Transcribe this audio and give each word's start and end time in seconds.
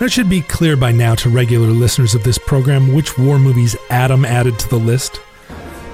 It 0.00 0.10
should 0.10 0.30
be 0.30 0.40
clear 0.40 0.78
by 0.78 0.92
now 0.92 1.14
to 1.16 1.28
regular 1.28 1.68
listeners 1.68 2.14
of 2.14 2.24
this 2.24 2.38
program 2.38 2.94
which 2.94 3.18
war 3.18 3.38
movies 3.38 3.76
Adam 3.90 4.24
added 4.24 4.58
to 4.58 4.68
the 4.70 4.78
list. 4.78 5.20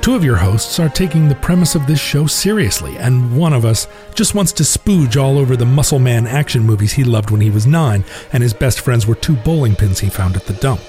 Two 0.01 0.15
of 0.15 0.23
your 0.23 0.37
hosts 0.37 0.79
are 0.79 0.89
taking 0.89 1.27
the 1.27 1.35
premise 1.35 1.75
of 1.75 1.89
this 1.89 1.99
show 1.99 2.29
seriously, 2.29 2.97
and 2.99 3.37
one 3.37 3.53
of 3.53 3.65
us 3.65 3.89
just 4.15 4.33
wants 4.33 4.53
to 4.53 4.63
spooge 4.63 5.21
all 5.21 5.39
over 5.39 5.57
the 5.57 5.67
muscle 5.67 5.99
man 5.99 6.29
action 6.29 6.63
movies 6.63 6.93
he 6.93 7.03
loved 7.03 7.33
when 7.33 7.41
he 7.41 7.51
was 7.51 7.67
nine, 7.67 8.05
and 8.33 8.45
his 8.45 8.55
best 8.55 8.79
friends 8.79 9.09
were 9.09 9.17
two 9.17 9.35
bowling 9.35 9.75
pins 9.75 9.99
he 9.99 10.09
found 10.09 10.37
at 10.37 10.47
the 10.47 10.53
dump. 10.53 10.83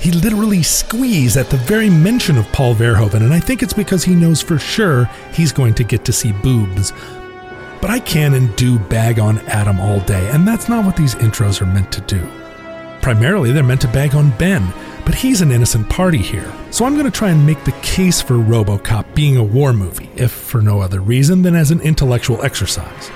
He 0.00 0.10
literally 0.10 0.62
squeezed 0.62 1.36
at 1.36 1.50
the 1.50 1.58
very 1.58 1.90
mention 1.90 2.38
of 2.38 2.50
Paul 2.50 2.74
Verhoeven, 2.74 3.20
and 3.20 3.34
I 3.34 3.40
think 3.40 3.62
it's 3.62 3.74
because 3.74 4.04
he 4.04 4.14
knows 4.14 4.40
for 4.40 4.58
sure 4.58 5.04
he's 5.34 5.52
going 5.52 5.74
to 5.74 5.84
get 5.84 6.06
to 6.06 6.14
see 6.14 6.32
boobs. 6.32 6.94
But 7.82 7.90
I 7.90 7.98
can 7.98 8.34
and 8.34 8.54
do 8.54 8.78
bag 8.78 9.18
on 9.18 9.40
Adam 9.40 9.80
all 9.80 9.98
day, 10.00 10.30
and 10.30 10.46
that's 10.46 10.68
not 10.68 10.84
what 10.84 10.96
these 10.96 11.16
intros 11.16 11.60
are 11.60 11.66
meant 11.66 11.90
to 11.92 12.00
do. 12.02 12.24
Primarily, 13.02 13.50
they're 13.50 13.64
meant 13.64 13.80
to 13.80 13.88
bag 13.88 14.14
on 14.14 14.30
Ben, 14.38 14.72
but 15.04 15.16
he's 15.16 15.40
an 15.40 15.50
innocent 15.50 15.90
party 15.90 16.18
here. 16.18 16.50
So 16.70 16.84
I'm 16.84 16.94
going 16.94 17.06
to 17.06 17.10
try 17.10 17.30
and 17.30 17.44
make 17.44 17.64
the 17.64 17.72
case 17.82 18.22
for 18.22 18.34
Robocop 18.34 19.12
being 19.16 19.36
a 19.36 19.42
war 19.42 19.72
movie, 19.72 20.08
if 20.14 20.30
for 20.30 20.62
no 20.62 20.80
other 20.80 21.00
reason 21.00 21.42
than 21.42 21.56
as 21.56 21.72
an 21.72 21.80
intellectual 21.80 22.40
exercise. 22.44 23.10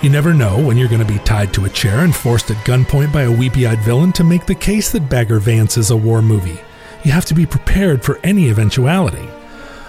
You 0.00 0.08
never 0.08 0.32
know 0.32 0.58
when 0.58 0.78
you're 0.78 0.88
going 0.88 1.06
to 1.06 1.12
be 1.12 1.18
tied 1.18 1.52
to 1.52 1.66
a 1.66 1.70
chair 1.70 1.98
and 1.98 2.16
forced 2.16 2.50
at 2.50 2.64
gunpoint 2.64 3.12
by 3.12 3.22
a 3.24 3.30
weepy 3.30 3.66
eyed 3.66 3.80
villain 3.80 4.12
to 4.14 4.24
make 4.24 4.46
the 4.46 4.54
case 4.54 4.90
that 4.92 5.10
Bagger 5.10 5.38
Vance 5.38 5.76
is 5.76 5.90
a 5.90 5.96
war 5.96 6.22
movie. 6.22 6.58
You 7.04 7.12
have 7.12 7.26
to 7.26 7.34
be 7.34 7.44
prepared 7.44 8.02
for 8.02 8.18
any 8.24 8.48
eventuality. 8.48 9.28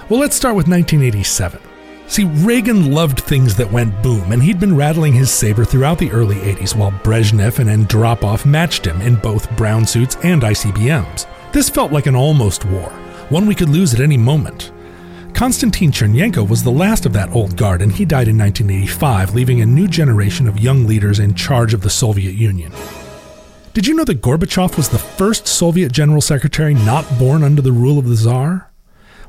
Well, 0.10 0.20
let's 0.20 0.36
start 0.36 0.58
with 0.58 0.68
1987. 0.68 1.69
See, 2.10 2.26
Reagan 2.26 2.92
loved 2.92 3.20
things 3.20 3.56
that 3.58 3.72
went 3.72 4.02
boom, 4.02 4.32
and 4.32 4.42
he'd 4.42 4.60
been 4.60 4.76
rattling 4.76 5.14
his 5.14 5.30
saber 5.30 5.64
throughout 5.64 6.00
the 6.00 6.10
early 6.10 6.38
80s 6.38 6.76
while 6.76 6.92
Brezhnev 6.92 7.60
and 7.60 7.70
Andropov 7.70 8.48
matched 8.48 8.84
him 8.84 9.00
in 9.02 9.16
both 9.16 9.56
brown 9.56 9.86
suits 9.86 10.18
and 10.24 10.42
ICBMs. 10.42 11.28
This 11.54 11.70
felt 11.70 11.92
like 11.92 12.08
an 12.08 12.16
almost 12.16 12.66
war, 12.66 12.90
one 13.30 13.46
we 13.46 13.54
could 13.54 13.70
lose 13.70 13.94
at 13.94 14.00
any 14.00 14.18
moment. 14.18 14.72
Konstantin 15.36 15.92
Chernenko 15.92 16.50
was 16.50 16.64
the 16.64 16.72
last 16.72 17.06
of 17.06 17.14
that 17.14 17.30
old 17.30 17.56
guard, 17.56 17.84
and 17.84 17.92
he 17.92 18.06
died 18.06 18.28
in 18.28 18.40
1985, 18.40 19.36
leaving 19.36 19.62
a 19.62 19.66
new 19.68 19.88
generation 19.88 20.48
of 20.48 20.60
young 20.60 20.88
leaders 20.88 21.20
in 21.20 21.36
charge 21.36 21.76
of 21.76 21.82
the 21.82 21.92
Soviet 21.92 22.34
Union. 22.34 22.72
Did 23.76 23.86
you 23.86 23.94
know 23.94 24.04
that 24.06 24.24
Gorbachev 24.24 24.78
was 24.78 24.90
the 24.90 24.98
first 24.98 25.48
Soviet 25.48 25.92
General 25.92 26.22
Secretary 26.22 26.74
not 26.74 27.06
born 27.20 27.44
under 27.44 27.62
the 27.62 27.72
rule 27.72 28.00
of 28.00 28.10
the 28.10 28.16
Tsar? 28.16 28.69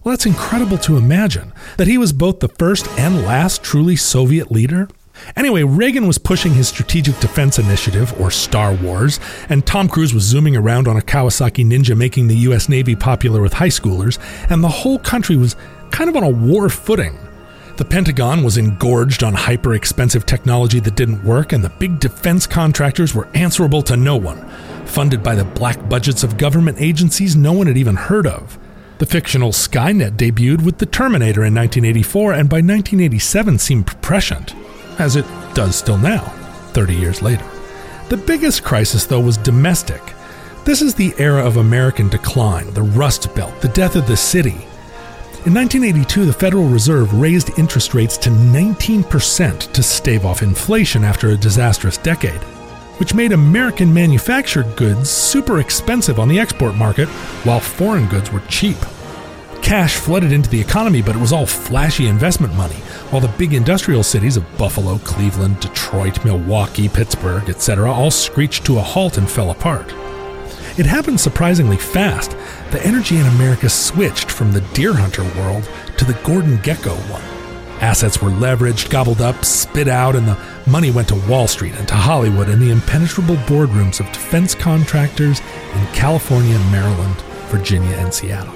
Well, 0.02 0.14
that's 0.14 0.24
incredible 0.24 0.78
to 0.78 0.96
imagine 0.96 1.52
that 1.76 1.86
he 1.86 1.98
was 1.98 2.14
both 2.14 2.40
the 2.40 2.48
first 2.48 2.88
and 2.98 3.22
last 3.26 3.62
truly 3.62 3.96
Soviet 3.96 4.50
leader. 4.50 4.88
Anyway, 5.36 5.62
Reagan 5.62 6.06
was 6.06 6.16
pushing 6.16 6.54
his 6.54 6.68
Strategic 6.68 7.18
Defense 7.20 7.58
Initiative, 7.58 8.18
or 8.18 8.30
Star 8.30 8.72
Wars, 8.72 9.20
and 9.50 9.66
Tom 9.66 9.90
Cruise 9.90 10.14
was 10.14 10.22
zooming 10.22 10.56
around 10.56 10.88
on 10.88 10.96
a 10.96 11.02
Kawasaki 11.02 11.66
Ninja 11.66 11.94
making 11.94 12.28
the 12.28 12.36
US 12.36 12.66
Navy 12.66 12.96
popular 12.96 13.42
with 13.42 13.52
high 13.52 13.68
schoolers, 13.68 14.18
and 14.48 14.64
the 14.64 14.68
whole 14.68 14.98
country 14.98 15.36
was 15.36 15.54
kind 15.90 16.08
of 16.08 16.16
on 16.16 16.22
a 16.22 16.30
war 16.30 16.70
footing. 16.70 17.18
The 17.76 17.84
Pentagon 17.84 18.42
was 18.42 18.56
engorged 18.56 19.22
on 19.22 19.34
hyper 19.34 19.74
expensive 19.74 20.24
technology 20.24 20.80
that 20.80 20.96
didn't 20.96 21.24
work, 21.24 21.52
and 21.52 21.62
the 21.62 21.68
big 21.68 22.00
defense 22.00 22.46
contractors 22.46 23.14
were 23.14 23.28
answerable 23.34 23.82
to 23.82 23.98
no 23.98 24.16
one, 24.16 24.48
funded 24.86 25.22
by 25.22 25.34
the 25.34 25.44
black 25.44 25.90
budgets 25.90 26.24
of 26.24 26.38
government 26.38 26.78
agencies 26.80 27.36
no 27.36 27.52
one 27.52 27.66
had 27.66 27.76
even 27.76 27.96
heard 27.96 28.26
of. 28.26 28.58
The 29.00 29.06
fictional 29.06 29.50
Skynet 29.50 30.18
debuted 30.18 30.62
with 30.62 30.76
The 30.76 30.84
Terminator 30.84 31.42
in 31.46 31.54
1984 31.54 32.34
and 32.34 32.50
by 32.50 32.56
1987 32.56 33.58
seemed 33.58 34.02
prescient, 34.02 34.54
as 34.98 35.16
it 35.16 35.24
does 35.54 35.74
still 35.74 35.96
now, 35.96 36.24
30 36.74 36.96
years 36.96 37.22
later. 37.22 37.46
The 38.10 38.18
biggest 38.18 38.62
crisis, 38.62 39.06
though, 39.06 39.20
was 39.20 39.38
domestic. 39.38 40.02
This 40.66 40.82
is 40.82 40.94
the 40.94 41.14
era 41.16 41.42
of 41.42 41.56
American 41.56 42.10
decline, 42.10 42.74
the 42.74 42.82
Rust 42.82 43.34
Belt, 43.34 43.58
the 43.62 43.68
death 43.68 43.96
of 43.96 44.06
the 44.06 44.18
city. 44.18 44.66
In 45.46 45.54
1982, 45.54 46.26
the 46.26 46.32
Federal 46.34 46.68
Reserve 46.68 47.14
raised 47.14 47.58
interest 47.58 47.94
rates 47.94 48.18
to 48.18 48.28
19% 48.28 49.72
to 49.72 49.82
stave 49.82 50.26
off 50.26 50.42
inflation 50.42 51.04
after 51.04 51.30
a 51.30 51.38
disastrous 51.38 51.96
decade 51.96 52.42
which 53.00 53.14
made 53.14 53.32
American 53.32 53.92
manufactured 53.92 54.76
goods 54.76 55.08
super 55.08 55.58
expensive 55.58 56.18
on 56.18 56.28
the 56.28 56.38
export 56.38 56.74
market, 56.74 57.08
while 57.44 57.58
foreign 57.58 58.06
goods 58.06 58.30
were 58.30 58.42
cheap. 58.48 58.76
Cash 59.62 59.96
flooded 59.96 60.32
into 60.32 60.50
the 60.50 60.60
economy, 60.60 61.00
but 61.00 61.16
it 61.16 61.20
was 61.20 61.32
all 61.32 61.46
flashy 61.46 62.06
investment 62.06 62.54
money, 62.54 62.76
while 63.10 63.20
the 63.22 63.34
big 63.38 63.54
industrial 63.54 64.02
cities 64.02 64.36
of 64.36 64.58
Buffalo, 64.58 64.98
Cleveland, 64.98 65.60
Detroit, 65.60 66.24
Milwaukee, 66.24 66.88
Pittsburgh, 66.88 67.48
etc., 67.48 67.90
all 67.90 68.10
screeched 68.10 68.66
to 68.66 68.78
a 68.78 68.82
halt 68.82 69.16
and 69.16 69.30
fell 69.30 69.50
apart. 69.50 69.94
It 70.78 70.86
happened 70.86 71.20
surprisingly 71.20 71.76
fast. 71.76 72.32
The 72.70 72.84
energy 72.84 73.16
in 73.16 73.26
America 73.26 73.68
switched 73.68 74.30
from 74.30 74.52
the 74.52 74.60
deer 74.72 74.94
hunter 74.94 75.24
world 75.40 75.68
to 75.96 76.04
the 76.04 76.18
Gordon 76.22 76.58
Gekko 76.58 76.96
one. 77.10 77.39
Assets 77.80 78.20
were 78.20 78.30
leveraged, 78.30 78.90
gobbled 78.90 79.22
up, 79.22 79.42
spit 79.44 79.88
out, 79.88 80.14
and 80.14 80.28
the 80.28 80.38
money 80.66 80.90
went 80.90 81.08
to 81.08 81.14
Wall 81.28 81.48
Street 81.48 81.74
and 81.76 81.88
to 81.88 81.94
Hollywood 81.94 82.48
and 82.48 82.60
the 82.60 82.70
impenetrable 82.70 83.36
boardrooms 83.36 84.00
of 84.00 84.06
defense 84.12 84.54
contractors 84.54 85.40
in 85.40 85.86
California, 85.94 86.58
Maryland, 86.70 87.16
Virginia, 87.48 87.96
and 87.96 88.12
Seattle. 88.12 88.52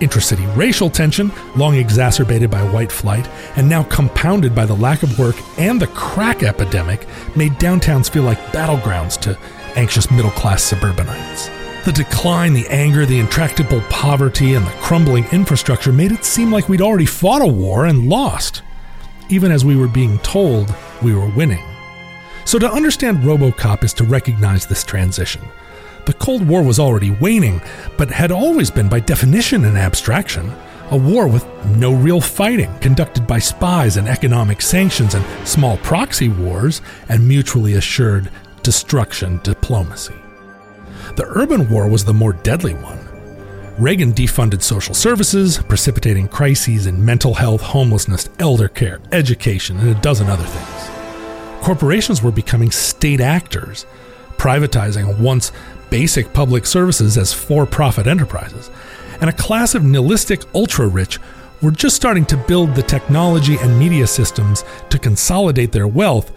Intercity 0.00 0.54
racial 0.56 0.90
tension, 0.90 1.32
long 1.56 1.76
exacerbated 1.76 2.50
by 2.50 2.62
white 2.72 2.92
flight, 2.92 3.26
and 3.56 3.68
now 3.68 3.84
compounded 3.84 4.54
by 4.54 4.66
the 4.66 4.74
lack 4.74 5.02
of 5.02 5.18
work 5.18 5.36
and 5.58 5.80
the 5.80 5.86
crack 5.88 6.42
epidemic, 6.42 7.06
made 7.36 7.52
downtowns 7.52 8.10
feel 8.10 8.24
like 8.24 8.38
battlegrounds 8.48 9.18
to 9.20 9.38
anxious 9.76 10.10
middle 10.10 10.30
class 10.32 10.62
suburbanites. 10.62 11.48
The 11.84 11.92
decline, 11.92 12.52
the 12.52 12.68
anger, 12.68 13.04
the 13.04 13.18
intractable 13.18 13.80
poverty, 13.90 14.54
and 14.54 14.64
the 14.64 14.70
crumbling 14.70 15.24
infrastructure 15.32 15.92
made 15.92 16.12
it 16.12 16.24
seem 16.24 16.52
like 16.52 16.68
we'd 16.68 16.80
already 16.80 17.06
fought 17.06 17.42
a 17.42 17.46
war 17.46 17.86
and 17.86 18.08
lost, 18.08 18.62
even 19.28 19.50
as 19.50 19.64
we 19.64 19.74
were 19.74 19.88
being 19.88 20.20
told 20.20 20.72
we 21.02 21.12
were 21.12 21.28
winning. 21.30 21.64
So, 22.44 22.60
to 22.60 22.70
understand 22.70 23.24
Robocop 23.24 23.82
is 23.82 23.92
to 23.94 24.04
recognize 24.04 24.64
this 24.64 24.84
transition. 24.84 25.42
The 26.06 26.12
Cold 26.12 26.46
War 26.46 26.62
was 26.62 26.78
already 26.78 27.10
waning, 27.10 27.60
but 27.96 28.10
had 28.10 28.30
always 28.30 28.70
been, 28.70 28.88
by 28.88 29.00
definition, 29.00 29.64
an 29.64 29.76
abstraction. 29.76 30.52
A 30.92 30.96
war 30.96 31.26
with 31.26 31.44
no 31.64 31.92
real 31.92 32.20
fighting, 32.20 32.72
conducted 32.78 33.26
by 33.26 33.40
spies 33.40 33.96
and 33.96 34.06
economic 34.06 34.62
sanctions 34.62 35.14
and 35.16 35.24
small 35.48 35.78
proxy 35.78 36.28
wars 36.28 36.80
and 37.08 37.26
mutually 37.26 37.74
assured 37.74 38.30
destruction 38.62 39.40
diplomacy. 39.42 40.21
The 41.14 41.26
urban 41.26 41.68
war 41.68 41.88
was 41.88 42.04
the 42.06 42.14
more 42.14 42.32
deadly 42.32 42.72
one. 42.74 42.98
Reagan 43.78 44.12
defunded 44.12 44.62
social 44.62 44.94
services, 44.94 45.58
precipitating 45.58 46.28
crises 46.28 46.86
in 46.86 47.04
mental 47.04 47.34
health, 47.34 47.60
homelessness, 47.60 48.30
elder 48.38 48.68
care, 48.68 49.00
education, 49.12 49.78
and 49.78 49.90
a 49.90 50.00
dozen 50.00 50.28
other 50.28 50.44
things. 50.44 51.62
Corporations 51.62 52.22
were 52.22 52.30
becoming 52.30 52.70
state 52.70 53.20
actors, 53.20 53.84
privatizing 54.38 55.18
once 55.18 55.52
basic 55.90 56.32
public 56.32 56.64
services 56.64 57.18
as 57.18 57.34
for 57.34 57.66
profit 57.66 58.06
enterprises. 58.06 58.70
And 59.20 59.28
a 59.28 59.34
class 59.34 59.74
of 59.74 59.84
nihilistic 59.84 60.42
ultra 60.54 60.86
rich 60.86 61.18
were 61.60 61.70
just 61.70 61.94
starting 61.94 62.24
to 62.26 62.36
build 62.36 62.74
the 62.74 62.82
technology 62.82 63.56
and 63.58 63.78
media 63.78 64.06
systems 64.06 64.64
to 64.88 64.98
consolidate 64.98 65.72
their 65.72 65.86
wealth 65.86 66.32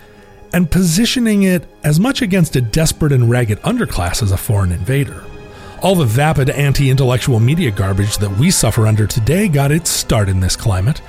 and 0.55 0.71
positioning 0.71 1.43
it 1.43 1.67
as 1.83 1.99
much 1.99 2.21
against 2.21 2.55
a 2.55 2.61
desperate 2.61 3.11
and 3.11 3.29
ragged 3.29 3.59
underclass 3.63 4.23
as 4.23 4.31
a 4.31 4.37
foreign 4.37 4.71
invader. 4.71 5.21
All 5.81 5.95
the 5.95 6.05
vapid 6.05 6.49
anti 6.49 6.89
intellectual 6.89 7.41
media 7.41 7.71
garbage 7.71 8.19
that 8.19 8.37
we 8.37 8.49
suffer 8.51 8.87
under 8.87 9.05
today 9.05 9.49
got 9.49 9.73
its 9.73 9.89
start 9.89 10.29
in 10.29 10.39
this 10.39 10.55
climate. 10.55 11.01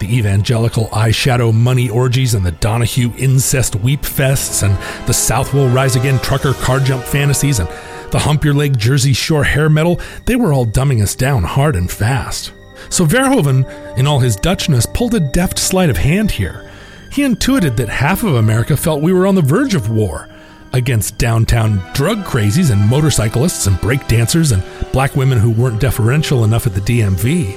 The 0.00 0.16
evangelical 0.16 0.86
eyeshadow 0.86 1.52
money 1.52 1.90
orgies 1.90 2.32
and 2.32 2.46
the 2.46 2.52
Donahue 2.52 3.12
incest 3.18 3.76
weep 3.76 4.00
fests 4.00 4.62
and 4.62 4.74
the 5.06 5.12
South 5.12 5.52
will 5.52 5.68
rise 5.68 5.96
again 5.96 6.18
trucker 6.20 6.54
car 6.54 6.80
jump 6.80 7.04
fantasies 7.04 7.58
and 7.58 7.68
the 8.10 8.20
hump 8.20 8.42
your 8.42 8.54
leg 8.54 8.78
Jersey 8.78 9.12
Shore 9.12 9.44
hair 9.44 9.68
metal, 9.68 10.00
they 10.24 10.34
were 10.34 10.54
all 10.54 10.64
dumbing 10.64 11.02
us 11.02 11.14
down 11.14 11.42
hard 11.42 11.76
and 11.76 11.90
fast. 11.90 12.54
So 12.88 13.04
Verhoeven, 13.04 13.98
in 13.98 14.06
all 14.06 14.20
his 14.20 14.38
Dutchness, 14.38 14.92
pulled 14.94 15.14
a 15.14 15.20
deft 15.20 15.58
sleight 15.58 15.90
of 15.90 15.98
hand 15.98 16.30
here 16.30 16.70
he 17.14 17.22
intuited 17.22 17.76
that 17.76 17.88
half 17.88 18.24
of 18.24 18.34
America 18.34 18.76
felt 18.76 19.00
we 19.00 19.12
were 19.12 19.24
on 19.24 19.36
the 19.36 19.42
verge 19.42 19.76
of 19.76 19.88
war 19.88 20.28
against 20.72 21.16
downtown 21.16 21.80
drug 21.92 22.24
crazies 22.24 22.72
and 22.72 22.88
motorcyclists 22.88 23.68
and 23.68 23.80
break 23.80 24.04
dancers 24.08 24.50
and 24.50 24.64
black 24.90 25.14
women 25.14 25.38
who 25.38 25.52
weren't 25.52 25.80
deferential 25.80 26.42
enough 26.42 26.66
at 26.66 26.74
the 26.74 26.80
DMV, 26.80 27.52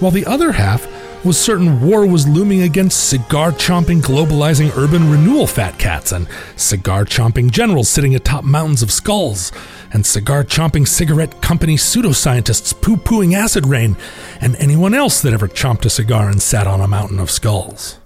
while 0.00 0.10
the 0.10 0.24
other 0.24 0.52
half 0.52 0.86
was 1.22 1.38
certain 1.38 1.82
war 1.82 2.06
was 2.06 2.26
looming 2.26 2.62
against 2.62 3.10
cigar 3.10 3.50
chomping, 3.52 4.00
globalizing 4.00 4.74
urban 4.74 5.10
renewal 5.10 5.46
fat 5.46 5.78
cats 5.78 6.12
and 6.12 6.26
cigar 6.56 7.04
chomping 7.04 7.50
generals 7.50 7.90
sitting 7.90 8.14
atop 8.14 8.42
mountains 8.42 8.82
of 8.82 8.90
skulls, 8.90 9.52
and 9.92 10.06
cigar 10.06 10.42
chomping 10.42 10.88
cigarette 10.88 11.42
company 11.42 11.76
pseudoscientists 11.76 12.80
poo 12.80 12.96
pooing 12.96 13.34
acid 13.34 13.66
rain, 13.66 13.98
and 14.40 14.56
anyone 14.56 14.94
else 14.94 15.20
that 15.20 15.34
ever 15.34 15.48
chomped 15.48 15.84
a 15.84 15.90
cigar 15.90 16.30
and 16.30 16.40
sat 16.40 16.66
on 16.66 16.80
a 16.80 16.88
mountain 16.88 17.18
of 17.18 17.30
skulls. 17.30 17.98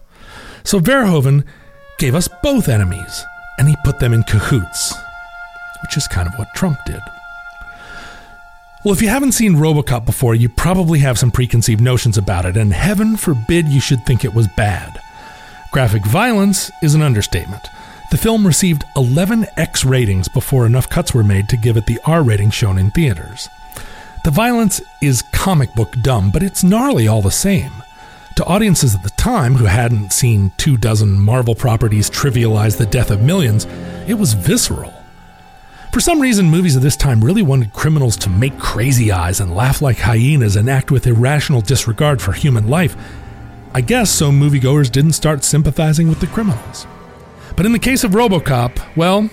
So 0.64 0.80
Verhoeven 0.80 1.44
gave 1.98 2.14
us 2.14 2.28
both 2.42 2.68
enemies, 2.68 3.24
and 3.58 3.68
he 3.68 3.76
put 3.84 3.98
them 3.98 4.12
in 4.12 4.22
cahoots. 4.24 4.94
which 5.82 5.96
is 5.96 6.08
kind 6.08 6.26
of 6.26 6.34
what 6.38 6.52
Trump 6.54 6.78
did. 6.86 7.00
Well, 8.84 8.94
if 8.94 9.02
you 9.02 9.08
haven't 9.08 9.32
seen 9.32 9.54
Robocop 9.54 10.04
before, 10.04 10.34
you 10.34 10.48
probably 10.48 11.00
have 11.00 11.18
some 11.18 11.30
preconceived 11.30 11.80
notions 11.80 12.16
about 12.18 12.46
it, 12.46 12.56
and 12.56 12.72
heaven 12.72 13.16
forbid 13.16 13.68
you 13.68 13.80
should 13.80 14.04
think 14.04 14.24
it 14.24 14.34
was 14.34 14.48
bad. 14.56 15.00
Graphic 15.72 16.04
violence 16.06 16.70
is 16.82 16.94
an 16.94 17.02
understatement. 17.02 17.62
The 18.10 18.16
film 18.16 18.46
received 18.46 18.84
11 18.96 19.46
X 19.56 19.84
ratings 19.84 20.28
before 20.28 20.64
enough 20.64 20.88
cuts 20.88 21.12
were 21.12 21.24
made 21.24 21.48
to 21.50 21.56
give 21.56 21.76
it 21.76 21.86
the 21.86 22.00
R 22.06 22.22
rating 22.22 22.50
shown 22.50 22.78
in 22.78 22.90
theaters. 22.90 23.48
The 24.24 24.30
violence 24.30 24.80
is 25.02 25.22
comic 25.32 25.74
book 25.74 25.92
dumb, 26.02 26.30
but 26.30 26.42
it's 26.42 26.64
gnarly 26.64 27.06
all 27.06 27.20
the 27.22 27.30
same. 27.30 27.72
To 28.38 28.44
audiences 28.44 28.94
at 28.94 29.02
the 29.02 29.10
time 29.10 29.56
who 29.56 29.64
hadn't 29.64 30.12
seen 30.12 30.52
two 30.58 30.76
dozen 30.76 31.18
Marvel 31.18 31.56
properties 31.56 32.08
trivialize 32.08 32.78
the 32.78 32.86
death 32.86 33.10
of 33.10 33.20
millions, 33.20 33.64
it 34.06 34.14
was 34.14 34.34
visceral. 34.34 34.94
For 35.92 35.98
some 35.98 36.20
reason, 36.20 36.48
movies 36.48 36.76
of 36.76 36.82
this 36.82 36.94
time 36.94 37.24
really 37.24 37.42
wanted 37.42 37.72
criminals 37.72 38.16
to 38.18 38.30
make 38.30 38.56
crazy 38.56 39.10
eyes 39.10 39.40
and 39.40 39.56
laugh 39.56 39.82
like 39.82 39.98
hyenas 39.98 40.54
and 40.54 40.70
act 40.70 40.92
with 40.92 41.08
irrational 41.08 41.62
disregard 41.62 42.22
for 42.22 42.30
human 42.30 42.68
life. 42.68 42.96
I 43.74 43.80
guess 43.80 44.08
so 44.08 44.30
moviegoers 44.30 44.92
didn't 44.92 45.14
start 45.14 45.42
sympathizing 45.42 46.08
with 46.08 46.20
the 46.20 46.28
criminals. 46.28 46.86
But 47.56 47.66
in 47.66 47.72
the 47.72 47.80
case 47.80 48.04
of 48.04 48.12
Robocop, 48.12 48.80
well, 48.94 49.30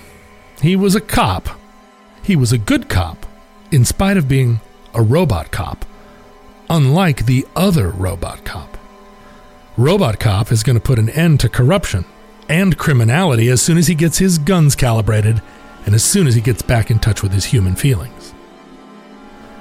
he 0.60 0.74
was 0.74 0.96
a 0.96 1.00
cop. 1.00 1.48
He 2.24 2.34
was 2.34 2.50
a 2.50 2.58
good 2.58 2.88
cop, 2.88 3.24
in 3.70 3.84
spite 3.84 4.16
of 4.16 4.26
being 4.26 4.58
a 4.94 5.00
robot 5.00 5.52
cop, 5.52 5.84
unlike 6.68 7.26
the 7.26 7.46
other 7.54 7.90
robot 7.90 8.44
cop. 8.44 8.75
Robot 9.78 10.18
Cop 10.18 10.52
is 10.52 10.62
going 10.62 10.76
to 10.76 10.80
put 10.82 10.98
an 10.98 11.10
end 11.10 11.38
to 11.40 11.50
corruption 11.50 12.06
and 12.48 12.78
criminality 12.78 13.50
as 13.50 13.60
soon 13.60 13.76
as 13.76 13.88
he 13.88 13.94
gets 13.94 14.16
his 14.16 14.38
guns 14.38 14.74
calibrated 14.74 15.42
and 15.84 15.94
as 15.94 16.02
soon 16.02 16.26
as 16.26 16.34
he 16.34 16.40
gets 16.40 16.62
back 16.62 16.90
in 16.90 16.98
touch 16.98 17.22
with 17.22 17.30
his 17.30 17.44
human 17.44 17.76
feelings. 17.76 18.32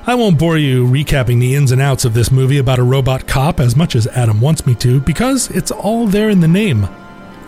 I 0.08 0.16
won't 0.16 0.40
bore 0.40 0.58
you 0.58 0.86
recapping 0.86 1.42
the 1.42 1.54
ins 1.54 1.74
and 1.74 1.82
outs 1.82 2.06
of 2.06 2.14
this 2.14 2.32
movie 2.32 2.60
about 2.60 2.80
a 2.80 2.84
robot 2.84 3.28
cop 3.28 3.60
as 3.60 3.76
much 3.76 3.94
as 3.94 4.08
Adam 4.08 4.40
wants 4.40 4.66
me 4.66 4.74
to, 4.76 5.02
because 5.02 5.50
it's 5.50 5.72
all 5.72 6.08
there 6.08 6.30
in 6.30 6.40
the 6.40 6.48
name 6.48 6.88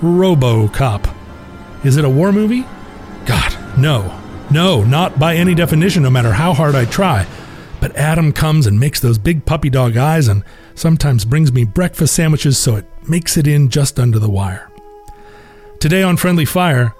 Robo 0.01 0.67
Cop. 0.67 1.07
Is 1.85 1.95
it 1.95 2.03
a 2.03 2.09
war 2.09 2.33
movie? 2.33 2.65
God, 3.25 3.77
no. 3.77 4.19
No, 4.51 4.83
not 4.83 5.17
by 5.17 5.35
any 5.35 5.55
definition, 5.55 6.03
no 6.03 6.09
matter 6.09 6.33
how 6.33 6.53
hard 6.53 6.75
I 6.75 6.83
try. 6.83 7.25
But 7.79 7.95
Adam 7.95 8.33
comes 8.33 8.67
and 8.67 8.77
makes 8.77 8.99
those 8.99 9.17
big 9.17 9.45
puppy 9.45 9.69
dog 9.69 9.95
eyes 9.95 10.27
and 10.27 10.43
sometimes 10.77 11.25
brings 11.25 11.51
me 11.51 11.65
breakfast 11.65 12.15
sandwiches 12.15 12.57
so 12.57 12.75
it 12.75 12.85
makes 13.07 13.37
it 13.37 13.47
in 13.47 13.69
just 13.69 13.99
under 13.99 14.19
the 14.19 14.29
wire. 14.29 14.69
Today 15.79 16.03
on 16.03 16.17
Friendly 16.17 16.45
Fire, 16.45 16.95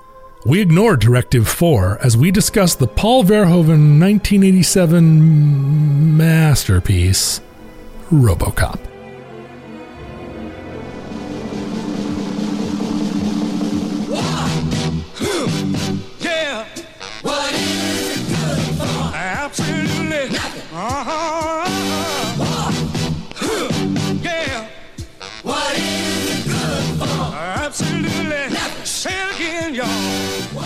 we 0.46 0.62
ignore 0.62 0.96
Directive 0.96 1.48
4 1.48 2.00
as 2.04 2.16
we 2.16 2.32
discuss 2.32 2.76
the 2.76 2.88
Paul 2.88 3.24
Verhoeven 3.24 4.00
1987 4.00 6.18
masterpiece, 6.18 7.42
Robocop. 8.12 8.97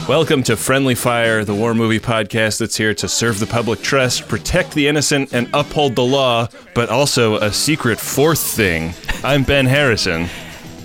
Welcome 0.08 0.44
to 0.44 0.58
Friendly 0.58 0.96
Fire, 0.96 1.46
the 1.46 1.54
war 1.54 1.74
movie 1.74 2.00
podcast 2.00 2.60
that's 2.60 2.76
here 2.76 2.94
to 2.96 3.08
serve 3.08 3.40
the 3.40 3.46
public 3.46 3.82
trust, 3.82 4.28
protect 4.28 4.74
the 4.74 4.88
innocent, 4.88 5.32
and 5.32 5.50
uphold 5.54 5.96
the 5.96 6.04
law, 6.04 6.48
but 6.74 6.90
also 6.90 7.36
a 7.36 7.54
secret 7.54 8.00
fourth 8.00 8.40
thing. 8.40 8.94
I'm 9.24 9.44
Ben 9.44 9.68
Harrison. 9.68 10.28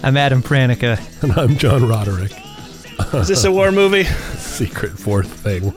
I'm 0.02 0.16
Adam 0.16 0.42
Pranica. 0.42 1.00
And 1.22 1.32
I'm 1.32 1.56
John 1.56 1.88
Roderick. 1.88 2.32
Is 3.14 3.28
this 3.28 3.44
a 3.44 3.50
war 3.50 3.72
movie? 3.72 4.04
Secret 4.36 4.92
fourth 4.92 5.32
thing. 5.40 5.74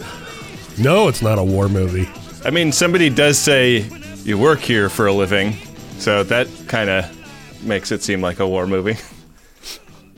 No, 0.78 1.08
it's 1.08 1.22
not 1.22 1.40
a 1.40 1.44
war 1.44 1.70
movie. 1.70 2.08
I 2.46 2.52
mean, 2.52 2.72
somebody 2.72 3.10
does 3.10 3.40
say 3.40 3.90
you 4.24 4.38
work 4.38 4.60
here 4.60 4.90
for 4.90 5.08
a 5.08 5.14
living, 5.14 5.54
so 5.98 6.24
that 6.24 6.48
kind 6.68 6.90
of 6.90 7.64
makes 7.64 7.92
it 7.92 8.04
seem 8.04 8.22
like 8.22 8.40
a 8.40 8.48
war 8.48 8.68
movie. 8.68 8.98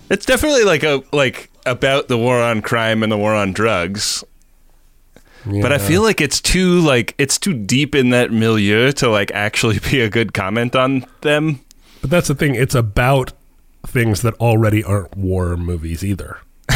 It's 0.09 0.25
definitely 0.25 0.65
like 0.65 0.83
a 0.83 1.01
like 1.13 1.50
about 1.66 2.08
the 2.08 2.18
war 2.18 2.42
on 2.42 2.62
crime 2.62 3.04
and 3.04 3.12
the 3.12 3.18
war 3.18 3.34
on 3.36 3.54
drugs. 3.54 4.24
But 5.46 5.72
I 5.74 5.80
feel 5.80 6.04
like 6.04 6.22
it's 6.22 6.40
too 6.40 6.81
like 6.81 7.16
it's 7.18 7.40
too 7.40 7.54
deep 7.54 7.96
in 7.96 8.12
that 8.12 8.31
milieu 8.31 8.92
to 8.94 9.10
like 9.10 9.31
actually 9.31 9.80
be 9.90 10.00
a 10.02 10.10
good 10.10 10.34
comment 10.36 10.75
on 10.75 11.06
them. 11.22 11.62
But 12.02 12.10
that's 12.12 12.28
the 12.28 12.36
thing. 12.36 12.54
It's 12.56 12.75
about 12.75 13.34
things 13.88 14.22
that 14.22 14.36
already 14.36 14.84
aren't 14.84 15.18
war 15.18 15.58
movies 15.58 16.04
either. 16.04 16.38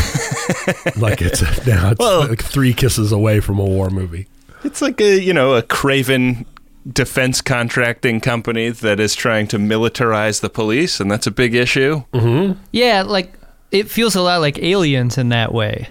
like 0.98 1.22
it's 1.22 1.42
now 1.68 1.92
it's 1.92 2.00
Well- 2.00 2.28
like 2.28 2.44
three 2.44 2.74
kisses 2.74 3.12
away 3.12 3.40
from 3.40 3.60
a 3.60 3.66
war 3.66 3.90
movie. 3.92 4.28
It's 4.64 4.82
like 4.82 5.00
a 5.00 5.20
you 5.20 5.34
know 5.34 5.54
a 5.54 5.62
craven 5.62 6.46
defense 6.92 7.42
contracting 7.42 8.20
company 8.20 8.70
that 8.70 9.00
is 9.00 9.14
trying 9.16 9.48
to 9.50 9.58
militarize 9.60 10.42
the 10.42 10.50
police, 10.50 11.00
and 11.00 11.10
that's 11.12 11.28
a 11.28 11.32
big 11.32 11.54
issue. 11.54 12.04
Mm-hmm. 12.14 12.60
Yeah, 12.72 13.04
like 13.04 13.34
it 13.76 13.90
feels 13.90 14.16
a 14.16 14.22
lot 14.22 14.40
like 14.40 14.58
Aliens 14.60 15.18
in 15.18 15.30
that 15.30 15.54
way. 15.54 15.90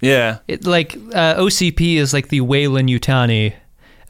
Yeah, 0.00 0.38
It 0.46 0.66
like 0.66 0.94
uh, 1.14 1.34
OCP 1.36 1.96
is 1.96 2.12
like 2.12 2.28
the 2.28 2.42
Weyland 2.42 2.88
Yutani 2.88 3.54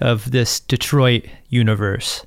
of 0.00 0.30
this 0.30 0.60
Detroit 0.60 1.26
universe, 1.48 2.26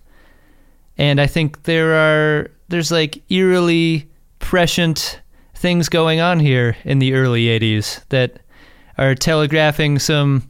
and 0.98 1.20
I 1.20 1.28
think 1.28 1.64
there 1.64 1.94
are 1.94 2.50
there's 2.70 2.90
like 2.92 3.22
eerily 3.30 4.10
prescient 4.40 5.20
things 5.56 5.90
going 5.90 6.22
on 6.22 6.40
here 6.40 6.78
in 6.86 7.00
the 7.00 7.14
early 7.14 7.46
'80s 7.46 8.02
that 8.10 8.40
are 8.98 9.14
telegraphing 9.14 10.00
some 10.00 10.50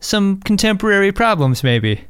some 0.00 0.40
contemporary 0.40 1.12
problems, 1.12 1.62
maybe. 1.62 2.00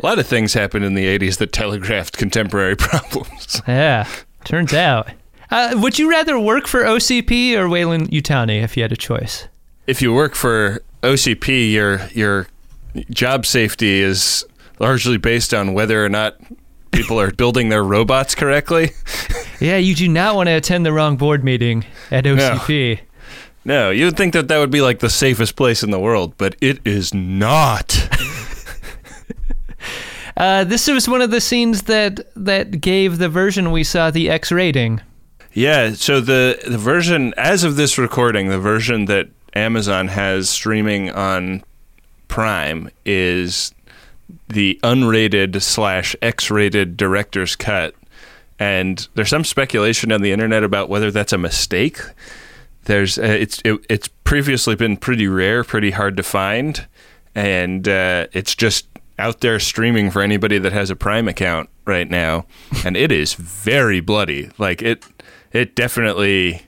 a 0.00 0.06
lot 0.06 0.18
of 0.18 0.26
things 0.26 0.52
happened 0.52 0.84
in 0.84 0.94
the 0.94 1.06
'80s 1.06 1.38
that 1.38 1.52
telegraphed 1.52 2.16
contemporary 2.18 2.76
problems. 2.90 3.62
Yeah, 3.68 4.08
turns 4.44 4.74
out. 4.74 5.08
Uh, 5.54 5.72
would 5.76 6.00
you 6.00 6.10
rather 6.10 6.36
work 6.36 6.66
for 6.66 6.82
OCP 6.82 7.54
or 7.54 7.68
Weyland 7.68 8.10
Yutani 8.10 8.60
if 8.60 8.76
you 8.76 8.82
had 8.82 8.90
a 8.90 8.96
choice? 8.96 9.46
if 9.86 10.02
you 10.02 10.12
work 10.12 10.34
for 10.34 10.82
OCP, 11.02 11.70
your 11.70 12.00
your 12.12 12.48
job 13.10 13.46
safety 13.46 14.00
is 14.00 14.44
largely 14.80 15.16
based 15.16 15.54
on 15.54 15.72
whether 15.74 16.04
or 16.04 16.08
not 16.08 16.36
people 16.90 17.20
are 17.20 17.30
building 17.30 17.68
their 17.68 17.84
robots 17.84 18.34
correctly. 18.34 18.90
Yeah, 19.60 19.76
you 19.76 19.94
do 19.94 20.08
not 20.08 20.34
want 20.34 20.48
to 20.48 20.52
attend 20.52 20.84
the 20.84 20.92
wrong 20.92 21.16
board 21.16 21.44
meeting 21.44 21.86
at 22.10 22.24
OCP. 22.24 22.98
No, 23.64 23.90
you 23.90 24.06
would 24.06 24.16
think 24.16 24.34
that 24.34 24.48
that 24.48 24.58
would 24.58 24.72
be 24.72 24.80
like 24.82 24.98
the 24.98 25.08
safest 25.08 25.54
place 25.54 25.82
in 25.84 25.90
the 25.92 26.00
world, 26.00 26.34
but 26.36 26.56
it 26.60 26.80
is 26.84 27.14
not. 27.14 28.08
Uh, 30.36 30.64
this 30.64 30.88
was 30.88 31.08
one 31.08 31.22
of 31.22 31.30
the 31.30 31.40
scenes 31.40 31.82
that 31.82 32.26
that 32.34 32.80
gave 32.80 33.18
the 33.18 33.28
version 33.28 33.70
we 33.70 33.84
saw 33.84 34.10
the 34.10 34.28
X 34.28 34.50
rating. 34.50 35.00
Yeah, 35.54 35.92
so 35.92 36.20
the 36.20 36.58
the 36.66 36.78
version 36.78 37.32
as 37.36 37.62
of 37.62 37.76
this 37.76 37.96
recording, 37.96 38.48
the 38.48 38.58
version 38.58 39.04
that 39.04 39.28
Amazon 39.54 40.08
has 40.08 40.50
streaming 40.50 41.10
on 41.10 41.62
Prime 42.26 42.90
is 43.06 43.72
the 44.48 44.80
unrated 44.82 45.62
slash 45.62 46.16
X 46.20 46.50
rated 46.50 46.96
director's 46.96 47.54
cut, 47.54 47.94
and 48.58 49.06
there's 49.14 49.28
some 49.28 49.44
speculation 49.44 50.10
on 50.10 50.22
the 50.22 50.32
internet 50.32 50.64
about 50.64 50.88
whether 50.88 51.12
that's 51.12 51.32
a 51.32 51.38
mistake. 51.38 52.00
There's 52.86 53.16
uh, 53.16 53.22
it's 53.22 53.62
it, 53.64 53.78
it's 53.88 54.08
previously 54.08 54.74
been 54.74 54.96
pretty 54.96 55.28
rare, 55.28 55.62
pretty 55.62 55.92
hard 55.92 56.16
to 56.16 56.24
find, 56.24 56.84
and 57.32 57.86
uh, 57.86 58.26
it's 58.32 58.56
just 58.56 58.88
out 59.20 59.40
there 59.40 59.60
streaming 59.60 60.10
for 60.10 60.20
anybody 60.20 60.58
that 60.58 60.72
has 60.72 60.90
a 60.90 60.96
Prime 60.96 61.28
account 61.28 61.70
right 61.86 62.10
now, 62.10 62.46
and 62.84 62.96
it 62.96 63.12
is 63.12 63.34
very 63.34 64.00
bloody. 64.00 64.50
Like 64.58 64.82
it, 64.82 65.04
it 65.54 65.74
definitely 65.74 66.66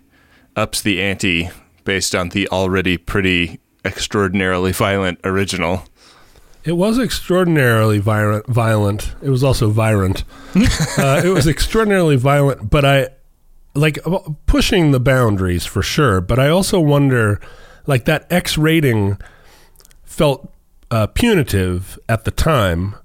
ups 0.54 0.80
the 0.80 1.02
ante 1.02 1.50
based 1.84 2.14
on 2.14 2.30
the 2.30 2.48
already 2.48 2.96
pretty 2.96 3.60
extraordinarily 3.84 4.72
violent 4.72 5.20
original. 5.24 5.84
It 6.64 6.72
was 6.72 6.98
extraordinarily 6.98 7.98
violent. 7.98 8.46
Violent. 8.46 9.14
It 9.22 9.30
was 9.30 9.44
also 9.44 9.70
violent. 9.70 10.24
uh, 10.98 11.22
it 11.24 11.28
was 11.28 11.46
extraordinarily 11.46 12.16
violent, 12.16 12.70
but 12.70 12.84
I 12.84 13.08
like 13.74 13.98
pushing 14.46 14.90
the 14.90 15.00
boundaries 15.00 15.66
for 15.66 15.82
sure. 15.82 16.20
But 16.20 16.38
I 16.38 16.48
also 16.48 16.80
wonder, 16.80 17.40
like 17.86 18.04
that 18.06 18.26
X 18.32 18.56
rating 18.56 19.18
felt 20.04 20.52
uh, 20.90 21.06
punitive 21.08 21.98
at 22.08 22.24
the 22.24 22.30
time, 22.30 22.96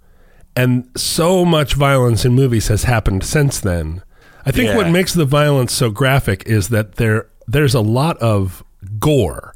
and 0.56 0.90
so 0.96 1.46
much 1.46 1.76
violence 1.76 2.26
in 2.26 2.34
movies 2.34 2.68
has 2.68 2.86
happened 2.86 3.24
since 3.24 3.60
then. 3.60 4.02
I 4.46 4.52
think 4.52 4.76
what 4.76 4.90
makes 4.90 5.14
the 5.14 5.26
violence 5.26 5.74
so 5.74 5.90
graphic 5.92 6.44
is 6.46 6.70
that 6.70 6.96
there 6.96 7.28
there's 7.48 7.74
a 7.76 7.82
lot 7.82 8.18
of 8.18 8.64
gore, 9.00 9.54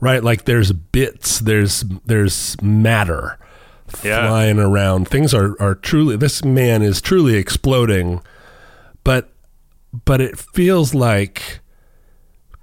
right? 0.00 0.22
Like 0.22 0.44
there's 0.44 0.72
bits, 0.72 1.38
there's 1.40 1.80
there's 2.04 2.60
matter 2.62 3.38
Yeah. 4.02 4.26
flying 4.28 4.58
around. 4.58 5.08
Things 5.08 5.32
are 5.32 5.54
are 5.60 5.74
truly. 5.74 6.16
This 6.16 6.44
man 6.44 6.82
is 6.82 7.00
truly 7.00 7.36
exploding, 7.36 8.20
but 9.04 9.30
but 10.04 10.20
it 10.20 10.38
feels 10.38 10.92
like 10.94 11.60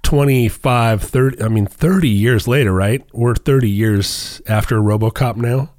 25 0.02 1.02
30 1.02 1.42
i 1.42 1.48
mean 1.48 1.66
30 1.66 2.08
years 2.08 2.46
later 2.46 2.72
right 2.72 3.02
we're 3.12 3.34
30 3.34 3.70
years 3.70 4.40
after 4.46 4.78
robocop 4.80 5.36
now 5.36 5.70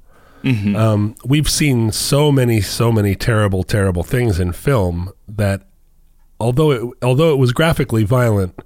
um, 0.76 1.16
we've 1.24 1.48
seen 1.50 1.90
so 1.90 2.30
many 2.30 2.60
so 2.60 2.92
many 2.92 3.14
terrible 3.16 3.64
terrible 3.64 4.04
things 4.04 4.38
in 4.38 4.52
film 4.52 5.10
that 5.26 5.66
although 6.40 6.70
it 6.70 6.82
although 7.02 7.32
it 7.32 7.38
was 7.38 7.52
graphically 7.52 8.04
violent 8.04 8.58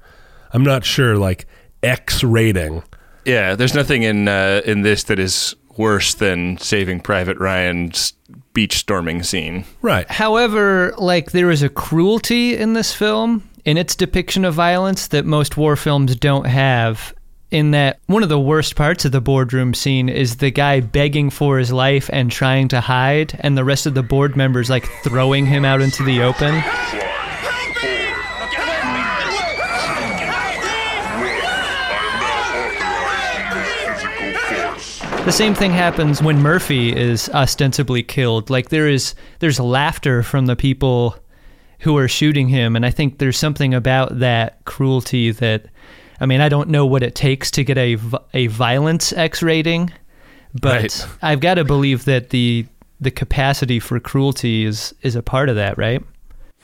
i'm 0.52 0.62
not 0.62 0.84
sure 0.84 1.16
like 1.16 1.46
x 1.82 2.22
rating 2.24 2.82
Yeah, 3.24 3.54
there's 3.54 3.74
nothing 3.74 4.02
in 4.02 4.28
uh, 4.28 4.62
in 4.64 4.82
this 4.82 5.04
that 5.04 5.18
is 5.18 5.54
worse 5.76 6.14
than 6.14 6.58
Saving 6.58 7.00
Private 7.00 7.38
Ryan's 7.38 8.12
beach 8.52 8.76
storming 8.78 9.22
scene. 9.22 9.64
right 9.82 10.10
However, 10.10 10.92
like 10.98 11.30
there 11.32 11.50
is 11.50 11.62
a 11.62 11.68
cruelty 11.68 12.56
in 12.56 12.72
this 12.74 12.92
film 12.92 13.48
in 13.64 13.76
its 13.78 13.94
depiction 13.94 14.44
of 14.44 14.54
violence 14.54 15.08
that 15.08 15.24
most 15.24 15.56
war 15.56 15.76
films 15.76 16.16
don't 16.16 16.46
have. 16.46 17.14
In 17.50 17.72
that 17.72 17.98
one 18.06 18.22
of 18.22 18.28
the 18.28 18.38
worst 18.40 18.76
parts 18.76 19.04
of 19.04 19.12
the 19.12 19.20
boardroom 19.20 19.74
scene 19.74 20.08
is 20.08 20.36
the 20.36 20.50
guy 20.52 20.80
begging 20.80 21.30
for 21.30 21.58
his 21.58 21.72
life 21.72 22.08
and 22.12 22.30
trying 22.30 22.68
to 22.68 22.80
hide, 22.80 23.38
and 23.40 23.56
the 23.56 23.64
rest 23.64 23.86
of 23.86 23.94
the 23.94 24.02
board 24.04 24.36
members 24.36 24.70
like 24.70 24.86
throwing 25.02 25.46
him 25.46 25.64
out 25.64 25.80
into 25.80 26.04
the 26.04 26.22
open. 26.22 26.54
The 35.30 35.36
same 35.36 35.54
thing 35.54 35.70
happens 35.70 36.20
when 36.20 36.42
Murphy 36.42 36.90
is 36.92 37.28
ostensibly 37.28 38.02
killed. 38.02 38.50
Like 38.50 38.70
there 38.70 38.88
is 38.88 39.14
there's 39.38 39.60
laughter 39.60 40.24
from 40.24 40.46
the 40.46 40.56
people 40.56 41.14
who 41.78 41.96
are 41.98 42.08
shooting 42.08 42.48
him 42.48 42.74
and 42.74 42.84
I 42.84 42.90
think 42.90 43.18
there's 43.18 43.38
something 43.38 43.72
about 43.72 44.18
that 44.18 44.64
cruelty 44.64 45.30
that 45.30 45.66
I 46.18 46.26
mean, 46.26 46.40
I 46.40 46.48
don't 46.48 46.68
know 46.68 46.84
what 46.84 47.04
it 47.04 47.14
takes 47.14 47.52
to 47.52 47.62
get 47.62 47.78
a 47.78 47.96
a 48.34 48.48
violence 48.48 49.12
X 49.12 49.40
rating, 49.40 49.92
but 50.52 50.82
Right. 50.82 51.06
I've 51.22 51.38
got 51.38 51.54
to 51.54 51.64
believe 51.64 52.06
that 52.06 52.30
the 52.30 52.66
the 53.00 53.12
capacity 53.12 53.78
for 53.78 54.00
cruelty 54.00 54.64
is 54.64 54.96
is 55.02 55.14
a 55.14 55.22
part 55.22 55.48
of 55.48 55.54
that, 55.54 55.78
right? 55.78 56.02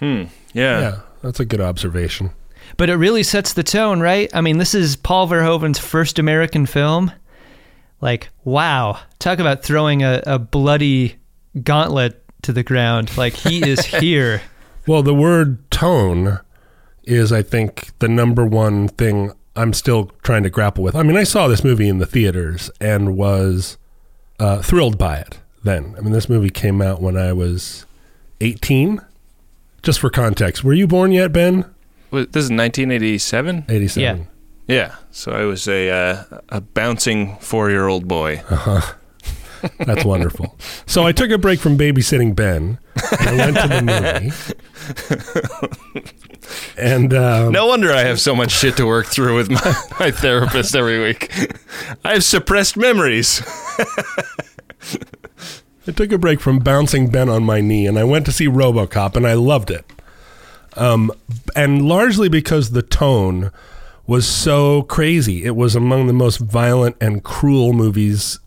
Hmm. 0.01 0.25
Yeah. 0.55 0.81
yeah 0.81 1.01
that's 1.23 1.39
a 1.39 1.45
good 1.45 1.61
observation 1.61 2.33
But 2.77 2.91
it 2.91 2.97
really 2.97 3.23
sets 3.23 3.53
the 3.53 3.63
tone, 3.63 4.01
right? 4.01 4.29
I 4.35 4.41
mean, 4.41 4.59
this 4.59 4.75
is 4.75 4.97
Paul 4.97 5.29
Verhoeven's 5.29 5.79
first 5.79 6.19
American 6.19 6.67
film. 6.67 7.13
Like, 8.01 8.29
wow. 8.45 8.99
Talk 9.19 9.39
about 9.39 9.63
throwing 9.63 10.03
a, 10.03 10.23
a 10.27 10.39
bloody 10.39 11.17
gauntlet 11.63 12.23
to 12.43 12.53
the 12.53 12.63
ground. 12.63 13.17
Like, 13.17 13.35
he 13.35 13.69
is 13.69 13.85
here. 13.87 14.43
Well, 14.87 15.03
the 15.03 15.15
word 15.15 15.69
tone 15.71 16.41
is, 17.05 17.33
I 17.33 17.43
think, 17.43 17.91
the 17.99 18.09
number 18.09 18.45
one 18.47 18.89
thing 18.89 19.33
I'm 19.57 19.73
still 19.73 20.11
trying 20.23 20.43
to 20.43 20.51
grapple 20.51 20.85
with. 20.85 20.95
I 20.95 21.03
mean, 21.03 21.17
I 21.17 21.25
saw 21.25 21.49
this 21.49 21.65
movie 21.65 21.89
in 21.89 21.99
the 21.99 22.07
theaters 22.07 22.71
and 22.81 23.17
was 23.17 23.79
uh, 24.39 24.61
thrilled 24.63 24.99
by 24.99 25.17
it 25.19 25.39
then. 25.65 25.95
I 25.97 26.01
mean, 26.03 26.13
this 26.13 26.29
movie 26.29 26.51
came 26.51 26.83
out 26.83 27.01
when 27.01 27.17
I 27.17 27.33
was 27.33 27.87
18. 28.41 29.01
Just 29.83 30.01
for 30.01 30.11
context, 30.11 30.63
were 30.65 30.73
you 30.75 30.87
born 30.87 31.13
yet, 31.13 31.33
Ben? 31.33 31.65
This 32.11 32.45
is 32.45 32.51
1987. 32.51 33.65
87. 33.69 34.19
Yeah. 34.19 34.25
So 35.11 35.33
I 35.33 35.45
was 35.45 35.69
a 35.69 35.91
uh, 35.91 36.25
a 36.49 36.61
bouncing 36.61 37.37
four 37.37 37.71
year 37.71 37.87
old 37.87 38.09
boy. 38.09 38.43
That's 39.79 40.05
wonderful. 40.05 40.57
So 40.87 41.05
I 41.05 41.13
took 41.13 41.31
a 41.31 41.39
break 41.39 41.61
from 41.61 41.79
babysitting 41.79 42.35
Ben. 42.37 42.79
And 43.21 43.29
I 43.29 43.37
went 43.37 43.57
to 43.57 43.69
the 43.69 43.83
movie. 45.93 46.11
and 46.79 47.15
um, 47.15 47.53
No 47.53 47.67
wonder 47.67 47.93
I 47.93 48.01
have 48.05 48.21
so 48.21 48.35
much 48.35 48.51
shit 48.53 48.77
to 48.77 48.87
work 48.87 49.07
through 49.07 49.37
with 49.37 49.51
my, 49.51 49.61
my 50.01 50.11
therapist 50.11 50.75
every 50.75 51.03
week. 51.03 51.33
I 52.05 52.15
have 52.15 52.25
suppressed 52.25 52.77
memories. 52.77 53.43
I 55.89 55.93
took 55.93 56.11
a 56.13 56.19
break 56.19 56.41
from 56.41 56.59
bouncing 56.59 57.11
Ben 57.11 57.29
on 57.29 57.45
my 57.45 57.61
knee 57.61 57.87
and 57.87 57.99
I 57.99 58.05
went 58.05 58.27
to 58.27 58.33
see 58.33 58.49
Robocop 58.49 59.17
and 59.17 59.27
I 59.27 59.35
loved 59.35 59.71
it. 59.71 59.85
Um, 60.77 61.13
and 61.55 61.89
largely 61.89 62.29
because 62.29 62.71
the 62.71 62.83
tone 62.83 63.51
was 64.07 64.27
so 64.27 64.83
crazy. 64.83 65.45
It 65.45 65.57
was 65.57 65.75
among 65.75 66.07
the 66.07 66.13
most 66.13 66.39
violent 66.39 66.97
and 67.01 67.25
cruel 67.25 67.73
movies 67.73 68.39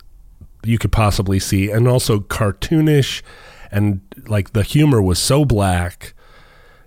you 0.64 0.78
could 0.78 0.92
possibly 0.92 1.38
see, 1.38 1.70
and 1.70 1.88
also 1.88 2.20
cartoonish, 2.20 3.22
and 3.70 4.00
like 4.26 4.52
the 4.52 4.62
humor 4.62 5.00
was 5.00 5.18
so 5.18 5.44
black. 5.44 6.14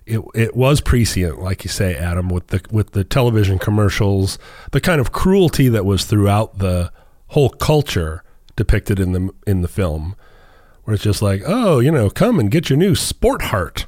It 0.06 0.20
it 0.34 0.54
was 0.54 0.80
prescient, 0.80 1.40
like 1.40 1.64
you 1.64 1.70
say, 1.70 1.96
Adam, 1.96 2.28
with 2.28 2.48
the 2.48 2.60
with 2.70 2.92
the 2.92 3.04
television 3.04 3.58
commercials, 3.58 4.38
the 4.72 4.80
kind 4.80 5.00
of 5.00 5.12
cruelty 5.12 5.68
that 5.68 5.84
was 5.84 6.04
throughout 6.04 6.58
the 6.58 6.92
whole 7.28 7.50
culture 7.50 8.22
depicted 8.56 9.00
in 9.00 9.12
the 9.12 9.30
in 9.46 9.62
the 9.62 9.68
film, 9.68 10.14
where 10.84 10.94
it's 10.94 11.02
just 11.02 11.22
like, 11.22 11.42
oh, 11.46 11.80
you 11.80 11.90
know, 11.90 12.10
come 12.10 12.38
and 12.38 12.50
get 12.50 12.68
your 12.68 12.76
new 12.76 12.94
Sport 12.94 13.42
Heart. 13.42 13.86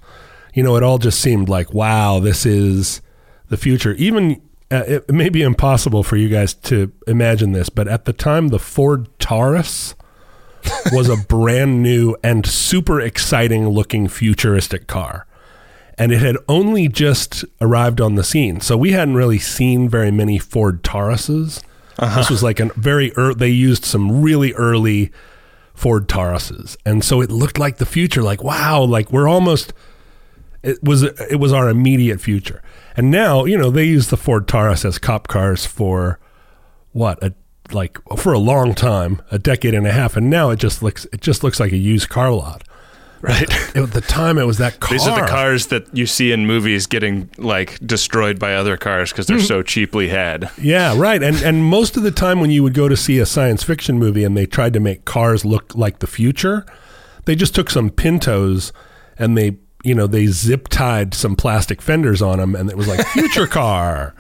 You 0.55 0.63
know, 0.63 0.77
it 0.77 0.83
all 0.83 0.99
just 0.99 1.21
seemed 1.21 1.49
like, 1.49 1.75
wow, 1.75 2.19
this 2.19 2.47
is 2.47 3.03
the 3.49 3.59
future. 3.59 3.93
Even 3.93 4.41
uh, 4.71 4.83
it 4.87 5.11
may 5.11 5.29
be 5.29 5.43
impossible 5.43 6.03
for 6.03 6.17
you 6.17 6.29
guys 6.29 6.55
to 6.55 6.93
imagine 7.07 7.53
this, 7.53 7.69
but 7.69 7.87
at 7.87 8.05
the 8.05 8.13
time, 8.13 8.49
the 8.49 8.59
Ford 8.59 9.09
Taurus 9.19 9.95
was 10.93 11.09
a 11.09 11.17
brand 11.29 11.83
new 11.83 12.17
and 12.23 12.45
super 12.45 13.01
exciting 13.01 13.69
looking 13.69 14.09
futuristic 14.09 14.87
car. 14.87 15.27
And 15.99 16.13
it 16.13 16.21
had 16.21 16.37
only 16.49 16.89
just 16.89 17.45
arrived 17.61 18.01
on 18.01 18.17
the 18.17 18.25
scene. 18.25 18.61
So 18.61 18.77
we 18.77 18.93
hadn't 18.93 19.15
really 19.15 19.39
seen 19.39 19.89
very 19.89 20.11
many 20.11 20.39
Ford 20.39 20.83
Tauruses. 20.83 21.63
This 21.99 22.29
was 22.29 22.43
like 22.43 22.61
a 22.61 22.67
very 22.75 23.13
early, 23.13 23.35
they 23.37 23.49
used 23.49 23.87
some 23.87 24.21
really 24.21 24.53
early 24.55 25.11
Ford 25.73 26.09
Tauruses. 26.09 26.77
And 26.85 27.03
so 27.03 27.23
it 27.23 27.31
looked 27.31 27.59
like 27.59 27.79
the 27.79 27.87
future 27.87 28.23
like 28.23 28.43
wow, 28.43 28.83
like 28.83 29.11
we're 29.11 29.29
almost 29.29 29.73
it 30.63 30.83
was 30.83 31.03
it 31.03 31.39
was 31.39 31.53
our 31.53 31.69
immediate 31.69 32.21
future. 32.21 32.63
And 32.97 33.11
now, 33.11 33.45
you 33.45 33.59
know, 33.59 33.71
they 33.71 33.85
use 33.85 34.09
the 34.09 34.17
Ford 34.17 34.49
Taurus 34.49 34.85
as 34.85 34.99
cop 34.99 35.29
cars 35.29 35.67
for 35.67 36.19
what? 36.93 37.23
A 37.23 37.35
like 37.73 37.99
for 38.17 38.33
a 38.33 38.39
long 38.39 38.75
time, 38.75 39.21
a 39.31 39.39
decade 39.39 39.75
and 39.75 39.87
a 39.87 39.93
half, 39.93 40.17
and 40.17 40.31
now 40.31 40.51
it 40.51 40.59
just 40.59 40.83
looks 40.83 41.05
it 41.07 41.21
just 41.21 41.43
looks 41.43 41.61
like 41.61 41.73
a 41.73 41.77
used 41.77 42.09
car 42.09 42.31
lot. 42.33 42.63
Right. 43.23 43.51
At 43.77 43.93
the 43.93 44.03
time, 44.03 44.39
it 44.39 44.45
was 44.45 44.59
that 44.59 44.79
car. 44.79 44.91
These 44.93 45.07
are 45.07 45.21
the 45.21 45.27
cars 45.27 45.67
that 45.69 45.95
you 45.97 46.07
see 46.07 46.33
in 46.33 46.47
movies 46.47 46.87
getting 46.87 47.31
like 47.39 47.79
destroyed 47.85 48.39
by 48.39 48.55
other 48.55 48.77
cars 48.77 49.11
because 49.11 49.27
they're 49.27 49.39
mm-hmm. 49.39 49.47
so 49.47 49.63
cheaply 49.63 50.09
had. 50.09 50.51
Yeah, 50.59 50.97
right. 50.97 51.23
And 51.23 51.37
and 51.43 51.65
most 51.65 51.97
of 51.97 52.03
the 52.03 52.11
time 52.11 52.41
when 52.41 52.51
you 52.51 52.63
would 52.63 52.75
go 52.75 52.89
to 52.89 52.97
see 52.97 53.19
a 53.19 53.27
science 53.27 53.63
fiction 53.63 53.99
movie 53.99 54.23
and 54.23 54.37
they 54.37 54.47
tried 54.47 54.75
to 54.75 54.81
make 54.81 55.05
cars 55.05 55.45
look 55.45 55.75
like 55.75 56.01
the 56.01 56.07
future, 56.07 56.67
they 57.25 57.35
just 57.35 57.55
took 57.55 57.71
some 57.71 57.91
Pintos 57.91 58.73
and 59.19 59.37
they, 59.37 59.57
you 59.87 59.95
know, 59.95 60.07
they 60.07 60.27
zip 60.27 60.69
tied 60.69 61.15
some 61.15 61.37
plastic 61.37 61.81
fenders 61.81 62.21
on 62.21 62.39
them 62.39 62.55
and 62.55 62.71
it 62.71 62.77
was 62.77 62.89
like 62.89 63.07
future 63.13 63.47
car. 63.47 64.15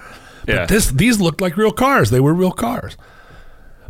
Yeah. 0.46 0.58
But 0.58 0.68
this 0.68 0.90
these 0.90 1.20
looked 1.20 1.40
like 1.40 1.56
real 1.56 1.72
cars. 1.72 2.10
They 2.10 2.20
were 2.20 2.34
real 2.34 2.52
cars. 2.52 2.96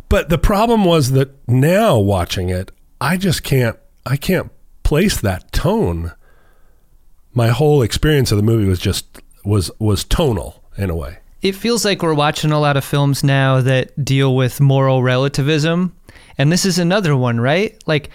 But 0.09 0.29
the 0.29 0.37
problem 0.37 0.85
was 0.85 1.11
that 1.11 1.35
now 1.47 1.99
watching 1.99 2.49
it, 2.49 2.71
I 2.99 3.17
just 3.17 3.43
can't 3.43 3.77
I 4.05 4.17
can't 4.17 4.51
place 4.83 5.19
that 5.21 5.51
tone. 5.51 6.13
My 7.33 7.49
whole 7.49 7.81
experience 7.81 8.31
of 8.31 8.37
the 8.37 8.43
movie 8.43 8.67
was 8.67 8.79
just 8.79 9.21
was 9.45 9.69
was 9.79 10.03
tonal 10.03 10.63
in 10.77 10.89
a 10.89 10.95
way. 10.95 11.19
It 11.41 11.53
feels 11.53 11.85
like 11.85 12.01
we're 12.01 12.15
watching 12.15 12.51
a 12.51 12.59
lot 12.59 12.77
of 12.77 12.83
films 12.83 13.23
now 13.23 13.61
that 13.61 14.03
deal 14.03 14.35
with 14.35 14.59
moral 14.59 15.03
relativism. 15.03 15.95
And 16.37 16.51
this 16.51 16.65
is 16.65 16.79
another 16.79 17.15
one, 17.15 17.39
right? 17.39 17.77
Like, 17.85 18.09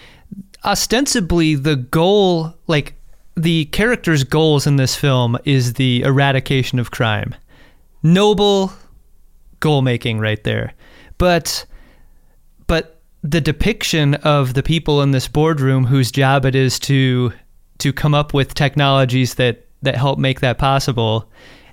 ostensibly, 0.65 1.55
the 1.55 1.77
goal, 1.77 2.55
like, 2.67 2.95
the 3.37 3.67
character's 3.67 4.25
goals 4.25 4.67
in 4.67 4.77
this 4.77 4.95
film 4.95 5.39
is 5.45 5.75
the 5.75 6.03
eradication 6.03 6.79
of 6.79 6.91
crime. 6.91 7.35
Noble 8.03 8.73
goal 9.61 9.83
making 9.83 10.19
right 10.19 10.43
there. 10.45 10.75
But, 11.19 11.65
but 12.67 13.01
the 13.23 13.41
depiction 13.41 14.15
of 14.17 14.55
the 14.55 14.63
people 14.63 15.03
in 15.03 15.13
this 15.13 15.29
boardroom 15.29 15.85
whose 15.85 16.11
job 16.11 16.45
it 16.45 16.55
is 16.55 16.79
to 16.81 17.33
to 17.79 17.93
come 17.93 18.15
up 18.15 18.33
with 18.33 18.55
technologies 18.55 19.35
that 19.35 19.67
that 19.83 19.97
help 19.97 20.19
make 20.19 20.41
that 20.41 20.59
possible 20.59 21.29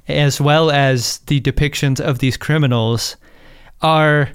as 0.07 0.41
well 0.41 0.71
as 0.71 1.19
the 1.27 1.39
depictions 1.41 1.99
of 1.99 2.19
these 2.19 2.37
criminals 2.37 3.15
are 3.81 4.29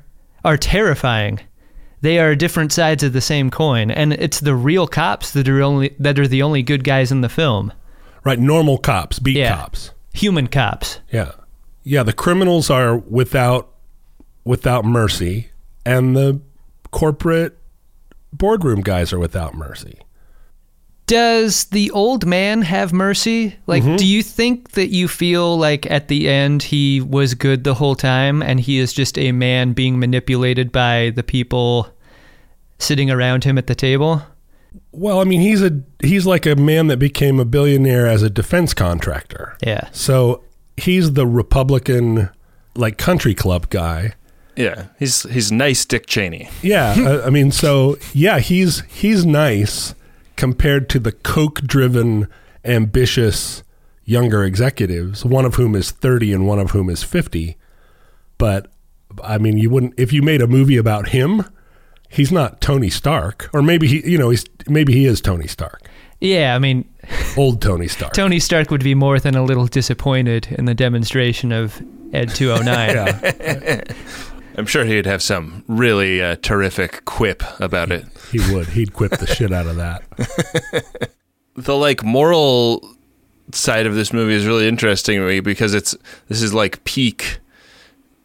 are 0.44 0.56
terrifying 0.56 1.40
they 2.04 2.18
are 2.18 2.34
different 2.34 2.72
sides 2.72 3.02
of 3.02 3.12
the 3.12 3.20
same 3.20 3.50
coin 3.50 3.90
and 3.90 4.12
it's 4.12 4.40
the 4.40 4.54
real 4.54 4.86
cops 4.86 5.32
that 5.32 5.48
are 5.48 5.62
only 5.62 5.94
that 5.98 6.18
are 6.18 6.28
the 6.28 6.42
only 6.42 6.62
good 6.62 6.84
guys 6.84 7.10
in 7.10 7.20
the 7.22 7.28
film 7.28 7.72
Right, 8.24 8.38
normal 8.38 8.78
cops, 8.78 9.18
beat 9.18 9.36
Yeah. 9.36 9.56
cops. 9.56 9.90
human 10.12 10.46
cops 10.46 11.00
Yeah. 11.12 11.32
Yeah, 11.82 12.02
the 12.02 12.12
criminals 12.14 12.70
are 12.70 12.96
without 12.96 13.68
without 14.44 14.84
mercy, 14.84 15.48
and 15.84 16.16
the 16.16 16.40
corporate 16.90 17.58
boardroom 18.32 18.80
guys 18.82 19.12
are 19.12 19.18
without 19.18 19.54
mercy. 19.54 19.98
Does 21.06 21.66
the 21.66 21.90
old 21.90 22.24
man 22.24 22.62
have 22.62 22.92
mercy? 22.92 23.56
Like, 23.66 23.82
mm-hmm. 23.82 23.96
do 23.96 24.06
you 24.06 24.22
think 24.22 24.70
that 24.72 24.88
you 24.88 25.06
feel 25.08 25.58
like 25.58 25.90
at 25.90 26.08
the 26.08 26.28
end 26.28 26.62
he 26.62 27.02
was 27.02 27.34
good 27.34 27.64
the 27.64 27.74
whole 27.74 27.94
time 27.94 28.42
and 28.42 28.58
he 28.58 28.78
is 28.78 28.92
just 28.94 29.18
a 29.18 29.32
man 29.32 29.74
being 29.74 29.98
manipulated 29.98 30.72
by 30.72 31.12
the 31.14 31.22
people 31.22 31.88
sitting 32.78 33.10
around 33.10 33.44
him 33.44 33.58
at 33.58 33.66
the 33.66 33.74
table? 33.74 34.22
Well, 34.92 35.20
I 35.20 35.24
mean, 35.24 35.40
he's 35.40 35.62
a 35.62 35.82
he's 36.02 36.26
like 36.26 36.46
a 36.46 36.56
man 36.56 36.88
that 36.88 36.98
became 36.98 37.38
a 37.38 37.44
billionaire 37.44 38.06
as 38.06 38.22
a 38.22 38.30
defense 38.30 38.74
contractor. 38.74 39.56
Yeah. 39.64 39.88
So 39.92 40.42
he's 40.76 41.12
the 41.12 41.26
Republican, 41.26 42.30
like 42.74 42.98
country 42.98 43.34
club 43.34 43.70
guy. 43.70 44.14
Yeah, 44.56 44.86
he's 44.98 45.24
he's 45.24 45.50
nice, 45.50 45.84
Dick 45.84 46.06
Cheney. 46.06 46.48
Yeah, 46.62 46.94
I, 47.24 47.26
I 47.26 47.30
mean, 47.30 47.50
so 47.50 47.96
yeah, 48.12 48.38
he's 48.38 48.80
he's 48.82 49.26
nice 49.26 49.94
compared 50.36 50.88
to 50.90 50.98
the 50.98 51.12
coke-driven, 51.12 52.28
ambitious 52.64 53.62
younger 54.04 54.44
executives, 54.44 55.24
one 55.24 55.44
of 55.44 55.56
whom 55.56 55.74
is 55.74 55.90
thirty 55.90 56.32
and 56.32 56.46
one 56.46 56.58
of 56.58 56.70
whom 56.70 56.88
is 56.88 57.02
fifty. 57.02 57.56
But 58.38 58.70
I 59.22 59.38
mean, 59.38 59.58
you 59.58 59.70
wouldn't 59.70 59.94
if 59.96 60.12
you 60.12 60.22
made 60.22 60.42
a 60.42 60.46
movie 60.46 60.76
about 60.76 61.08
him. 61.08 61.44
He's 62.14 62.30
not 62.30 62.60
Tony 62.60 62.90
Stark, 62.90 63.50
or 63.52 63.60
maybe 63.62 63.88
he, 63.88 64.08
you 64.10 64.16
know, 64.18 64.30
he's 64.30 64.44
maybe 64.68 64.92
he 64.92 65.04
is 65.06 65.20
Tony 65.20 65.46
Stark, 65.48 65.82
Yeah, 66.20 66.54
I 66.54 66.58
mean, 66.60 66.88
old 67.36 67.60
Tony 67.60 67.88
Stark. 67.88 68.12
Tony 68.14 68.38
Stark 68.38 68.70
would 68.70 68.84
be 68.84 68.94
more 68.94 69.18
than 69.18 69.34
a 69.34 69.42
little 69.44 69.66
disappointed 69.66 70.46
in 70.52 70.64
the 70.66 70.74
demonstration 70.74 71.50
of 71.52 71.82
Ed 72.12 72.30
209. 72.34 72.94
Yeah, 73.44 73.82
I'm 74.56 74.66
sure 74.66 74.84
he'd 74.84 75.06
have 75.06 75.20
some 75.20 75.64
really 75.66 76.22
uh, 76.22 76.36
terrific 76.36 77.04
quip 77.04 77.42
about 77.58 77.90
it. 77.90 78.06
he 78.30 78.38
would. 78.54 78.68
He'd 78.68 78.92
quip 78.92 79.10
the 79.18 79.26
shit 79.26 79.52
out 79.52 79.66
of 79.66 79.74
that. 79.76 80.04
the 81.56 81.74
like 81.76 82.04
moral 82.04 82.88
side 83.52 83.86
of 83.86 83.96
this 83.96 84.12
movie 84.12 84.34
is 84.34 84.46
really 84.46 84.68
interesting 84.68 85.18
to 85.18 85.26
me 85.26 85.40
because 85.40 85.74
it's 85.74 85.96
this 86.28 86.40
is 86.42 86.54
like 86.54 86.82
peak 86.84 87.38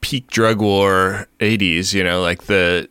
peak 0.01 0.27
drug 0.27 0.61
war 0.61 1.27
80s 1.39 1.93
you 1.93 2.03
know 2.03 2.21
like 2.21 2.43
the 2.45 2.87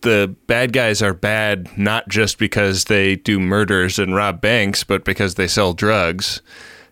the 0.00 0.34
bad 0.46 0.72
guys 0.72 1.02
are 1.02 1.14
bad 1.14 1.68
not 1.76 2.08
just 2.08 2.38
because 2.38 2.84
they 2.84 3.16
do 3.16 3.38
murders 3.38 3.98
and 3.98 4.14
rob 4.14 4.40
banks 4.40 4.84
but 4.84 5.04
because 5.04 5.34
they 5.34 5.46
sell 5.46 5.74
drugs. 5.74 6.40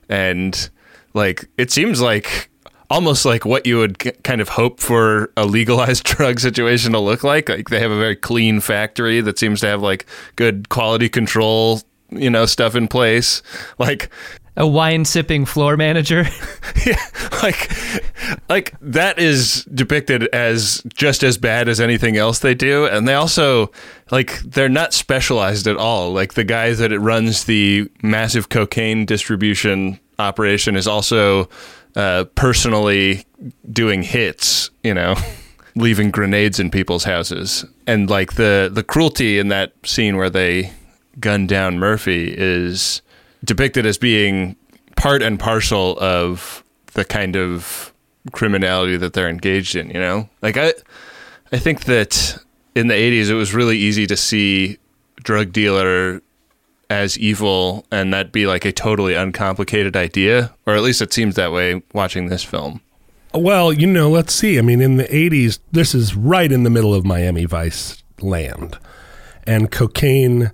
And 0.08 0.68
like 1.14 1.46
it 1.56 1.70
seems 1.70 2.00
like 2.00 2.50
almost 2.90 3.24
like 3.24 3.44
what 3.44 3.66
you 3.66 3.78
would 3.78 4.22
kind 4.22 4.40
of 4.40 4.50
hope 4.50 4.80
for 4.80 5.32
a 5.36 5.46
legalized 5.46 6.04
drug 6.04 6.40
situation 6.40 6.92
to 6.92 6.98
look 6.98 7.24
like. 7.24 7.48
Like 7.48 7.70
they 7.70 7.80
have 7.80 7.90
a 7.90 7.98
very 7.98 8.16
clean 8.16 8.60
factory 8.60 9.20
that 9.20 9.38
seems 9.38 9.60
to 9.60 9.66
have 9.66 9.82
like 9.82 10.06
good 10.36 10.68
quality 10.68 11.08
control 11.08 11.80
you 12.10 12.30
know 12.30 12.46
stuff 12.46 12.74
in 12.74 12.88
place. 12.88 13.42
Like 13.78 14.10
A 14.56 14.66
wine 14.66 15.04
sipping 15.04 15.46
floor 15.46 15.76
manager. 15.76 16.24
yeah, 16.86 16.96
like 17.42 17.70
like 18.48 18.74
that 18.80 19.18
is 19.18 19.64
depicted 19.64 20.26
as 20.28 20.82
just 20.94 21.22
as 21.22 21.38
bad 21.38 21.68
as 21.68 21.80
anything 21.80 22.16
else 22.16 22.38
they 22.38 22.54
do 22.54 22.86
and 22.86 23.06
they 23.06 23.14
also 23.14 23.70
like 24.10 24.40
they're 24.40 24.68
not 24.68 24.92
specialized 24.92 25.66
at 25.66 25.76
all 25.76 26.12
like 26.12 26.34
the 26.34 26.44
guy 26.44 26.72
that 26.72 26.96
runs 26.98 27.44
the 27.44 27.88
massive 28.02 28.48
cocaine 28.48 29.04
distribution 29.04 29.98
operation 30.18 30.76
is 30.76 30.86
also 30.86 31.48
uh, 31.96 32.24
personally 32.34 33.24
doing 33.70 34.02
hits 34.02 34.70
you 34.82 34.94
know 34.94 35.14
leaving 35.76 36.10
grenades 36.10 36.60
in 36.60 36.70
people's 36.70 37.04
houses 37.04 37.64
and 37.86 38.08
like 38.08 38.34
the 38.34 38.70
the 38.72 38.82
cruelty 38.82 39.38
in 39.38 39.48
that 39.48 39.72
scene 39.84 40.16
where 40.16 40.30
they 40.30 40.72
gun 41.20 41.46
down 41.46 41.78
murphy 41.78 42.34
is 42.36 43.02
depicted 43.44 43.86
as 43.86 43.98
being 43.98 44.56
part 44.96 45.22
and 45.22 45.38
parcel 45.38 45.98
of 46.00 46.64
the 46.94 47.04
kind 47.04 47.36
of 47.36 47.92
criminality 48.32 48.96
that 48.96 49.12
they're 49.12 49.28
engaged 49.28 49.76
in, 49.76 49.88
you 49.90 50.00
know? 50.00 50.28
Like 50.42 50.56
I 50.56 50.74
I 51.52 51.58
think 51.58 51.84
that 51.84 52.38
in 52.74 52.88
the 52.88 52.94
80s 52.94 53.28
it 53.28 53.34
was 53.34 53.54
really 53.54 53.78
easy 53.78 54.06
to 54.06 54.16
see 54.16 54.78
drug 55.22 55.52
dealer 55.52 56.20
as 56.90 57.18
evil 57.18 57.86
and 57.90 58.12
that 58.12 58.32
be 58.32 58.46
like 58.46 58.64
a 58.64 58.72
totally 58.72 59.14
uncomplicated 59.14 59.96
idea, 59.96 60.54
or 60.66 60.74
at 60.74 60.82
least 60.82 61.02
it 61.02 61.12
seems 61.12 61.34
that 61.34 61.52
way 61.52 61.82
watching 61.92 62.26
this 62.26 62.44
film. 62.44 62.80
Well, 63.32 63.72
you 63.72 63.86
know, 63.86 64.10
let's 64.10 64.32
see. 64.32 64.58
I 64.58 64.62
mean, 64.62 64.80
in 64.80 64.96
the 64.96 65.04
80s, 65.04 65.58
this 65.72 65.94
is 65.94 66.14
right 66.14 66.52
in 66.52 66.62
the 66.62 66.70
middle 66.70 66.94
of 66.94 67.04
Miami 67.04 67.46
Vice 67.46 68.02
land. 68.20 68.78
And 69.44 69.72
cocaine 69.72 70.52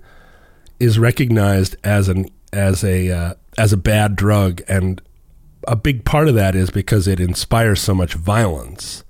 is 0.79 0.97
recognized 0.97 1.75
as 1.83 2.09
an 2.09 2.25
as 2.53 2.83
a 2.83 3.09
uh, 3.09 3.33
as 3.57 3.73
a 3.73 3.77
bad 3.77 4.15
drug 4.15 4.61
and 4.67 5.01
a 5.67 5.75
big 5.75 6.05
part 6.05 6.27
of 6.27 6.35
that 6.35 6.55
is 6.55 6.69
because 6.69 7.07
it 7.07 7.19
inspires 7.19 7.79
so 7.81 7.93
much 7.93 8.13
violence. 8.13 9.03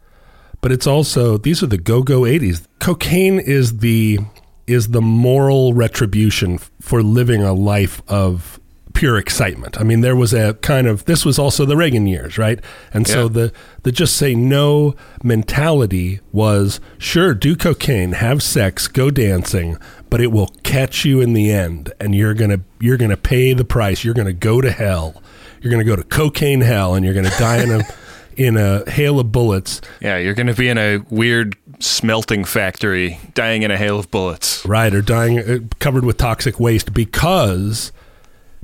But 0.60 0.71
it's 0.71 0.88
also 0.88 1.38
these 1.38 1.63
are 1.63 1.67
the 1.67 1.77
go-go 1.77 2.21
80s. 2.21 2.67
Cocaine 2.80 3.39
is 3.39 3.80
the 3.80 4.19
is 4.67 4.89
the 4.89 5.01
moral 5.01 5.73
retribution 5.73 6.60
for 6.80 7.01
living 7.01 7.41
a 7.41 7.54
life 7.54 8.01
of 8.08 8.60
pure 8.93 9.17
excitement. 9.17 9.80
I 9.80 9.84
mean, 9.84 10.01
there 10.01 10.15
was 10.15 10.34
a 10.34 10.54
kind 10.56 10.86
of 10.86 11.06
this 11.06 11.25
was 11.25 11.39
also 11.39 11.65
the 11.65 11.77
Reagan 11.77 12.06
years, 12.06 12.38
right? 12.38 12.60
And 12.93 13.08
so 13.08 13.27
the 13.27 13.51
the 13.84 13.91
just 13.91 14.15
say 14.15 14.36
no 14.36 14.95
mentality 15.23 16.19
was 16.32 16.80
sure 16.97 17.34
do 17.34 17.56
cocaine, 17.56 18.12
have 18.13 18.43
sex, 18.43 18.88
go 18.88 19.10
dancing, 19.10 19.77
but 20.12 20.21
it 20.21 20.32
will 20.32 20.50
catch 20.62 21.04
you 21.06 21.21
in 21.21 21.34
the 21.34 21.52
end, 21.52 21.91
and 22.00 22.13
you're 22.13 22.36
gonna 22.36 22.60
you're 22.80 22.97
gonna 22.97 23.17
pay 23.17 23.54
the 23.54 23.65
price. 23.65 24.04
You're 24.04 24.13
gonna 24.13 24.34
go 24.34 24.62
to 24.62 24.69
hell. 24.69 25.24
You're 25.62 25.71
gonna 25.71 25.84
go 25.84 25.95
to 25.95 26.04
cocaine 26.04 26.62
hell, 26.62 26.93
and 26.93 27.04
you're 27.04 27.15
gonna 27.15 27.36
die 27.39 27.63
in 27.63 27.71
a 27.71 27.82
in 28.38 28.58
a 28.58 28.89
hail 28.89 29.19
of 29.19 29.32
bullets. 29.32 29.82
Yeah, 30.00 30.17
you're 30.17 30.34
going 30.34 30.47
to 30.47 30.54
be 30.54 30.69
in 30.69 30.78
a 30.78 31.00
weird 31.10 31.58
smelting 31.80 32.45
factory 32.45 33.19
dying 33.34 33.63
in 33.63 33.71
a 33.71 33.78
hail 33.78 34.00
of 34.00 34.10
bullets. 34.10 34.65
right 34.65 34.93
or 34.93 35.02
dying 35.02 35.39
uh, 35.39 35.60
covered 35.80 36.06
with 36.06 36.17
toxic 36.17 36.60
waste 36.60 36.93
because 36.93 37.91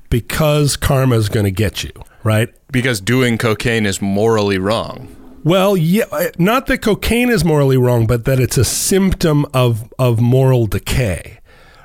because 0.10 0.78
karma 0.78 1.18
is 1.18 1.28
going 1.28 1.44
to 1.44 1.52
get 1.52 1.84
you 1.84 1.92
right 2.24 2.54
Because 2.72 3.02
doing 3.02 3.38
cocaine 3.38 3.86
is 3.86 4.02
morally 4.02 4.58
wrong. 4.58 5.14
Well 5.48 5.76
yeah 5.78 6.06
uh, 6.12 6.26
not 6.38 6.68
that 6.68 6.80
cocaine 6.82 7.30
is 7.30 7.44
morally 7.46 7.78
wrong 7.78 8.06
but 8.08 8.26
that 8.26 8.40
it's 8.40 8.58
a 8.58 8.66
symptom 8.66 9.46
of 9.54 9.92
of 9.98 10.20
moral 10.22 10.66
decay 10.68 11.40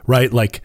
right 0.06 0.32
like 0.32 0.60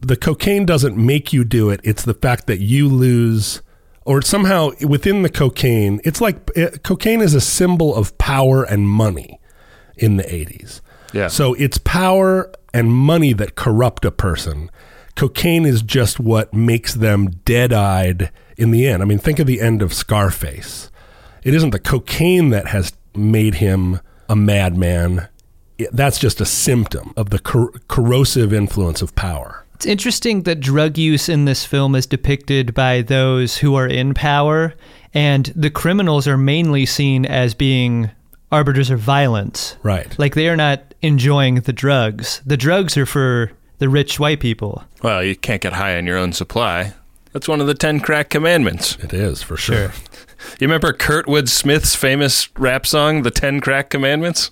the 0.00 0.16
cocaine 0.16 0.64
doesn't 0.66 0.96
make 0.96 1.32
you 1.32 1.44
do 1.44 1.70
it 1.70 1.80
it's 1.84 2.04
the 2.04 2.14
fact 2.14 2.46
that 2.46 2.58
you 2.60 2.88
lose 2.88 3.62
or 4.04 4.22
somehow 4.22 4.70
within 4.86 5.22
the 5.22 5.28
cocaine 5.30 6.00
it's 6.04 6.20
like 6.20 6.36
uh, 6.56 6.70
cocaine 6.82 7.20
is 7.20 7.34
a 7.34 7.40
symbol 7.40 7.94
of 7.94 8.16
power 8.18 8.62
and 8.64 8.88
money 8.88 9.38
in 9.96 10.16
the 10.16 10.24
80s 10.24 10.80
Yeah. 11.12 11.28
so 11.28 11.54
it's 11.54 11.78
power 11.78 12.50
and 12.74 12.92
money 12.92 13.32
that 13.32 13.54
corrupt 13.54 14.04
a 14.04 14.10
person. 14.10 14.70
Cocaine 15.16 15.64
is 15.64 15.80
just 15.82 16.20
what 16.20 16.52
makes 16.52 16.92
them 16.94 17.30
dead 17.44 17.72
eyed 17.72 18.30
in 18.58 18.70
the 18.70 18.86
end. 18.86 19.02
I 19.02 19.06
mean, 19.06 19.18
think 19.18 19.38
of 19.38 19.46
the 19.46 19.60
end 19.60 19.80
of 19.80 19.92
Scarface. 19.94 20.90
It 21.48 21.54
isn't 21.54 21.70
the 21.70 21.78
cocaine 21.78 22.50
that 22.50 22.66
has 22.66 22.92
made 23.16 23.54
him 23.54 24.00
a 24.28 24.36
madman. 24.36 25.28
That's 25.92 26.18
just 26.18 26.42
a 26.42 26.44
symptom 26.44 27.14
of 27.16 27.30
the 27.30 27.38
cor- 27.38 27.72
corrosive 27.88 28.52
influence 28.52 29.00
of 29.00 29.14
power. 29.14 29.64
It's 29.76 29.86
interesting 29.86 30.42
that 30.42 30.60
drug 30.60 30.98
use 30.98 31.26
in 31.26 31.46
this 31.46 31.64
film 31.64 31.94
is 31.94 32.04
depicted 32.04 32.74
by 32.74 33.00
those 33.00 33.56
who 33.56 33.76
are 33.76 33.86
in 33.86 34.12
power, 34.12 34.74
and 35.14 35.46
the 35.56 35.70
criminals 35.70 36.28
are 36.28 36.36
mainly 36.36 36.84
seen 36.84 37.24
as 37.24 37.54
being 37.54 38.10
arbiters 38.52 38.90
of 38.90 39.00
violence. 39.00 39.78
Right. 39.82 40.18
Like 40.18 40.34
they 40.34 40.50
are 40.50 40.56
not 40.56 40.92
enjoying 41.00 41.54
the 41.62 41.72
drugs. 41.72 42.42
The 42.44 42.58
drugs 42.58 42.94
are 42.98 43.06
for 43.06 43.52
the 43.78 43.88
rich 43.88 44.20
white 44.20 44.40
people. 44.40 44.84
Well, 45.02 45.24
you 45.24 45.34
can't 45.34 45.62
get 45.62 45.72
high 45.72 45.96
on 45.96 46.04
your 46.04 46.18
own 46.18 46.34
supply. 46.34 46.92
That's 47.32 47.48
one 47.48 47.62
of 47.62 47.66
the 47.66 47.74
10 47.74 48.00
crack 48.00 48.28
commandments. 48.28 48.96
It 48.96 49.14
is, 49.14 49.42
for 49.42 49.56
sure. 49.56 49.92
You 50.60 50.66
remember 50.66 50.92
Kurtwood 50.92 51.48
Smith's 51.48 51.94
famous 51.94 52.48
rap 52.58 52.86
song, 52.86 53.22
The 53.22 53.30
10 53.30 53.60
Crack 53.60 53.90
Commandments? 53.90 54.50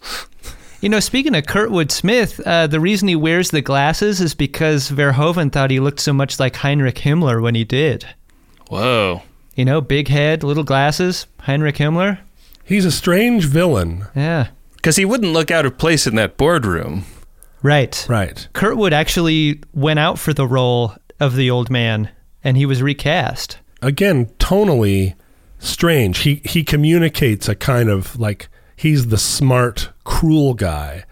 You 0.81 0.89
know, 0.89 1.01
speaking 1.01 1.35
of 1.35 1.45
Kurtwood 1.45 1.91
Smith, 1.91 2.41
uh, 2.45 2.67
the 2.67 2.81
reason 2.81 3.09
he 3.09 3.17
wears 3.17 3.51
the 3.51 3.63
glasses 3.63 4.21
is 4.21 4.35
because 4.35 4.91
Verhoeven 4.91 5.51
thought 5.51 5.71
he 5.71 5.81
looked 5.81 6.01
so 6.01 6.13
much 6.13 6.39
like 6.39 6.57
Heinrich 6.57 6.97
Himmler 6.97 7.41
when 7.43 7.55
he 7.55 7.65
did. 7.65 8.05
Whoa. 8.69 9.23
You 9.55 9.65
know, 9.65 9.81
big 9.81 10.09
head, 10.09 10.43
little 10.45 10.65
glasses, 10.65 11.27
Heinrich 11.41 11.77
Himmler. 11.77 12.19
He's 12.65 12.85
a 12.85 12.93
strange 12.93 13.45
villain. 13.47 14.07
Yeah, 14.15 14.49
Because 14.75 14.97
he 14.97 15.05
wouldn't 15.05 15.33
look 15.33 15.51
out 15.51 15.65
of 15.67 15.79
place 15.79 16.07
in 16.07 16.15
that 16.17 16.37
boardroom. 16.37 17.05
right. 17.63 18.05
Right. 18.09 18.47
Kurtwood 18.55 18.93
actually 18.93 19.61
went 19.73 19.99
out 19.99 20.19
for 20.19 20.35
the 20.35 20.47
role 20.47 20.95
of 21.21 21.37
the 21.37 21.51
old 21.51 21.71
man, 21.71 22.11
and 22.45 22.57
he 22.57 22.67
was 22.67 22.83
recast. 22.83 23.59
Again, 23.81 24.27
tonally 24.39 25.15
strange. 25.59 26.19
He 26.19 26.43
he 26.45 26.65
communicates 26.65 27.49
a 27.49 27.55
kind 27.55 27.89
of 27.89 28.19
like 28.19 28.49
he's 28.77 29.09
the 29.09 29.19
smart, 29.19 29.91
cruel 30.05 30.55
guy, 30.55 31.05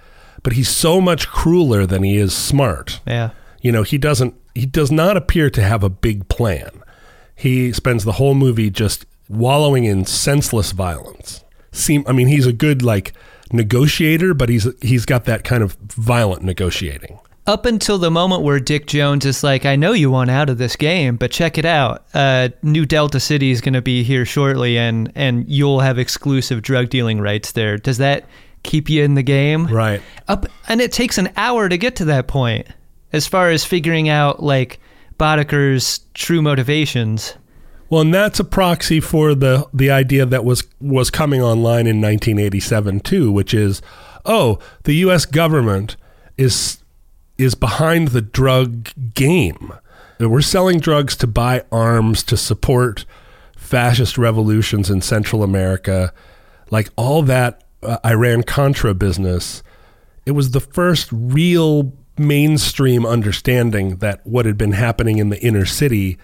but 0.42 0.54
he's 0.54 0.68
so 0.68 1.00
much 1.00 1.28
crueler 1.28 1.87
than 1.87 2.02
he 2.02 2.16
is 2.16 2.35
smart. 2.35 3.00
Yeah. 3.07 3.30
You 3.61 3.72
know, 3.72 3.83
he 3.83 3.98
doesn't 3.98 4.35
he 4.54 4.66
does 4.66 4.92
not 4.92 5.16
appear 5.16 5.50
to 5.50 5.62
have 5.62 5.83
a 5.83 5.88
big 5.88 6.28
plan. 6.28 6.83
He 7.35 7.72
spends 7.72 8.04
the 8.04 8.12
whole 8.12 8.35
movie 8.35 8.70
just 8.70 9.07
wallowing 9.28 9.85
in 9.85 10.04
senseless 10.04 10.72
violence. 10.72 11.44
Seem 11.72 12.04
I 12.07 12.12
mean, 12.12 12.28
he's 12.28 12.46
a 12.46 12.52
good 12.52 12.83
like 12.83 13.12
negotiator, 13.52 14.35
but 14.35 14.48
he's 14.48 14.68
he's 14.80 15.04
got 15.04 15.24
that 15.24 15.44
kind 15.44 15.62
of 15.62 15.72
violent 15.74 16.42
negotiating. 16.42 17.18
Up 17.46 17.66
until 17.66 17.98
the 17.98 18.11
moment 18.11 18.40
where 18.40 18.59
Dick 18.59 18.87
Jones 18.87 19.26
is 19.26 19.44
like, 19.44 19.66
I 19.66 19.76
know 19.76 19.92
you 19.92 20.11
want 20.11 20.30
out 20.30 20.48
of 20.48 20.57
this 20.57 20.76
game, 20.76 21.16
but 21.16 21.30
check 21.30 21.59
it 21.59 21.66
out. 21.66 22.07
Uh, 22.14 22.48
New 22.62 22.87
Delta 22.87 23.20
City 23.20 23.50
is 23.50 23.61
going 23.61 23.74
to 23.74 23.83
be 23.83 24.02
here 24.02 24.24
shortly, 24.24 24.78
and, 24.78 25.12
and 25.14 25.46
you'll 25.46 25.80
have 25.80 25.98
exclusive 25.98 26.62
drug 26.62 26.88
dealing 26.88 27.20
rights 27.20 27.52
there. 27.52 27.76
Does 27.76 27.98
that 27.98 28.24
keep 28.62 28.88
you 28.88 29.02
in 29.04 29.14
the 29.14 29.22
game? 29.22 29.66
Right. 29.66 30.00
Up, 30.26 30.46
and 30.68 30.80
it 30.80 30.90
takes 30.90 31.18
an 31.18 31.30
hour 31.37 31.68
to 31.68 31.76
get 31.76 31.96
to 31.96 32.07
that 32.07 32.28
point, 32.28 32.66
as 33.12 33.26
far 33.26 33.50
as 33.50 33.62
figuring 33.62 34.09
out 34.09 34.42
like 34.42 34.80
Boddicker's 35.18 36.00
true 36.14 36.40
motivations. 36.40 37.35
Well, 37.90 38.00
and 38.00 38.14
that's 38.14 38.40
a 38.40 38.44
proxy 38.44 39.00
for 39.00 39.35
the 39.35 39.68
the 39.72 39.90
idea 39.90 40.24
that 40.24 40.44
was 40.44 40.64
was 40.80 41.11
coming 41.11 41.42
online 41.42 41.87
in 41.87 42.00
1987 42.00 43.00
too, 43.00 43.30
which 43.30 43.52
is, 43.52 43.83
oh, 44.24 44.59
the 44.85 44.94
U.S. 44.94 45.26
government 45.26 45.96
is 46.37 46.78
is 47.38 47.55
behind 47.55 48.09
the 48.09 48.23
drug 48.23 48.90
game. 49.14 49.73
We're 50.20 50.42
selling 50.42 50.81
drugs 50.81 51.16
to 51.16 51.27
buy 51.27 51.64
arms 51.73 52.23
to 52.25 52.37
support 52.37 53.05
fascist 53.57 54.16
revolutions 54.16 54.90
in 54.90 55.01
Central 55.01 55.42
America, 55.42 56.12
like 56.70 56.90
all 56.97 57.23
that 57.23 57.64
uh, 57.83 57.99
Iran 58.05 58.42
Contra 58.42 58.94
business. 58.94 59.62
It 60.25 60.33
was 60.33 60.53
the 60.53 60.61
first 60.61 61.09
real 61.12 61.92
mainstream 62.16 63.05
understanding 63.05 63.97
that 63.97 64.25
what 64.25 64.47
had 64.47 64.57
been 64.57 64.73
happening 64.73 65.18
in 65.18 65.31
the 65.31 65.42
inner 65.42 65.66
city 65.66 66.16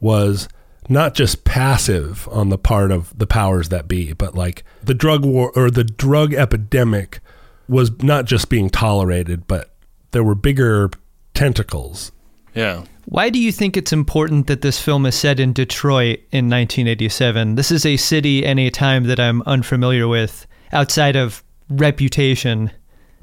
was 0.00 0.48
not 0.88 1.14
just 1.14 1.44
passive 1.44 2.28
on 2.30 2.50
the 2.50 2.58
part 2.58 2.90
of 2.90 3.16
the 3.18 3.26
powers 3.26 3.70
that 3.70 3.88
be, 3.88 4.12
but 4.12 4.34
like 4.34 4.62
the 4.82 4.94
drug 4.94 5.24
war 5.24 5.50
or 5.56 5.70
the 5.70 5.84
drug 5.84 6.34
epidemic 6.34 7.20
was 7.66 7.90
not 8.02 8.26
just 8.26 8.50
being 8.50 8.68
tolerated, 8.68 9.46
but 9.46 9.73
there 10.14 10.24
were 10.24 10.34
bigger 10.34 10.90
tentacles. 11.34 12.10
Yeah. 12.54 12.84
Why 13.06 13.28
do 13.28 13.38
you 13.38 13.52
think 13.52 13.76
it's 13.76 13.92
important 13.92 14.46
that 14.46 14.62
this 14.62 14.80
film 14.80 15.04
is 15.04 15.14
set 15.14 15.38
in 15.38 15.52
Detroit 15.52 16.20
in 16.30 16.48
1987? 16.48 17.56
This 17.56 17.70
is 17.70 17.84
a 17.84 17.98
city 17.98 18.46
and 18.46 18.58
a 18.58 18.70
time 18.70 19.04
that 19.04 19.20
I'm 19.20 19.42
unfamiliar 19.42 20.08
with 20.08 20.46
outside 20.72 21.16
of 21.16 21.44
reputation. 21.68 22.70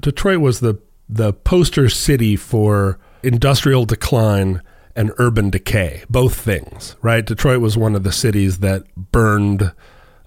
Detroit 0.00 0.38
was 0.38 0.60
the 0.60 0.80
the 1.08 1.32
poster 1.32 1.88
city 1.88 2.36
for 2.36 2.98
industrial 3.22 3.84
decline 3.84 4.62
and 4.94 5.12
urban 5.18 5.50
decay, 5.50 6.04
both 6.08 6.34
things, 6.34 6.96
right? 7.02 7.24
Detroit 7.26 7.60
was 7.60 7.76
one 7.76 7.94
of 7.94 8.02
the 8.02 8.12
cities 8.12 8.58
that 8.58 8.84
burned 8.96 9.72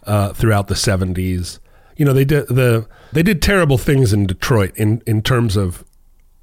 uh, 0.06 0.34
throughout 0.34 0.68
the 0.68 0.76
70s. 0.76 1.60
You 1.96 2.06
know, 2.06 2.14
they 2.14 2.26
did 2.26 2.48
the 2.48 2.88
they 3.14 3.24
did 3.24 3.42
terrible 3.42 3.78
things 3.78 4.12
in 4.12 4.26
Detroit 4.28 4.76
in 4.76 5.02
in 5.08 5.22
terms 5.22 5.56
of 5.56 5.85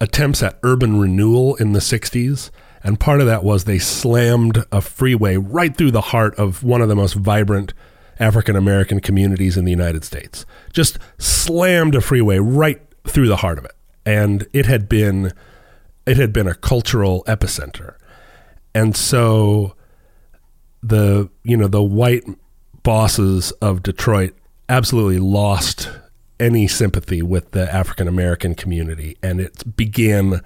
attempts 0.02 0.42
at 0.42 0.58
urban 0.64 0.98
renewal 0.98 1.54
in 1.54 1.72
the 1.72 1.78
60s. 1.78 2.50
And 2.82 2.98
part 2.98 3.20
of 3.20 3.26
that 3.28 3.44
was 3.44 3.64
they 3.64 3.78
slammed 3.78 4.64
a 4.72 4.80
freeway 4.80 5.36
right 5.36 5.74
through 5.74 5.92
the 5.92 6.00
heart 6.00 6.34
of 6.34 6.64
one 6.64 6.82
of 6.82 6.88
the 6.88 6.96
most 6.96 7.14
vibrant 7.14 7.72
African 8.18 8.56
American 8.56 8.98
communities 8.98 9.56
in 9.56 9.64
the 9.64 9.70
United 9.70 10.04
States. 10.04 10.44
Just 10.72 10.98
slammed 11.18 11.94
a 11.94 12.00
freeway 12.00 12.38
right 12.38 12.82
through 13.04 13.28
the 13.28 13.36
heart 13.36 13.58
of 13.58 13.64
it. 13.64 13.76
And 14.04 14.44
it 14.52 14.66
had 14.66 14.88
been 14.88 15.32
it 16.04 16.16
had 16.16 16.32
been 16.32 16.48
a 16.48 16.54
cultural 16.56 17.22
epicenter. 17.28 17.94
And 18.74 18.96
so 18.96 19.76
the 20.82 21.30
you 21.44 21.56
know 21.56 21.68
the 21.68 21.82
white 21.82 22.24
bosses 22.82 23.52
of 23.62 23.84
Detroit 23.84 24.34
absolutely 24.68 25.20
lost 25.20 25.88
any 26.42 26.66
sympathy 26.66 27.22
with 27.22 27.52
the 27.52 27.72
African 27.72 28.08
American 28.08 28.54
community, 28.54 29.16
and 29.22 29.40
it 29.40 29.76
began. 29.76 30.40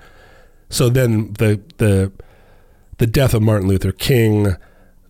So 0.68 0.88
then 0.88 1.32
the 1.34 1.60
the 1.78 2.12
the 2.98 3.06
death 3.06 3.34
of 3.34 3.42
Martin 3.42 3.68
Luther 3.68 3.92
King, 3.92 4.56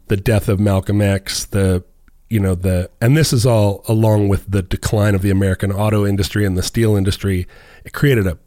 the 0.07 0.17
death 0.17 0.49
of 0.49 0.61
Malcolm 0.61 1.01
X, 1.01 1.45
the 1.45 1.85
you 2.31 2.41
know 2.41 2.55
the 2.55 2.91
and 3.01 3.17
this 3.17 3.33
is 3.33 3.45
all 3.45 3.85
along 3.89 4.29
with 4.29 4.51
the 4.51 4.63
decline 4.63 5.15
of 5.15 5.23
the 5.23 5.31
American 5.31 5.73
auto 5.73 6.07
industry 6.07 6.45
and 6.45 6.57
the 6.57 6.63
steel 6.63 6.97
industry. 6.97 7.47
It 7.85 7.93
created 7.93 8.27
a 8.27 8.39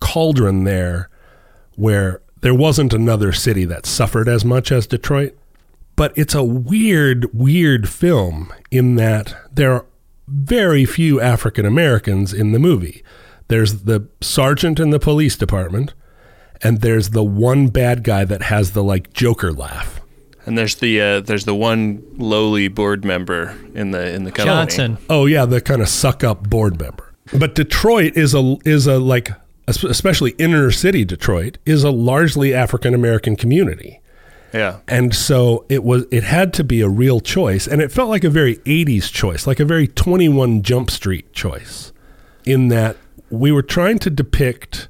cauldron 0.00 0.64
there 0.64 1.10
where 1.76 2.22
there 2.40 2.54
wasn't 2.54 2.92
another 2.92 3.32
city 3.32 3.64
that 3.64 3.86
suffered 3.86 4.28
as 4.28 4.44
much 4.44 4.70
as 4.72 4.86
Detroit. 4.86 5.36
But 5.96 6.16
it's 6.16 6.34
a 6.34 6.44
weird, 6.44 7.26
weird 7.34 7.88
film 7.88 8.52
in 8.70 8.94
that 8.96 9.34
there 9.52 9.84
very 10.28 10.84
few 10.84 11.20
African 11.20 11.66
Americans 11.66 12.32
in 12.32 12.52
the 12.52 12.58
movie. 12.58 13.02
There's 13.48 13.84
the 13.84 14.08
sergeant 14.20 14.78
in 14.78 14.90
the 14.90 14.98
police 14.98 15.36
department, 15.36 15.94
and 16.62 16.80
there's 16.80 17.10
the 17.10 17.24
one 17.24 17.68
bad 17.68 18.04
guy 18.04 18.24
that 18.24 18.42
has 18.42 18.72
the 18.72 18.84
like 18.84 19.12
Joker 19.12 19.52
laugh. 19.52 20.00
And 20.44 20.56
there's 20.56 20.76
the 20.76 21.00
uh, 21.00 21.20
there's 21.20 21.44
the 21.44 21.54
one 21.54 22.02
lowly 22.16 22.68
board 22.68 23.04
member 23.04 23.56
in 23.74 23.90
the 23.90 24.12
in 24.12 24.24
the 24.24 24.32
company. 24.32 24.56
Johnson. 24.56 24.98
Oh 25.10 25.26
yeah, 25.26 25.44
the 25.44 25.60
kind 25.60 25.82
of 25.82 25.88
suck 25.88 26.24
up 26.24 26.48
board 26.48 26.80
member. 26.80 27.12
But 27.38 27.54
Detroit 27.54 28.16
is 28.16 28.34
a 28.34 28.56
is 28.64 28.86
a 28.86 28.98
like 28.98 29.30
especially 29.66 30.30
inner 30.38 30.70
city 30.70 31.04
Detroit 31.04 31.58
is 31.66 31.84
a 31.84 31.90
largely 31.90 32.54
African 32.54 32.94
American 32.94 33.36
community. 33.36 34.00
Yeah. 34.52 34.78
And 34.88 35.14
so 35.14 35.64
it 35.68 35.84
was 35.84 36.06
it 36.10 36.24
had 36.24 36.52
to 36.54 36.64
be 36.64 36.80
a 36.80 36.88
real 36.88 37.20
choice 37.20 37.66
and 37.66 37.82
it 37.82 37.92
felt 37.92 38.08
like 38.08 38.24
a 38.24 38.30
very 38.30 38.56
80s 38.58 39.12
choice, 39.12 39.46
like 39.46 39.60
a 39.60 39.64
very 39.64 39.86
21 39.86 40.62
Jump 40.62 40.90
Street 40.90 41.32
choice 41.32 41.92
in 42.44 42.68
that 42.68 42.96
we 43.30 43.52
were 43.52 43.62
trying 43.62 43.98
to 44.00 44.10
depict 44.10 44.88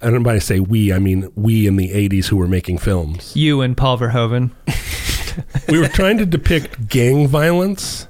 and 0.00 0.24
when 0.24 0.36
I 0.36 0.38
say 0.38 0.60
we, 0.60 0.92
I 0.92 0.98
mean 0.98 1.30
we 1.34 1.66
in 1.66 1.76
the 1.76 1.90
80s 1.90 2.26
who 2.26 2.36
were 2.36 2.48
making 2.48 2.78
films. 2.78 3.34
You 3.34 3.62
and 3.62 3.76
Paul 3.76 3.98
Verhoeven. 3.98 4.50
we 5.68 5.78
were 5.78 5.88
trying 5.88 6.18
to 6.18 6.26
depict 6.26 6.88
gang 6.88 7.26
violence, 7.26 8.06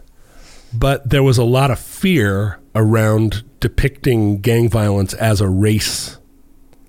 but 0.73 1.09
there 1.09 1.23
was 1.23 1.38
a 1.38 1.44
lot 1.44 1.70
of 1.70 1.79
fear 1.79 2.59
around 2.75 3.44
depicting 3.61 4.40
gang 4.40 4.68
violence 4.68 5.14
as 5.14 5.40
a 5.40 5.49
race, 5.49 6.18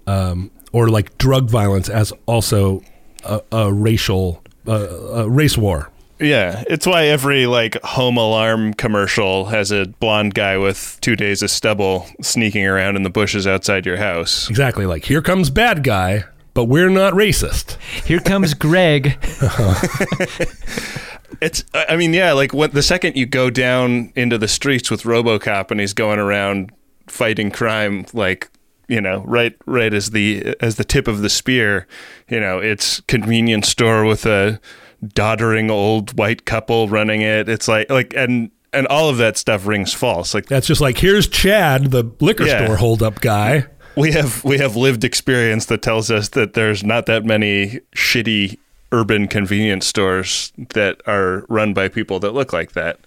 um, 0.08 0.51
or 0.73 0.89
like 0.89 1.17
drug 1.17 1.49
violence 1.49 1.88
as 1.88 2.12
also 2.25 2.81
a, 3.25 3.41
a 3.51 3.73
racial 3.73 4.43
uh, 4.67 5.23
a 5.23 5.29
race 5.29 5.57
war. 5.57 5.91
Yeah, 6.19 6.63
it's 6.67 6.88
why 6.88 7.07
every 7.07 7.45
like 7.45 7.81
home 7.83 8.17
alarm 8.17 8.73
commercial 8.73 9.45
has 9.45 9.71
a 9.71 9.85
blonde 9.85 10.33
guy 10.33 10.57
with 10.57 10.97
two 11.01 11.15
days 11.15 11.43
of 11.43 11.51
stubble 11.51 12.07
sneaking 12.21 12.65
around 12.65 12.95
in 12.95 13.03
the 13.03 13.09
bushes 13.09 13.45
outside 13.45 13.85
your 13.85 13.97
house. 13.97 14.49
Exactly, 14.49 14.85
like 14.85 15.05
here 15.05 15.21
comes 15.21 15.49
bad 15.49 15.83
guy, 15.83 16.23
but 16.53 16.65
we're 16.65 16.89
not 16.89 17.13
racist. 17.13 17.77
Here 18.05 18.21
comes 18.21 18.53
Greg. 18.53 19.17
It's, 21.41 21.63
I 21.73 21.85
I 21.89 21.95
mean, 21.97 22.13
yeah, 22.13 22.33
like 22.33 22.53
when 22.53 22.71
the 22.71 22.83
second 22.83 23.15
you 23.15 23.25
go 23.25 23.49
down 23.49 24.11
into 24.15 24.38
the 24.38 24.47
streets 24.47 24.89
with 24.89 25.03
RoboCop 25.03 25.71
and 25.71 25.79
he's 25.79 25.93
going 25.93 26.19
around 26.19 26.71
fighting 27.07 27.51
crime, 27.51 28.05
like 28.13 28.49
you 28.88 29.02
know, 29.02 29.24
right, 29.26 29.56
right 29.65 29.93
as 29.93 30.12
the 30.12 30.56
as 30.62 30.76
the 30.76 30.84
tip 30.84 31.08
of 31.08 31.21
the 31.21 31.30
spear, 31.30 31.88
you 32.30 32.39
know, 32.39 32.60
it's 32.60 33.02
convenience 33.02 33.69
store 33.69 34.06
with 34.06 34.26
a 34.26 34.60
doddering 35.06 35.69
old 35.69 36.17
white 36.17 36.45
couple 36.45 36.88
running 36.88 37.21
it. 37.21 37.50
It's 37.50 37.67
like 37.67 37.89
like 37.89 38.13
and 38.15 38.52
and 38.74 38.88
all 38.88 39.10
of 39.10 39.17
that 39.17 39.38
stuff 39.38 39.65
rings 39.65 39.93
false. 39.93 40.34
Like 40.34 40.48
That's 40.48 40.67
just 40.67 40.82
like 40.82 40.98
here's 40.98 41.28
Chad, 41.28 41.91
the 41.91 42.04
liquor 42.19 42.45
Yeah. 42.45 42.65
store 42.65 42.78
holdup 42.78 43.21
guy. 43.21 43.65
we 43.95 44.12
have 44.12 44.43
we 44.43 44.58
have 44.58 44.76
lived 44.76 45.04
experience 45.04 45.67
that 45.67 45.82
tells 45.82 46.12
us 46.12 46.30
that 46.30 46.54
there's 46.54 46.84
not 46.84 47.06
that 47.06 47.24
many 47.24 47.80
shitty 47.95 48.58
urban 48.91 49.28
convenience 49.28 49.88
stores 49.88 50.52
that 50.74 51.02
are 51.08 51.45
run 51.50 51.74
by 51.74 51.88
people 51.88 52.19
that 52.19 52.34
look 52.34 52.54
like 52.54 52.74
that 52.74 53.00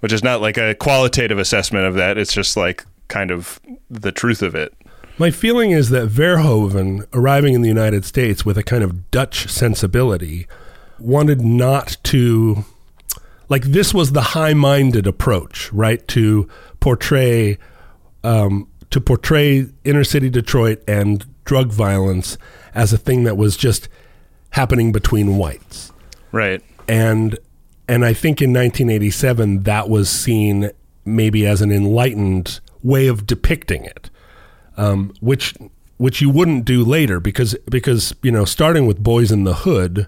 which 0.00 0.12
is 0.12 0.22
not 0.24 0.40
like 0.40 0.56
a 0.58 0.74
qualitative 0.74 1.38
assessment 1.38 1.86
of 1.86 1.94
that 1.94 2.18
it's 2.18 2.32
just 2.32 2.56
like 2.56 2.84
kind 3.08 3.30
of 3.30 3.60
the 3.88 4.10
truth 4.10 4.42
of 4.42 4.54
it 4.54 4.74
My 5.18 5.30
feeling 5.30 5.70
is 5.70 5.90
that 5.90 6.08
Verhoeven, 6.08 7.06
arriving 7.12 7.54
in 7.54 7.62
the 7.62 7.68
United 7.68 8.04
States 8.04 8.44
with 8.44 8.58
a 8.58 8.62
kind 8.62 8.82
of 8.82 9.10
Dutch 9.10 9.48
sensibility, 9.48 10.46
wanted 10.98 11.40
not 11.40 11.96
to. 12.04 12.64
Like, 13.48 13.64
this 13.64 13.92
was 13.92 14.12
the 14.12 14.22
high 14.22 14.54
minded 14.54 15.06
approach, 15.06 15.72
right? 15.72 16.06
To 16.08 16.48
portray. 16.80 17.58
Um, 18.24 18.68
to 18.90 19.00
portray 19.00 19.66
inner 19.84 20.04
city 20.04 20.28
Detroit 20.28 20.82
and 20.86 21.24
drug 21.44 21.72
violence 21.72 22.36
as 22.74 22.92
a 22.92 22.98
thing 22.98 23.24
that 23.24 23.36
was 23.36 23.56
just 23.56 23.88
happening 24.50 24.92
between 24.92 25.38
whites 25.38 25.92
right 26.30 26.62
and 26.86 27.38
and 27.88 28.04
I 28.04 28.12
think 28.12 28.40
in 28.40 28.52
1987 28.52 29.64
that 29.64 29.88
was 29.88 30.08
seen 30.08 30.70
maybe 31.04 31.46
as 31.46 31.60
an 31.60 31.70
enlightened 31.70 32.60
way 32.82 33.06
of 33.06 33.26
depicting 33.26 33.84
it, 33.84 34.10
um, 34.76 35.12
which 35.20 35.54
which 35.98 36.20
you 36.20 36.30
wouldn't 36.30 36.64
do 36.64 36.84
later 36.84 37.20
because 37.20 37.54
because 37.70 38.14
you 38.22 38.32
know 38.32 38.44
starting 38.44 38.86
with 38.86 39.02
Boys 39.02 39.30
in 39.30 39.44
the 39.44 39.54
Hood, 39.54 40.06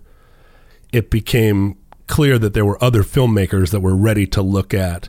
it 0.93 1.11
became 1.11 1.77
clear 2.07 2.39
that 2.39 2.55
there 2.55 2.65
were 2.65 2.83
other 2.83 3.03
filmmakers 3.03 3.71
that 3.71 3.81
were 3.81 3.97
ready 3.97 4.27
to 4.27 4.43
look 4.43 4.75
at 4.75 5.09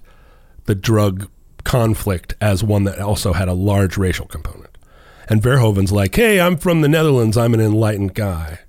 the 0.66 0.76
drug 0.76 1.30
conflict 1.64 2.36
as 2.40 2.64
one 2.64 2.84
that 2.84 3.00
also 3.00 3.34
had 3.34 3.48
a 3.48 3.54
large 3.54 3.98
racial 3.98 4.28
component. 4.28 4.78
And 5.28 5.42
Verhoeven's 5.42 5.92
like, 5.92 6.16
"Hey, 6.16 6.40
I'm 6.40 6.58
from 6.58 6.82
the 6.82 6.88
Netherlands. 6.88 7.36
I'm 7.36 7.54
an 7.54 7.62
enlightened 7.62 8.14
guy." 8.14 8.60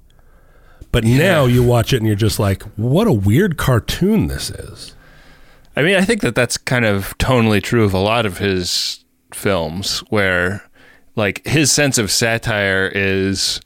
But 0.91 1.05
now 1.05 1.45
you 1.45 1.63
watch 1.63 1.93
it 1.93 1.99
and 1.99 2.07
you're 2.07 2.17
just 2.17 2.39
like, 2.39 2.63
"What 2.77 3.07
a 3.07 3.13
weird 3.13 3.59
cartoon 3.59 4.29
this 4.29 4.51
is." 4.51 4.95
I 5.77 5.83
mean, 5.83 5.97
I 5.97 6.01
think 6.01 6.23
that 6.23 6.35
that's 6.35 6.57
kind 6.57 6.87
of 6.87 7.17
tonally 7.19 7.63
true 7.63 7.85
of 7.85 7.93
a 7.93 7.99
lot 7.99 8.25
of 8.25 8.39
his 8.39 9.05
films, 9.35 9.99
where 10.09 10.66
like 11.17 11.45
his 11.47 11.73
sense 11.73 11.99
of 11.99 12.11
satire 12.11 12.91
is 12.95 13.61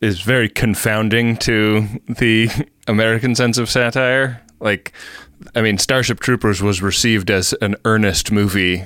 is 0.00 0.20
very 0.20 0.48
confounding 0.48 1.36
to 1.38 1.86
the 2.06 2.48
American 2.86 3.34
sense 3.34 3.58
of 3.58 3.70
satire. 3.70 4.42
Like, 4.60 4.92
I 5.54 5.62
mean, 5.62 5.78
Starship 5.78 6.20
Troopers 6.20 6.62
was 6.62 6.82
received 6.82 7.30
as 7.30 7.54
an 7.60 7.76
earnest 7.84 8.30
movie 8.30 8.84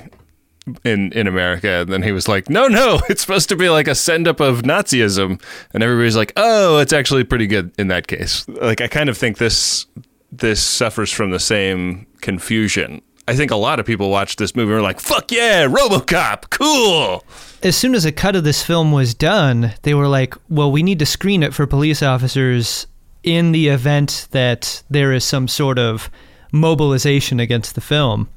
in 0.83 1.11
in 1.11 1.27
America, 1.27 1.81
and 1.81 1.91
then 1.91 2.03
he 2.03 2.11
was 2.11 2.27
like, 2.27 2.49
"No, 2.49 2.67
no, 2.67 3.01
it's 3.09 3.21
supposed 3.21 3.49
to 3.49 3.55
be 3.55 3.69
like 3.69 3.87
a 3.87 3.95
send 3.95 4.27
up 4.27 4.39
of 4.39 4.61
Nazism," 4.61 5.41
and 5.73 5.83
everybody's 5.83 6.15
like, 6.15 6.33
"Oh, 6.37 6.77
it's 6.79 6.93
actually 6.93 7.23
pretty 7.23 7.47
good 7.47 7.73
in 7.77 7.87
that 7.89 8.07
case." 8.07 8.47
Like, 8.47 8.81
I 8.81 8.87
kind 8.87 9.09
of 9.09 9.17
think 9.17 9.37
this 9.37 9.85
this 10.31 10.61
suffers 10.61 11.11
from 11.11 11.31
the 11.31 11.39
same 11.39 12.07
confusion. 12.21 13.01
I 13.27 13.35
think 13.35 13.51
a 13.51 13.55
lot 13.55 13.79
of 13.79 13.85
people 13.85 14.09
watched 14.09 14.39
this 14.39 14.55
movie 14.55 14.71
and 14.71 14.81
were 14.81 14.81
like, 14.81 14.99
"Fuck 14.99 15.31
yeah, 15.31 15.67
RoboCop, 15.67 16.49
cool." 16.49 17.23
as 17.63 17.75
soon 17.75 17.93
as 17.93 18.05
a 18.05 18.11
cut 18.11 18.35
of 18.35 18.43
this 18.43 18.63
film 18.63 18.91
was 18.91 19.13
done, 19.13 19.73
they 19.83 19.93
were 19.93 20.07
like, 20.07 20.35
well, 20.49 20.71
we 20.71 20.81
need 20.81 20.99
to 20.99 21.05
screen 21.05 21.43
it 21.43 21.53
for 21.53 21.67
police 21.67 22.01
officers 22.01 22.87
in 23.23 23.51
the 23.51 23.67
event 23.67 24.27
that 24.31 24.81
there 24.89 25.13
is 25.13 25.23
some 25.23 25.47
sort 25.47 25.77
of 25.77 26.09
mobilization 26.51 27.39
against 27.39 27.75
the 27.75 27.81
film. 27.81 28.27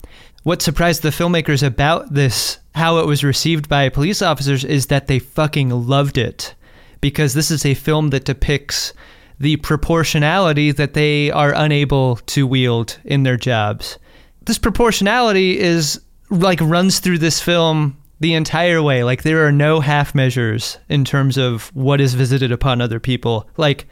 What 0.43 0.61
surprised 0.61 1.03
the 1.03 1.09
filmmakers 1.09 1.67
about 1.67 2.13
this, 2.13 2.59
how 2.75 2.99
it 2.99 3.07
was 3.07 3.25
received 3.25 3.69
by 3.69 3.89
police 3.89 4.21
officers, 4.21 4.63
is 4.63 4.87
that 4.87 5.07
they 5.07 5.19
fucking 5.19 5.71
loved 5.71 6.19
it. 6.19 6.55
Because 7.01 7.33
this 7.33 7.51
is 7.51 7.65
a 7.65 7.75
film 7.75 8.11
that 8.11 8.25
depicts 8.25 8.93
the 9.41 9.57
proportionality 9.57 10.71
that 10.71 10.95
they 10.95 11.31
are 11.31 11.55
unable 11.55 12.17
to 12.17 12.47
wield 12.47 12.99
in 13.05 13.23
their 13.23 13.37
jobs. 13.37 13.99
This 14.47 14.59
proportionality 14.59 15.59
is 15.59 16.01
like 16.31 16.61
runs 16.61 16.99
through 16.99 17.19
this 17.19 17.41
film 17.41 17.97
the 18.21 18.35
entire 18.35 18.83
way. 18.83 19.05
Like 19.05 19.23
there 19.23 19.47
are 19.47 19.53
no 19.53 19.81
half 19.81 20.15
measures 20.15 20.79
in 20.89 21.05
terms 21.05 21.37
of 21.37 21.75
what 21.75 22.01
is 22.01 22.15
visited 22.15 22.53
upon 22.53 22.81
other 22.81 23.01
people. 23.01 23.49
Like 23.57 23.87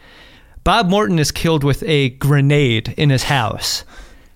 Bob 0.64 0.88
Morton 0.88 1.18
is 1.18 1.30
killed 1.30 1.64
with 1.64 1.82
a 1.84 2.10
grenade 2.10 2.94
in 2.96 3.10
his 3.10 3.24
house. 3.24 3.84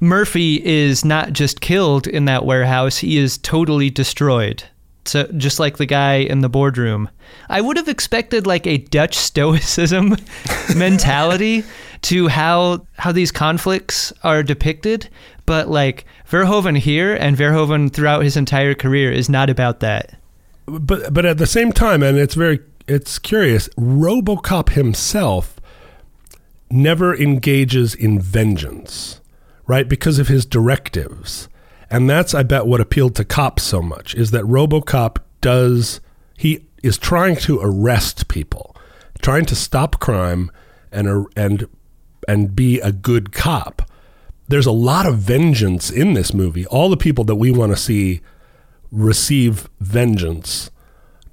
Murphy 0.00 0.64
is 0.64 1.04
not 1.04 1.32
just 1.32 1.60
killed 1.60 2.06
in 2.06 2.26
that 2.26 2.44
warehouse, 2.44 2.98
he 2.98 3.16
is 3.16 3.38
totally 3.38 3.88
destroyed. 3.88 4.64
So 5.08 5.26
just 5.36 5.60
like 5.60 5.78
the 5.78 5.86
guy 5.86 6.16
in 6.16 6.40
the 6.40 6.48
boardroom. 6.48 7.08
I 7.48 7.60
would 7.60 7.76
have 7.76 7.88
expected 7.88 8.46
like 8.46 8.66
a 8.66 8.78
Dutch 8.78 9.16
stoicism 9.16 10.16
mentality 10.76 11.64
to 12.02 12.28
how 12.28 12.86
how 12.98 13.12
these 13.12 13.32
conflicts 13.32 14.12
are 14.22 14.42
depicted, 14.42 15.08
but 15.46 15.68
like 15.68 16.04
Verhoeven 16.28 16.76
here 16.76 17.14
and 17.14 17.36
Verhoeven 17.36 17.92
throughout 17.92 18.22
his 18.22 18.36
entire 18.36 18.74
career 18.74 19.12
is 19.12 19.28
not 19.28 19.50
about 19.50 19.80
that. 19.80 20.16
but 20.66 21.12
but 21.12 21.24
at 21.24 21.38
the 21.38 21.46
same 21.46 21.72
time, 21.72 22.02
and 22.02 22.18
it's 22.18 22.34
very 22.34 22.60
it's 22.88 23.18
curious. 23.18 23.68
RoboCop 23.76 24.70
himself 24.70 25.60
never 26.70 27.14
engages 27.14 27.94
in 27.94 28.20
vengeance, 28.20 29.20
right? 29.66 29.88
Because 29.88 30.18
of 30.18 30.28
his 30.28 30.44
directives, 30.46 31.48
and 31.90 32.08
that's 32.08 32.34
I 32.34 32.42
bet 32.42 32.66
what 32.66 32.80
appealed 32.80 33.14
to 33.16 33.24
cops 33.24 33.62
so 33.62 33.82
much 33.82 34.14
is 34.14 34.30
that 34.32 34.44
RoboCop 34.44 35.18
does 35.40 36.00
he 36.36 36.66
is 36.82 36.98
trying 36.98 37.36
to 37.36 37.60
arrest 37.60 38.28
people, 38.28 38.76
trying 39.22 39.44
to 39.46 39.56
stop 39.56 40.00
crime, 40.00 40.50
and 40.92 41.26
and 41.36 41.68
and 42.28 42.56
be 42.56 42.80
a 42.80 42.92
good 42.92 43.32
cop. 43.32 43.82
There's 44.48 44.66
a 44.66 44.72
lot 44.72 45.06
of 45.06 45.18
vengeance 45.18 45.90
in 45.90 46.14
this 46.14 46.32
movie. 46.32 46.66
All 46.66 46.88
the 46.88 46.96
people 46.96 47.24
that 47.24 47.36
we 47.36 47.50
want 47.50 47.72
to 47.72 47.76
see 47.76 48.20
receive 48.92 49.68
vengeance 49.80 50.70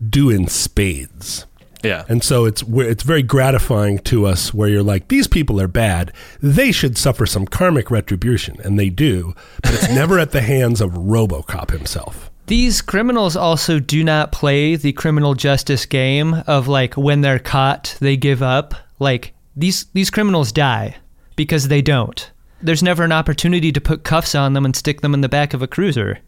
do 0.09 0.29
in 0.29 0.47
spades. 0.47 1.45
Yeah. 1.83 2.05
And 2.07 2.23
so 2.23 2.45
it's 2.45 2.63
it's 2.63 3.03
very 3.03 3.21
gratifying 3.21 3.99
to 3.99 4.25
us 4.25 4.53
where 4.53 4.69
you're 4.69 4.83
like 4.83 5.09
these 5.09 5.27
people 5.27 5.59
are 5.59 5.67
bad. 5.67 6.13
They 6.41 6.71
should 6.71 6.97
suffer 6.97 7.25
some 7.25 7.45
karmic 7.45 7.91
retribution 7.91 8.57
and 8.63 8.79
they 8.79 8.89
do, 8.89 9.35
but 9.61 9.73
it's 9.73 9.89
never 9.93 10.17
at 10.17 10.31
the 10.31 10.41
hands 10.41 10.81
of 10.81 10.91
RoboCop 10.91 11.71
himself. 11.71 12.31
These 12.47 12.81
criminals 12.81 13.35
also 13.35 13.79
do 13.79 14.03
not 14.03 14.31
play 14.31 14.75
the 14.75 14.93
criminal 14.93 15.33
justice 15.33 15.85
game 15.85 16.43
of 16.47 16.67
like 16.67 16.95
when 16.95 17.21
they're 17.21 17.39
caught, 17.39 17.97
they 17.99 18.17
give 18.17 18.41
up. 18.41 18.73
Like 18.99 19.33
these 19.55 19.85
these 19.93 20.09
criminals 20.09 20.51
die 20.51 20.97
because 21.35 21.67
they 21.67 21.81
don't. 21.81 22.31
There's 22.61 22.83
never 22.83 23.03
an 23.03 23.11
opportunity 23.11 23.71
to 23.73 23.81
put 23.81 24.03
cuffs 24.03 24.35
on 24.35 24.53
them 24.53 24.65
and 24.65 24.75
stick 24.75 25.01
them 25.01 25.13
in 25.13 25.21
the 25.21 25.29
back 25.29 25.53
of 25.53 25.61
a 25.61 25.67
cruiser. 25.67 26.19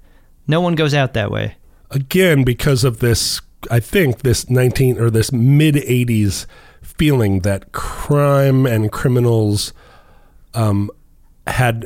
No 0.48 0.60
one 0.60 0.76
goes 0.76 0.94
out 0.94 1.14
that 1.14 1.32
way. 1.32 1.56
Again 1.92 2.44
because 2.44 2.84
of 2.84 3.00
this 3.00 3.42
I 3.72 3.80
think 3.80 4.20
this 4.20 4.50
19 4.50 5.00
or 5.00 5.10
this 5.10 5.32
mid 5.32 5.76
80s 5.76 6.46
feeling 6.82 7.42
that 7.42 7.72
crime 7.72 8.66
and 8.66 8.92
criminals 8.92 9.74
um, 10.54 10.90
had 11.48 11.86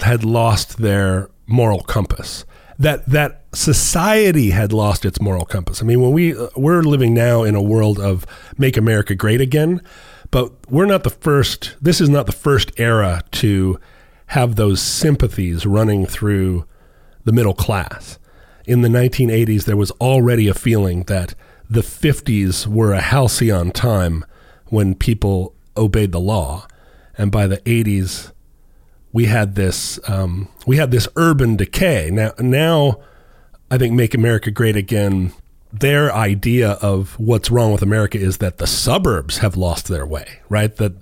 had 0.00 0.24
lost 0.24 0.78
their 0.78 1.28
moral 1.46 1.82
compass. 1.82 2.44
That 2.78 3.06
that 3.06 3.44
society 3.52 4.50
had 4.50 4.72
lost 4.72 5.04
its 5.04 5.20
moral 5.20 5.44
compass. 5.44 5.82
I 5.82 5.84
mean, 5.84 6.00
when 6.00 6.12
we 6.12 6.34
we're 6.56 6.82
living 6.82 7.14
now 7.14 7.42
in 7.42 7.54
a 7.54 7.62
world 7.62 7.98
of 8.00 8.26
make 8.58 8.76
America 8.76 9.14
great 9.14 9.40
again, 9.40 9.80
but 10.30 10.52
we're 10.70 10.86
not 10.86 11.04
the 11.04 11.10
first. 11.10 11.76
This 11.80 12.00
is 12.00 12.08
not 12.08 12.26
the 12.26 12.32
first 12.32 12.72
era 12.78 13.22
to 13.32 13.78
have 14.28 14.56
those 14.56 14.80
sympathies 14.80 15.66
running 15.66 16.06
through 16.06 16.64
the 17.24 17.32
middle 17.32 17.54
class. 17.54 18.18
In 18.64 18.82
the 18.82 18.88
1980s, 18.88 19.64
there 19.64 19.76
was 19.76 19.90
already 19.92 20.48
a 20.48 20.54
feeling 20.54 21.02
that 21.04 21.34
the 21.68 21.80
50s 21.80 22.66
were 22.66 22.92
a 22.92 23.00
halcyon 23.00 23.70
time 23.72 24.24
when 24.66 24.94
people 24.94 25.54
obeyed 25.76 26.12
the 26.12 26.20
law, 26.20 26.66
and 27.16 27.30
by 27.32 27.46
the 27.46 27.58
80s, 27.58 28.32
we 29.12 29.26
had 29.26 29.54
this 29.54 29.98
um, 30.08 30.48
we 30.66 30.76
had 30.76 30.90
this 30.90 31.06
urban 31.16 31.56
decay. 31.56 32.10
Now, 32.10 32.32
now, 32.38 33.00
I 33.70 33.78
think 33.78 33.94
"Make 33.94 34.14
America 34.14 34.50
Great 34.50 34.76
Again." 34.76 35.32
Their 35.74 36.14
idea 36.14 36.72
of 36.82 37.18
what's 37.18 37.50
wrong 37.50 37.72
with 37.72 37.80
America 37.80 38.18
is 38.18 38.38
that 38.38 38.58
the 38.58 38.66
suburbs 38.66 39.38
have 39.38 39.56
lost 39.56 39.88
their 39.88 40.04
way, 40.04 40.40
right? 40.50 40.74
That 40.76 40.92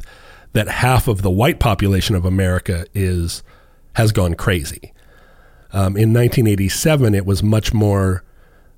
that 0.53 0.69
half 0.69 1.09
of 1.09 1.23
the 1.23 1.31
white 1.31 1.59
population 1.59 2.15
of 2.15 2.25
America 2.25 2.87
is 2.95 3.43
has 3.95 4.13
gone 4.13 4.35
crazy. 4.35 4.93
Um, 5.73 5.97
in 5.97 6.13
1987, 6.13 7.15
it 7.15 7.25
was 7.25 7.43
much 7.43 7.73
more 7.73 8.25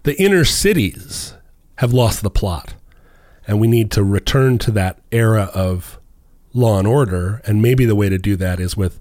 the 0.03 0.21
inner 0.21 0.45
cities 0.45 1.35
have 1.77 1.93
lost 1.93 2.23
the 2.23 2.31
plot, 2.31 2.75
and 3.47 3.61
we 3.61 3.67
need 3.67 3.91
to 3.93 4.05
return 4.05 4.59
to 4.59 4.71
that 4.73 4.99
era 5.11 5.51
of 5.55 5.99
law 6.53 6.79
and 6.79 6.87
order. 6.87 7.41
And 7.47 7.63
maybe 7.63 7.85
the 7.85 7.95
way 7.95 8.09
to 8.09 8.19
do 8.19 8.37
that 8.37 8.61
is 8.61 8.77
with 8.77 8.99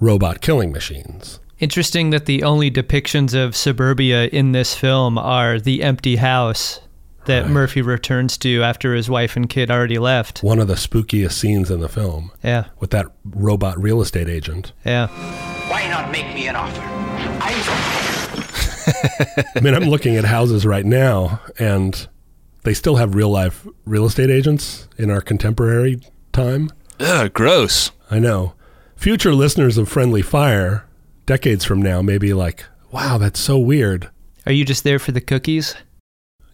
robot 0.00 0.40
killing 0.40 0.72
machines. 0.72 1.40
Interesting 1.58 2.10
that 2.10 2.26
the 2.26 2.44
only 2.44 2.70
depictions 2.70 3.34
of 3.34 3.56
suburbia 3.56 4.26
in 4.26 4.52
this 4.52 4.74
film 4.74 5.18
are 5.18 5.58
the 5.58 5.82
empty 5.82 6.16
house 6.16 6.80
that 7.28 7.42
Right. 7.44 7.50
Murphy 7.50 7.80
returns 7.80 8.36
to 8.38 8.62
after 8.62 8.94
his 8.94 9.08
wife 9.08 9.36
and 9.36 9.48
kid 9.48 9.70
already 9.70 9.98
left. 9.98 10.42
One 10.42 10.58
of 10.58 10.66
the 10.68 10.74
spookiest 10.74 11.32
scenes 11.32 11.70
in 11.70 11.80
the 11.80 11.88
film 11.88 12.30
Yeah, 12.42 12.64
with 12.80 12.90
that 12.90 13.06
robot 13.24 13.80
real 13.82 14.00
estate 14.02 14.28
agent. 14.28 14.72
yeah. 14.84 15.06
Why 15.70 15.88
not 15.88 16.10
make 16.10 16.34
me 16.34 16.48
an 16.48 16.56
offer? 16.56 16.80
I'm 16.80 17.58
I 19.56 19.60
mean, 19.60 19.74
I'm 19.74 19.84
looking 19.88 20.16
at 20.16 20.24
houses 20.24 20.64
right 20.66 20.84
now, 20.84 21.40
and 21.58 22.08
they 22.64 22.74
still 22.74 22.96
have 22.96 23.14
real 23.14 23.30
life 23.30 23.66
real 23.84 24.04
estate 24.06 24.30
agents 24.30 24.88
in 24.98 25.10
our 25.10 25.20
contemporary 25.20 26.00
time. 26.32 26.70
Ugh, 27.00 27.32
gross. 27.32 27.90
I 28.10 28.18
know. 28.18 28.54
Future 28.96 29.32
listeners 29.34 29.78
of 29.78 29.88
Friendly 29.88 30.22
Fire, 30.22 30.86
decades 31.26 31.64
from 31.64 31.80
now, 31.80 32.02
may 32.02 32.18
be 32.18 32.32
like, 32.34 32.64
wow, 32.90 33.18
that's 33.18 33.38
so 33.38 33.58
weird. 33.58 34.08
Are 34.46 34.52
you 34.52 34.64
just 34.64 34.82
there 34.84 34.98
for 34.98 35.12
the 35.12 35.20
cookies? 35.20 35.74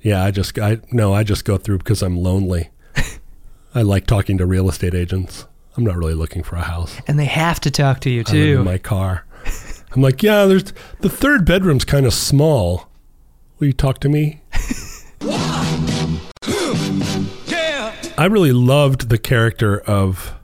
Yeah, 0.05 0.23
I 0.23 0.31
just, 0.31 0.57
I 0.59 0.79
no, 0.93 1.12
I 1.14 1.25
just 1.25 1.45
go 1.45 1.57
through 1.57 1.79
because 1.79 2.03
I'm 2.03 2.17
lonely. 2.19 2.69
I 3.75 3.83
like 3.83 4.07
talking 4.07 4.38
to 4.38 4.47
real 4.47 4.69
estate 4.69 4.95
agents. 4.95 5.47
I'm 5.77 5.83
not 5.85 5.97
really 5.97 6.14
looking 6.14 6.43
for 6.45 6.55
a 6.57 6.62
house. 6.62 6.97
And 7.09 7.19
they 7.19 7.25
have 7.25 7.59
to 7.61 7.71
talk 7.71 7.99
to 8.01 8.11
you 8.11 8.21
I 8.29 8.31
live 8.33 8.51
in 8.51 8.57
too. 8.59 8.64
my 8.64 8.79
car. 8.79 9.25
I'm 9.93 10.03
like, 10.03 10.23
yeah, 10.23 10.45
there's 10.45 10.73
the 11.01 11.09
third 11.09 11.45
bedroom's 11.47 11.85
kind 11.85 12.05
of 12.07 12.12
small. 12.14 12.88
Will 13.59 13.69
you 13.69 13.73
talk 13.73 13.99
to 14.01 14.09
me? 14.09 14.43
Yeah. 17.47 17.95
I 18.19 18.27
really 18.27 18.53
loved 18.53 19.09
the 19.09 19.19
character 19.19 19.81
of 19.81 20.35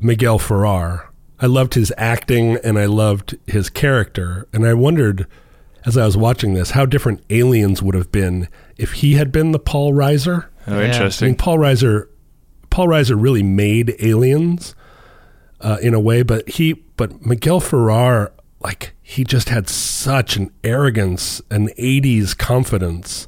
Miguel 0.00 0.38
Ferrer. 0.38 1.08
I 1.40 1.46
loved 1.46 1.74
his 1.74 1.92
acting 1.96 2.58
and 2.62 2.78
I 2.78 2.84
loved 2.86 3.36
his 3.46 3.70
character. 3.70 4.46
And 4.52 4.66
I 4.66 4.74
wondered, 4.74 5.26
as 5.88 5.96
I 5.96 6.04
was 6.04 6.16
watching 6.18 6.52
this, 6.52 6.72
how 6.72 6.84
different 6.84 7.22
aliens 7.30 7.82
would 7.82 7.94
have 7.94 8.12
been 8.12 8.48
if 8.76 8.92
he 8.92 9.14
had 9.14 9.32
been 9.32 9.52
the 9.52 9.58
Paul 9.58 9.94
Reiser. 9.94 10.46
Oh, 10.66 10.72
Yeah. 10.72 10.76
I 10.76 10.80
mean, 10.82 10.90
interesting. 10.90 11.34
Paul 11.34 11.56
Reiser, 11.58 12.08
Paul 12.68 12.88
Reiser 12.88 13.20
really 13.20 13.42
made 13.42 13.96
aliens 13.98 14.74
uh, 15.62 15.78
in 15.80 15.94
a 15.94 16.00
way, 16.00 16.22
but 16.22 16.46
he, 16.46 16.74
but 16.96 17.24
Miguel 17.24 17.58
Ferrar, 17.58 18.32
like 18.60 18.94
he 19.02 19.24
just 19.24 19.48
had 19.48 19.68
such 19.68 20.36
an 20.36 20.50
arrogance, 20.62 21.40
an 21.50 21.68
'80s 21.78 22.36
confidence. 22.36 23.26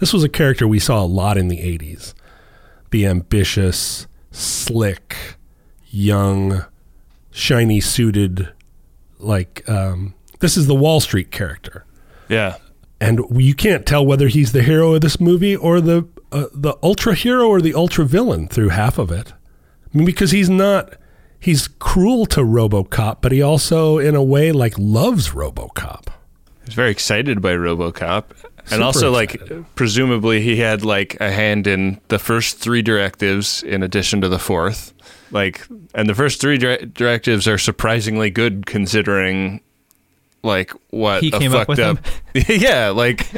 This 0.00 0.12
was 0.12 0.24
a 0.24 0.28
character 0.28 0.66
we 0.66 0.80
saw 0.80 1.02
a 1.02 1.06
lot 1.06 1.38
in 1.38 1.46
the 1.46 1.58
'80s. 1.58 2.14
The 2.90 3.06
ambitious, 3.06 4.08
slick, 4.32 5.16
young, 5.86 6.64
shiny 7.30 7.80
suited, 7.80 8.52
like 9.20 9.62
um, 9.68 10.14
this 10.40 10.56
is 10.56 10.66
the 10.66 10.74
Wall 10.74 10.98
Street 11.00 11.30
character 11.30 11.86
Yeah. 12.32 12.56
and 13.00 13.20
you 13.32 13.54
can't 13.54 13.84
tell 13.84 14.04
whether 14.06 14.28
he's 14.28 14.52
the 14.52 14.62
hero 14.62 14.94
of 14.94 15.00
this 15.02 15.20
movie 15.20 15.54
or 15.56 15.80
the 15.80 16.08
uh, 16.32 16.46
the 16.54 16.74
ultra 16.82 17.14
hero 17.14 17.46
or 17.46 17.60
the 17.60 17.74
ultra 17.74 18.04
villain 18.06 18.48
through 18.48 18.70
half 18.70 18.96
of 18.98 19.10
it. 19.12 19.32
I 19.32 19.96
mean, 19.98 20.06
because 20.06 20.30
he's 20.30 20.48
not 20.48 20.94
he's 21.38 21.68
cruel 21.68 22.24
to 22.26 22.40
RoboCop, 22.40 23.18
but 23.20 23.32
he 23.32 23.42
also, 23.42 23.98
in 23.98 24.14
a 24.14 24.22
way, 24.22 24.52
like 24.52 24.74
loves 24.78 25.30
RoboCop. 25.30 26.06
He's 26.64 26.74
very 26.74 26.90
excited 26.90 27.42
by 27.42 27.52
RoboCop, 27.54 28.24
and 28.58 28.68
Super 28.68 28.82
also 28.82 29.10
like 29.10 29.42
presumably 29.74 30.40
he 30.40 30.56
had 30.56 30.84
like 30.84 31.16
a 31.20 31.30
hand 31.30 31.66
in 31.66 32.00
the 32.08 32.18
first 32.18 32.58
three 32.58 32.80
directives 32.82 33.62
in 33.62 33.82
addition 33.82 34.20
to 34.22 34.28
the 34.28 34.38
fourth. 34.38 34.94
Like, 35.32 35.66
and 35.94 36.08
the 36.08 36.14
first 36.14 36.40
three 36.40 36.58
dir- 36.58 36.86
directives 36.86 37.48
are 37.48 37.58
surprisingly 37.58 38.30
good 38.30 38.64
considering 38.66 39.60
like 40.42 40.72
what 40.90 41.22
He 41.22 41.28
a 41.32 41.38
came 41.38 41.54
up 41.54 41.68
with 41.68 41.78
up. 41.78 41.98
yeah, 42.34 42.88
like 42.88 43.28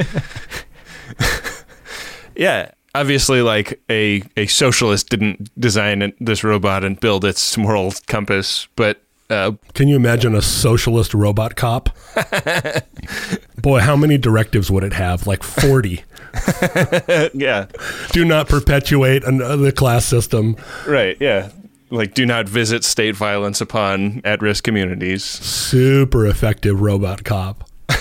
yeah. 2.36 2.70
Obviously, 2.96 3.42
like 3.42 3.80
a 3.90 4.22
a 4.36 4.46
socialist 4.46 5.08
didn't 5.08 5.50
design 5.60 6.12
this 6.20 6.44
robot 6.44 6.84
and 6.84 6.98
build 7.00 7.24
its 7.24 7.56
moral 7.56 7.92
compass, 8.06 8.68
but 8.76 9.02
uh, 9.30 9.52
Can 9.72 9.88
you 9.88 9.96
imagine 9.96 10.34
a 10.34 10.42
socialist 10.42 11.14
robot 11.14 11.56
cop? 11.56 11.88
Boy, 13.60 13.80
how 13.80 13.96
many 13.96 14.18
directives 14.18 14.70
would 14.70 14.84
it 14.84 14.92
have? 14.92 15.26
Like 15.26 15.42
40. 15.42 16.04
yeah, 17.34 17.66
Do 18.12 18.24
not 18.24 18.48
perpetuate 18.48 19.24
an, 19.24 19.40
uh, 19.40 19.56
the 19.56 19.72
class 19.72 20.04
system. 20.04 20.56
Right, 20.86 21.16
yeah. 21.20 21.50
Like, 21.94 22.14
do 22.14 22.26
not 22.26 22.48
visit 22.48 22.82
state 22.82 23.14
violence 23.14 23.60
upon 23.60 24.20
at 24.24 24.42
risk 24.42 24.64
communities. 24.64 25.22
Super 25.22 26.26
effective 26.26 26.80
robot 26.80 27.22
cop. 27.24 27.68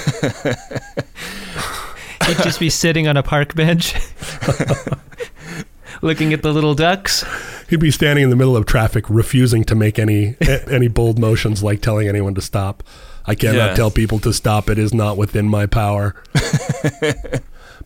He'd 2.28 2.38
just 2.38 2.60
be 2.60 2.70
sitting 2.70 3.08
on 3.08 3.18
a 3.18 3.24
park 3.24 3.54
bench, 3.54 3.94
looking 6.02 6.34
at 6.34 6.42
the 6.42 6.52
little 6.54 6.74
ducks. 6.74 7.24
He'd 7.70 7.80
be 7.82 7.92
standing 7.92 8.24
in 8.24 8.30
the 8.30 8.36
middle 8.36 8.56
of 8.58 8.66
traffic, 8.66 9.10
refusing 9.10 9.64
to 9.66 9.76
make 9.76 10.00
any 10.00 10.36
any 10.68 10.88
bold 10.88 11.20
motions, 11.20 11.62
like 11.62 11.82
telling 11.82 12.08
anyone 12.08 12.34
to 12.36 12.42
stop. 12.42 12.82
I 13.26 13.36
cannot 13.36 13.56
Yeah. 13.56 13.74
tell 13.76 13.92
people 13.92 14.20
to 14.20 14.34
stop. 14.34 14.70
It 14.70 14.78
is 14.80 14.94
not 14.94 15.18
within 15.18 15.48
my 15.50 15.66
power. 15.66 16.16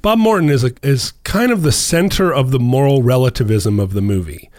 Bob 0.01 0.19
Morton 0.19 0.49
is 0.49 0.63
a, 0.63 0.71
is 0.83 1.11
kind 1.23 1.51
of 1.51 1.63
the 1.63 1.71
center 1.71 2.31
of 2.33 2.51
the 2.51 2.59
moral 2.59 3.01
relativism 3.03 3.79
of 3.79 3.93
the 3.93 4.01
movie. 4.01 4.49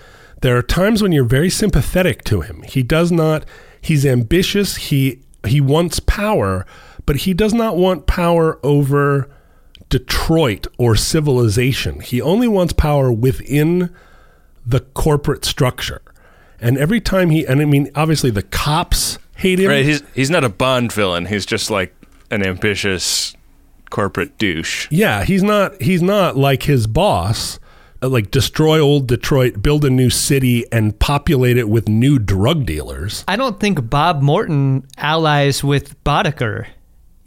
There 0.40 0.56
are 0.56 0.62
times 0.62 1.02
when 1.02 1.12
you're 1.12 1.24
very 1.24 1.50
sympathetic 1.50 2.22
to 2.24 2.40
him. 2.42 2.62
He 2.62 2.82
does 2.82 3.10
not. 3.10 3.44
He's 3.80 4.06
ambitious. 4.06 4.76
He 4.76 5.20
he 5.46 5.60
wants 5.60 6.00
power, 6.00 6.66
but 7.06 7.16
he 7.16 7.34
does 7.34 7.54
not 7.54 7.76
want 7.76 8.06
power 8.06 8.58
over 8.62 9.28
Detroit 9.88 10.66
or 10.76 10.96
civilization. 10.96 12.00
He 12.00 12.20
only 12.20 12.48
wants 12.48 12.72
power 12.72 13.12
within 13.12 13.94
the 14.66 14.80
corporate 14.80 15.44
structure. 15.44 16.02
And 16.60 16.76
every 16.76 17.00
time 17.00 17.30
he, 17.30 17.46
and 17.46 17.60
I 17.60 17.64
mean, 17.64 17.90
obviously 17.94 18.30
the 18.30 18.42
cops 18.42 19.18
hate 19.36 19.60
him. 19.60 19.68
Right, 19.70 19.84
he's 19.84 20.02
he's 20.14 20.30
not 20.30 20.44
a 20.44 20.48
Bond 20.48 20.92
villain. 20.92 21.26
He's 21.26 21.46
just 21.46 21.70
like 21.70 21.94
an 22.30 22.44
ambitious 22.46 23.34
corporate 23.90 24.36
douche. 24.38 24.86
yeah, 24.90 25.24
he's 25.24 25.42
not. 25.42 25.80
He's 25.80 26.02
not 26.02 26.36
like 26.36 26.64
his 26.64 26.86
boss. 26.86 27.58
Uh, 28.02 28.08
Like 28.08 28.30
destroy 28.30 28.78
old 28.80 29.06
Detroit, 29.08 29.62
build 29.62 29.84
a 29.84 29.90
new 29.90 30.10
city, 30.10 30.64
and 30.72 30.98
populate 30.98 31.56
it 31.56 31.68
with 31.68 31.88
new 31.88 32.18
drug 32.18 32.66
dealers. 32.66 33.24
I 33.28 33.36
don't 33.36 33.58
think 33.60 33.88
Bob 33.90 34.22
Morton 34.22 34.86
allies 34.96 35.62
with 35.64 36.02
Boddicker 36.04 36.66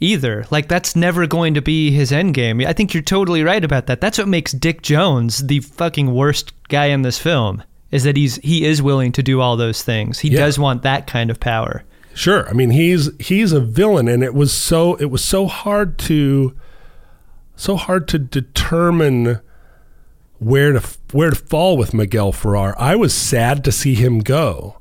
either. 0.00 0.44
Like 0.50 0.68
that's 0.68 0.96
never 0.96 1.26
going 1.26 1.54
to 1.54 1.62
be 1.62 1.90
his 1.90 2.10
end 2.12 2.34
game. 2.34 2.60
I 2.66 2.72
think 2.72 2.92
you're 2.94 3.02
totally 3.02 3.42
right 3.42 3.62
about 3.64 3.86
that. 3.86 4.00
That's 4.00 4.18
what 4.18 4.28
makes 4.28 4.52
Dick 4.52 4.82
Jones 4.82 5.46
the 5.46 5.60
fucking 5.60 6.12
worst 6.12 6.52
guy 6.68 6.86
in 6.86 7.02
this 7.02 7.18
film. 7.18 7.62
Is 7.90 8.04
that 8.04 8.16
he's 8.16 8.36
he 8.36 8.64
is 8.64 8.80
willing 8.80 9.12
to 9.12 9.22
do 9.22 9.40
all 9.40 9.56
those 9.56 9.82
things. 9.82 10.18
He 10.20 10.30
Yeah. 10.30 10.38
does 10.40 10.58
want 10.58 10.82
that 10.82 11.06
kind 11.06 11.30
of 11.30 11.38
power. 11.38 11.84
Sure, 12.14 12.48
I 12.48 12.52
mean 12.54 12.70
he's 12.70 13.10
he's 13.20 13.52
a 13.52 13.60
villain, 13.60 14.08
and 14.08 14.22
it 14.22 14.34
was 14.34 14.52
so 14.52 14.94
it 14.96 15.06
was 15.10 15.22
so 15.22 15.46
hard 15.46 15.98
to 16.00 16.54
so 17.54 17.76
hard 17.76 18.08
to 18.08 18.18
determine 18.18 19.40
where 20.44 20.72
to 20.72 20.80
where 21.12 21.30
to 21.30 21.36
fall 21.36 21.76
with 21.76 21.94
Miguel 21.94 22.32
Ferrar. 22.32 22.74
I 22.78 22.96
was 22.96 23.14
sad 23.14 23.64
to 23.64 23.72
see 23.72 23.94
him 23.94 24.20
go 24.20 24.78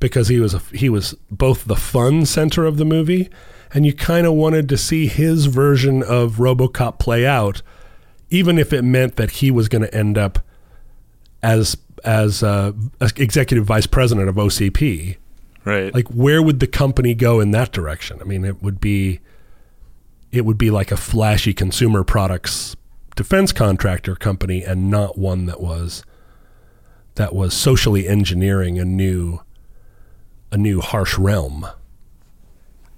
because 0.00 0.28
he 0.28 0.40
was 0.40 0.54
a, 0.54 0.58
he 0.72 0.88
was 0.88 1.14
both 1.30 1.64
the 1.64 1.76
fun 1.76 2.26
center 2.26 2.64
of 2.64 2.76
the 2.76 2.84
movie, 2.84 3.28
and 3.72 3.84
you 3.86 3.92
kind 3.92 4.26
of 4.26 4.32
wanted 4.34 4.68
to 4.68 4.76
see 4.76 5.06
his 5.06 5.46
version 5.46 6.02
of 6.02 6.36
RoboCop 6.36 6.98
play 6.98 7.24
out, 7.26 7.62
even 8.30 8.58
if 8.58 8.72
it 8.72 8.82
meant 8.82 9.16
that 9.16 9.30
he 9.32 9.50
was 9.50 9.68
going 9.68 9.82
to 9.82 9.94
end 9.94 10.18
up 10.18 10.38
as 11.42 11.76
as 12.04 12.42
uh, 12.42 12.72
executive 13.16 13.64
vice 13.64 13.86
president 13.86 14.28
of 14.28 14.34
OCP 14.36 15.16
Right. 15.64 15.94
like 15.94 16.08
where 16.08 16.42
would 16.42 16.58
the 16.58 16.66
company 16.66 17.14
go 17.14 17.38
in 17.38 17.52
that 17.52 17.70
direction 17.70 18.18
i 18.20 18.24
mean 18.24 18.44
it 18.44 18.60
would 18.64 18.80
be 18.80 19.20
it 20.32 20.44
would 20.44 20.58
be 20.58 20.72
like 20.72 20.90
a 20.90 20.96
flashy 20.96 21.54
consumer 21.54 22.02
products 22.02 22.74
defense 23.14 23.52
contractor 23.52 24.16
company 24.16 24.62
and 24.62 24.90
not 24.90 25.18
one 25.18 25.46
that 25.46 25.60
was 25.60 26.04
that 27.14 27.34
was 27.34 27.52
socially 27.52 28.08
engineering 28.08 28.78
a 28.78 28.84
new 28.84 29.40
a 30.50 30.56
new 30.56 30.80
harsh 30.80 31.18
realm 31.18 31.66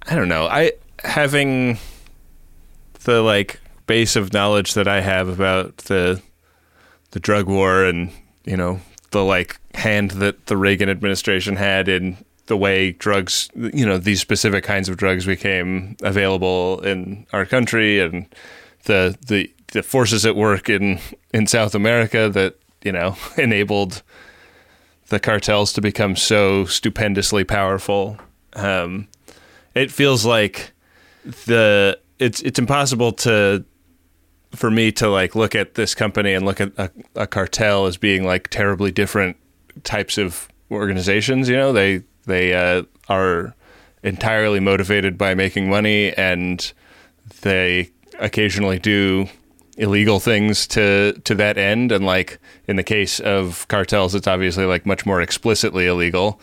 I 0.07 0.15
don't 0.15 0.29
know. 0.29 0.45
I 0.45 0.73
having 1.03 1.77
the 3.03 3.21
like 3.21 3.59
base 3.87 4.15
of 4.15 4.33
knowledge 4.33 4.73
that 4.75 4.87
I 4.87 5.01
have 5.01 5.27
about 5.27 5.77
the 5.77 6.21
the 7.11 7.19
drug 7.19 7.47
war 7.47 7.83
and 7.85 8.11
you 8.45 8.57
know 8.57 8.79
the 9.11 9.23
like 9.23 9.59
hand 9.75 10.11
that 10.11 10.45
the 10.45 10.57
Reagan 10.57 10.89
administration 10.89 11.55
had 11.55 11.87
in 11.87 12.17
the 12.45 12.57
way 12.57 12.91
drugs 12.91 13.49
you 13.55 13.85
know 13.85 13.97
these 13.97 14.21
specific 14.21 14.63
kinds 14.63 14.89
of 14.89 14.97
drugs 14.97 15.25
became 15.25 15.97
available 16.03 16.79
in 16.81 17.25
our 17.33 17.45
country 17.45 17.99
and 17.99 18.27
the 18.83 19.17
the 19.25 19.51
the 19.75 19.83
forces 19.83 20.25
at 20.25 20.35
work 20.35 20.69
in 20.69 20.99
in 21.33 21.45
South 21.45 21.75
America 21.75 22.29
that 22.29 22.57
you 22.83 22.91
know 22.91 23.15
enabled 23.37 24.01
the 25.09 25.19
cartels 25.19 25.73
to 25.73 25.81
become 25.81 26.15
so 26.15 26.65
stupendously 26.65 27.43
powerful. 27.43 28.17
Um 28.53 29.07
it 29.75 29.91
feels 29.91 30.25
like 30.25 30.71
the 31.45 31.99
it's 32.19 32.41
it's 32.41 32.57
impossible 32.57 33.11
to 33.11 33.65
for 34.51 34.71
me 34.71 34.91
to 34.93 35.09
like 35.09 35.35
look 35.35 35.53
at 35.53 35.73
this 35.73 35.93
company 35.93 36.33
and 36.33 36.45
look 36.45 36.61
at 36.61 36.71
a, 36.77 36.89
a 37.15 37.27
cartel 37.27 37.85
as 37.85 37.97
being 37.97 38.23
like 38.23 38.47
terribly 38.47 38.91
different 38.91 39.35
types 39.83 40.17
of 40.17 40.47
organizations 40.71 41.49
you 41.49 41.57
know? 41.57 41.73
They 41.73 42.03
they 42.25 42.53
uh, 42.53 42.83
are 43.09 43.53
entirely 44.03 44.61
motivated 44.61 45.17
by 45.17 45.35
making 45.35 45.69
money 45.69 46.13
and 46.13 46.71
they 47.41 47.89
occasionally 48.19 48.79
do 48.79 49.27
illegal 49.77 50.19
things 50.19 50.67
to 50.67 51.13
to 51.23 51.35
that 51.35 51.57
end. 51.57 51.91
And 51.91 52.05
like 52.05 52.39
in 52.67 52.75
the 52.75 52.83
case 52.83 53.19
of 53.19 53.67
cartels 53.67 54.15
it's 54.15 54.27
obviously 54.27 54.65
like 54.65 54.85
much 54.85 55.05
more 55.05 55.21
explicitly 55.21 55.87
illegal. 55.87 56.39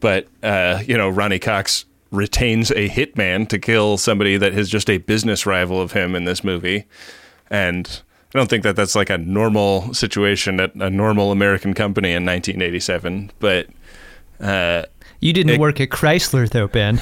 But 0.00 0.28
uh, 0.42 0.82
you 0.86 0.96
know 0.96 1.08
Ronny 1.08 1.38
Cox 1.38 1.84
retains 2.10 2.70
a 2.70 2.88
hitman 2.88 3.48
to 3.48 3.58
kill 3.58 3.98
somebody 3.98 4.36
that 4.36 4.54
is 4.54 4.68
just 4.68 4.88
a 4.88 4.98
business 4.98 5.44
rival 5.44 5.80
of 5.80 5.92
him 5.92 6.14
in 6.14 6.24
this 6.24 6.44
movie. 6.44 6.84
And 7.50 8.02
I 8.34 8.38
don't 8.38 8.48
think 8.48 8.62
that 8.62 8.76
that's 8.76 8.94
like 8.94 9.10
a 9.10 9.18
normal 9.18 9.92
situation 9.92 10.60
at 10.60 10.74
a 10.74 10.90
normal 10.90 11.32
American 11.32 11.74
company 11.74 12.10
in 12.10 12.24
1987 12.24 13.32
but 13.38 13.68
uh, 14.40 14.84
You 15.20 15.32
didn't 15.32 15.54
It- 15.54 15.60
work 15.60 15.80
at 15.80 15.88
Chrysler, 15.88 16.48
though, 16.48 16.68
Ben. 16.68 16.96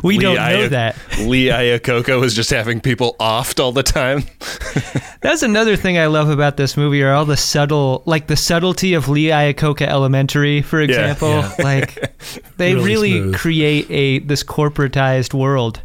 we 0.02 0.16
Lee 0.16 0.22
don't 0.22 0.36
know 0.36 0.40
Iacocca- 0.40 0.70
that. 0.70 0.96
Lee 1.20 1.46
Iacocca 1.46 2.20
was 2.20 2.34
just 2.34 2.50
having 2.50 2.80
people 2.80 3.16
offed 3.20 3.60
all 3.60 3.72
the 3.72 3.82
time. 3.82 4.24
That's 5.20 5.42
another 5.42 5.76
thing 5.76 5.98
I 5.98 6.06
love 6.06 6.28
about 6.30 6.56
this 6.56 6.76
movie 6.76 7.02
are 7.02 7.12
all 7.12 7.24
the 7.24 7.36
subtle, 7.36 8.02
like 8.06 8.26
the 8.26 8.36
subtlety 8.36 8.94
of 8.94 9.08
Lee 9.08 9.26
Iacocca 9.26 9.86
Elementary, 9.86 10.62
for 10.62 10.80
example. 10.80 11.28
yeah. 11.28 11.54
Like 11.58 12.16
they 12.56 12.74
Really 12.74 13.20
really, 13.20 13.32
create 13.34 13.90
a 13.90 14.18
this 14.20 14.42
corporatized 14.42 15.34
world. 15.34 15.82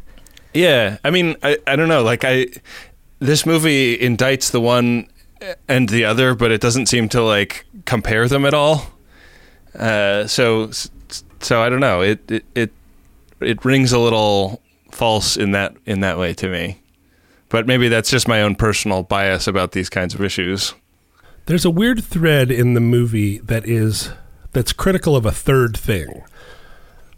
Yeah, 0.53 0.97
I 1.03 1.11
mean, 1.11 1.35
I, 1.43 1.57
I 1.67 1.75
don't 1.75 1.89
know. 1.89 2.01
Like, 2.03 2.23
I 2.23 2.47
this 3.19 3.45
movie 3.45 3.97
indicts 3.97 4.51
the 4.51 4.61
one 4.61 5.07
and 5.67 5.89
the 5.89 6.05
other, 6.05 6.33
but 6.33 6.51
it 6.51 6.61
doesn't 6.61 6.85
seem 6.85 7.09
to 7.09 7.21
like 7.21 7.65
compare 7.85 8.27
them 8.29 8.45
at 8.45 8.53
all. 8.53 8.87
Uh, 9.77 10.27
so, 10.27 10.71
so 11.39 11.61
I 11.61 11.69
don't 11.69 11.79
know. 11.79 12.01
It 12.01 12.19
it 12.29 12.45
it, 12.55 12.71
it 13.41 13.65
rings 13.65 13.91
a 13.91 13.99
little 13.99 14.61
false 14.91 15.37
in 15.37 15.51
that 15.51 15.75
in 15.85 15.99
that 16.01 16.17
way 16.17 16.33
to 16.35 16.49
me. 16.49 16.81
But 17.49 17.67
maybe 17.67 17.87
that's 17.87 18.09
just 18.09 18.27
my 18.27 18.41
own 18.41 18.55
personal 18.55 19.03
bias 19.03 19.47
about 19.47 19.71
these 19.71 19.89
kinds 19.89 20.15
of 20.15 20.21
issues. 20.21 20.73
There's 21.45 21.65
a 21.65 21.69
weird 21.69 22.03
thread 22.03 22.49
in 22.49 22.73
the 22.73 22.81
movie 22.81 23.37
that 23.39 23.67
is 23.67 24.11
that's 24.51 24.73
critical 24.73 25.15
of 25.15 25.25
a 25.25 25.31
third 25.31 25.77
thing, 25.77 26.23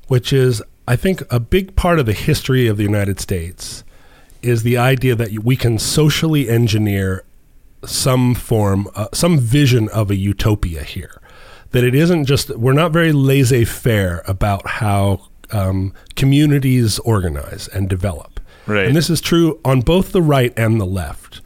which 0.07 0.33
is 0.33 0.61
I 0.87 0.95
think 0.95 1.21
a 1.31 1.39
big 1.39 1.75
part 1.75 1.99
of 1.99 2.05
the 2.05 2.13
history 2.13 2.67
of 2.67 2.77
the 2.77 2.83
United 2.83 3.19
States 3.19 3.83
is 4.41 4.63
the 4.63 4.77
idea 4.77 5.15
that 5.15 5.43
we 5.43 5.55
can 5.55 5.79
socially 5.79 6.49
engineer 6.49 7.23
some 7.85 8.33
form, 8.35 8.89
uh, 8.95 9.07
some 9.13 9.39
vision 9.39 9.89
of 9.89 10.09
a 10.09 10.15
utopia 10.15 10.83
here. 10.83 11.21
That 11.72 11.84
it 11.84 11.93
isn't 11.93 12.26
just 12.26 12.49
we're 12.57 12.74
not 12.74 12.91
very 12.91 13.11
laissez-faire 13.11 14.24
about 14.28 14.68
how 14.68 15.28
um, 15.51 15.93
communities 16.15 16.99
organize 16.99 17.68
and 17.68 17.89
develop. 17.89 18.39
Right. 18.65 18.86
And 18.86 18.95
this 18.95 19.09
is 19.09 19.22
true 19.22 19.59
on 19.63 19.82
both 19.82 20.11
the 20.11 20.22
right 20.22 20.53
and 20.57 20.80
the 20.80 20.86
left. 20.86 21.41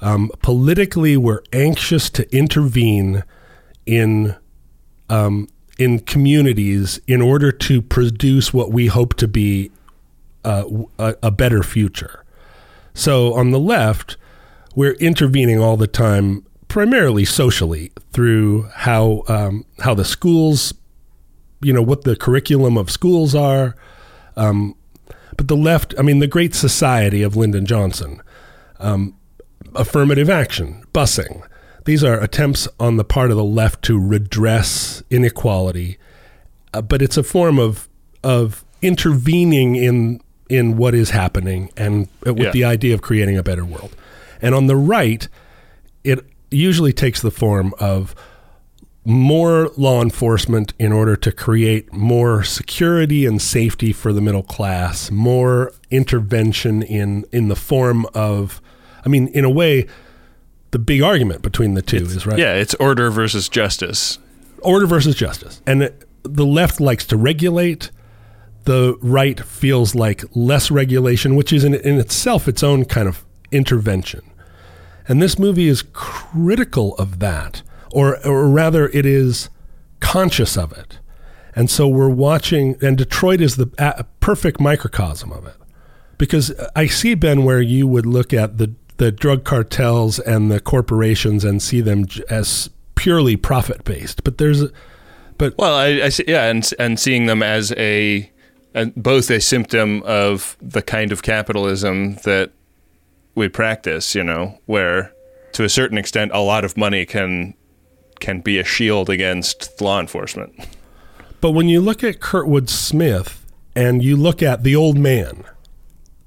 Um, 0.00 0.30
politically, 0.42 1.16
we're 1.16 1.42
anxious 1.52 2.10
to 2.10 2.36
intervene 2.36 3.24
in 3.86 4.36
um, 5.08 5.48
in 5.78 6.00
communities 6.00 7.00
in 7.06 7.22
order 7.22 7.50
to 7.50 7.82
produce 7.82 8.52
what 8.52 8.70
we 8.70 8.86
hope 8.86 9.14
to 9.14 9.26
be 9.26 9.70
uh, 10.44 10.64
a, 10.98 11.14
a 11.22 11.30
better 11.30 11.62
future. 11.62 12.24
So 12.94 13.34
on 13.34 13.50
the 13.50 13.58
left, 13.58 14.16
we're 14.74 14.92
intervening 14.94 15.58
all 15.58 15.76
the 15.76 15.86
time, 15.86 16.46
primarily 16.70 17.26
socially, 17.26 17.92
through 18.12 18.62
how 18.74 19.22
um, 19.28 19.66
how 19.80 19.92
the 19.92 20.04
schools, 20.06 20.72
you 21.60 21.72
know, 21.74 21.82
what 21.82 22.04
the 22.04 22.16
curriculum 22.16 22.78
of 22.78 22.90
schools 22.90 23.34
are. 23.34 23.76
Um, 24.36 24.74
but 25.36 25.48
the 25.48 25.56
left, 25.56 25.94
I 25.98 26.02
mean, 26.02 26.18
the 26.20 26.26
Great 26.26 26.54
Society 26.54 27.22
of 27.22 27.36
Lyndon 27.36 27.66
Johnson, 27.66 28.22
um, 28.78 29.14
affirmative 29.74 30.30
action, 30.30 30.82
busing. 30.94 31.42
These 31.84 32.04
are 32.04 32.20
attempts 32.20 32.68
on 32.78 32.96
the 32.96 33.04
part 33.04 33.30
of 33.30 33.36
the 33.36 33.44
left 33.44 33.82
to 33.84 33.98
redress 33.98 35.02
inequality, 35.10 35.98
uh, 36.74 36.82
but 36.82 37.02
it's 37.02 37.16
a 37.16 37.22
form 37.22 37.58
of 37.58 37.88
of 38.22 38.64
intervening 38.82 39.76
in 39.76 40.20
in 40.48 40.76
what 40.76 40.94
is 40.94 41.10
happening 41.10 41.70
and 41.76 42.08
uh, 42.26 42.34
with 42.34 42.46
Yeah. 42.46 42.50
the 42.52 42.64
idea 42.64 42.94
of 42.94 43.02
creating 43.02 43.38
a 43.38 43.42
better 43.42 43.64
world. 43.64 43.94
And 44.42 44.54
on 44.54 44.66
the 44.66 44.76
right, 44.76 45.26
it 46.04 46.18
usually 46.50 46.92
takes 46.92 47.20
the 47.22 47.30
form 47.30 47.74
of 47.78 48.14
more 49.04 49.70
law 49.76 50.02
enforcement 50.02 50.74
in 50.78 50.92
order 50.92 51.16
to 51.16 51.32
create 51.32 51.92
more 51.92 52.44
security 52.44 53.24
and 53.24 53.40
safety 53.40 53.92
for 53.92 54.12
the 54.12 54.20
middle 54.20 54.42
class, 54.42 55.10
more 55.10 55.72
intervention 55.90 56.82
in 56.82 57.24
in 57.32 57.48
the 57.48 57.56
form 57.56 58.06
of 58.14 58.60
I 59.04 59.08
mean, 59.08 59.28
in 59.28 59.44
a 59.44 59.50
way, 59.50 59.86
the 60.70 60.78
big 60.78 61.02
argument 61.02 61.42
between 61.42 61.74
the 61.74 61.82
two 61.82 61.96
is 61.96 62.26
right. 62.26 62.38
Yeah, 62.38 62.54
it's 62.54 62.74
order 62.74 63.10
versus 63.10 63.48
justice. 63.48 64.18
Order 64.62 64.86
versus 64.86 65.14
justice. 65.14 65.62
And 65.66 65.82
it, 65.84 66.04
the 66.22 66.46
left 66.46 66.80
likes 66.80 67.06
to 67.06 67.16
regulate. 67.16 67.90
The 68.64 68.96
right 69.00 69.40
feels 69.40 69.94
like 69.94 70.22
less 70.34 70.70
regulation, 70.70 71.34
which 71.34 71.52
is 71.52 71.64
in, 71.64 71.74
in 71.74 71.98
itself 71.98 72.46
its 72.46 72.62
own 72.62 72.84
kind 72.84 73.08
of 73.08 73.24
intervention. 73.50 74.29
And 75.10 75.20
this 75.20 75.40
movie 75.40 75.66
is 75.66 75.82
critical 75.92 76.94
of 76.94 77.18
that, 77.18 77.62
or, 77.90 78.24
or 78.24 78.48
rather, 78.48 78.88
it 78.90 79.04
is 79.04 79.48
conscious 79.98 80.56
of 80.56 80.70
it. 80.70 81.00
And 81.56 81.68
so 81.68 81.88
we're 81.88 82.08
watching, 82.08 82.76
and 82.80 82.96
Detroit 82.96 83.40
is 83.40 83.56
the 83.56 84.06
perfect 84.20 84.60
microcosm 84.60 85.32
of 85.32 85.46
it. 85.46 85.56
Because 86.16 86.52
I 86.76 86.86
see, 86.86 87.16
Ben, 87.16 87.42
where 87.42 87.60
you 87.60 87.88
would 87.88 88.06
look 88.06 88.32
at 88.32 88.58
the, 88.58 88.72
the 88.98 89.10
drug 89.10 89.42
cartels 89.42 90.20
and 90.20 90.48
the 90.48 90.60
corporations 90.60 91.44
and 91.44 91.60
see 91.60 91.80
them 91.80 92.04
as 92.28 92.70
purely 92.94 93.34
profit 93.34 93.82
based. 93.82 94.22
But 94.22 94.38
there's, 94.38 94.62
but 95.38 95.58
Well, 95.58 95.74
I, 95.74 96.02
I 96.04 96.08
see, 96.10 96.24
yeah, 96.28 96.44
and 96.44 96.70
and 96.78 97.00
seeing 97.00 97.26
them 97.26 97.42
as 97.42 97.72
a 97.72 98.30
both 98.94 99.28
a 99.28 99.40
symptom 99.40 100.02
of 100.04 100.56
the 100.62 100.82
kind 100.82 101.10
of 101.10 101.22
capitalism 101.22 102.14
that 102.24 102.52
we 103.34 103.48
practice, 103.48 104.14
you 104.14 104.24
know, 104.24 104.58
where 104.66 105.12
to 105.52 105.64
a 105.64 105.68
certain 105.68 105.98
extent 105.98 106.30
a 106.34 106.40
lot 106.40 106.64
of 106.64 106.76
money 106.76 107.06
can 107.06 107.54
can 108.20 108.40
be 108.40 108.58
a 108.58 108.64
shield 108.64 109.08
against 109.08 109.80
law 109.80 109.98
enforcement. 109.98 110.52
But 111.40 111.52
when 111.52 111.68
you 111.68 111.80
look 111.80 112.04
at 112.04 112.20
Kurtwood 112.20 112.68
Smith 112.68 113.46
and 113.74 114.02
you 114.02 114.14
look 114.14 114.42
at 114.42 114.62
the 114.62 114.76
old 114.76 114.98
man, 114.98 115.44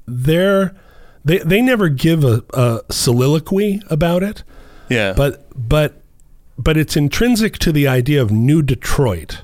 they're, 0.08 0.76
they 1.24 1.38
they 1.39 1.62
never 1.62 1.89
give 1.89 2.24
a, 2.24 2.43
a 2.54 2.82
soliloquy 2.89 3.82
about 3.89 4.24
it, 4.24 4.43
Yeah, 4.89 5.14
but 5.14 5.45
but 5.56 6.01
but 6.58 6.78
it's 6.78 6.95
intrinsic 6.97 7.58
to 7.60 7.72
the 7.72 7.88
idea 7.88 8.22
of 8.22 8.32
New 8.32 8.62
Detroit 8.62 9.43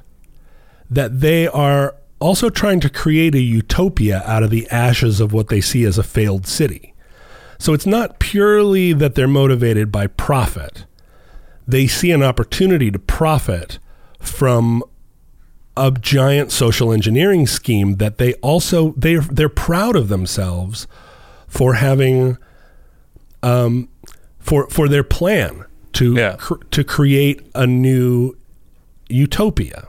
that 0.89 1.21
they 1.21 1.47
are 1.47 1.95
also 2.19 2.49
trying 2.49 2.79
to 2.81 2.89
create 2.89 3.35
a 3.35 3.39
utopia 3.39 4.23
out 4.25 4.43
of 4.43 4.49
the 4.49 4.67
ashes 4.69 5.21
of 5.21 5.31
what 5.31 5.47
they 5.47 5.61
see 5.61 5.83
as 5.85 5.97
a 5.97 6.03
failed 6.03 6.47
city. 6.47 6.93
So 7.59 7.73
it's 7.73 7.85
not 7.85 8.19
purely 8.19 8.93
that 8.93 9.13
they're 9.15 9.27
motivated 9.27 9.91
by 9.91 10.07
profit. 10.07 10.85
They 11.67 11.85
see 11.87 12.09
an 12.11 12.23
opportunity 12.23 12.89
to 12.89 12.97
profit 12.97 13.77
from 14.19 14.83
a 15.77 15.91
giant 15.91 16.51
social 16.51 16.91
engineering 16.91 17.45
scheme 17.47 17.97
that 17.97 18.17
they 18.17 18.33
also 18.35 18.93
they 18.97 19.15
they're 19.15 19.47
proud 19.49 19.95
of 19.95 20.07
themselves 20.09 20.87
for 21.47 21.75
having 21.75 22.37
um 23.43 23.87
for 24.39 24.67
for 24.69 24.87
their 24.89 25.03
plan 25.03 25.63
to 25.93 26.15
Yeah. 26.15 26.35
cr- 26.37 26.63
to 26.71 26.83
create 26.83 27.41
a 27.55 27.65
new 27.67 28.35
utopia. 29.09 29.87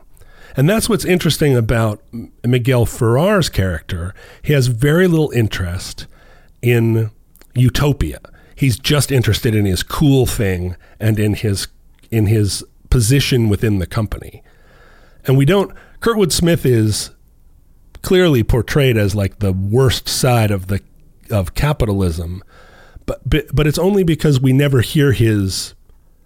And 0.57 0.69
that's 0.69 0.89
what's 0.89 1.05
interesting 1.05 1.57
about 1.57 2.03
Miguel 2.45 2.85
Ferrar's 2.85 3.49
character. 3.49 4.15
He 4.43 4.53
has 4.53 4.67
very 4.67 5.07
little 5.07 5.31
interest 5.31 6.07
in 6.63 7.11
utopia. 7.55 8.21
He's 8.55 8.79
just 8.79 9.11
interested 9.11 9.55
in 9.55 9.65
his 9.65 9.83
cool 9.83 10.27
thing 10.27 10.77
and 10.99 11.19
in 11.19 11.35
his 11.35 11.69
in 12.11 12.27
his 12.27 12.65
position 12.91 13.49
within 13.49 13.79
the 13.79 13.87
company. 13.87 14.43
And 15.27 15.39
we 15.39 15.45
don't 15.45 15.73
Kurtwood 16.01 16.33
Smith 16.33 16.67
is 16.67 17.11
clearly 18.03 18.43
portrayed 18.43 18.97
as 18.97 19.15
like 19.15 19.39
the 19.39 19.53
worst 19.53 20.09
side 20.09 20.51
of 20.51 20.67
the 20.67 20.81
of 21.31 21.55
capitalism. 21.55 22.43
But 23.07 23.29
but, 23.29 23.47
but 23.55 23.67
it's 23.67 23.79
only 23.79 24.05
because 24.05 24.41
we 24.41 24.53
never 24.53 24.81
hear 24.81 25.13
his 25.13 25.75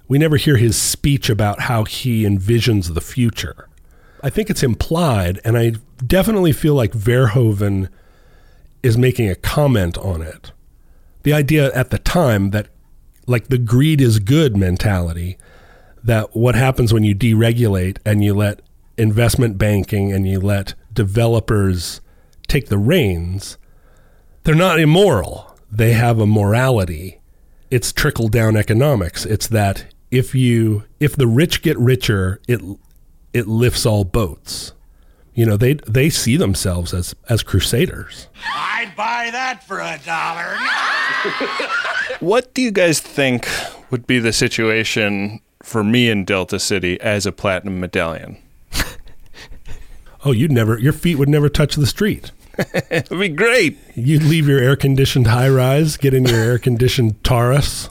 we 0.09 0.19
never 0.19 0.37
hear 0.37 0.57
his 0.57 0.77
speech 0.77 1.31
about 1.31 1.63
how 1.63 1.85
he 1.85 2.25
envisions 2.25 2.95
the 2.95 3.01
future. 3.01 3.69
I 4.23 4.31
think 4.31 4.49
it's 4.49 4.63
implied, 4.63 5.41
and 5.45 5.57
I 5.57 5.73
definitely 6.05 6.53
feel 6.53 6.75
like 6.75 6.93
Verhoeven 6.93 7.89
is 8.83 8.97
making 8.97 9.29
a 9.29 9.35
comment 9.35 9.99
on 9.99 10.23
it. 10.23 10.53
The 11.25 11.33
idea 11.33 11.73
at 11.73 11.91
the 11.91 11.99
time 11.99 12.51
that, 12.51 12.69
like, 13.27 13.49
the 13.49 13.59
greed 13.59 14.01
is 14.01 14.19
good 14.19 14.57
mentality, 14.57 15.37
that 16.03 16.37
what 16.37 16.55
happens 16.55 16.93
when 16.93 17.03
you 17.03 17.15
deregulate 17.15 17.99
and 18.05 18.23
you 18.23 18.35
let 18.35 18.61
investment 18.97 19.59
banking 19.59 20.13
and 20.13 20.29
you 20.29 20.39
let 20.39 20.75
developers 20.93 22.01
take 22.47 22.69
the 22.69 22.79
reins, 22.79 23.57
they're 24.45 24.55
not 24.55 24.79
immoral. 24.79 25.57
They 25.73 25.95
have 25.95 26.21
a 26.21 26.27
morality. 26.27 27.21
It's 27.71 27.93
trickle 27.93 28.29
down 28.29 28.57
economics. 28.57 29.25
It's 29.25 29.49
that 29.49 29.87
if 30.11 30.35
you 30.35 30.85
if 31.01 31.17
the 31.17 31.27
rich 31.27 31.63
get 31.63 31.79
richer, 31.79 32.41
it 32.47 32.61
it 33.33 33.49
lifts 33.49 33.87
all 33.87 34.05
boats. 34.05 34.74
You 35.35 35.47
know, 35.47 35.57
they 35.57 35.75
they 35.75 36.11
see 36.11 36.37
themselves 36.37 36.95
as 36.95 37.15
as 37.29 37.43
crusaders. 37.43 38.29
I'd 38.55 38.93
buy 38.97 39.31
that 39.33 39.65
for 39.65 39.81
a 39.81 39.99
dollar. 40.05 40.57
What 42.21 42.55
do 42.55 42.61
you 42.63 42.71
guys 42.71 43.01
think 43.01 43.49
would 43.91 44.07
be 44.07 44.19
the 44.19 44.33
situation 44.33 45.41
for 45.65 45.83
me 45.83 46.09
in 46.09 46.25
Delta 46.25 46.61
City 46.61 47.01
as 47.01 47.27
a 47.27 47.33
platinum 47.33 47.81
medallion. 47.81 48.37
Oh, 50.27 50.33
you'd 50.33 50.53
never. 50.53 50.79
Your 50.79 50.95
feet 50.95 51.17
would 51.17 51.29
never 51.29 51.51
touch 51.51 51.77
the 51.77 51.87
street. 51.87 52.31
It'd 52.91 53.11
be 53.21 53.29
great. 53.29 53.77
You'd 53.95 54.23
leave 54.23 54.49
your 54.49 54.59
air 54.59 54.75
conditioned 54.75 55.27
high 55.27 55.51
rise, 55.51 55.99
get 55.99 56.15
in 56.15 56.25
your 56.25 56.41
air 56.41 56.59
conditioned 56.59 57.23
Taurus, 57.23 57.91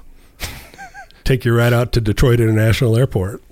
take 1.24 1.46
you 1.46 1.56
right 1.56 1.72
out 1.72 1.91
to 1.91 2.02
Detroit 2.02 2.39
International 2.39 2.98
Airport. 2.98 3.44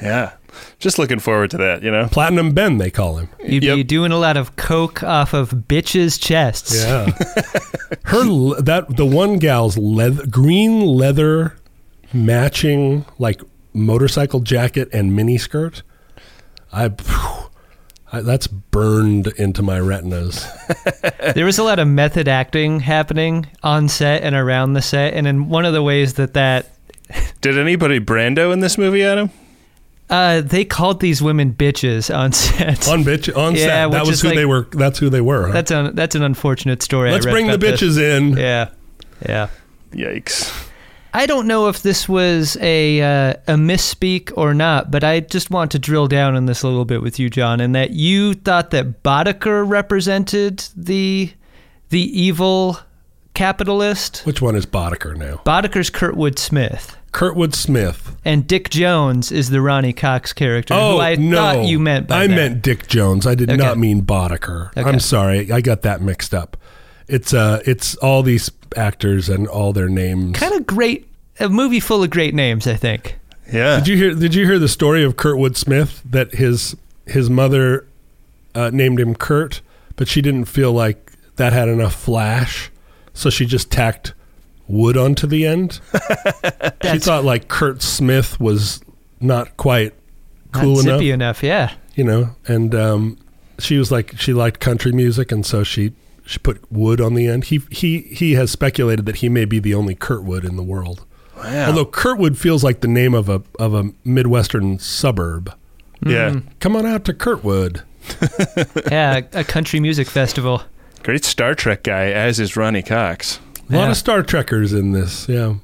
Yeah. 0.00 0.34
Just 0.78 0.98
looking 0.98 1.18
forward 1.18 1.50
to 1.50 1.56
that, 1.58 1.82
you 1.82 1.90
know? 1.90 2.08
Platinum 2.10 2.52
Ben, 2.52 2.78
they 2.78 2.90
call 2.90 3.16
him. 3.16 3.28
You'd 3.44 3.60
be 3.60 3.82
doing 3.82 4.12
a 4.12 4.18
lot 4.18 4.36
of 4.36 4.56
coke 4.56 5.02
off 5.02 5.34
of 5.34 5.50
bitches' 5.50 6.20
chests. 6.20 6.84
Yeah. 6.84 7.06
Her 8.04 8.24
that 8.62 8.96
the 8.96 9.06
one 9.06 9.38
gal's 9.38 9.76
leather, 9.76 10.26
green 10.26 10.80
leather 10.80 11.56
matching 12.12 13.04
like 13.18 13.40
motorcycle 13.72 14.40
jacket 14.40 14.88
and 14.92 15.14
mini 15.14 15.38
skirt. 15.38 15.82
I, 16.72 16.88
phew, 16.90 17.50
I 18.12 18.20
that's 18.20 18.46
burned 18.46 19.28
into 19.38 19.62
my 19.62 19.78
retinas. 19.78 20.46
There 21.34 21.44
was 21.44 21.58
a 21.58 21.62
lot 21.62 21.78
of 21.78 21.86
method 21.86 22.26
acting 22.26 22.80
happening 22.80 23.46
on 23.62 23.88
set 23.88 24.22
and 24.22 24.34
around 24.34 24.72
the 24.72 24.82
set, 24.82 25.14
and 25.14 25.26
in 25.26 25.48
one 25.48 25.64
of 25.64 25.72
the 25.72 25.82
ways 25.82 26.14
that 26.14 26.34
that 26.34 26.70
Did 27.40 27.58
anybody 27.58 28.00
Brando 28.00 28.52
in 28.52 28.60
this 28.60 28.78
movie, 28.78 29.04
Adam? 29.04 29.30
Uh, 30.10 30.40
they 30.40 30.64
called 30.64 31.00
these 31.00 31.20
women 31.22 31.52
bitches 31.52 32.14
on 32.16 32.32
set. 32.32 32.88
On 32.88 33.04
bitch 33.04 33.34
on 33.36 33.54
Yeah, 33.54 33.60
set. 33.86 33.90
That 33.92 34.06
was 34.06 34.20
who 34.22 34.28
like- 34.28 34.36
they 34.36 34.46
were. 34.46 34.66
That's 34.72 34.98
who 34.98 35.10
they 35.10 35.20
were. 35.20 35.46
huh? 35.48 35.52
that's 35.52 35.70
an 35.70 35.94
that's 35.94 36.14
an 36.14 36.22
unfortunate 36.22 36.82
story. 36.82 37.10
Let's 37.12 37.26
read 37.26 37.32
bring 37.32 37.46
the 37.48 37.54
about 37.54 37.78
this. 37.78 37.82
bitches 37.82 37.98
in. 38.18 38.36
Yeah, 38.36 38.70
yeah. 39.26 39.48
Yikes. 39.92 40.64
I 41.14 41.24
don't 41.24 41.46
know 41.46 41.68
if 41.68 41.80
this 41.82 42.06
was 42.06 42.56
a 42.60 43.00
uh, 43.00 43.34
a 43.48 43.54
misspeak 43.54 44.30
or 44.36 44.52
not, 44.52 44.90
but 44.90 45.02
I 45.02 45.20
just 45.20 45.50
want 45.50 45.70
to 45.72 45.78
drill 45.78 46.06
down 46.06 46.36
on 46.36 46.44
this 46.44 46.62
a 46.62 46.68
little 46.68 46.84
bit 46.84 47.00
with 47.00 47.18
you, 47.18 47.30
John, 47.30 47.60
and 47.60 47.74
that 47.74 47.92
you 47.92 48.34
thought 48.34 48.70
that 48.72 49.02
Boddicker 49.02 49.66
represented 49.66 50.64
the 50.76 51.32
the 51.88 52.00
evil 52.20 52.78
capitalist. 53.32 54.18
Which 54.26 54.42
one 54.42 54.54
is 54.54 54.66
Boddicker 54.66 55.16
now? 55.16 55.36
Boddicker's 55.46 55.90
Kurtwood 55.90 56.38
Smith, 56.38 56.96
Kurtwood 57.12 57.54
Smith. 57.54 58.14
and 58.24 58.46
Dick 58.46 58.70
Jones 58.70 59.32
is 59.32 59.50
the 59.50 59.60
Ronny 59.60 59.92
Cox 59.92 60.32
character. 60.32 60.74
Oh 60.74 60.94
who 60.96 61.00
I 61.00 61.14
no! 61.16 61.36
thought 61.36 61.64
you 61.66 61.78
meant 61.78 62.06
by 62.08 62.22
I 62.22 62.26
that. 62.26 62.34
meant 62.34 62.62
Dick 62.62 62.86
Jones. 62.86 63.26
I 63.26 63.34
did 63.34 63.48
Okay. 63.50 63.56
not 63.56 63.78
mean 63.78 64.02
Boddicker. 64.02 64.68
Okay. 64.76 64.82
I'm 64.88 65.00
sorry. 65.00 65.50
I 65.50 65.60
got 65.60 65.82
that 65.82 66.00
mixed 66.02 66.34
up. 66.34 66.56
It's 67.08 67.32
uh, 67.32 67.62
it's 67.64 67.94
all 67.96 68.22
these 68.22 68.50
actors 68.76 69.28
and 69.28 69.48
all 69.48 69.72
their 69.72 69.88
names. 69.88 70.36
kind 70.38 70.54
of 70.54 70.66
great. 70.66 71.06
A 71.40 71.48
movie 71.48 71.80
full 71.80 72.02
of 72.02 72.10
great 72.10 72.34
names, 72.34 72.66
I 72.66 72.74
think. 72.74 73.16
Yeah. 73.52 73.78
Did 73.78 73.88
you 73.88 73.96
hear? 73.96 74.14
Did 74.14 74.34
you 74.34 74.44
hear 74.44 74.58
the 74.58 74.68
story 74.68 75.02
of 75.04 75.16
Kurtwood 75.16 75.56
Smith? 75.56 76.02
That 76.04 76.34
his 76.34 76.76
his 77.06 77.30
mother 77.30 77.86
uh, 78.54 78.70
named 78.72 79.00
him 79.00 79.14
Kurt, 79.14 79.62
but 79.96 80.06
she 80.08 80.20
didn't 80.20 80.44
feel 80.46 80.72
like 80.72 81.12
that 81.36 81.52
had 81.54 81.68
enough 81.68 81.94
flash, 81.94 82.70
so 83.14 83.30
she 83.30 83.46
just 83.46 83.70
tacked 83.70 84.12
wood 84.68 84.96
onto 84.96 85.26
the 85.26 85.46
end. 85.46 85.80
she 86.82 86.98
thought 86.98 87.24
like 87.24 87.48
Kurt 87.48 87.82
Smith 87.82 88.38
was 88.40 88.80
not 89.20 89.56
quite 89.56 89.94
not 90.54 90.62
cool 90.62 90.80
enough, 90.80 91.02
enough. 91.02 91.42
Yeah. 91.42 91.72
you 91.94 92.04
know. 92.04 92.30
And 92.46 92.74
um, 92.74 93.18
she 93.58 93.78
was 93.78 93.90
like 93.90 94.16
she 94.18 94.32
liked 94.32 94.60
country 94.60 94.92
music, 94.92 95.32
and 95.32 95.44
so 95.44 95.62
she 95.64 95.92
she 96.26 96.38
put 96.38 96.60
wood 96.70 97.00
on 97.00 97.14
the 97.14 97.26
end. 97.26 97.44
He 97.44 97.60
he 97.70 98.00
he 98.02 98.34
has 98.34 98.50
speculated 98.50 99.06
that 99.06 99.16
he 99.16 99.28
may 99.28 99.44
be 99.44 99.58
the 99.58 99.74
only 99.74 99.94
Kurtwood 99.94 100.44
in 100.44 100.56
the 100.56 100.62
world. 100.62 101.04
Wow. 101.36 101.66
Although 101.68 101.86
Kurtwood 101.86 102.36
feels 102.36 102.62
like 102.64 102.80
the 102.80 102.88
name 102.88 103.14
of 103.14 103.28
a 103.28 103.42
of 103.58 103.74
a 103.74 103.90
midwestern 104.04 104.78
suburb. 104.78 105.52
yeah. 106.04 106.40
Come 106.60 106.76
on 106.76 106.84
out 106.86 107.04
to 107.06 107.12
Kurtwood. 107.14 107.82
Yeah, 108.90 109.20
a 109.32 109.44
country 109.44 109.80
music 109.80 110.08
festival. 110.08 110.62
Great 111.02 111.24
Star 111.24 111.54
Trek 111.54 111.82
guy, 111.82 112.06
as 112.10 112.40
is 112.40 112.56
Ronny 112.56 112.82
Cox. 112.82 113.38
A 113.70 113.74
lot 113.76 113.84
Yeah. 113.84 113.90
of 113.90 113.96
Star 113.96 114.22
Trekkers 114.22 114.72
in 114.72 114.92
this. 114.92 115.28
Yeah. 115.28 115.54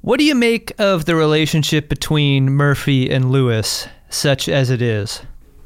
What 0.00 0.18
do 0.18 0.24
you 0.24 0.34
make 0.34 0.72
of 0.78 1.04
the 1.06 1.14
relationship 1.16 1.88
between 1.88 2.50
Murphy 2.50 3.10
and 3.10 3.30
Lewis, 3.30 3.88
such 4.10 4.48
as 4.48 4.70
it 4.70 4.82
is? 4.82 5.22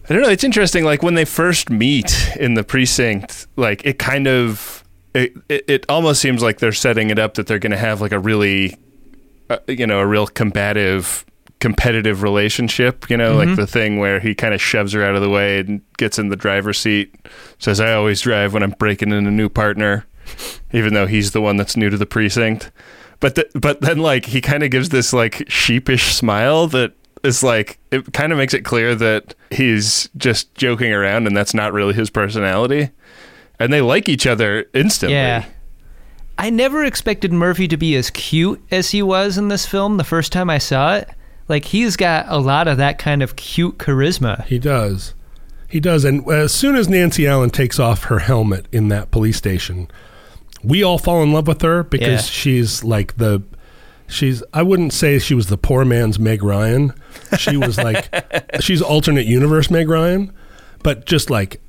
I 0.08 0.14
don't 0.14 0.22
know. 0.22 0.28
It's 0.28 0.44
interesting. 0.44 0.84
Like 0.84 1.02
when 1.02 1.14
they 1.14 1.24
first 1.24 1.70
meet 1.70 2.30
in 2.38 2.54
the 2.54 2.62
precinct, 2.64 3.46
like 3.56 3.84
it 3.84 3.98
kind 3.98 4.26
of, 4.26 4.84
it, 5.14 5.32
it, 5.48 5.64
it 5.68 5.86
almost 5.88 6.20
seems 6.22 6.42
like 6.42 6.58
they're 6.58 6.72
setting 6.72 7.10
it 7.10 7.18
up 7.18 7.34
that 7.34 7.46
they're 7.46 7.58
going 7.58 7.72
to 7.72 7.78
have 7.78 8.00
like 8.00 8.12
a 8.12 8.18
really, 8.18 8.76
uh, 9.50 9.58
you 9.66 9.86
know, 9.86 9.98
a 9.98 10.06
real 10.06 10.26
combative, 10.26 11.26
competitive 11.60 12.22
relationship. 12.22 13.10
You 13.10 13.16
know, 13.16 13.36
like 13.36 13.56
the 13.56 13.66
thing 13.66 13.98
where 13.98 14.20
he 14.20 14.34
kind 14.34 14.54
of 14.54 14.62
shoves 14.62 14.92
her 14.92 15.02
out 15.02 15.14
of 15.16 15.20
the 15.22 15.28
way 15.30 15.58
and 15.60 15.80
gets 15.96 16.18
in 16.18 16.28
the 16.28 16.36
driver's 16.36 16.78
seat, 16.78 17.14
says, 17.58 17.80
"I 17.80 17.92
always 17.92 18.20
drive 18.20 18.54
when 18.54 18.62
I'm 18.62 18.74
breaking 18.78 19.10
in 19.10 19.26
a 19.26 19.30
new 19.30 19.48
partner," 19.48 20.06
even 20.72 20.94
though 20.94 21.06
he's 21.06 21.32
the 21.32 21.40
one 21.40 21.56
that's 21.56 21.76
new 21.76 21.90
to 21.90 21.96
the 21.96 22.06
precinct. 22.06 22.70
But 23.20 23.34
th- 23.34 23.50
but 23.54 23.80
then 23.80 23.98
like 23.98 24.26
he 24.26 24.40
kind 24.40 24.62
of 24.62 24.70
gives 24.70 24.90
this 24.90 25.12
like 25.12 25.44
sheepish 25.48 26.14
smile 26.14 26.66
that 26.68 26.92
is 27.24 27.42
like 27.42 27.78
it 27.90 28.12
kind 28.12 28.32
of 28.32 28.38
makes 28.38 28.54
it 28.54 28.64
clear 28.64 28.94
that 28.94 29.34
he's 29.50 30.08
just 30.16 30.54
joking 30.54 30.92
around 30.92 31.26
and 31.26 31.36
that's 31.36 31.54
not 31.54 31.72
really 31.72 31.94
his 31.94 32.10
personality. 32.10 32.90
And 33.58 33.72
they 33.72 33.80
like 33.80 34.08
each 34.08 34.26
other 34.26 34.66
instantly. 34.72 35.16
Yeah. 35.16 35.46
I 36.40 36.50
never 36.50 36.84
expected 36.84 37.32
Murphy 37.32 37.66
to 37.66 37.76
be 37.76 37.96
as 37.96 38.10
cute 38.10 38.62
as 38.70 38.90
he 38.90 39.02
was 39.02 39.36
in 39.36 39.48
this 39.48 39.66
film 39.66 39.96
the 39.96 40.04
first 40.04 40.32
time 40.32 40.48
I 40.48 40.58
saw 40.58 40.94
it. 40.94 41.10
Like, 41.48 41.64
he's 41.64 41.96
got 41.96 42.26
a 42.28 42.38
lot 42.38 42.68
of 42.68 42.76
that 42.76 42.98
kind 42.98 43.22
of 43.22 43.34
cute 43.34 43.78
charisma. 43.78 44.44
He 44.44 44.60
does. 44.60 45.14
He 45.68 45.80
does. 45.80 46.04
And 46.04 46.26
as 46.30 46.52
soon 46.52 46.76
as 46.76 46.88
Nancy 46.88 47.26
Allen 47.26 47.50
takes 47.50 47.80
off 47.80 48.04
her 48.04 48.20
helmet 48.20 48.66
in 48.70 48.88
that 48.88 49.10
police 49.10 49.36
station, 49.36 49.90
we 50.64 50.82
all 50.82 50.98
fall 50.98 51.22
in 51.22 51.32
love 51.32 51.46
with 51.46 51.62
her 51.62 51.82
because 51.84 52.26
Yeah. 52.26 52.30
she's 52.32 52.84
like 52.84 53.16
the. 53.16 53.42
She's. 54.06 54.42
I 54.54 54.62
wouldn't 54.62 54.92
say 54.92 55.18
she 55.18 55.34
was 55.34 55.48
the 55.48 55.58
poor 55.58 55.84
man's 55.84 56.18
Meg 56.18 56.42
Ryan. 56.42 56.92
She 57.38 57.56
was 57.56 57.76
like. 57.78 58.08
she's 58.60 58.80
alternate 58.82 59.26
universe 59.26 59.70
Meg 59.70 59.88
Ryan, 59.88 60.32
but 60.82 61.04
just 61.06 61.28
like 61.30 61.60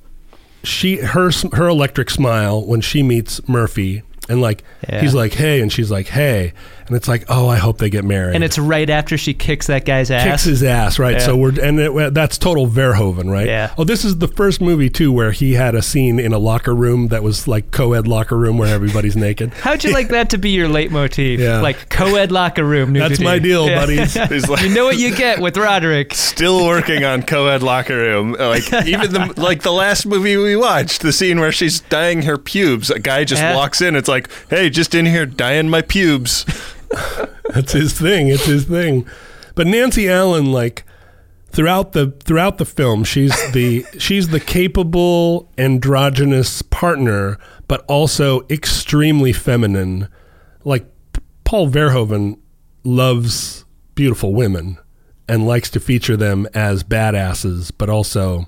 she 0.64 0.98
her 0.98 1.32
her 1.54 1.68
electric 1.68 2.10
smile 2.10 2.66
when 2.66 2.82
she 2.82 3.02
meets 3.04 3.46
Murphy 3.48 4.04
and 4.28 4.42
like 4.42 4.64
Yeah. 4.90 5.00
he's 5.02 5.14
like 5.14 5.34
hey 5.34 5.62
and 5.62 5.72
she's 5.72 5.90
like 5.90 6.08
hey 6.08 6.54
and 6.90 6.98
it's 6.98 7.08
like 7.08 7.24
oh 7.30 7.48
I 7.48 7.56
hope 7.58 7.78
they 7.78 7.90
get 7.90 8.04
married 8.04 8.36
And 8.36 8.44
it's 8.44 8.58
right 8.60 8.90
after 8.90 9.18
she 9.18 9.34
kicks 9.34 9.68
that 9.68 9.86
guy's 9.86 10.12
ass. 10.12 10.26
kicks 10.26 10.44
his 10.44 10.64
ass, 10.64 11.00
right? 11.00 11.14
Yeah. 11.14 11.26
So 11.26 11.38
we're 11.38 11.58
and 11.62 11.80
it, 11.80 12.14
that's 12.14 12.38
total 12.38 12.68
Verhoeven, 12.68 13.32
right? 13.32 13.48
Yeah. 13.48 13.74
Oh, 13.78 13.84
this 13.86 14.04
is 14.04 14.18
the 14.18 14.28
first 14.28 14.60
movie 14.60 14.90
too 14.90 15.12
where 15.12 15.32
he 15.32 15.54
had 15.54 15.76
a 15.76 15.82
scene 15.82 16.20
in 16.20 16.34
a 16.34 16.38
locker 16.40 16.76
room 16.76 17.08
that 17.10 17.24
was 17.24 17.48
like 17.48 17.72
co-ed 17.72 18.08
locker 18.08 18.36
room 18.38 18.58
where 18.58 18.74
everybody's 18.74 19.16
naked. 19.16 19.54
How'd 19.62 19.84
you 19.84 19.94
like 19.94 20.10
that 20.10 20.32
to 20.32 20.38
be 20.38 20.50
your 20.50 20.68
leitmotif? 20.68 21.40
Yeah. 21.40 21.62
Like 21.62 21.90
co-ed 21.90 22.32
locker 22.32 22.64
room 22.66 22.92
nudity. 22.92 23.10
That's 23.10 23.22
my 23.22 23.40
deal, 23.40 23.68
Yeah. 23.70 23.80
buddies. 23.80 24.14
He's 24.30 24.50
like 24.50 24.64
You 24.64 24.74
know 24.74 24.86
what 24.86 24.98
you 24.98 25.16
get 25.16 25.40
with 25.40 25.56
Roderick. 25.56 26.14
still 26.16 26.66
working 26.66 27.06
on 27.06 27.24
co-ed 27.24 27.62
locker 27.64 27.96
room. 27.96 28.34
Like 28.34 28.72
even 28.86 29.14
the 29.14 29.34
like 29.38 29.62
the 29.62 29.72
last 29.72 30.06
movie 30.06 30.36
we 30.38 30.56
watched, 30.56 31.02
the 31.02 31.14
scene 31.14 31.40
where 31.40 31.52
she's 31.52 31.82
dyeing 31.82 32.24
her 32.24 32.38
pubes. 32.38 32.90
A 32.90 33.00
guy 33.00 33.24
just 33.24 33.42
Yeah. 33.42 33.56
walks 33.56 33.82
in. 33.82 33.96
It's 33.96 34.08
like, 34.08 34.30
hey, 34.50 34.70
just 34.70 34.96
in 34.96 35.06
here 35.06 35.26
dyeing 35.26 35.70
my 35.70 35.82
pubes. 35.82 36.46
That's 37.54 37.74
his 37.74 38.00
thing. 38.00 38.28
It's 38.28 38.46
his 38.46 38.66
thing. 38.66 39.08
But 39.56 39.68
Nancy 39.68 40.10
Allen, 40.10 40.52
like 40.52 40.84
throughout 41.50 41.94
the 41.94 42.12
throughout 42.24 42.58
the 42.58 42.66
film, 42.66 43.04
she's 43.04 43.34
the 43.52 43.86
she's 44.00 44.30
the 44.30 44.40
capable 44.40 45.52
androgynous 45.58 46.62
partner, 46.62 47.38
but 47.68 47.84
also 47.88 48.46
extremely 48.50 49.34
feminine. 49.34 50.08
Like 50.64 50.86
Paul 51.44 51.70
Verhoeven 51.70 52.38
loves 52.84 53.66
beautiful 53.96 54.34
women 54.34 54.78
and 55.28 55.46
likes 55.46 55.70
to 55.72 55.80
feature 55.80 56.18
them 56.18 56.48
as 56.54 56.84
badasses, 56.84 57.72
but 57.78 57.90
also 57.90 58.48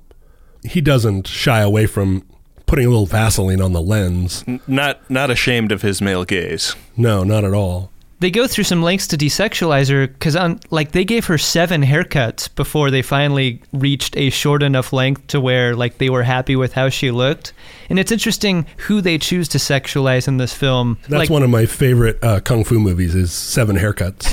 he 0.64 0.82
doesn't 0.82 1.28
shy 1.28 1.62
away 1.62 1.86
from 1.86 2.24
putting 2.66 2.86
a 2.86 2.90
little 2.90 3.06
Vaseline 3.06 3.62
on 3.62 3.74
the 3.74 3.82
lens. 3.82 4.46
Not 4.68 5.10
not 5.10 5.30
ashamed 5.30 5.72
of 5.72 5.82
his 5.82 6.02
male 6.02 6.24
gaze. 6.24 6.76
No, 6.96 7.24
not 7.24 7.44
at 7.44 7.54
all. 7.54 7.92
They 8.22 8.30
go 8.30 8.46
through 8.46 8.66
some 8.66 8.84
lengths 8.84 9.08
to 9.08 9.18
desexualize 9.18 9.90
her 9.90 10.08
because, 10.08 10.36
on 10.36 10.60
like, 10.70 10.92
they 10.92 11.04
gave 11.04 11.26
her 11.26 11.40
seven 11.40 11.82
haircuts 11.82 12.54
before 12.54 12.92
they 12.92 13.02
finally 13.02 13.64
reached 13.74 14.16
a 14.16 14.30
short 14.30 14.62
enough 14.62 14.94
length 14.94 15.26
to 15.28 15.42
where, 15.42 15.76
like, 15.76 15.98
they 15.98 16.08
were 16.08 16.22
happy 16.22 16.56
with 16.56 16.74
how 16.74 16.90
she 16.90 17.10
looked. 17.10 17.52
And 17.90 17.98
it's 17.98 18.12
interesting 18.12 18.68
who 18.78 19.02
they 19.02 19.18
choose 19.18 19.48
to 19.50 19.58
sexualize 19.58 20.28
in 20.28 20.38
this 20.38 20.54
film. 20.54 21.00
That's 21.10 21.14
like, 21.14 21.30
one 21.32 21.42
of 21.42 21.50
my 21.50 21.66
favorite 21.66 22.24
uh, 22.24 22.42
kung 22.42 22.64
fu 22.64 22.80
movies. 22.80 23.16
Is 23.16 23.34
Seven 23.34 23.76
Haircuts. 23.76 24.28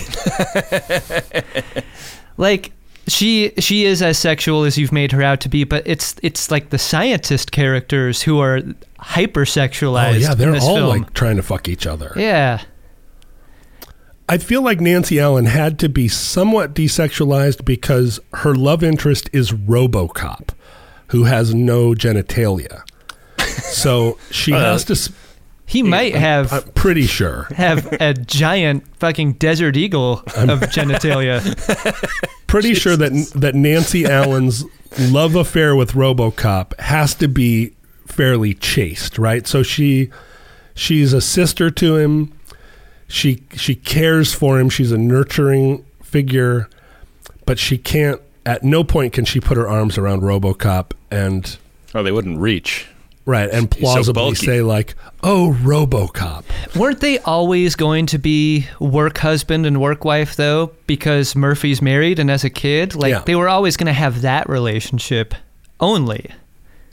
like 2.37 2.73
she 3.07 3.53
she 3.59 3.87
is 3.87 4.03
as 4.03 4.19
sexual 4.19 4.65
as 4.65 4.77
you've 4.77 4.93
made 4.93 5.13
her 5.13 5.23
out 5.23 5.41
to 5.41 5.49
be, 5.49 5.65
but 5.65 5.83
it's 5.87 6.15
it's 6.23 6.51
like 6.51 6.69
the 6.69 6.79
scientist 6.79 7.53
characters 7.53 8.21
who 8.21 8.39
are 8.39 8.61
hypersexualized. 9.01 10.15
Oh 10.15 10.19
yeah, 10.19 10.35
they're 10.35 10.55
all 10.57 10.77
film. 10.77 10.89
like 10.89 11.15
trying 11.15 11.37
to 11.37 11.43
fuck 11.43 11.69
each 11.69 11.87
other. 11.87 12.13
yeah. 12.17 12.61
I 14.29 14.39
feel 14.39 14.63
like 14.63 14.81
Nancy 14.81 15.19
Allen 15.19 15.47
had 15.47 15.79
to 15.79 15.89
be 15.89 16.07
somewhat 16.09 16.75
desexualized 16.75 17.65
because 17.65 18.21
her 18.35 18.55
love 18.55 18.83
interest 18.83 19.31
is 19.33 19.53
RoboCop, 19.53 20.51
who 21.09 21.25
has 21.25 21.55
no 21.55 21.91
genitalia. 21.95 22.83
So 23.39 24.19
she 24.31 24.53
has 24.53 24.85
to. 24.85 25.13
He 25.67 25.83
might 25.83 26.15
have 26.15 26.53
I'm 26.53 26.63
pretty 26.73 27.07
sure. 27.07 27.47
have 27.55 27.87
a 28.01 28.15
giant 28.15 28.87
fucking 28.97 29.35
desert 29.35 29.77
eagle 29.77 30.21
of 30.35 30.61
genitalia. 30.71 31.43
Pretty 32.47 32.73
sure 32.73 32.97
that 32.97 33.13
that 33.35 33.55
Nancy 33.55 34.07
Allen's 34.07 34.65
love 34.99 35.35
affair 35.35 35.77
with 35.77 35.93
RoboCop 35.93 36.79
has 36.81 37.15
to 37.17 37.29
be 37.29 37.75
fairly 38.07 38.55
chaste, 38.55 39.19
right? 39.19 39.47
So 39.47 39.63
she 39.63 40.09
she's 40.75 41.13
a 41.13 41.21
sister 41.21 41.71
to 41.73 41.97
him. 41.97 42.33
She 43.09 43.43
she 43.57 43.75
cares 43.75 44.33
for 44.35 44.61
him. 44.61 44.69
She's 44.69 44.93
a 44.93 44.99
nurturing 44.99 45.85
figure, 46.03 46.69
but 47.47 47.59
she 47.59 47.79
can't. 47.79 48.21
At 48.47 48.63
no 48.63 48.85
point 48.85 49.13
can 49.15 49.25
she 49.25 49.41
put 49.41 49.57
her 49.57 49.69
arms 49.69 49.99
around 49.99 50.23
RoboCop 50.23 50.93
and 51.11 51.57
Oh, 51.95 52.03
they 52.03 52.13
wouldn't 52.13 52.39
reach. 52.39 52.87
right 53.27 53.51
and 53.51 53.73
He's 53.75 53.87
so 53.89 53.95
plausibly 53.95 54.35
say 54.35 54.61
like, 54.63 54.95
"Oh, 55.23 55.57
RoboCop." 55.61 56.45
Weren't 56.77 57.01
they 57.01 57.19
always 57.21 57.77
going 57.77 58.07
to 58.07 58.19
be 58.19 58.67
work 58.81 59.19
husband 59.19 59.65
and 59.67 59.81
work 59.81 60.05
wife 60.05 60.37
though? 60.37 60.73
Because 60.87 61.35
Murphy's 61.35 61.81
married 61.83 62.19
and 62.19 62.31
as 62.31 62.45
a 62.45 62.51
kid, 62.51 62.95
like 62.95 63.11
Yeah. 63.11 63.23
they 63.25 63.35
were 63.35 63.49
always 63.49 63.77
going 63.77 63.87
to 63.87 63.93
have 63.93 64.21
that 64.23 64.49
relationship 64.49 65.35
only. 65.81 66.31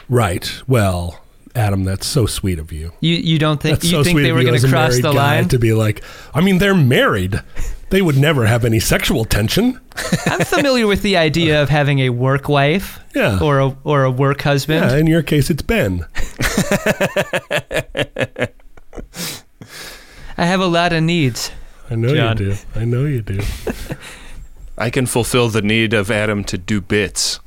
Right. 0.09 0.49
Well, 0.67 1.19
Adam, 1.55 1.85
that's 1.85 2.05
so 2.05 2.25
sweet 2.25 2.59
of 2.59 2.71
you. 2.73 2.91
You 2.99 3.15
you 3.15 3.39
don't 3.39 3.61
think 3.61 3.77
That's 3.79 3.85
you 3.85 3.91
so 3.91 4.03
think 4.03 4.15
sweet 4.15 4.23
they 4.23 4.31
were 4.33 4.43
going 4.43 4.59
to 4.59 4.67
cross 4.67 4.99
the 5.01 5.13
line? 5.13 5.47
to 5.49 5.57
be 5.57 5.71
like. 5.73 6.03
I 6.33 6.41
mean, 6.41 6.57
they're 6.57 6.75
married. 6.75 7.41
They 7.91 8.01
would 8.01 8.17
never 8.17 8.45
have 8.45 8.65
any 8.65 8.79
sexual 8.81 9.23
tension. 9.25 9.79
I'm 10.25 10.41
familiar 10.43 10.85
with 10.85 11.01
the 11.01 11.15
idea 11.17 11.61
of 11.63 11.69
having 11.69 11.99
a 11.99 12.09
work 12.09 12.49
wife 12.49 12.99
Yeah. 13.15 13.39
or 13.41 13.59
a 13.59 13.77
or 13.85 14.03
a 14.03 14.11
work 14.11 14.41
husband. 14.41 14.83
Yeah, 14.91 14.97
in 14.97 15.07
your 15.07 15.23
case, 15.23 15.49
it's 15.49 15.61
Ben. 15.61 16.05
I 20.37 20.45
have 20.45 20.59
a 20.59 20.67
lot 20.67 20.91
of 20.93 21.03
needs. 21.03 21.51
I 21.89 21.95
know 21.95 22.13
John. 22.13 22.37
you 22.37 22.45
do. 22.53 22.57
I 22.75 22.83
know 22.85 23.05
you 23.05 23.21
do. 23.21 23.39
I 24.77 24.89
can 24.89 25.05
fulfill 25.05 25.47
the 25.49 25.61
need 25.61 25.93
of 25.93 26.11
Adam 26.11 26.43
to 26.45 26.57
do 26.57 26.81
bits. 26.81 27.39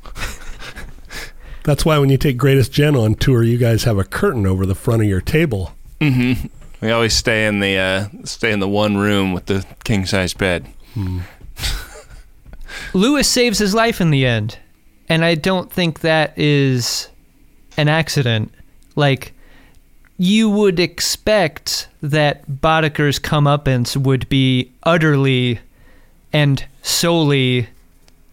That's 1.65 1.85
why 1.85 1.99
when 1.99 2.09
you 2.09 2.17
take 2.19 2.37
Greatest 2.37 2.73
Gen 2.73 2.97
on 2.97 3.15
tour, 3.15 3.43
you 3.43 3.59
guys 3.59 3.85
have 3.85 3.99
a 3.99 4.05
curtain 4.05 4.47
over 4.47 4.65
the 4.65 4.75
front 4.75 5.03
of 5.03 5.09
your 5.09 5.21
table. 5.21 5.73
We 6.01 6.91
always 6.93 7.13
stay 7.15 7.47
in 7.47 7.61
the 7.61 7.77
uh, 7.77 8.09
stay 8.25 8.53
in 8.53 8.61
the 8.61 8.69
one 8.69 8.97
room 8.97 9.33
with 9.33 9.47
the 9.47 9.67
king 9.85 10.07
size 10.07 10.33
bed. 10.33 10.67
Lewis 12.95 13.29
saves 13.29 13.59
his 13.59 13.75
life 13.75 14.01
in 14.01 14.11
the 14.11 14.25
end, 14.25 14.59
and 15.09 15.25
I 15.25 15.35
don't 15.35 15.71
think 15.73 16.01
that 16.01 16.39
is 16.39 17.09
an 17.77 17.89
accident. 17.89 18.53
Like 18.95 19.33
you 20.19 20.49
would 20.51 20.79
expect 20.81 21.89
that 22.03 22.49
Boddicker's 22.49 23.19
comeuppance 23.19 23.97
would 23.97 24.29
be 24.29 24.71
utterly 24.83 25.61
and 26.33 26.65
solely 26.83 27.69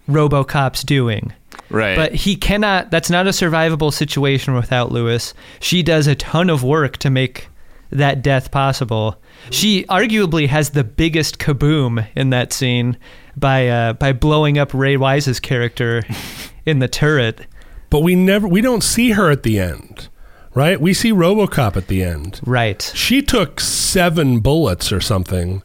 RoboCop's 0.10 0.84
doing. 0.84 1.34
Right. 1.70 1.96
But 1.96 2.14
he 2.14 2.36
cannot. 2.36 2.92
That's 2.92 3.10
not 3.10 3.28
a 3.28 3.32
survivable 3.32 3.92
situation 3.92 4.54
without 4.54 4.92
Lewis. 4.92 5.34
She 5.60 5.84
does 5.84 6.08
a 6.08 6.16
ton 6.16 6.50
of 6.50 6.64
work 6.64 6.98
to 6.98 7.10
make 7.10 7.50
that 7.92 8.22
death 8.22 8.52
possible. 8.52 9.20
She 9.52 9.84
arguably 9.86 10.48
has 10.48 10.72
the 10.72 10.84
biggest 10.84 11.40
kaboom 11.40 12.08
in 12.16 12.30
that 12.32 12.54
scene 12.54 12.98
by 13.36 13.68
uh, 13.68 13.94
by 13.94 14.14
blowing 14.14 14.58
up 14.58 14.74
Ray 14.74 14.98
Wise's 14.98 15.40
character 15.40 16.04
in 16.66 16.80
the 16.80 16.88
turret. 16.88 17.46
But 17.90 18.02
we 18.02 18.16
never, 18.16 18.48
we 18.48 18.62
don't 18.62 18.84
see 18.84 19.12
her 19.12 19.30
at 19.32 19.44
the 19.44 19.60
end, 19.60 20.10
right? 20.54 20.82
We 20.82 20.94
see 20.94 21.12
RoboCop 21.12 21.78
at 21.78 21.88
the 21.88 22.04
end. 22.04 22.42
Right. 22.44 22.92
She 22.96 23.22
took 23.22 23.60
seven 23.60 24.40
bullets 24.40 24.92
or 24.92 25.00
something, 25.00 25.64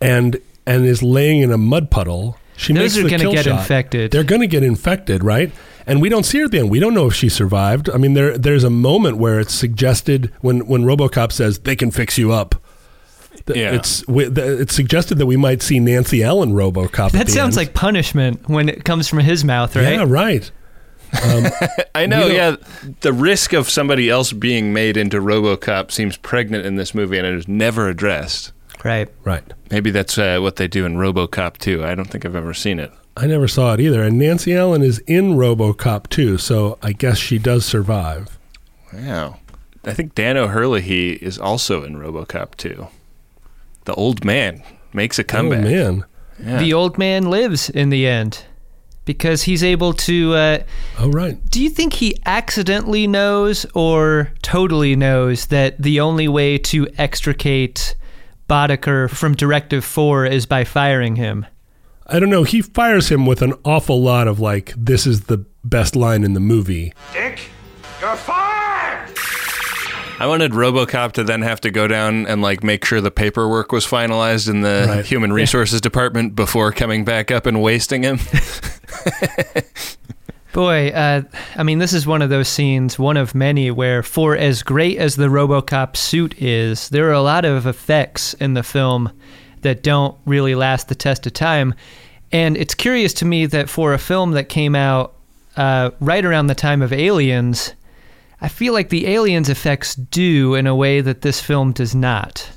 and 0.00 0.40
and 0.66 0.84
is 0.84 1.02
laying 1.02 1.40
in 1.40 1.52
a 1.52 1.58
mud 1.58 1.90
puddle. 1.90 2.38
She 2.56 2.72
Those 2.72 2.94
makes 2.94 2.98
are 2.98 3.02
the 3.02 3.10
gonna 3.24 3.34
get 3.34 3.44
shot. 3.46 3.60
infected. 3.60 4.10
They're 4.12 4.24
going 4.24 4.40
to 4.40 4.46
get 4.46 4.62
infected, 4.62 5.24
right? 5.24 5.50
And 5.86 6.00
we 6.00 6.08
don't 6.08 6.22
see 6.24 6.38
her 6.38 6.44
at 6.46 6.50
the 6.52 6.60
end. 6.60 6.70
We 6.70 6.78
don't 6.80 6.94
know 6.94 7.06
if 7.08 7.14
she 7.14 7.28
survived. 7.28 7.90
I 7.90 7.96
mean, 7.98 8.14
there 8.14 8.38
there's 8.38 8.64
a 8.64 8.70
moment 8.70 9.18
where 9.18 9.38
it's 9.40 9.52
suggested 9.54 10.32
when 10.40 10.66
when 10.66 10.84
RoboCop 10.84 11.30
says 11.32 11.58
they 11.58 11.76
can 11.76 11.90
fix 11.90 12.16
you 12.16 12.32
up. 12.32 12.54
Th- 13.46 13.58
Yeah. 13.58 13.72
It's 13.74 14.00
wi- 14.06 14.30
th- 14.32 14.60
it's 14.60 14.74
suggested 14.74 15.18
that 15.18 15.26
we 15.26 15.36
might 15.36 15.60
see 15.62 15.80
Nancy 15.80 16.22
Allen 16.22 16.52
RoboCop. 16.52 17.06
at 17.06 17.12
That 17.12 17.26
the 17.26 17.32
sounds 17.32 17.58
end. 17.58 17.66
like 17.66 17.74
punishment 17.74 18.48
when 18.48 18.68
it 18.70 18.84
comes 18.84 19.08
from 19.08 19.18
his 19.18 19.44
mouth, 19.44 19.76
right? 19.76 19.92
yeah, 19.94 20.04
right. 20.06 20.50
Um, 21.22 21.44
I 21.94 22.06
know, 22.06 22.28
yeah. 22.28 22.56
The 23.02 23.12
risk 23.12 23.52
of 23.52 23.68
somebody 23.68 24.08
else 24.08 24.32
being 24.32 24.72
made 24.72 24.96
into 24.96 25.18
RoboCop 25.20 25.90
seems 25.90 26.16
pregnant 26.16 26.64
in 26.64 26.76
this 26.76 26.94
movie, 26.94 27.18
and 27.18 27.26
it 27.26 27.34
is 27.34 27.46
never 27.46 27.88
addressed. 27.90 28.52
Right. 28.84 29.08
Right. 29.24 29.42
Maybe 29.70 29.90
that's 29.90 30.18
uh, 30.18 30.38
what 30.40 30.56
they 30.56 30.68
do 30.68 30.84
in 30.84 30.96
RoboCop 30.96 31.56
too. 31.58 31.82
I 31.84 31.94
don't 31.94 32.04
think 32.10 32.24
I've 32.24 32.36
ever 32.36 32.54
seen 32.54 32.78
it. 32.78 32.92
I 33.16 33.26
never 33.26 33.48
saw 33.48 33.72
it 33.74 33.80
either. 33.80 34.02
And 34.02 34.18
Nancy 34.18 34.54
Allen 34.54 34.82
is 34.82 34.98
in 35.06 35.34
RoboCop 35.34 36.08
too, 36.10 36.36
so 36.36 36.78
I 36.82 36.92
guess 36.92 37.16
she 37.16 37.38
does 37.38 37.64
survive. 37.64 38.38
Wow. 38.92 39.38
I 39.84 39.92
think 39.94 40.14
Dan 40.14 40.36
O'Herlihy 40.36 41.12
is 41.14 41.38
also 41.38 41.82
in 41.84 41.96
RoboCop 41.96 42.56
too. 42.56 42.88
The 43.84 43.94
old 43.94 44.24
man 44.24 44.62
makes 44.92 45.18
a 45.18 45.24
comeback. 45.24 45.60
Oh 45.60 45.62
man. 45.62 46.04
Yeah. 46.42 46.58
The 46.58 46.72
old 46.72 46.98
man 46.98 47.30
lives 47.30 47.70
in 47.70 47.90
the 47.90 48.06
end 48.06 48.44
because 49.04 49.42
he's 49.42 49.62
able 49.62 49.92
to. 49.92 50.34
Uh, 50.34 50.58
Oh 50.98 51.10
right. 51.10 51.38
do 51.50 51.62
you 51.62 51.70
think 51.70 51.94
he 51.94 52.16
accidentally 52.26 53.06
knows 53.06 53.64
or 53.74 54.32
totally 54.42 54.96
knows 54.96 55.46
that 55.46 55.80
the 55.80 56.00
only 56.00 56.26
way 56.28 56.58
to 56.58 56.88
extricate 56.98 57.94
Boddicker 58.48 59.08
from 59.10 59.34
Directive 59.34 59.84
4 59.84 60.26
is 60.26 60.46
by 60.46 60.64
firing 60.64 61.16
him? 61.16 61.46
I 62.06 62.18
don't 62.20 62.28
know. 62.30 62.42
He 62.44 62.60
fires 62.60 63.08
him 63.10 63.24
with 63.24 63.40
an 63.40 63.54
awful 63.64 64.02
lot 64.02 64.28
of 64.28 64.38
like, 64.38 64.74
"This 64.76 65.06
is 65.06 65.22
the 65.22 65.46
best 65.64 65.96
line 65.96 66.22
in 66.22 66.34
the 66.34 66.40
movie." 66.40 66.92
Dick, 67.14 67.40
you're 68.00 68.14
fired! 68.16 69.08
I 70.20 70.26
wanted 70.26 70.52
RoboCop 70.52 71.12
to 71.12 71.24
then 71.24 71.40
have 71.42 71.60
to 71.62 71.70
go 71.70 71.88
down 71.88 72.26
and 72.26 72.42
like 72.42 72.62
make 72.62 72.84
sure 72.84 73.00
the 73.00 73.10
paperwork 73.10 73.72
was 73.72 73.86
finalized 73.86 74.48
in 74.50 74.60
the 74.60 74.84
Right. 74.88 75.04
human 75.04 75.32
resources 75.32 75.80
department 75.80 76.36
before 76.36 76.70
coming 76.72 77.04
back 77.04 77.30
up 77.30 77.46
and 77.46 77.62
wasting 77.62 78.02
him. 78.02 78.18
Boy, 80.54 80.90
uh, 80.90 81.22
I 81.56 81.64
mean, 81.64 81.80
this 81.80 81.92
is 81.92 82.06
one 82.06 82.22
of 82.22 82.30
those 82.30 82.46
scenes, 82.46 82.96
one 82.96 83.16
of 83.16 83.34
many, 83.34 83.72
where 83.72 84.04
for 84.04 84.36
as 84.36 84.62
great 84.62 84.98
as 84.98 85.16
the 85.16 85.26
Robocop 85.26 85.96
suit 85.96 86.40
is, 86.40 86.90
there 86.90 87.08
are 87.08 87.12
a 87.12 87.20
lot 87.20 87.44
of 87.44 87.66
effects 87.66 88.34
in 88.34 88.54
the 88.54 88.62
film 88.62 89.10
that 89.62 89.82
don't 89.82 90.16
really 90.24 90.54
last 90.54 90.86
the 90.86 90.94
test 90.94 91.26
of 91.26 91.32
time. 91.32 91.74
And 92.30 92.56
it's 92.56 92.76
curious 92.76 93.12
to 93.14 93.24
me 93.24 93.46
that 93.46 93.68
for 93.68 93.94
a 93.94 93.98
film 93.98 94.30
that 94.32 94.48
came 94.48 94.76
out 94.76 95.16
uh, 95.56 95.90
right 95.98 96.24
around 96.24 96.46
the 96.46 96.54
time 96.54 96.82
of 96.82 96.92
Aliens, 96.92 97.74
I 98.40 98.46
feel 98.46 98.72
like 98.72 98.90
the 98.90 99.08
Aliens 99.08 99.48
effects 99.48 99.96
do 99.96 100.54
in 100.54 100.68
a 100.68 100.76
way 100.76 101.00
that 101.00 101.22
this 101.22 101.40
film 101.40 101.72
does 101.72 101.96
not. 101.96 102.48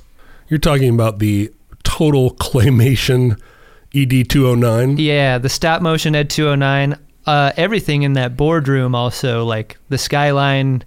You're 0.46 0.60
talking 0.60 0.94
about 0.94 1.18
the 1.18 1.52
total 1.82 2.30
claymation 2.36 3.40
ED 3.92 4.30
209. 4.30 4.98
Yeah, 4.98 5.38
the 5.38 5.48
stop 5.48 5.82
motion 5.82 6.14
ED 6.14 6.30
209, 6.30 6.96
uh, 7.28 7.52
everything 7.56 8.02
in 8.02 8.14
that 8.14 8.36
boardroom 8.36 8.94
also, 8.94 9.44
like 9.44 9.76
the 9.88 9.98
skyline 9.98 10.82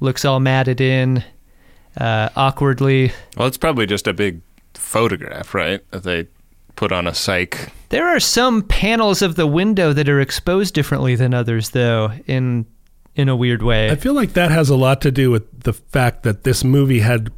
looks 0.00 0.24
all 0.24 0.40
matted 0.40 0.80
in 0.80 1.22
uh, 1.98 2.30
awkwardly. 2.34 3.12
well, 3.36 3.46
it's 3.46 3.58
probably 3.58 3.86
just 3.86 4.06
a 4.06 4.12
big 4.12 4.40
photograph, 4.74 5.54
right? 5.54 5.80
That 5.90 6.02
they 6.02 6.28
put 6.76 6.92
on 6.92 7.06
a 7.06 7.14
psych. 7.14 7.70
There 7.90 8.08
are 8.08 8.20
some 8.20 8.62
panels 8.62 9.20
of 9.20 9.36
the 9.36 9.46
window 9.46 9.92
that 9.92 10.08
are 10.08 10.20
exposed 10.20 10.74
differently 10.74 11.14
than 11.14 11.34
others, 11.34 11.70
though, 11.70 12.12
in 12.26 12.64
in 13.14 13.28
a 13.28 13.36
weird 13.36 13.62
way. 13.62 13.90
I 13.90 13.96
feel 13.96 14.14
like 14.14 14.32
that 14.32 14.50
has 14.50 14.70
a 14.70 14.76
lot 14.76 15.02
to 15.02 15.10
do 15.10 15.30
with 15.30 15.64
the 15.64 15.74
fact 15.74 16.22
that 16.22 16.44
this 16.44 16.64
movie 16.64 17.00
had 17.00 17.30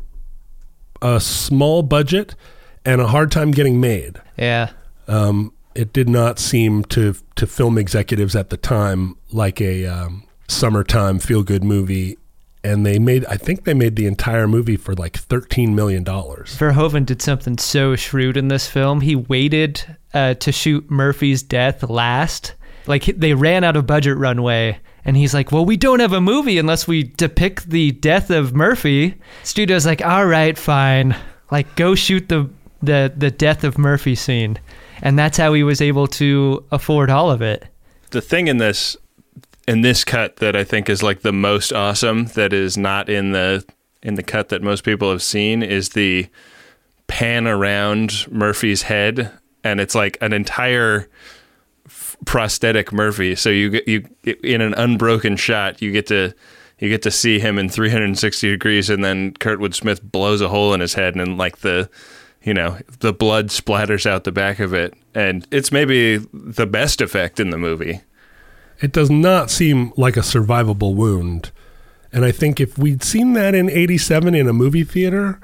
a 1.02 1.18
small 1.18 1.82
budget 1.82 2.36
and 2.84 3.00
a 3.00 3.08
hard 3.08 3.32
time 3.32 3.50
getting 3.50 3.80
made. 3.80 4.20
yeah. 4.36 4.70
Um, 5.08 5.52
it 5.74 5.92
did 5.92 6.08
not 6.08 6.38
seem 6.38 6.84
to 6.84 7.14
to 7.36 7.46
film 7.46 7.78
executives 7.78 8.36
at 8.36 8.50
the 8.50 8.56
time 8.56 9.16
like 9.32 9.60
a 9.60 9.86
um, 9.86 10.24
summertime 10.48 11.18
feel 11.18 11.42
good 11.42 11.64
movie, 11.64 12.16
and 12.62 12.86
they 12.86 12.98
made 12.98 13.24
I 13.26 13.36
think 13.36 13.64
they 13.64 13.74
made 13.74 13.96
the 13.96 14.06
entire 14.06 14.46
movie 14.46 14.76
for 14.76 14.94
like 14.94 15.16
thirteen 15.16 15.74
million 15.74 16.04
dollars. 16.04 16.56
Verhoeven 16.58 17.04
did 17.04 17.20
something 17.20 17.58
so 17.58 17.96
shrewd 17.96 18.36
in 18.36 18.48
this 18.48 18.68
film. 18.68 19.00
He 19.00 19.16
waited 19.16 19.96
uh, 20.12 20.34
to 20.34 20.52
shoot 20.52 20.90
Murphy's 20.90 21.42
death 21.42 21.82
last. 21.82 22.54
Like 22.86 23.04
they 23.04 23.34
ran 23.34 23.64
out 23.64 23.76
of 23.76 23.86
budget 23.86 24.16
runway, 24.18 24.78
and 25.04 25.16
he's 25.16 25.34
like, 25.34 25.50
"Well, 25.50 25.64
we 25.64 25.76
don't 25.76 26.00
have 26.00 26.12
a 26.12 26.20
movie 26.20 26.58
unless 26.58 26.86
we 26.86 27.04
depict 27.04 27.70
the 27.70 27.92
death 27.92 28.30
of 28.30 28.54
Murphy." 28.54 29.14
Studio's 29.42 29.86
like, 29.86 30.04
"All 30.04 30.26
right, 30.26 30.56
fine. 30.56 31.16
Like, 31.50 31.74
go 31.76 31.94
shoot 31.94 32.28
the 32.28 32.50
the 32.82 33.12
the 33.16 33.30
death 33.30 33.64
of 33.64 33.78
Murphy 33.78 34.14
scene, 34.14 34.58
and 35.02 35.18
that's 35.18 35.36
how 35.36 35.52
he 35.52 35.62
was 35.62 35.80
able 35.80 36.06
to 36.06 36.64
afford 36.70 37.10
all 37.10 37.30
of 37.30 37.42
it. 37.42 37.66
the 38.10 38.20
thing 38.20 38.48
in 38.48 38.58
this 38.58 38.96
in 39.66 39.80
this 39.80 40.04
cut 40.04 40.36
that 40.36 40.54
I 40.54 40.62
think 40.64 40.88
is 40.90 41.02
like 41.02 41.22
the 41.22 41.32
most 41.32 41.72
awesome 41.72 42.26
that 42.34 42.52
is 42.52 42.76
not 42.76 43.08
in 43.08 43.32
the 43.32 43.64
in 44.02 44.14
the 44.14 44.22
cut 44.22 44.50
that 44.50 44.62
most 44.62 44.84
people 44.84 45.10
have 45.10 45.22
seen 45.22 45.62
is 45.62 45.90
the 45.90 46.28
pan 47.06 47.46
around 47.46 48.26
Murphy's 48.30 48.82
head 48.82 49.30
and 49.62 49.80
it's 49.80 49.94
like 49.94 50.18
an 50.20 50.32
entire 50.32 51.08
prosthetic 52.26 52.92
Murphy 52.92 53.34
so 53.34 53.50
you 53.50 53.80
you 53.86 54.08
in 54.42 54.60
an 54.60 54.74
unbroken 54.74 55.36
shot 55.36 55.80
you 55.82 55.92
get 55.92 56.06
to 56.06 56.34
you 56.78 56.88
get 56.88 57.02
to 57.02 57.10
see 57.10 57.38
him 57.38 57.58
in 57.58 57.68
360 57.68 58.50
degrees 58.50 58.90
and 58.90 59.04
then 59.04 59.32
Kurtwood 59.34 59.74
Smith 59.74 60.02
blows 60.02 60.40
a 60.40 60.48
hole 60.48 60.74
in 60.74 60.80
his 60.80 60.94
head 60.94 61.14
and 61.16 61.38
like 61.38 61.58
the 61.58 61.88
you 62.44 62.54
know 62.54 62.78
the 63.00 63.12
blood 63.12 63.48
splatters 63.48 64.06
out 64.06 64.24
the 64.24 64.32
back 64.32 64.60
of 64.60 64.72
it 64.72 64.94
and 65.14 65.46
it's 65.50 65.72
maybe 65.72 66.18
the 66.32 66.66
best 66.66 67.00
effect 67.00 67.40
in 67.40 67.50
the 67.50 67.58
movie 67.58 68.00
It 68.80 68.92
does 68.92 69.10
not 69.10 69.50
seem 69.50 69.92
like 69.96 70.16
a 70.16 70.20
survivable 70.20 70.94
wound. 70.94 71.50
And 72.12 72.24
I 72.24 72.32
think 72.32 72.60
if 72.60 72.78
we'd 72.78 73.02
seen 73.02 73.32
that 73.34 73.54
in 73.54 73.70
87 73.70 74.34
in 74.34 74.48
a 74.48 74.52
movie 74.52 74.84
theater, 74.84 75.40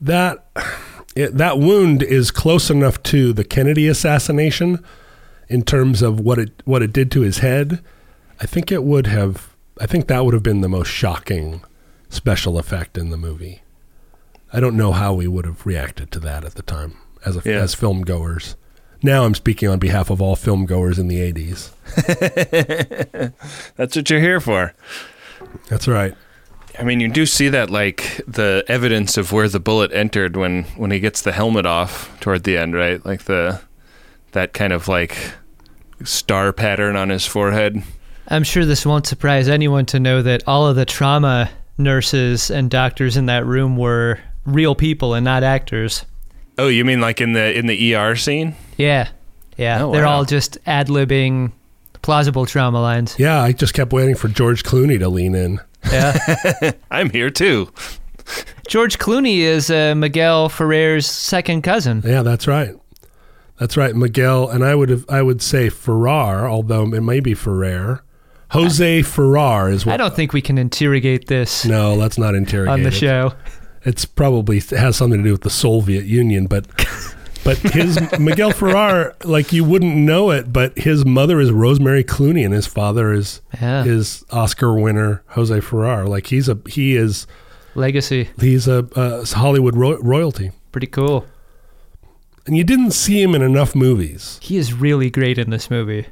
that 0.00 0.46
it, 1.16 1.36
that 1.36 1.58
wound 1.58 2.02
is 2.02 2.30
close 2.30 2.70
enough 2.70 3.02
to 3.04 3.32
the 3.32 3.44
Kennedy 3.44 3.88
assassination 3.88 4.82
in 5.48 5.62
terms 5.62 6.02
of 6.02 6.20
what 6.20 6.38
it 6.38 6.62
what 6.64 6.82
it 6.82 6.92
did 6.92 7.10
to 7.12 7.22
his 7.22 7.38
head. 7.38 7.82
I 8.40 8.46
think 8.46 8.70
it 8.70 8.84
would 8.84 9.06
have 9.06 9.56
I 9.80 9.86
think 9.86 10.06
that 10.06 10.24
would 10.24 10.34
have 10.34 10.42
been 10.42 10.60
the 10.60 10.68
most 10.68 10.88
shocking 10.88 11.62
special 12.08 12.58
effect 12.58 12.96
in 12.96 13.10
the 13.10 13.16
movie. 13.16 13.62
I 14.52 14.60
don't 14.60 14.76
know 14.76 14.92
how 14.92 15.14
we 15.14 15.26
would 15.26 15.44
have 15.44 15.64
reacted 15.66 16.10
to 16.12 16.20
that 16.20 16.44
at 16.44 16.54
the 16.54 16.62
time 16.62 16.94
as 17.24 17.36
a, 17.36 17.42
Yeah. 17.44 17.58
as 17.60 17.74
film 17.74 18.02
goers. 18.02 18.56
Now 19.02 19.24
I'm 19.24 19.34
speaking 19.34 19.68
on 19.68 19.78
behalf 19.78 20.10
of 20.10 20.20
all 20.20 20.36
film 20.36 20.66
goers 20.66 20.98
in 20.98 21.08
the 21.08 21.18
80s. 21.32 21.70
That's 23.76 23.96
what 23.96 24.10
you're 24.10 24.20
here 24.20 24.40
for. 24.40 24.74
That's 25.68 25.88
right. 25.88 26.14
I 26.78 26.82
mean, 26.82 27.00
you 27.00 27.08
do 27.08 27.26
see 27.26 27.48
that 27.48 27.70
like 27.70 28.20
the 28.26 28.64
evidence 28.68 29.16
of 29.16 29.32
where 29.32 29.48
the 29.48 29.60
bullet 29.60 29.92
entered 29.92 30.36
when 30.36 30.64
when 30.76 30.90
he 30.90 31.00
gets 31.00 31.22
the 31.22 31.32
helmet 31.32 31.66
off 31.66 32.18
toward 32.20 32.44
the 32.44 32.56
end, 32.56 32.74
right? 32.74 33.04
Like 33.04 33.24
the 33.24 33.60
that 34.32 34.52
kind 34.52 34.72
of 34.72 34.86
like 34.88 35.16
star 36.04 36.52
pattern 36.52 36.96
on 36.96 37.08
his 37.08 37.26
forehead. 37.26 37.82
I'm 38.28 38.44
sure 38.44 38.64
this 38.64 38.86
won't 38.86 39.06
surprise 39.06 39.48
anyone 39.48 39.86
to 39.86 39.98
know 40.00 40.22
that 40.22 40.44
all 40.46 40.66
of 40.68 40.76
the 40.76 40.84
trauma 40.84 41.50
nurses 41.78 42.50
and 42.50 42.70
doctors 42.70 43.16
in 43.16 43.26
that 43.26 43.44
room 43.44 43.76
were 43.76 44.18
real 44.44 44.74
people 44.74 45.14
and 45.14 45.24
not 45.24 45.42
actors. 45.42 46.04
Oh, 46.58 46.68
you 46.68 46.84
mean 46.84 47.00
like 47.00 47.20
in 47.20 47.32
the 47.32 47.56
in 47.56 47.66
the 47.66 47.94
ER 47.94 48.16
scene? 48.16 48.54
Yeah. 48.76 49.08
Yeah. 49.56 49.84
Oh, 49.84 49.92
They're 49.92 50.04
wow. 50.04 50.16
all 50.18 50.24
just 50.24 50.58
ad 50.66 50.88
libbing 50.88 51.52
plausible 52.02 52.46
trauma 52.46 52.80
lines. 52.80 53.16
Yeah, 53.18 53.40
I 53.42 53.52
just 53.52 53.74
kept 53.74 53.92
waiting 53.92 54.14
for 54.14 54.28
George 54.28 54.62
Clooney 54.64 54.98
to 54.98 55.08
lean 55.08 55.34
in. 55.34 55.60
Yeah. 55.90 56.72
I'm 56.90 57.10
here 57.10 57.30
too. 57.30 57.72
George 58.68 58.98
Clooney 58.98 59.38
is 59.38 59.70
uh, 59.70 59.94
Miguel 59.94 60.48
Ferrer's 60.48 61.06
second 61.06 61.62
cousin. 61.62 62.02
Yeah, 62.04 62.22
that's 62.22 62.46
right. 62.46 62.74
That's 63.58 63.76
right, 63.76 63.94
Miguel, 63.94 64.48
and 64.48 64.64
I 64.64 64.74
would 64.74 64.88
have 64.88 65.04
I 65.08 65.20
would 65.22 65.42
say 65.42 65.68
Ferrar, 65.68 66.48
although 66.48 66.84
it 66.94 67.00
may 67.02 67.20
be 67.20 67.34
Ferrer. 67.34 68.02
Jose 68.52 69.02
Ferrar 69.02 69.70
is 69.70 69.84
what. 69.86 69.92
I 69.92 69.96
don't 69.96 70.14
think 70.14 70.32
we 70.32 70.40
can 70.42 70.58
interrogate 70.58 71.28
this 71.28 71.64
no, 71.64 71.94
let's 71.94 72.18
not 72.18 72.34
interrogate 72.34 72.72
on 72.72 72.82
the 72.82 72.88
it. 72.88 72.94
show. 72.94 73.32
It's 73.84 74.04
probably 74.04 74.58
it 74.58 74.70
has 74.70 74.96
something 74.96 75.18
to 75.20 75.24
do 75.24 75.32
with 75.32 75.42
the 75.42 75.50
Soviet 75.50 76.04
Union, 76.04 76.46
but 76.46 76.66
but 77.44 77.56
his 77.58 77.98
Miguel 78.18 78.52
Ferrar, 78.52 79.16
like 79.24 79.52
you 79.52 79.64
wouldn't 79.64 79.96
know 79.96 80.30
it, 80.30 80.52
but 80.52 80.76
his 80.78 81.04
mother 81.06 81.40
is 81.40 81.50
Rosemary 81.50 82.04
Clooney 82.04 82.44
and 82.44 82.52
his 82.52 82.66
father 82.66 83.12
is 83.12 83.40
Yeah. 83.60 83.84
is 83.84 84.24
Oscar 84.30 84.74
winner 84.78 85.22
Jose 85.28 85.60
Ferrar. 85.60 86.06
Like 86.06 86.26
he's 86.26 86.48
a 86.48 86.58
he 86.68 86.94
is 86.96 87.26
Legacy. 87.74 88.28
he's 88.40 88.68
a, 88.68 88.86
uh 88.98 89.24
Hollywood 89.24 89.76
ro- 89.76 89.98
royalty, 90.02 90.50
Pretty 90.72 90.88
cool. 90.88 91.24
and 92.46 92.56
you 92.56 92.64
didn't 92.64 92.90
see 92.92 93.22
him 93.22 93.34
in 93.34 93.42
enough 93.42 93.74
movies. 93.74 94.38
He 94.42 94.56
is 94.56 94.72
really 94.74 95.08
great 95.10 95.38
in 95.38 95.50
this 95.50 95.70
movie. 95.70 96.06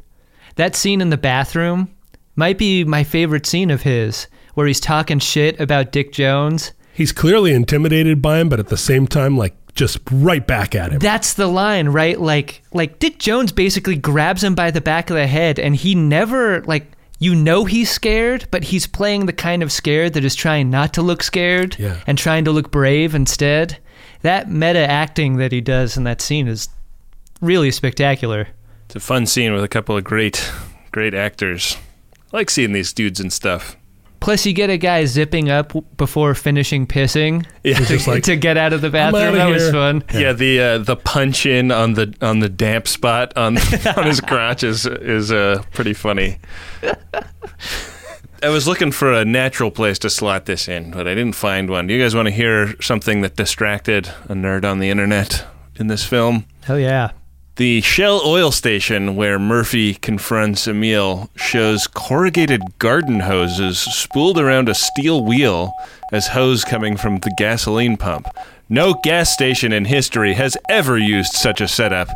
That 0.57 0.75
scene 0.75 1.01
in 1.01 1.11
the 1.11 1.17
bathroom 1.19 1.95
might 2.37 2.57
be 2.59 2.85
my 2.85 3.05
favorite 3.05 3.45
scene 3.47 3.71
of 3.71 3.83
his, 3.83 4.27
where 4.55 4.67
he's 4.67 4.81
talking 4.81 5.19
shit 5.19 5.59
about 5.61 5.93
Dick 5.93 6.13
Jones. 6.13 6.73
He's 6.99 7.13
clearly 7.13 7.53
intimidated 7.53 8.21
by 8.21 8.41
him, 8.41 8.49
but 8.49 8.59
at 8.59 8.67
the 8.67 8.77
same 8.77 9.07
time, 9.07 9.37
like 9.39 9.55
just 9.77 9.99
right 10.11 10.45
back 10.45 10.75
at 10.75 10.91
him. 10.91 10.99
That's 10.99 11.35
the 11.35 11.47
line, 11.47 11.91
right? 11.91 12.21
Like 12.21 12.61
like 12.73 12.99
Dick 12.99 13.21
Jones 13.21 13.53
basically 13.53 13.95
grabs 13.95 14.43
him 14.43 14.57
by 14.57 14.73
the 14.73 14.81
back 14.81 15.09
of 15.09 15.15
the 15.15 15.29
head 15.29 15.61
and 15.61 15.77
he 15.77 15.95
never 15.95 16.61
like 16.65 16.91
you 17.21 17.37
know 17.37 17.65
he's 17.67 17.89
scared, 17.89 18.49
but 18.51 18.65
he's 18.65 18.89
playing 18.89 19.27
the 19.27 19.33
kind 19.33 19.63
of 19.63 19.71
scared 19.71 20.15
that 20.15 20.25
is 20.25 20.35
trying 20.35 20.71
not 20.71 20.93
to 20.95 21.03
look 21.03 21.23
scared 21.23 21.77
Yeah. 21.79 22.01
and 22.09 22.19
trying 22.19 22.45
to 22.47 22.51
look 22.51 22.73
brave 22.73 23.15
instead. 23.15 23.79
That 24.23 24.51
meta 24.51 24.85
acting 24.91 25.37
that 25.37 25.53
he 25.53 25.61
does 25.61 25.97
in 25.97 26.03
that 26.03 26.21
scene 26.21 26.49
is 26.49 26.69
really 27.41 27.71
spectacular. 27.71 28.49
It's 28.87 28.97
a 28.97 29.01
fun 29.01 29.27
scene 29.27 29.53
with 29.53 29.63
a 29.63 29.69
couple 29.69 29.97
of 29.97 30.03
great 30.03 30.51
great 30.91 31.15
actors. 31.15 31.77
I 32.33 32.39
like 32.39 32.51
seeing 32.51 32.73
these 32.73 32.93
dudes 32.93 33.21
and 33.21 33.33
stuff. 33.33 33.77
Plus, 34.21 34.45
you 34.45 34.53
get 34.53 34.69
a 34.69 34.77
guy 34.79 35.05
zipping 35.05 35.49
up 35.49 35.73
before 35.97 36.35
finishing 36.35 36.87
pissing 36.87 37.47
Yeah. 37.63 37.79
to, 37.85 38.11
like, 38.11 38.25
to 38.25 38.37
get 38.37 38.57
out 38.57 38.73
of 38.73 38.81
the 38.81 38.91
bathroom. 38.91 39.23
outta 39.23 39.37
That 39.37 39.49
was 39.49 39.71
fun. 39.71 40.03
Yeah, 40.13 40.33
the 40.33 40.61
uh, 40.61 40.79
the 40.79 40.97
punch 40.97 41.47
in 41.47 41.71
on 41.71 41.95
the 41.95 42.15
on 42.21 42.41
the 42.41 42.49
damp 42.49 42.89
spot 42.89 43.37
on 43.37 43.59
on 43.97 44.07
his 44.07 44.21
crotch 44.21 44.63
is 44.65 44.87
is 44.87 45.31
uh, 45.31 45.63
pretty 45.73 45.95
funny. 45.95 46.39
I 48.41 48.51
was 48.51 48.69
looking 48.69 48.93
for 48.93 49.13
a 49.13 49.25
natural 49.25 49.71
place 49.73 49.99
to 50.01 50.11
slot 50.11 50.47
this 50.47 50.69
in, 50.69 50.93
but 50.93 51.09
I 51.09 51.15
didn't 51.15 51.35
find 51.35 51.69
one. 51.69 51.89
Do 51.89 51.95
you 51.95 52.01
guys 52.03 52.15
want 52.15 52.27
to 52.27 52.33
hear 52.33 52.81
something 52.81 53.21
that 53.23 53.35
distracted 53.35 54.07
a 54.29 54.35
nerd 54.35 54.65
on 54.65 54.79
the 54.79 54.91
internet 54.91 55.45
in 55.77 55.89
this 55.89 56.05
film? 56.05 56.47
Oh 56.69 56.77
yeah. 56.77 57.11
The 57.59 57.81
Shell 57.81 58.23
oil 58.25 58.53
station 58.53 59.17
where 59.17 59.37
Murphy 59.37 59.95
confronts 59.95 60.69
Emil 60.69 61.29
shows 61.35 61.89
corrugated 61.89 62.79
garden 62.79 63.19
hoses 63.19 63.81
spooled 63.81 64.39
around 64.39 64.69
a 64.69 64.77
steel 64.77 65.25
wheel 65.25 65.73
as 66.13 66.29
hose 66.29 66.63
coming 66.63 66.97
from 66.97 67.19
the 67.19 67.35
gasoline 67.37 67.97
pump. 67.97 68.29
No 68.69 68.95
gas 69.03 69.33
station 69.33 69.73
in 69.73 69.87
history 69.87 70.35
has 70.35 70.57
ever 70.69 70.97
used 70.97 71.33
such 71.33 71.61
a 71.61 71.67
setup, 71.67 72.07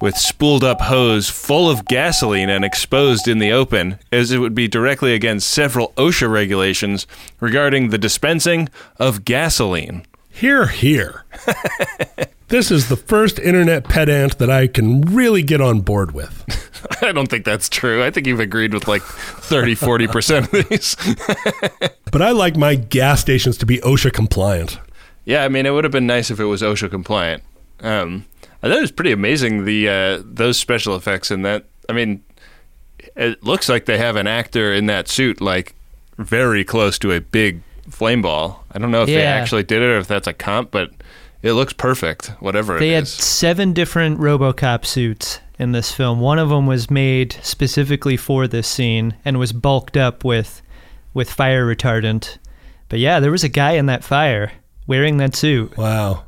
with 0.00 0.16
spooled 0.16 0.64
up 0.64 0.80
hose 0.80 1.30
full 1.30 1.70
of 1.70 1.84
gasoline 1.84 2.50
and 2.50 2.64
exposed 2.64 3.28
in 3.28 3.38
the 3.38 3.52
open, 3.52 3.96
as 4.10 4.32
it 4.32 4.38
would 4.38 4.56
be 4.56 4.66
directly 4.66 5.14
against 5.14 5.50
several 5.50 5.92
OSHA 5.98 6.28
regulations 6.28 7.06
regarding 7.38 7.90
the 7.90 7.98
dispensing 7.98 8.68
of 8.96 9.24
gasoline. 9.24 10.04
Here, 10.30 10.66
here. 10.66 11.24
this 12.50 12.70
is 12.70 12.88
the 12.88 12.96
first 12.96 13.38
internet 13.38 13.84
pedant 13.84 14.38
that 14.38 14.50
I 14.50 14.66
can 14.66 15.00
really 15.02 15.42
get 15.42 15.60
on 15.60 15.80
board 15.80 16.12
with. 16.12 16.44
I 17.02 17.12
don't 17.12 17.28
think 17.28 17.44
that's 17.44 17.68
true. 17.68 18.02
I 18.04 18.10
think 18.10 18.26
you've 18.26 18.40
agreed 18.40 18.74
with 18.74 18.86
like 18.86 19.02
30, 19.02 19.76
40% 19.76 20.52
of 20.52 20.68
these. 20.68 21.90
But 22.10 22.22
I 22.22 22.32
like 22.32 22.56
my 22.56 22.74
gas 22.74 23.20
stations 23.20 23.56
to 23.58 23.66
be 23.66 23.78
OSHA 23.78 24.12
compliant. 24.12 24.80
Yeah, 25.24 25.44
I 25.44 25.48
mean, 25.48 25.64
it 25.64 25.70
would 25.70 25.84
have 25.84 25.92
been 25.92 26.08
nice 26.08 26.28
if 26.30 26.40
it 26.40 26.44
was 26.44 26.60
OSHA 26.60 26.90
compliant. 26.90 27.44
Um, 27.78 28.26
I 28.62 28.68
thought 28.68 28.78
it 28.78 28.80
was 28.80 28.90
pretty 28.90 29.12
amazing 29.12 29.64
the 29.64 29.88
uh, 29.88 30.22
those 30.24 30.58
special 30.58 30.96
effects 30.96 31.30
in 31.30 31.42
that. 31.42 31.66
I 31.88 31.92
mean, 31.92 32.24
it 33.14 33.44
looks 33.44 33.68
like 33.68 33.86
they 33.86 33.96
have 33.98 34.16
an 34.16 34.26
actor 34.26 34.72
in 34.72 34.86
that 34.86 35.06
suit, 35.06 35.40
like 35.40 35.74
very 36.18 36.64
close 36.64 36.98
to 36.98 37.12
a 37.12 37.20
big 37.20 37.62
flame 37.88 38.22
ball. 38.22 38.64
I 38.72 38.78
don't 38.78 38.90
know 38.90 39.02
if 39.02 39.06
they 39.06 39.22
actually 39.22 39.62
did 39.62 39.82
it 39.82 39.86
or 39.86 39.98
if 39.98 40.08
that's 40.08 40.26
a 40.26 40.32
comp, 40.32 40.72
but 40.72 40.90
it 41.42 41.52
looks 41.52 41.72
perfect. 41.72 42.28
Whatever 42.40 42.78
They 42.78 42.90
it 42.90 42.94
had 42.94 43.02
is. 43.04 43.12
seven 43.12 43.72
different 43.72 44.18
RoboCop 44.18 44.84
suits 44.84 45.40
in 45.58 45.72
this 45.72 45.92
film. 45.92 46.20
One 46.20 46.38
of 46.38 46.48
them 46.48 46.66
was 46.66 46.90
made 46.90 47.32
specifically 47.42 48.16
for 48.16 48.46
this 48.46 48.66
scene 48.68 49.16
and 49.24 49.38
was 49.38 49.52
bulked 49.52 49.96
up 49.96 50.24
with 50.24 50.62
with 51.12 51.30
fire 51.30 51.66
retardant. 51.66 52.38
But 52.88 52.98
yeah, 53.00 53.20
there 53.20 53.30
was 53.32 53.44
a 53.44 53.48
guy 53.48 53.72
in 53.72 53.86
that 53.86 54.04
fire 54.04 54.52
wearing 54.86 55.16
that 55.18 55.34
suit. 55.34 55.76
Wow. 55.76 56.24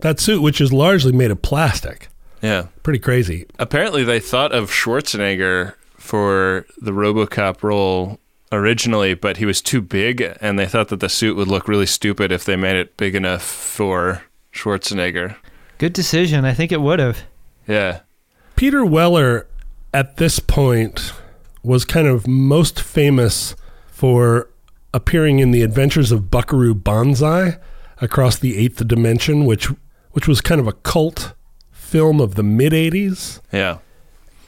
That 0.00 0.20
suit, 0.20 0.42
which 0.42 0.60
is 0.60 0.72
largely 0.72 1.12
made 1.12 1.30
of 1.30 1.42
plastic. 1.42 2.08
Yeah. 2.42 2.66
Pretty 2.82 2.98
crazy. 2.98 3.46
Apparently, 3.58 4.04
they 4.04 4.20
thought 4.20 4.52
of 4.52 4.70
Schwarzenegger 4.70 5.74
for 5.96 6.66
the 6.78 6.90
RoboCop 6.92 7.62
role 7.62 8.18
originally, 8.52 9.14
but 9.14 9.36
he 9.38 9.46
was 9.46 9.60
too 9.60 9.80
big, 9.80 10.20
and 10.40 10.58
they 10.58 10.66
thought 10.66 10.88
that 10.88 11.00
the 11.00 11.08
suit 11.08 11.36
would 11.36 11.48
look 11.48 11.68
really 11.68 11.86
stupid 11.86 12.32
if 12.32 12.44
they 12.44 12.56
made 12.56 12.76
it 12.76 12.96
big 12.96 13.14
enough 13.14 13.42
for 13.42 14.22
Schwarzenegger. 14.52 15.36
Good 15.78 15.92
decision. 15.92 16.44
I 16.44 16.54
think 16.54 16.72
it 16.72 16.80
would 16.80 16.98
have. 16.98 17.18
Yeah. 17.66 18.00
Peter 18.54 18.84
Weller, 18.84 19.46
at 19.92 20.16
this 20.16 20.38
point, 20.38 21.12
was 21.62 21.84
kind 21.84 22.06
of 22.06 22.26
most 22.26 22.80
famous 22.80 23.54
for 23.88 24.48
appearing 24.94 25.40
in 25.40 25.50
the 25.50 25.62
adventures 25.62 26.10
of 26.12 26.30
Buckaroo 26.30 26.74
Banzai 26.74 27.58
across 28.00 28.38
the 28.38 28.56
eighth 28.56 28.86
dimension, 28.86 29.44
which 29.44 29.68
which 30.12 30.26
was 30.26 30.40
kind 30.40 30.60
of 30.60 30.66
a 30.66 30.72
cult 30.72 31.34
film 31.70 32.20
of 32.20 32.36
the 32.36 32.42
mid 32.42 32.72
80s. 32.72 33.40
Yeah. 33.52 33.78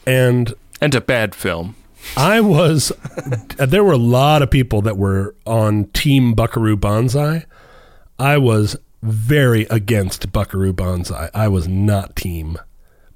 And 0.07 0.53
And 0.81 0.95
a 0.95 1.01
bad 1.01 1.35
film. 1.35 1.75
I 2.17 2.41
was, 2.41 2.91
there 3.57 3.83
were 3.83 3.93
a 3.93 3.97
lot 3.97 4.41
of 4.41 4.49
people 4.49 4.81
that 4.83 4.97
were 4.97 5.35
on 5.45 5.85
Team 5.85 6.33
Buckaroo 6.33 6.75
Banzai. 6.75 7.45
I 8.17 8.37
was 8.37 8.77
very 9.01 9.63
against 9.63 10.31
Buckaroo 10.31 10.73
Banzai. 10.73 11.29
I 11.33 11.47
was 11.47 11.67
not 11.67 12.15
Team 12.15 12.57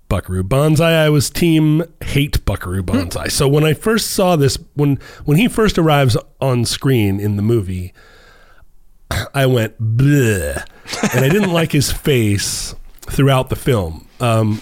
Buckaroo 0.08 0.44
Banzai. 0.44 1.06
I 1.06 1.10
was 1.10 1.30
Team 1.30 1.84
Hate 2.04 2.46
Buckaroo 2.46 2.84
Banzai. 2.84 3.28
So 3.28 3.48
when 3.48 3.64
I 3.64 3.74
first 3.74 4.12
saw 4.12 4.36
this, 4.36 4.58
when 4.76 5.00
when 5.26 5.38
he 5.38 5.48
first 5.48 5.78
arrives 5.78 6.16
on 6.40 6.66
screen 6.66 7.20
in 7.20 7.36
the 7.36 7.42
movie, 7.42 7.94
I 9.34 9.46
went 9.46 9.82
bleh, 9.82 10.64
and 11.14 11.26
I 11.26 11.30
didn't 11.30 11.52
like 11.52 11.72
his 11.72 11.92
face 11.92 12.76
throughout 13.02 13.50
the 13.50 13.56
film. 13.56 14.08
Um, 14.20 14.62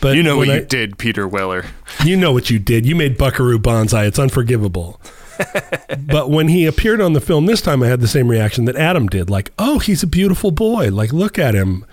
but 0.00 0.16
You 0.16 0.22
know 0.22 0.36
what 0.36 0.48
when 0.48 0.60
you 0.60 0.64
did, 0.66 0.98
Peter 0.98 1.26
Weller. 1.28 1.64
you 2.04 2.16
know 2.16 2.32
what 2.32 2.50
you 2.50 2.58
did. 2.58 2.86
You 2.86 2.96
made 2.96 3.18
Buckaroo 3.18 3.58
Banzai. 3.58 4.06
It's 4.06 4.18
unforgivable. 4.18 5.00
but 6.00 6.30
when 6.30 6.48
he 6.48 6.66
appeared 6.66 7.00
on 7.00 7.12
the 7.12 7.20
film 7.20 7.46
this 7.46 7.60
time, 7.60 7.82
I 7.82 7.86
had 7.86 8.00
the 8.00 8.08
same 8.08 8.28
reaction 8.28 8.64
that 8.66 8.76
Adam 8.76 9.06
did. 9.06 9.30
Like, 9.30 9.52
oh, 9.58 9.78
he's 9.78 10.02
a 10.02 10.06
beautiful 10.06 10.50
boy. 10.50 10.90
Like, 10.90 11.12
look 11.12 11.38
at 11.38 11.54
him. 11.54 11.84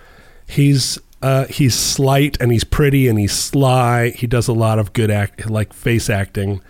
He's 0.47 0.99
uh, 1.21 1.45
he's 1.45 1.73
slight 1.75 2.37
and 2.39 2.51
he's 2.51 2.63
pretty 2.63 3.07
and 3.07 3.17
he's 3.17 3.33
sly. 3.33 4.09
He 4.09 4.27
does 4.27 4.47
a 4.47 4.53
lot 4.53 4.79
of 4.79 4.93
good 4.93 5.09
act, 5.09 5.49
like 5.49 5.73
face 5.73 6.09
acting. 6.09 6.61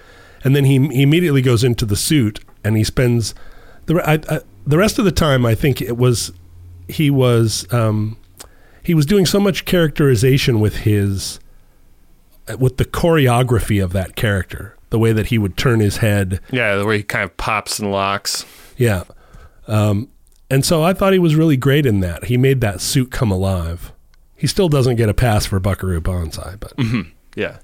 And 0.43 0.55
then 0.55 0.65
he, 0.65 0.79
he 0.88 1.01
immediately 1.01 1.41
goes 1.41 1.63
into 1.63 1.85
the 1.85 1.95
suit 1.95 2.39
and 2.63 2.77
he 2.77 2.83
spends 2.83 3.35
the 3.88 3.95
I, 4.07 4.13
I, 4.29 4.39
the 4.65 4.77
rest 4.77 4.99
of 4.99 5.05
the 5.05 5.11
time. 5.11 5.45
I 5.45 5.55
think 5.55 5.81
it 5.81 5.97
was 5.97 6.31
he 6.88 7.09
was 7.09 7.71
um, 7.73 8.17
he 8.88 8.93
was 8.93 9.05
doing 9.05 9.25
so 9.25 9.38
much 9.38 9.65
characterization 9.65 10.61
with 10.61 10.77
his 10.77 11.41
with 12.57 12.77
the 12.77 12.85
choreography 12.85 13.83
of 13.83 13.91
that 13.91 14.15
character, 14.15 14.77
the 14.91 14.97
way 14.97 15.11
that 15.11 15.25
he 15.25 15.38
would 15.38 15.57
turn 15.57 15.81
his 15.81 15.97
head. 15.97 16.39
Yeah, 16.51 16.77
the 16.77 16.85
way 16.85 16.99
he 16.99 17.03
kind 17.03 17.25
of 17.25 17.35
pops 17.35 17.79
and 17.79 17.91
locks. 17.91 18.45
Yeah. 18.77 19.03
Um, 19.67 20.07
and 20.49 20.63
so 20.63 20.81
I 20.83 20.93
thought 20.93 21.11
he 21.11 21.19
was 21.19 21.35
really 21.35 21.57
great 21.57 21.85
in 21.85 21.99
that. 21.99 22.25
He 22.25 22.38
made 22.38 22.61
that 22.61 22.79
suit 22.79 23.11
come 23.11 23.29
alive. 23.29 23.91
He 24.38 24.47
still 24.47 24.69
doesn't 24.69 24.95
get 24.95 25.09
a 25.09 25.13
pass 25.13 25.45
for 25.45 25.59
Buckaroo 25.59 25.99
Banzai, 25.99 26.55
but 26.57 26.71
Yeah. 27.35 27.57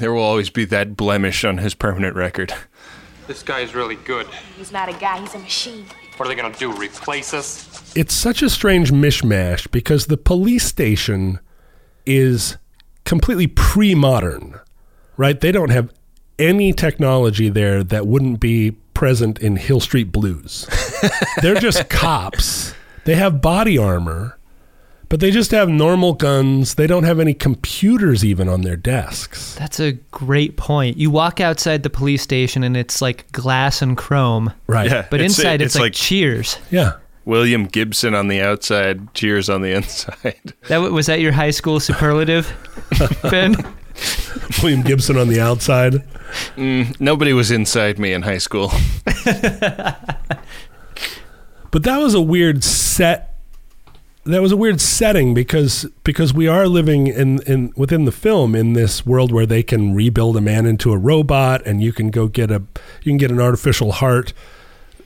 There 0.00 0.12
will 0.12 0.24
always 0.24 0.50
be 0.50 0.64
that 0.64 0.96
blemish 0.96 1.44
on 1.44 1.58
his 1.58 1.74
permanent 1.74 2.16
record. 2.16 2.52
This 3.28 3.44
guy's 3.44 3.72
really 3.76 3.94
good. 3.94 4.26
He's 4.56 4.72
not 4.72 4.88
a 4.88 4.94
guy, 4.94 5.20
he's 5.20 5.36
a 5.36 5.38
machine. 5.38 5.86
What 6.22 6.30
are 6.30 6.36
they 6.36 6.40
gonna 6.40 6.54
do? 6.54 6.70
Replace 6.70 7.34
us? 7.34 7.96
it's 7.96 8.14
such 8.14 8.42
a 8.42 8.48
strange 8.48 8.92
mishmash 8.92 9.68
because 9.72 10.06
the 10.06 10.16
police 10.16 10.64
station 10.64 11.40
is 12.06 12.58
completely 13.04 13.48
pre-modern, 13.48 14.60
right? 15.16 15.40
They 15.40 15.50
don't 15.50 15.70
have 15.70 15.92
any 16.38 16.72
technology 16.72 17.48
there 17.48 17.82
that 17.82 18.06
wouldn't 18.06 18.38
be 18.38 18.70
present 18.94 19.40
in 19.40 19.56
Hill 19.56 19.80
Street 19.80 20.12
Blues. 20.12 20.68
They're 21.42 21.56
just 21.56 21.88
cops. 21.88 22.72
They 23.04 23.16
have 23.16 23.42
body 23.42 23.76
armor, 23.76 24.38
but 25.12 25.20
they 25.20 25.30
just 25.30 25.50
have 25.50 25.68
normal 25.68 26.14
guns. 26.14 26.76
They 26.76 26.86
don't 26.86 27.04
have 27.04 27.20
any 27.20 27.34
computers 27.34 28.24
even 28.24 28.48
on 28.48 28.62
their 28.62 28.76
desks. 28.78 29.54
That's 29.56 29.78
a 29.78 29.92
great 30.10 30.56
point. 30.56 30.96
You 30.96 31.10
walk 31.10 31.38
outside 31.38 31.82
the 31.82 31.90
police 31.90 32.22
station 32.22 32.62
and 32.64 32.78
it's 32.78 33.02
like 33.02 33.30
glass 33.30 33.82
and 33.82 33.94
chrome, 33.94 34.54
Right. 34.66 34.90
Yeah. 34.90 35.06
but 35.10 35.20
It's- 35.20 35.38
inside 35.38 35.60
it's, 35.60 35.74
it's 35.74 35.74
like, 35.74 35.82
like- 35.82 35.92
cheers. 35.92 36.56
Yeah. 36.70 36.92
William 37.26 37.66
Gibson 37.66 38.14
on 38.14 38.28
the 38.28 38.40
outside, 38.40 39.12
cheers 39.12 39.50
on 39.50 39.60
the 39.60 39.72
inside. 39.76 40.54
That 40.68 40.78
was 40.78 41.04
that 41.08 41.20
your 41.20 41.32
high 41.32 41.50
school 41.50 41.78
superlative, 41.78 42.50
Ben? 43.30 43.54
William 44.62 44.80
Gibson 44.80 45.18
on 45.18 45.28
the 45.28 45.40
outside. 45.40 46.02
Mm, 46.56 46.98
nobody 47.00 47.34
was 47.34 47.50
inside 47.50 47.98
me 47.98 48.14
in 48.14 48.22
high 48.22 48.38
school. 48.38 48.72
But 51.70 51.84
that 51.84 51.98
was 51.98 52.12
a 52.12 52.20
weird 52.20 52.62
set. 52.64 53.31
That 54.24 54.40
was 54.40 54.52
a 54.52 54.56
weird 54.56 54.80
setting 54.80 55.34
because 55.34 55.84
because 56.04 56.32
we 56.32 56.46
are 56.46 56.68
living 56.68 57.08
in, 57.08 57.42
in 57.42 57.72
within 57.76 58.04
the 58.04 58.12
film 58.12 58.54
in 58.54 58.74
this 58.74 59.04
world 59.04 59.32
where 59.32 59.46
they 59.46 59.64
can 59.64 59.94
rebuild 59.94 60.36
a 60.36 60.40
man 60.40 60.64
into 60.64 60.92
a 60.92 60.98
robot 60.98 61.62
and 61.66 61.82
you 61.82 61.92
can 61.92 62.10
go 62.10 62.28
get 62.28 62.50
a 62.50 62.62
you 63.02 63.10
can 63.10 63.16
get 63.16 63.32
an 63.32 63.40
artificial 63.40 63.92
heart 63.92 64.32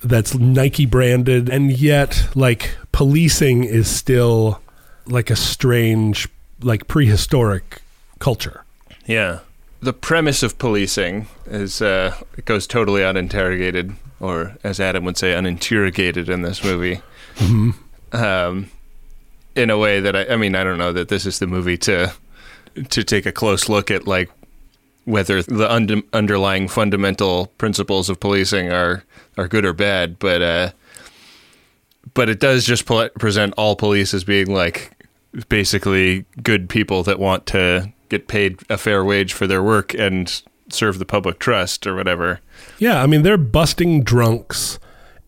that's 0.04 0.34
Nike 0.34 0.84
branded 0.84 1.48
and 1.48 1.72
yet 1.72 2.28
like 2.34 2.76
policing 2.92 3.64
is 3.64 3.88
still 3.88 4.60
like 5.06 5.30
a 5.30 5.36
strange 5.36 6.28
like 6.60 6.86
prehistoric 6.86 7.80
culture. 8.18 8.64
Yeah. 9.06 9.40
The 9.80 9.92
premise 9.92 10.42
of 10.42 10.58
policing 10.58 11.28
is 11.46 11.80
uh, 11.80 12.14
it 12.36 12.44
goes 12.44 12.66
totally 12.66 13.04
uninterrogated, 13.04 13.94
or 14.20 14.56
as 14.64 14.80
Adam 14.80 15.04
would 15.04 15.16
say, 15.16 15.34
uninterrogated 15.34 16.28
in 16.28 16.42
this 16.42 16.64
movie. 16.64 17.02
Um, 18.12 18.70
in 19.56 19.70
a 19.70 19.78
way 19.78 20.00
that 20.00 20.14
I, 20.14 20.26
I 20.26 20.36
mean, 20.36 20.54
I 20.54 20.62
don't 20.62 20.78
know 20.78 20.92
that 20.92 21.08
this 21.08 21.26
is 21.26 21.38
the 21.38 21.46
movie 21.46 21.78
to 21.78 22.12
to 22.90 23.02
take 23.02 23.24
a 23.24 23.32
close 23.32 23.68
look 23.68 23.90
at 23.90 24.06
like 24.06 24.30
whether 25.04 25.42
the 25.42 25.72
und- 25.72 26.02
underlying 26.12 26.68
fundamental 26.68 27.46
principles 27.58 28.10
of 28.10 28.20
policing 28.20 28.70
are 28.70 29.04
are 29.38 29.48
good 29.48 29.64
or 29.64 29.72
bad, 29.72 30.18
but 30.18 30.42
uh, 30.42 30.70
but 32.14 32.28
it 32.28 32.38
does 32.38 32.64
just 32.64 32.86
pl- 32.86 33.08
present 33.18 33.54
all 33.56 33.76
police 33.76 34.12
as 34.12 34.24
being 34.24 34.52
like 34.52 34.92
basically 35.48 36.24
good 36.42 36.68
people 36.68 37.02
that 37.02 37.18
want 37.18 37.46
to 37.46 37.92
get 38.08 38.28
paid 38.28 38.60
a 38.70 38.78
fair 38.78 39.04
wage 39.04 39.32
for 39.32 39.46
their 39.46 39.62
work 39.62 39.92
and 39.94 40.42
serve 40.68 40.98
the 40.98 41.04
public 41.04 41.38
trust 41.38 41.86
or 41.86 41.94
whatever. 41.94 42.40
Yeah, 42.78 43.02
I 43.02 43.06
mean 43.06 43.22
they're 43.22 43.36
busting 43.38 44.02
drunks 44.02 44.78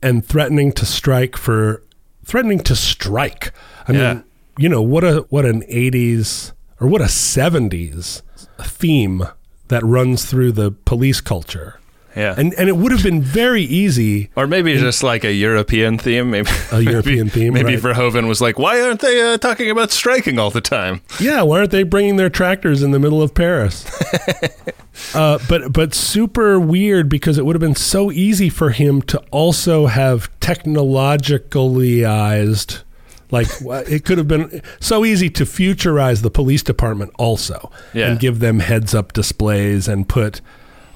and 0.02 0.24
threatening 0.24 0.72
to 0.72 0.86
strike 0.86 1.36
for 1.36 1.82
threatening 2.28 2.60
to 2.60 2.76
strike. 2.76 3.52
I 3.88 3.92
Yeah. 3.92 3.98
mean, 4.14 4.24
you 4.58 4.68
know, 4.68 4.82
what 4.82 5.02
a 5.04 5.24
what 5.30 5.44
an 5.46 5.62
80s 5.68 6.52
or 6.80 6.86
what 6.88 7.00
a 7.00 7.08
70s 7.08 8.22
theme 8.60 9.26
that 9.68 9.82
runs 9.84 10.24
through 10.24 10.52
the 10.52 10.70
police 10.70 11.20
culture. 11.20 11.80
Yeah. 12.16 12.34
And 12.36 12.52
and 12.54 12.68
it 12.68 12.76
would 12.76 12.90
have 12.92 13.02
been 13.02 13.22
very 13.22 13.62
easy 13.62 14.30
or 14.34 14.46
maybe 14.46 14.76
just 14.76 15.02
like 15.02 15.24
a 15.24 15.32
European 15.32 15.98
theme. 15.98 16.30
Maybe 16.30 16.50
A 16.72 16.80
European 16.80 17.26
maybe, 17.26 17.30
theme, 17.30 17.52
Maybe 17.54 17.76
right. 17.76 17.82
Verhoeven 17.96 18.26
was 18.28 18.40
like, 18.40 18.58
"Why 18.58 18.80
aren't 18.80 19.00
they 19.00 19.22
uh, 19.34 19.38
talking 19.38 19.70
about 19.70 19.90
striking 19.92 20.38
all 20.38 20.50
the 20.50 20.60
time?" 20.60 21.00
Yeah, 21.20 21.42
why 21.42 21.58
aren't 21.58 21.70
they 21.70 21.84
bringing 21.84 22.16
their 22.16 22.30
tractors 22.30 22.82
in 22.82 22.90
the 22.90 22.98
middle 22.98 23.22
of 23.22 23.34
Paris? 23.34 23.84
uh, 25.14 25.38
but 25.48 25.72
but 25.72 25.94
super 25.94 26.58
weird 26.60 27.08
because 27.08 27.38
it 27.38 27.46
would 27.46 27.54
have 27.54 27.60
been 27.60 27.74
so 27.76 28.10
easy 28.12 28.48
for 28.48 28.70
him 28.70 29.00
to 29.02 29.18
also 29.30 29.86
have 29.86 30.28
technologicallyized, 30.40 32.82
like 33.30 33.46
it 33.90 34.04
could 34.04 34.18
have 34.18 34.28
been 34.28 34.62
so 34.80 35.04
easy 35.04 35.30
to 35.30 35.44
futurize 35.44 36.22
the 36.22 36.30
police 36.30 36.62
department 36.62 37.12
also, 37.18 37.70
Yeah. 37.92 38.10
and 38.10 38.20
give 38.20 38.38
them 38.40 38.60
heads 38.60 38.94
up 38.94 39.12
displays 39.12 39.88
and 39.88 40.08
put 40.08 40.40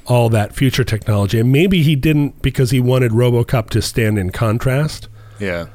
all 0.07 0.29
that 0.31 0.55
future 0.55 0.85
technology. 0.85 1.39
And 1.39 1.53
maybe 1.53 1.83
he 1.83 1.95
didn't 1.95 2.43
because 2.43 2.71
he 2.71 2.81
wanted 2.81 3.13
RoboCop 3.13 3.71
to 3.71 3.83
stand 3.83 4.19
in 4.19 4.31
contrast 4.31 5.09
Yeah. 5.39 5.67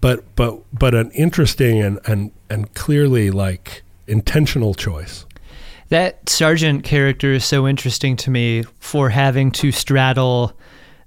but 0.00 0.24
but 0.36 0.60
but 0.72 0.94
an 0.94 1.10
interesting 1.12 1.80
and 1.80 1.98
and 2.06 2.30
and 2.50 2.72
clearly 2.74 3.30
like 3.30 3.82
intentional 4.06 4.74
choice. 4.74 5.24
That 5.88 6.28
sergeant 6.28 6.84
character 6.84 7.32
is 7.32 7.44
so 7.44 7.68
interesting 7.68 8.16
to 8.16 8.30
me 8.30 8.64
for 8.80 9.10
having 9.10 9.50
to 9.52 9.70
straddle 9.72 10.58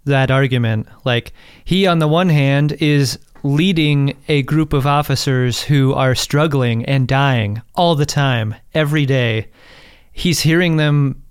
that 0.06 0.32
argument. 0.32 0.88
Like, 1.04 1.34
he, 1.66 1.88
on 1.88 2.00
the 2.00 2.08
one 2.08 2.30
hand, 2.30 2.74
is 2.74 3.20
leading 3.44 4.18
a 4.28 4.44
group 4.44 4.74
of 4.74 4.88
officers 4.88 5.62
who 5.62 5.94
are 5.94 6.16
struggling 6.16 6.86
and 6.86 7.08
dying 7.08 7.62
all 7.76 7.96
the 7.96 8.06
time, 8.06 8.56
every 8.74 9.06
day. 9.06 9.48
He's 10.12 10.40
hearing 10.40 10.78
them 10.78 11.24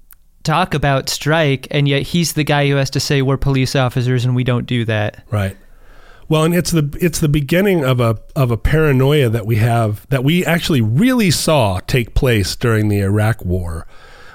talk 0.44 0.74
about 0.74 1.08
strike, 1.08 1.66
and 1.70 1.88
yet 1.88 2.02
he's 2.02 2.34
the 2.34 2.44
guy 2.44 2.68
who 2.68 2.76
has 2.76 2.90
to 2.90 3.00
say, 3.00 3.22
We're 3.22 3.36
police 3.36 3.74
officers 3.74 4.24
and 4.24 4.34
we 4.36 4.44
don't 4.44 4.66
do 4.66 4.84
that. 4.84 5.24
Right. 5.30 5.56
Well, 6.28 6.44
and 6.44 6.54
it's 6.54 6.72
the 6.72 6.96
it's 7.00 7.20
the 7.20 7.28
beginning 7.28 7.84
of 7.84 8.00
a 8.00 8.18
of 8.34 8.50
a 8.50 8.56
paranoia 8.56 9.28
that 9.28 9.46
we 9.46 9.56
have 9.56 10.08
that 10.08 10.24
we 10.24 10.44
actually 10.44 10.80
really 10.80 11.30
saw 11.30 11.80
take 11.80 12.14
place 12.14 12.56
during 12.56 12.88
the 12.88 13.00
Iraq 13.00 13.44
War, 13.44 13.86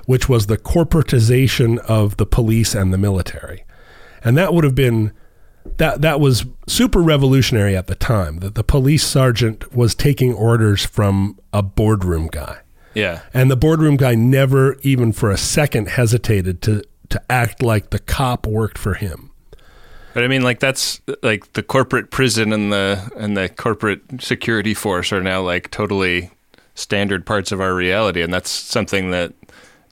which 0.06 0.30
was 0.30 0.48
the 0.48 0.58
corporatization 0.58 1.78
of 1.80 2.18
the 2.18 2.26
police 2.26 2.74
and 2.74 2.94
the 2.94 2.98
military. 2.98 3.66
And 4.24 4.38
that 4.38 4.54
would 4.54 4.64
have 4.64 4.76
been 4.76 5.12
that 5.78 6.02
that 6.02 6.20
was 6.20 6.46
super 6.68 7.02
revolutionary 7.02 7.76
at 7.76 7.88
the 7.88 7.96
time 7.96 8.38
that 8.38 8.56
the 8.56 8.64
police 8.64 9.06
sergeant 9.06 9.74
was 9.76 9.94
taking 9.94 10.34
orders 10.34 10.86
from 10.86 11.40
a 11.52 11.62
boardroom 11.62 12.28
guy. 12.28 12.60
Yeah. 12.94 13.22
And 13.34 13.50
the 13.50 13.56
boardroom 13.56 13.98
guy 13.98 14.16
never 14.16 14.78
even 14.82 15.12
for 15.12 15.32
a 15.32 15.38
second 15.38 15.90
hesitated 15.90 16.62
to 16.64 16.84
to 17.10 17.22
act 17.30 17.62
like 17.62 17.90
the 17.90 18.00
cop 18.00 18.48
worked 18.48 18.78
for 18.78 18.94
him. 18.94 19.31
But 20.14 20.24
I 20.24 20.28
mean, 20.28 20.42
like 20.42 20.60
that's 20.60 21.02
like 21.24 21.54
the 21.54 21.64
corporate 21.64 22.12
prison 22.12 22.52
and 22.52 22.72
the 22.72 23.10
and 23.16 23.38
the 23.38 23.50
corporate 23.50 24.02
security 24.20 24.74
force 24.74 25.12
are 25.12 25.22
now 25.22 25.42
like 25.42 25.72
totally 25.72 26.32
standard 26.76 27.26
parts 27.26 27.52
of 27.52 27.62
our 27.62 27.74
reality, 27.74 28.22
and 28.22 28.34
that's 28.34 28.50
something 28.50 29.12
that 29.12 29.34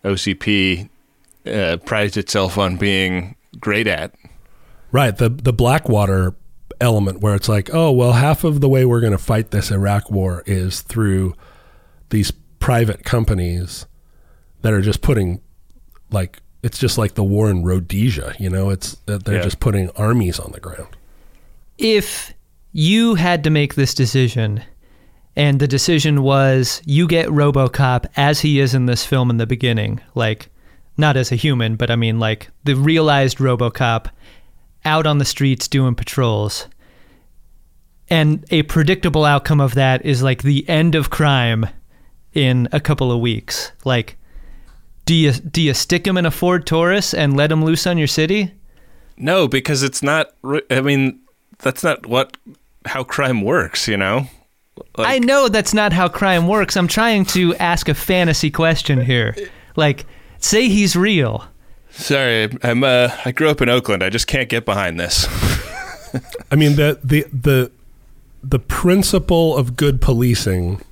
OCP 0.03 0.89
uh, 1.45 1.78
prides 1.86 2.17
itself 2.17 2.57
on 2.57 2.78
being 2.78 3.36
great 3.59 3.88
at. 3.88 4.13
Right. 4.91 5.15
The 5.15 5.30
the 5.30 5.53
Blackwater 5.53 6.36
element 6.82 7.22
where 7.22 7.36
it's 7.36 7.49
like, 7.49 7.74
oh 7.74 7.91
well, 7.91 8.13
half 8.13 8.43
of 8.43 8.61
the 8.61 8.70
way 8.70 8.86
we're 8.86 9.01
going 9.01 9.11
to 9.11 9.17
fight 9.17 9.51
this 9.51 9.72
Iraq 9.72 10.11
war 10.11 10.43
is 10.45 10.82
through 10.82 11.34
these 12.09 12.32
private 12.59 13.05
companies 13.05 13.86
that 14.61 14.74
are 14.74 14.82
just 14.82 15.01
putting 15.01 15.41
like 16.11 16.39
it's 16.64 16.78
just 16.78 16.97
like 16.97 17.14
the 17.16 17.24
war 17.24 17.49
in 17.49 17.64
Rhodesia. 17.64 18.36
You 18.39 18.49
know, 18.49 18.70
it's 18.70 18.95
that 19.05 19.26
they're 19.26 19.36
Yeah. 19.38 19.43
just 19.43 19.60
putting 19.60 19.89
armies 19.91 20.39
on 20.39 20.51
the 20.51 20.60
ground. 20.60 20.95
if 21.78 22.34
you 22.74 23.16
had 23.16 23.43
to 23.45 23.49
make 23.49 23.76
this 23.76 23.93
decision 23.93 24.62
and 25.36 25.60
the 25.62 25.68
decision 25.68 26.22
was 26.22 26.82
you 26.86 27.07
get 27.07 27.30
RoboCop 27.30 28.05
as 28.18 28.41
he 28.41 28.60
is 28.60 28.74
in 28.76 28.86
this 28.86 29.05
film 29.05 29.30
in 29.30 29.38
the 29.38 29.47
beginning, 29.47 30.01
like 30.14 30.49
not 30.97 31.16
as 31.16 31.32
a 31.32 31.36
human, 31.38 31.78
but 31.78 31.89
I 31.89 31.95
mean 31.95 32.20
like 32.20 32.49
the 32.66 32.74
realized 32.76 33.38
RoboCop 33.38 34.07
out 34.84 35.07
on 35.07 35.18
the 35.20 35.26
streets 35.26 35.68
doing 35.70 35.95
patrols. 35.95 36.68
And 38.10 38.43
a 38.49 38.64
predictable 38.64 39.24
outcome 39.24 39.62
of 39.62 39.76
that 39.76 40.05
is 40.05 40.22
like 40.24 40.41
the 40.43 40.68
end 40.68 40.95
of 40.95 41.10
crime 41.10 41.66
in 42.34 42.68
a 42.72 42.80
couple 42.80 43.12
of 43.12 43.20
weeks. 43.22 43.72
Like 43.86 44.18
do 45.10 45.16
you 45.16 45.32
do 45.32 45.60
you 45.60 45.74
stick 45.74 46.05
him 46.05 46.18
in 46.20 46.28
a 46.28 46.30
Ford 46.30 46.68
Taurus 46.68 47.16
and 47.16 47.36
let 47.36 47.51
him 47.51 47.66
loose 47.66 47.88
on 47.88 47.97
your 47.97 48.05
city? 48.05 48.51
No, 49.18 49.47
because 49.47 49.82
it's 49.82 50.03
not. 50.03 50.36
I 50.70 50.82
mean, 50.82 51.20
that's 51.57 51.84
not 51.84 52.05
what 52.05 52.38
how 52.86 53.03
crime 53.03 53.41
works. 53.41 53.88
You 53.88 53.97
know. 53.97 54.28
Like- 54.95 55.07
I 55.07 55.18
know 55.18 55.49
that's 55.49 55.74
not 55.74 55.93
how 55.93 56.10
crime 56.10 56.47
works. 56.47 56.78
I'm 56.78 56.88
trying 56.88 57.26
to 57.26 57.55
ask 57.55 57.89
a 57.89 57.95
fantasy 57.95 58.51
question 58.51 59.01
here. 59.01 59.36
Like, 59.76 60.05
say 60.38 60.70
he's 60.70 60.95
real. 60.95 61.43
Sorry, 61.89 62.47
I'm. 62.62 62.84
Uh, 62.84 63.10
I 63.26 63.32
grew 63.32 63.49
up 63.49 63.64
in 63.64 63.70
Oakland. 63.70 64.03
I 64.03 64.12
just 64.12 64.28
can't 64.28 64.47
get 64.47 64.64
behind 64.64 64.99
this. 64.99 65.26
I 66.51 66.55
mean 66.55 66.76
the 66.76 66.99
the 67.03 67.26
the 67.34 67.72
the 68.43 68.60
principle 68.60 69.57
of 69.57 69.76
good 69.76 70.01
policing 70.01 70.84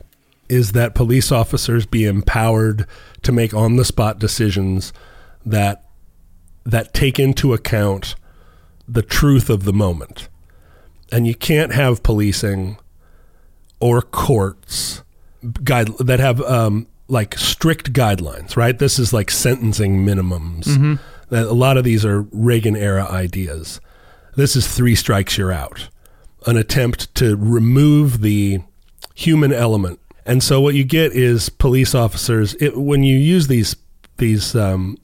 is 0.49 0.71
that 0.71 0.95
police 0.95 1.31
officers 1.31 1.85
be 1.85 2.05
empowered 2.05 2.87
to 3.23 3.31
make 3.31 3.53
on 3.53 3.75
the 3.75 3.85
spot 3.85 4.19
decisions 4.19 4.93
that 5.45 5.83
that 6.65 6.93
take 6.93 7.17
into 7.17 7.53
account 7.53 8.15
the 8.87 9.01
truth 9.01 9.49
of 9.49 9.63
the 9.63 9.73
moment. 9.73 10.27
And 11.11 11.25
you 11.25 11.33
can't 11.35 11.73
have 11.73 12.03
policing 12.03 12.77
or 13.79 14.01
courts 14.01 15.03
guide 15.63 15.87
that 15.99 16.19
have 16.19 16.41
um, 16.41 16.87
like 17.07 17.37
strict 17.37 17.93
guidelines, 17.93 18.57
right? 18.57 18.77
This 18.77 18.99
is 18.99 19.13
like 19.13 19.31
sentencing 19.31 20.05
minimums. 20.05 20.99
That 21.29 21.45
a 21.45 21.53
lot 21.53 21.77
of 21.77 21.83
these 21.83 22.05
are 22.05 22.23
Reagan 22.31 22.75
era 22.75 23.05
ideas. 23.09 23.79
This 24.35 24.55
is 24.55 24.67
three 24.67 24.95
strikes 24.95 25.37
you're 25.37 25.51
out. 25.51 25.89
An 26.45 26.57
attempt 26.57 27.13
to 27.15 27.35
remove 27.35 28.21
the 28.21 28.59
human 29.13 29.51
element. 29.51 29.99
And 30.27 30.43
so 30.43 30.59
what 30.59 30.75
you 30.75 30.83
get 30.83 31.13
is 31.13 31.49
police 31.49 31.95
officers 31.95 32.53
it, 32.55 32.77
when 32.77 33.03
you 33.03 33.17
use 33.17 33.47
these 33.47 33.75
these 34.17 34.55
um, 34.55 34.97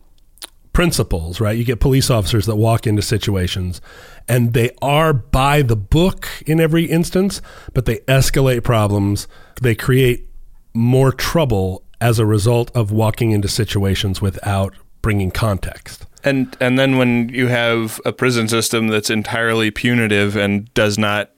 principles, 0.73 1.39
right? 1.39 1.57
You 1.57 1.63
get 1.63 1.79
police 1.79 2.09
officers 2.09 2.45
that 2.47 2.55
walk 2.55 2.85
into 2.85 3.01
situations 3.01 3.79
and 4.27 4.53
they 4.53 4.71
are 4.81 5.13
by 5.13 5.61
the 5.61 5.75
book 5.75 6.27
in 6.45 6.59
every 6.59 6.85
instance, 6.85 7.41
but 7.73 7.85
they 7.85 7.97
escalate 7.99 8.63
problems. 8.63 9.27
They 9.61 9.75
create 9.75 10.27
more 10.73 11.11
trouble 11.11 11.83
as 12.01 12.19
a 12.19 12.25
result 12.25 12.71
of 12.75 12.91
walking 12.91 13.31
into 13.31 13.47
situations 13.47 14.21
without 14.21 14.75
bringing 15.01 15.31
context. 15.31 16.05
And 16.23 16.55
and 16.59 16.79
then 16.79 16.97
when 16.97 17.29
you 17.29 17.47
have 17.47 18.01
a 18.03 18.11
prison 18.11 18.47
system 18.47 18.87
that's 18.87 19.09
entirely 19.09 19.71
punitive 19.71 20.35
and 20.35 20.73
does 20.73 20.97
not 20.97 21.31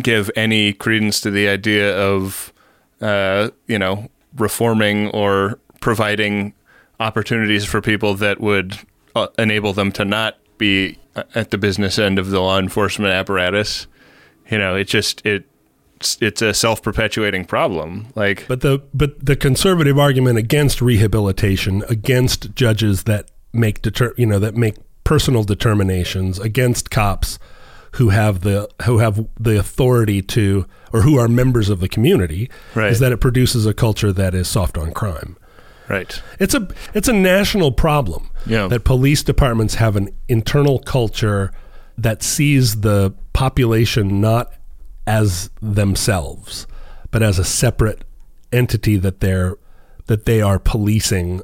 give 0.00 0.30
any 0.34 0.72
credence 0.72 1.20
to 1.20 1.30
the 1.30 1.48
idea 1.48 1.96
of 1.96 2.52
uh, 3.00 3.50
you 3.66 3.78
know 3.78 4.08
reforming 4.36 5.08
or 5.10 5.58
providing 5.80 6.54
opportunities 7.00 7.64
for 7.64 7.80
people 7.80 8.14
that 8.14 8.40
would 8.40 8.78
uh, 9.14 9.28
enable 9.38 9.72
them 9.72 9.92
to 9.92 10.04
not 10.04 10.38
be 10.58 10.98
uh, 11.16 11.24
at 11.34 11.50
the 11.50 11.58
business 11.58 11.98
end 11.98 12.18
of 12.18 12.30
the 12.30 12.40
law 12.40 12.58
enforcement 12.58 13.12
apparatus, 13.12 13.86
you 14.50 14.58
know, 14.58 14.74
it 14.74 14.84
just 14.84 15.24
it 15.26 15.46
it's 16.20 16.42
a 16.42 16.52
self-perpetuating 16.52 17.44
problem. 17.44 18.06
Like 18.14 18.46
But 18.48 18.60
the 18.60 18.82
but 18.92 19.24
the 19.24 19.36
conservative 19.36 19.98
argument 19.98 20.38
against 20.38 20.82
rehabilitation, 20.82 21.82
against 21.88 22.54
judges 22.54 23.04
that 23.04 23.30
make 23.52 23.82
deter, 23.82 24.14
you 24.16 24.26
know 24.26 24.38
that 24.38 24.56
make 24.56 24.76
personal 25.04 25.44
determinations, 25.44 26.38
against 26.38 26.90
cops 26.90 27.38
who 27.94 28.08
have 28.10 28.40
the 28.40 28.68
who 28.84 28.98
have 28.98 29.26
the 29.38 29.58
authority 29.58 30.20
to 30.22 30.66
or 30.92 31.02
who 31.02 31.18
are 31.18 31.28
members 31.28 31.68
of 31.68 31.80
the 31.80 31.88
community, 31.88 32.50
Right. 32.74 32.90
is 32.92 32.98
that 33.00 33.12
it 33.12 33.18
produces 33.18 33.66
a 33.66 33.74
culture 33.74 34.12
that 34.12 34.34
is 34.34 34.48
soft 34.48 34.76
on 34.78 34.92
crime. 34.92 35.36
right. 35.88 36.20
It's 36.40 36.54
a 36.54 36.66
it's 36.94 37.08
a 37.08 37.12
national 37.12 37.72
problem 37.72 38.30
Yeah. 38.46 38.68
that 38.68 38.84
police 38.84 39.22
departments 39.22 39.74
have 39.76 39.96
an 39.96 40.08
internal 40.28 40.78
culture 40.78 41.50
that 41.98 42.22
sees 42.22 42.80
the 42.80 43.12
population 43.32 44.20
not 44.20 44.52
as 45.06 45.50
themselves, 45.60 46.66
but 47.10 47.22
as 47.22 47.38
a 47.38 47.44
separate 47.44 48.02
entity 48.52 48.96
that 48.96 49.20
they're 49.20 49.56
that 50.06 50.24
they 50.26 50.40
are 50.42 50.58
policing 50.58 51.42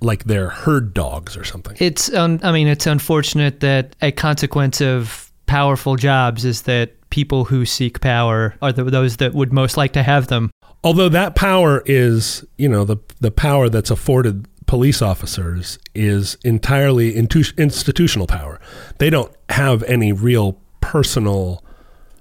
like 0.00 0.24
they're 0.24 0.48
herd 0.48 0.92
dogs 0.94 1.36
or 1.36 1.44
something. 1.44 1.76
It's, 1.78 2.12
um, 2.14 2.40
I 2.42 2.50
mean, 2.50 2.66
it's 2.66 2.86
unfortunate 2.88 3.60
that 3.60 3.94
a 4.02 4.10
consequence 4.10 4.80
of 4.80 5.30
powerful 5.46 5.96
jobs 5.96 6.44
is 6.44 6.62
that 6.62 6.92
people 7.10 7.44
who 7.44 7.64
seek 7.64 8.00
power 8.00 8.54
are 8.62 8.72
the, 8.72 8.84
those 8.84 9.18
that 9.18 9.34
would 9.34 9.52
most 9.52 9.76
like 9.76 9.92
to 9.92 10.02
have 10.02 10.28
them. 10.28 10.50
Although 10.84 11.10
that 11.10 11.34
power 11.34 11.82
is, 11.86 12.44
you 12.56 12.68
know, 12.68 12.84
the 12.84 12.96
the 13.20 13.30
power 13.30 13.68
that's 13.68 13.90
afforded 13.90 14.48
police 14.66 15.02
officers 15.02 15.78
is 15.94 16.36
entirely 16.44 17.14
intu- 17.14 17.52
institutional 17.58 18.26
power. 18.26 18.58
They 18.98 19.10
don't 19.10 19.32
have 19.50 19.82
any 19.84 20.12
real 20.12 20.58
personal 20.80 21.62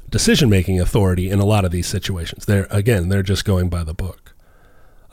decision 0.10 0.50
making 0.50 0.80
authority 0.80 1.30
in 1.30 1.40
a 1.40 1.46
lot 1.46 1.64
of 1.66 1.72
these 1.72 1.88
situations. 1.88 2.46
They're 2.46 2.68
again, 2.70 3.10
they're 3.10 3.24
just 3.24 3.46
going 3.46 3.70
by 3.70 3.84
the 3.84 3.94
book. 3.94 4.36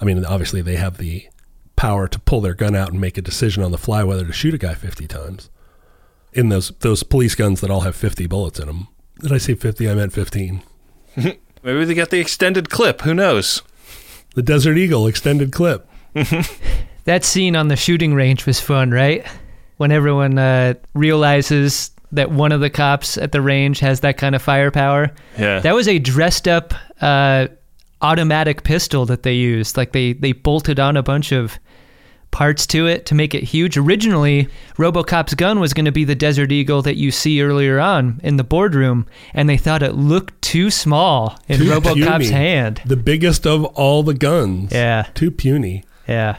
I 0.01 0.05
mean, 0.05 0.25
obviously 0.25 0.61
they 0.61 0.77
have 0.77 0.99
the 0.99 1.29
power 1.77 2.09
to 2.09 2.19
pull 2.19 2.41
their 2.41 2.55
gun 2.55 2.75
out 2.75 2.91
and 2.91 3.01
make 3.01 3.17
a 3.17 3.23
decision 3.23 3.63
on 3.63 3.71
the 3.71 3.79
fly 3.79 4.03
whether 4.03 4.27
to 4.27 4.33
shoot 4.33 4.55
a 4.55 4.59
guy 4.59 4.75
50 4.75 5.07
times. 5.07 5.49
In 6.33 6.49
those 6.51 6.71
those 6.81 7.03
police 7.03 7.35
guns 7.35 7.61
that 7.61 7.71
all 7.71 7.81
have 7.81 7.97
50 7.97 8.27
bullets 8.27 8.59
in 8.59 8.67
them. 8.67 8.89
Did 9.21 9.33
I 9.33 9.39
say 9.39 9.55
50? 9.55 9.89
I 9.89 9.95
meant 9.95 10.13
15. 10.13 10.63
Maybe 11.17 11.85
they 11.85 11.95
got 11.95 12.11
the 12.11 12.21
extended 12.21 12.71
clip. 12.71 13.01
Who 13.01 13.15
knows? 13.15 13.63
The 14.35 14.43
Desert 14.43 14.77
Eagle 14.77 15.07
extended 15.07 15.53
clip. 15.53 15.89
That 17.09 17.25
scene 17.25 17.57
on 17.57 17.69
the 17.69 17.77
shooting 17.77 18.13
range 18.13 18.45
was 18.45 18.61
fun, 18.61 18.91
right? 18.91 19.27
When 19.79 19.93
everyone 19.93 20.37
uh, 20.37 20.75
realizes 20.93 21.91
that 22.13 22.31
one 22.31 22.53
of 22.53 22.61
the 22.61 22.69
cops 22.69 23.17
at 23.17 23.33
the 23.33 23.41
range 23.41 23.81
has 23.81 24.01
that 24.01 24.19
kind 24.19 24.35
of 24.35 24.43
firepower. 24.43 25.13
Yeah. 25.39 25.61
That 25.61 25.75
was 25.75 25.89
a 25.89 25.99
dressed 25.99 26.47
up 26.47 26.75
uh, 27.01 27.49
automatic 28.03 28.63
pistol 28.63 29.07
that 29.07 29.23
they 29.23 29.33
used. 29.33 29.75
Like 29.75 29.93
they, 29.93 30.13
they 30.13 30.33
bolted 30.33 30.79
on 30.79 30.99
a 30.99 31.03
bunch 31.03 31.33
of 31.33 31.59
parts 32.31 32.67
to 32.69 32.87
it 32.87 33.07
to 33.07 33.15
make 33.15 33.35
it 33.35 33.43
huge. 33.45 33.77
Originally, 33.77 34.49
Robocop's 34.77 35.35
gun 35.35 35.61
was 35.61 35.73
going 35.75 35.87
to 35.87 35.93
be 35.93 36.05
the 36.05 36.15
Desert 36.15 36.53
Eagle 36.53 36.83
that 36.83 36.97
you 36.97 37.11
see 37.11 37.43
earlier 37.43 37.79
on 37.81 38.21
in 38.23 38.37
the 38.37 38.45
boardroom, 38.45 39.07
and 39.35 39.49
they 39.49 39.57
thought 39.57 39.83
it 39.83 39.95
looked 39.95 40.41
too 40.43 40.71
small 40.71 41.39
in 41.49 41.61
Too 41.61 41.71
Robocop's 41.71 42.27
puny. 42.27 42.31
hand. 42.31 42.83
The 42.85 42.97
biggest 42.97 43.47
of 43.47 43.65
all 43.65 44.03
the 44.03 44.15
guns. 44.15 44.73
Yeah. 44.73 45.07
Too 45.15 45.31
puny. 45.31 45.85
Yeah. 46.07 46.39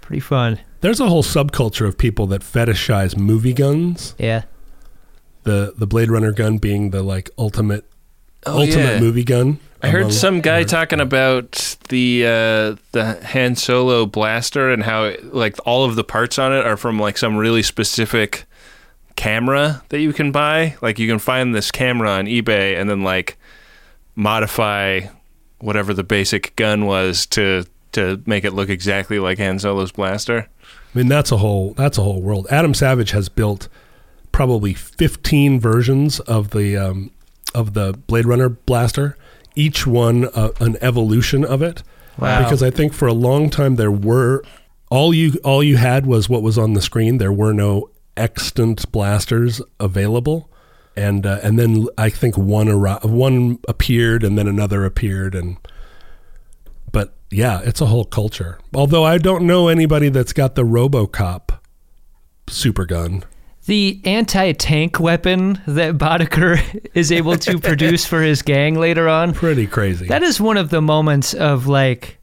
Pretty 0.00 0.20
fun. 0.20 0.58
There's 0.80 1.00
a 1.00 1.06
whole 1.08 1.22
subculture 1.22 1.86
of 1.86 1.96
people 1.96 2.26
that 2.28 2.42
fetishize 2.42 3.16
movie 3.16 3.52
guns. 3.54 4.14
Yeah. 4.18 4.42
The 5.44 5.74
the 5.76 5.86
Blade 5.86 6.10
Runner 6.10 6.32
gun 6.32 6.58
being 6.58 6.90
the 6.90 7.02
like 7.02 7.30
ultimate 7.38 7.84
oh, 8.46 8.60
ultimate 8.60 8.86
Oh, 8.86 8.92
yeah. 8.94 9.00
movie 9.00 9.24
gun. 9.24 9.58
I 9.82 9.88
heard 9.88 10.02
among- 10.02 10.12
some 10.12 10.40
guy 10.40 10.62
talking 10.64 11.00
about 11.00 11.76
the 11.88 12.24
uh, 12.24 12.76
the 12.92 13.18
Han 13.26 13.56
Solo 13.56 14.06
blaster 14.06 14.70
and 14.70 14.82
how 14.82 15.04
it, 15.04 15.34
like 15.34 15.56
all 15.66 15.84
of 15.84 15.96
the 15.96 16.04
parts 16.04 16.38
on 16.38 16.52
it 16.52 16.64
are 16.64 16.76
from 16.76 16.98
like 17.00 17.18
some 17.18 17.36
really 17.36 17.62
specific 17.62 18.44
camera 19.16 19.82
that 19.88 20.00
you 20.00 20.12
can 20.12 20.32
buy. 20.32 20.76
Like 20.80 20.98
you 20.98 21.08
can 21.08 21.18
find 21.18 21.54
this 21.54 21.70
camera 21.70 22.10
on 22.10 22.26
eBay 22.26 22.80
and 22.80 22.88
then 22.88 23.02
like 23.02 23.36
modify 24.14 25.00
whatever 25.58 25.94
the 25.94 26.04
basic 26.04 26.54
gun 26.56 26.86
was 26.86 27.26
to 27.26 27.64
to 27.92 28.22
make 28.26 28.44
it 28.44 28.52
look 28.52 28.68
exactly 28.68 29.18
like 29.18 29.38
Han 29.38 29.58
Solo's 29.58 29.92
blaster. 29.92 30.48
I 30.94 30.98
mean 30.98 31.08
that's 31.08 31.32
a 31.32 31.38
whole 31.38 31.74
that's 31.74 31.98
a 31.98 32.02
whole 32.02 32.22
world. 32.22 32.46
Adam 32.50 32.74
Savage 32.74 33.10
has 33.10 33.28
built 33.28 33.68
probably 34.30 34.74
15 34.74 35.60
versions 35.60 36.20
of 36.20 36.50
the 36.50 36.76
um, 36.76 37.10
of 37.54 37.74
the 37.74 37.92
Blade 38.06 38.26
Runner 38.26 38.48
blaster, 38.48 39.16
each 39.54 39.86
one 39.86 40.26
uh, 40.26 40.50
an 40.60 40.76
evolution 40.80 41.44
of 41.44 41.62
it. 41.62 41.82
Wow. 42.18 42.42
Because 42.42 42.62
I 42.62 42.70
think 42.70 42.92
for 42.92 43.08
a 43.08 43.14
long 43.14 43.50
time 43.50 43.76
there 43.76 43.90
were 43.90 44.42
all 44.90 45.14
you 45.14 45.38
all 45.44 45.62
you 45.62 45.76
had 45.76 46.06
was 46.06 46.28
what 46.28 46.42
was 46.42 46.58
on 46.58 46.74
the 46.74 46.82
screen. 46.82 47.18
There 47.18 47.32
were 47.32 47.52
no 47.52 47.90
extant 48.16 48.90
blasters 48.92 49.62
available. 49.80 50.50
And 50.94 51.24
uh, 51.24 51.40
and 51.42 51.58
then 51.58 51.86
I 51.96 52.10
think 52.10 52.36
one 52.36 52.68
one 52.68 53.58
appeared 53.66 54.22
and 54.22 54.36
then 54.36 54.46
another 54.46 54.84
appeared 54.84 55.34
and 55.34 55.56
but 56.92 57.14
yeah, 57.30 57.60
it's 57.64 57.80
a 57.80 57.86
whole 57.86 58.04
culture. 58.04 58.58
Although 58.74 59.04
I 59.04 59.16
don't 59.16 59.46
know 59.46 59.68
anybody 59.68 60.10
that's 60.10 60.34
got 60.34 60.54
the 60.54 60.64
RoboCop 60.64 61.58
super 62.48 62.84
gun. 62.84 63.24
The 63.66 64.00
anti-tank 64.04 64.98
weapon 64.98 65.60
that 65.66 65.96
Boddicker 65.96 66.58
is 66.94 67.12
able 67.12 67.36
to 67.38 67.58
produce 67.60 68.04
for 68.04 68.20
his 68.20 68.42
gang 68.42 68.74
later 68.74 69.08
on. 69.08 69.34
Pretty 69.34 69.66
crazy. 69.66 70.06
That 70.06 70.22
is 70.22 70.40
one 70.40 70.56
of 70.56 70.70
the 70.70 70.82
moments 70.82 71.32
of 71.32 71.66
like 71.68 72.18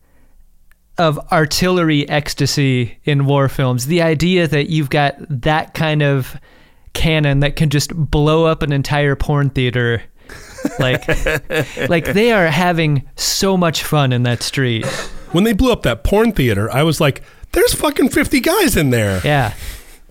of 0.97 1.17
artillery 1.31 2.07
ecstasy 2.09 2.99
in 3.05 3.25
war 3.25 3.47
films. 3.47 3.85
The 3.85 4.01
idea 4.01 4.47
that 4.47 4.69
you've 4.69 4.89
got 4.89 5.15
that 5.29 5.73
kind 5.73 6.03
of 6.03 6.35
cannon 6.93 7.39
that 7.39 7.55
can 7.55 7.69
just 7.69 7.95
blow 7.95 8.43
up 8.45 8.61
an 8.61 8.73
entire 8.73 9.15
porn 9.15 9.49
theater. 9.49 10.03
Like 10.77 11.07
like 11.89 12.05
they 12.05 12.33
are 12.33 12.47
having 12.47 13.09
so 13.15 13.55
much 13.55 13.83
fun 13.83 14.11
in 14.11 14.23
that 14.23 14.43
street. 14.43 14.85
when 15.31 15.45
they 15.45 15.53
blew 15.53 15.71
up 15.71 15.83
that 15.83 16.03
porn 16.03 16.33
theater, 16.33 16.69
I 16.69 16.83
was 16.83 16.99
like, 16.99 17.23
"There's 17.53 17.73
fucking 17.73 18.09
50 18.09 18.41
guys 18.41 18.75
in 18.75 18.89
there." 18.89 19.21
Yeah. 19.23 19.53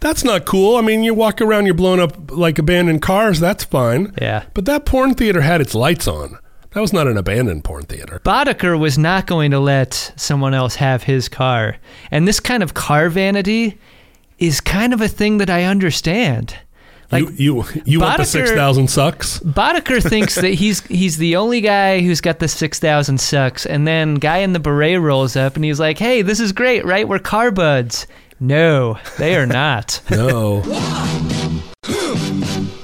That's 0.00 0.24
not 0.24 0.44
cool. 0.44 0.76
I 0.76 0.80
mean, 0.80 1.02
you 1.02 1.14
walk 1.14 1.40
around, 1.40 1.66
you're 1.66 1.74
blowing 1.74 2.00
up 2.00 2.30
like 2.30 2.58
abandoned 2.58 3.02
cars. 3.02 3.40
That's 3.40 3.64
fine. 3.64 4.14
Yeah. 4.20 4.44
But 4.54 4.64
that 4.66 4.84
porn 4.84 5.14
theater 5.14 5.40
had 5.40 5.60
its 5.60 5.74
lights 5.74 6.06
on. 6.06 6.38
That 6.72 6.80
was 6.80 6.92
not 6.92 7.06
an 7.06 7.16
abandoned 7.16 7.64
porn 7.64 7.84
theater. 7.84 8.20
Boddicker 8.24 8.78
was 8.78 8.98
not 8.98 9.26
going 9.26 9.50
to 9.50 9.58
let 9.58 10.12
someone 10.16 10.54
else 10.54 10.76
have 10.76 11.04
his 11.04 11.28
car. 11.28 11.76
And 12.10 12.28
this 12.28 12.40
kind 12.40 12.62
of 12.62 12.74
car 12.74 13.08
vanity 13.08 13.78
is 14.38 14.60
kind 14.60 14.92
of 14.92 15.00
a 15.00 15.08
thing 15.08 15.38
that 15.38 15.50
I 15.50 15.64
understand. 15.64 16.56
Like 17.10 17.24
you, 17.38 17.64
you, 17.64 17.82
you 17.86 18.00
want 18.00 18.18
the 18.18 18.24
six 18.24 18.50
thousand 18.50 18.88
SUX? 18.88 19.40
Boddicker 19.40 20.02
thinks 20.08 20.34
that 20.34 20.52
he's 20.54 20.82
he's 20.86 21.16
the 21.16 21.36
only 21.36 21.62
guy 21.62 22.00
who's 22.00 22.20
got 22.20 22.38
the 22.38 22.48
six 22.48 22.78
thousand 22.78 23.18
SUX, 23.18 23.64
and 23.64 23.86
then 23.86 24.16
guy 24.16 24.38
in 24.38 24.52
the 24.52 24.60
beret 24.60 25.00
rolls 25.00 25.34
up 25.34 25.56
and 25.56 25.64
he's 25.64 25.80
like, 25.80 25.98
"Hey, 25.98 26.20
this 26.20 26.38
is 26.38 26.52
great, 26.52 26.84
right? 26.84 27.08
We're 27.08 27.18
car 27.18 27.50
buds." 27.50 28.06
No, 28.40 28.98
they 29.18 29.36
are 29.36 29.46
not. 29.46 30.00
No. 30.10 30.62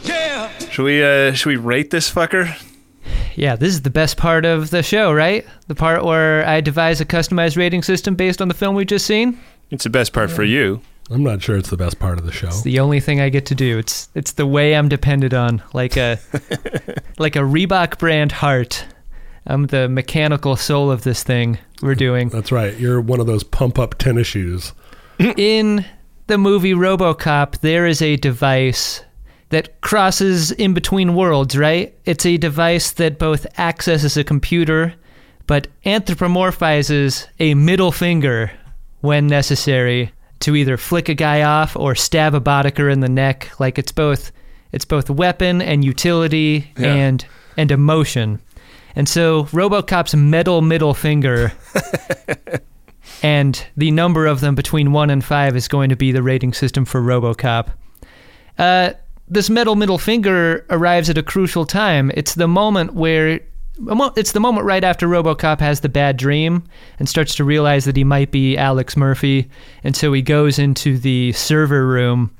Yeah. 0.02 0.48
Should 0.70 0.84
we 0.84 1.02
uh, 1.02 1.32
should 1.32 1.48
we 1.50 1.56
rate 1.56 1.90
this 1.90 2.10
fucker? 2.10 2.52
yeah, 3.36 3.56
this 3.56 3.70
is 3.70 3.82
the 3.82 3.90
best 3.90 4.16
part 4.16 4.44
of 4.44 4.70
the 4.70 4.82
show, 4.82 5.12
right? 5.12 5.46
The 5.66 5.74
part 5.74 6.04
where 6.04 6.46
I 6.46 6.60
devise 6.60 7.00
a 7.00 7.04
customized 7.04 7.56
rating 7.56 7.82
system 7.82 8.14
based 8.14 8.40
on 8.40 8.48
the 8.48 8.54
film 8.54 8.74
we 8.74 8.84
just 8.84 9.06
seen. 9.06 9.38
It's 9.70 9.84
the 9.84 9.90
best 9.90 10.12
part 10.12 10.30
for 10.30 10.44
you. 10.44 10.80
I'm 11.10 11.22
not 11.22 11.42
sure 11.42 11.56
it's 11.56 11.70
the 11.70 11.76
best 11.76 11.98
part 11.98 12.18
of 12.18 12.24
the 12.24 12.32
show. 12.32 12.46
It's 12.48 12.62
the 12.62 12.80
only 12.80 12.98
thing 13.00 13.20
I 13.20 13.28
get 13.28 13.46
to 13.46 13.54
do. 13.54 13.78
It's 13.78 14.08
it's 14.14 14.32
the 14.32 14.46
way 14.46 14.74
I'm 14.74 14.88
dependent 14.88 15.34
on, 15.34 15.62
like 15.72 15.96
a 15.96 16.18
like 17.18 17.36
a 17.36 17.40
Reebok 17.40 17.98
brand 17.98 18.32
heart. 18.32 18.84
I'm 19.46 19.66
the 19.66 19.88
mechanical 19.90 20.56
soul 20.56 20.90
of 20.90 21.02
this 21.02 21.22
thing 21.22 21.58
we're 21.82 21.94
doing. 21.94 22.30
That's 22.30 22.50
right. 22.50 22.74
You're 22.78 23.00
one 23.00 23.20
of 23.20 23.26
those 23.26 23.44
pump 23.44 23.78
up 23.78 23.98
tennis 23.98 24.26
shoes. 24.26 24.72
In 25.18 25.84
the 26.26 26.38
movie 26.38 26.72
RoboCop, 26.72 27.60
there 27.60 27.86
is 27.86 28.02
a 28.02 28.16
device 28.16 29.02
that 29.50 29.80
crosses 29.80 30.50
in 30.52 30.74
between 30.74 31.14
worlds, 31.14 31.56
right? 31.56 31.94
It's 32.04 32.26
a 32.26 32.36
device 32.36 32.92
that 32.92 33.18
both 33.18 33.46
accesses 33.58 34.16
a 34.16 34.24
computer 34.24 34.94
but 35.46 35.68
anthropomorphizes 35.84 37.26
a 37.38 37.54
middle 37.54 37.92
finger 37.92 38.50
when 39.02 39.26
necessary 39.26 40.10
to 40.40 40.56
either 40.56 40.76
flick 40.78 41.08
a 41.10 41.14
guy 41.14 41.42
off 41.42 41.76
or 41.76 41.94
stab 41.94 42.34
a 42.34 42.40
Boddicker 42.40 42.90
in 42.90 43.00
the 43.00 43.08
neck. 43.08 43.50
Like 43.60 43.78
it's 43.78 43.92
both 43.92 44.32
it's 44.72 44.86
both 44.86 45.10
weapon 45.10 45.60
and 45.62 45.84
utility 45.84 46.70
Yeah. 46.78 46.94
and 46.94 47.26
and 47.56 47.70
emotion. 47.70 48.40
And 48.96 49.08
so 49.08 49.44
RoboCop's 49.44 50.14
metal 50.16 50.62
middle 50.62 50.94
finger 50.94 51.52
and 53.22 53.64
the 53.76 53.90
number 53.90 54.26
of 54.26 54.40
them 54.40 54.54
between 54.54 54.92
1 54.92 55.10
and 55.10 55.24
5 55.24 55.56
is 55.56 55.68
going 55.68 55.88
to 55.90 55.96
be 55.96 56.12
the 56.12 56.22
rating 56.22 56.52
system 56.52 56.84
for 56.84 57.00
RoboCop. 57.00 57.72
Uh, 58.58 58.92
this 59.28 59.48
metal 59.48 59.76
middle 59.76 59.98
finger 59.98 60.66
arrives 60.70 61.08
at 61.08 61.18
a 61.18 61.22
crucial 61.22 61.64
time. 61.64 62.10
It's 62.14 62.34
the 62.34 62.48
moment 62.48 62.94
where 62.94 63.40
it's 64.16 64.32
the 64.32 64.40
moment 64.40 64.66
right 64.66 64.84
after 64.84 65.08
RoboCop 65.08 65.58
has 65.60 65.80
the 65.80 65.88
bad 65.88 66.16
dream 66.16 66.62
and 66.98 67.08
starts 67.08 67.34
to 67.36 67.44
realize 67.44 67.84
that 67.86 67.96
he 67.96 68.04
might 68.04 68.30
be 68.30 68.56
Alex 68.56 68.96
Murphy, 68.96 69.50
and 69.82 69.96
so 69.96 70.12
he 70.12 70.22
goes 70.22 70.58
into 70.60 70.96
the 70.96 71.32
server 71.32 71.86
room, 71.86 72.30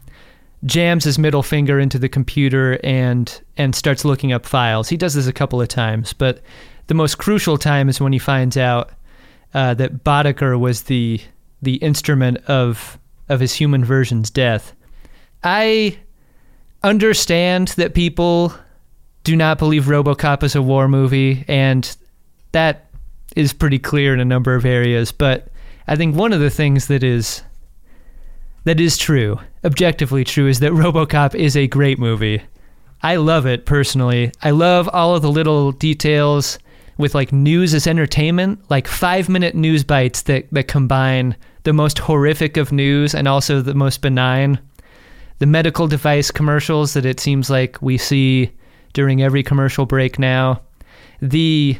jams 0.65 1.03
his 1.03 1.19
middle 1.19 1.43
finger 1.43 1.81
into 1.81 1.99
the 1.99 2.09
computer, 2.09 2.79
and 2.85 3.41
and 3.57 3.75
starts 3.75 4.05
looking 4.05 4.33
up 4.33 4.47
files. 4.47 4.89
He 4.89 4.97
does 4.97 5.15
this 5.15 5.27
a 5.27 5.33
couple 5.33 5.61
of 5.61 5.69
times, 5.69 6.13
but 6.13 6.41
the 6.87 6.95
most 6.95 7.17
crucial 7.17 7.59
time 7.59 7.89
is 7.89 8.01
when 8.01 8.13
he 8.13 8.19
finds 8.19 8.57
out 8.57 8.91
uh, 9.55 9.75
that 9.75 10.05
Boddicker 10.05 10.59
was 10.59 10.83
the 10.83 11.21
the 11.63 11.77
instrument 11.77 12.39
of 12.47 12.99
of 13.29 13.41
his 13.41 13.55
human 13.55 13.85
version's 13.85 14.31
death. 14.31 14.75
I 15.43 15.99
understand 16.83 17.69
that 17.69 17.95
people 17.95 18.53
do 19.23 19.37
not 19.37 19.59
believe 19.59 19.85
RoboCop 19.85 20.43
is 20.43 20.55
a 20.55 20.63
war 20.63 20.89
movie, 20.89 21.45
and 21.49 21.97
that 22.53 22.91
is 23.35 23.53
pretty 23.53 23.79
clear 23.79 24.13
in 24.13 24.21
a 24.21 24.25
number 24.25 24.55
of 24.55 24.67
areas. 24.67 25.11
But 25.13 25.49
I 25.89 25.97
think 25.97 26.15
one 26.15 26.33
of 26.33 26.41
the 26.41 26.51
things 26.51 26.89
that 26.89 27.03
is 27.03 27.43
that 28.65 28.81
is 28.81 28.97
true, 28.97 29.39
objectively 29.65 30.25
true, 30.25 30.49
is 30.49 30.61
that 30.61 30.73
RoboCop 30.73 31.35
is 31.35 31.57
a 31.57 31.67
great 31.67 31.99
movie. 31.99 32.43
I 33.03 33.17
love 33.17 33.45
it 33.47 33.67
personally. 33.67 34.33
I 34.43 34.51
love 34.51 34.89
all 34.93 35.15
of 35.15 35.23
the 35.23 35.31
little 35.31 35.73
details 35.73 36.59
with 36.99 37.15
like 37.15 37.33
news 37.33 37.75
as 37.75 37.87
entertainment, 37.87 38.61
like 38.71 38.87
five 38.87 39.29
minute 39.29 39.55
news 39.55 39.85
bites 39.85 40.23
that, 40.23 40.47
that 40.53 40.69
combine 40.69 41.37
the 41.65 41.73
most 41.73 41.99
horrific 41.99 42.57
of 42.57 42.73
news 42.73 43.15
and 43.15 43.27
also 43.27 43.61
the 43.61 43.75
most 43.75 44.01
benign. 44.01 44.59
The 45.39 45.47
medical 45.47 45.89
device 45.89 46.31
commercials 46.31 46.95
that 46.95 47.05
it 47.05 47.19
seems 47.19 47.51
like 47.51 47.81
we 47.83 47.99
see 47.99 48.53
during 48.93 49.23
every 49.23 49.43
commercial 49.43 49.87
break 49.87 50.19
now. 50.19 50.61
The 51.21 51.79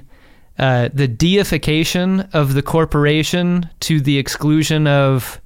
uh, 0.57 0.89
the 0.95 1.09
deification 1.09 2.21
of 2.33 2.55
the 2.55 2.63
corporation 2.63 3.69
to 3.81 4.01
the 4.01 4.19
exclusion 4.19 4.87
of 4.87 5.41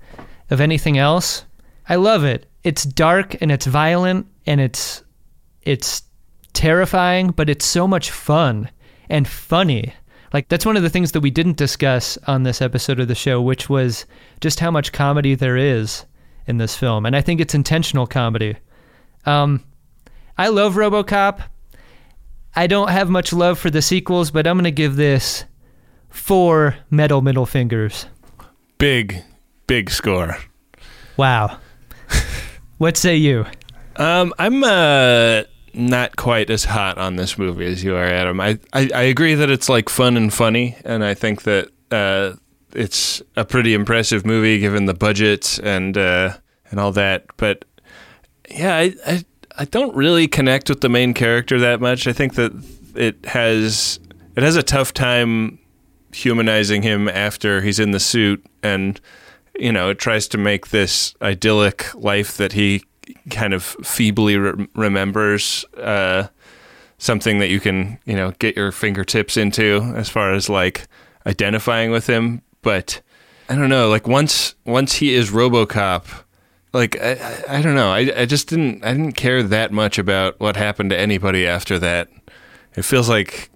of 0.50 0.60
anything 0.60 0.98
else. 0.98 1.44
I 1.88 1.96
love 1.96 2.24
it. 2.24 2.46
It's 2.64 2.84
dark 2.84 3.40
and 3.40 3.50
it's 3.50 3.66
violent 3.66 4.26
and 4.46 4.60
it's 4.60 5.02
it's 5.62 6.02
terrifying, 6.52 7.30
but 7.30 7.48
it's 7.50 7.64
so 7.64 7.86
much 7.86 8.10
fun 8.10 8.70
and 9.08 9.26
funny. 9.26 9.92
Like 10.32 10.48
that's 10.48 10.66
one 10.66 10.76
of 10.76 10.82
the 10.82 10.90
things 10.90 11.12
that 11.12 11.20
we 11.20 11.30
didn't 11.30 11.56
discuss 11.56 12.18
on 12.26 12.42
this 12.42 12.60
episode 12.60 13.00
of 13.00 13.08
the 13.08 13.14
show, 13.14 13.40
which 13.40 13.68
was 13.68 14.04
just 14.40 14.60
how 14.60 14.70
much 14.70 14.92
comedy 14.92 15.34
there 15.34 15.56
is 15.56 16.04
in 16.46 16.58
this 16.58 16.76
film, 16.76 17.06
and 17.06 17.14
I 17.14 17.20
think 17.20 17.40
it's 17.40 17.54
intentional 17.54 18.06
comedy. 18.06 18.56
Um, 19.26 19.64
I 20.36 20.48
love 20.48 20.74
RoboCop. 20.74 21.42
I 22.54 22.66
don't 22.66 22.90
have 22.90 23.10
much 23.10 23.32
love 23.32 23.58
for 23.58 23.70
the 23.70 23.82
sequels, 23.82 24.30
but 24.30 24.46
I'm 24.46 24.56
gonna 24.56 24.70
give 24.70 24.96
this 24.96 25.44
four 26.08 26.76
metal 26.90 27.22
middle 27.22 27.46
fingers. 27.46 28.06
Big, 28.78 29.22
big 29.66 29.90
score. 29.90 30.38
Wow. 31.16 31.58
what 32.78 32.96
say 32.96 33.16
you? 33.16 33.46
Um, 33.96 34.32
I'm 34.38 34.62
uh 34.62 35.42
not 35.78 36.16
quite 36.16 36.50
as 36.50 36.64
hot 36.64 36.98
on 36.98 37.16
this 37.16 37.38
movie 37.38 37.66
as 37.66 37.84
you 37.84 37.94
are, 37.94 38.04
Adam. 38.04 38.40
I, 38.40 38.58
I, 38.72 38.90
I 38.94 39.02
agree 39.02 39.34
that 39.34 39.48
it's 39.48 39.68
like 39.68 39.88
fun 39.88 40.16
and 40.16 40.34
funny, 40.34 40.76
and 40.84 41.04
I 41.04 41.14
think 41.14 41.42
that 41.42 41.70
uh, 41.90 42.32
it's 42.74 43.22
a 43.36 43.44
pretty 43.44 43.74
impressive 43.74 44.26
movie 44.26 44.58
given 44.58 44.86
the 44.86 44.94
budget 44.94 45.58
and 45.62 45.96
uh, 45.96 46.36
and 46.70 46.80
all 46.80 46.92
that. 46.92 47.26
But 47.36 47.64
yeah, 48.50 48.76
I, 48.76 48.94
I 49.06 49.24
I 49.58 49.64
don't 49.64 49.94
really 49.94 50.28
connect 50.28 50.68
with 50.68 50.80
the 50.80 50.88
main 50.88 51.14
character 51.14 51.58
that 51.60 51.80
much. 51.80 52.06
I 52.06 52.12
think 52.12 52.34
that 52.34 52.52
it 52.94 53.24
has 53.26 54.00
it 54.36 54.42
has 54.42 54.56
a 54.56 54.62
tough 54.62 54.92
time 54.92 55.58
humanizing 56.12 56.82
him 56.82 57.08
after 57.08 57.60
he's 57.60 57.78
in 57.78 57.90
the 57.90 58.00
suit 58.00 58.44
and 58.62 58.98
you 59.58 59.70
know 59.70 59.90
it 59.90 59.98
tries 59.98 60.26
to 60.26 60.38
make 60.38 60.68
this 60.68 61.14
idyllic 61.20 61.94
life 61.94 62.36
that 62.38 62.52
he 62.52 62.82
kind 63.30 63.54
of 63.54 63.62
feebly 63.62 64.36
re- 64.36 64.68
remembers 64.74 65.64
uh, 65.76 66.28
something 66.98 67.38
that 67.38 67.48
you 67.48 67.60
can 67.60 67.98
you 68.04 68.14
know 68.14 68.32
get 68.38 68.56
your 68.56 68.72
fingertips 68.72 69.36
into 69.36 69.92
as 69.96 70.08
far 70.08 70.32
as 70.32 70.48
like 70.48 70.86
identifying 71.26 71.90
with 71.90 72.06
him 72.06 72.42
but 72.62 73.00
i 73.48 73.54
don't 73.54 73.68
know 73.68 73.88
like 73.88 74.06
once 74.06 74.54
once 74.64 74.94
he 74.94 75.14
is 75.14 75.30
robocop 75.30 76.24
like 76.72 77.00
I, 77.00 77.44
I, 77.48 77.62
don't 77.62 77.74
know. 77.74 77.90
I, 77.90 78.12
I 78.16 78.26
just 78.26 78.48
didn't 78.48 78.84
I 78.84 78.92
didn't 78.92 79.12
care 79.12 79.42
that 79.42 79.72
much 79.72 79.98
about 79.98 80.38
what 80.38 80.56
happened 80.56 80.90
to 80.90 80.98
anybody 80.98 81.46
after 81.46 81.78
that. 81.78 82.08
It 82.76 82.82
feels 82.82 83.08
like 83.08 83.50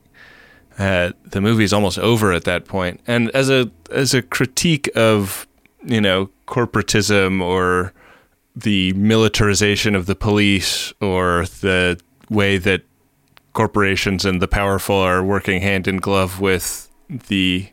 uh, 0.78 1.12
the 1.24 1.40
movie's 1.40 1.72
almost 1.72 1.98
over 1.98 2.32
at 2.32 2.44
that 2.44 2.64
point. 2.64 3.00
And 3.06 3.30
as 3.30 3.50
a 3.50 3.70
as 3.90 4.14
a 4.14 4.22
critique 4.22 4.90
of 4.96 5.46
you 5.84 6.00
know 6.00 6.30
corporatism 6.46 7.42
or 7.42 7.92
the 8.54 8.92
militarization 8.94 9.94
of 9.94 10.06
the 10.06 10.14
police 10.14 10.92
or 11.00 11.46
the 11.60 11.98
way 12.28 12.58
that 12.58 12.82
corporations 13.52 14.24
and 14.24 14.40
the 14.40 14.48
powerful 14.48 14.96
are 14.96 15.22
working 15.22 15.60
hand 15.60 15.86
in 15.86 15.96
glove 15.98 16.40
with 16.40 16.90
the 17.08 17.68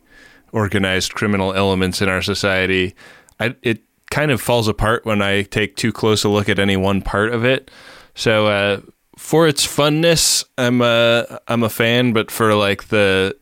organized 0.51 1.13
criminal 1.13 1.53
elements 1.53 2.01
in 2.01 2.09
our 2.09 2.21
society. 2.21 2.95
I, 3.39 3.55
it 3.61 3.81
kind 4.09 4.31
of 4.31 4.41
falls 4.41 4.67
apart 4.67 5.05
when 5.05 5.21
I 5.21 5.43
take 5.43 5.75
too 5.75 5.91
close 5.91 6.23
a 6.23 6.29
look 6.29 6.49
at 6.49 6.59
any 6.59 6.75
one 6.75 7.01
part 7.01 7.31
of 7.31 7.45
it. 7.45 7.71
So 8.15 8.47
uh, 8.47 8.81
for 9.17 9.47
its 9.47 9.65
funness, 9.65 10.43
I'm 10.57 10.81
a 10.81 11.39
I'm 11.47 11.63
a 11.63 11.69
fan, 11.69 12.13
but 12.13 12.31
for 12.31 12.55
like 12.55 12.87
the, 12.87 13.35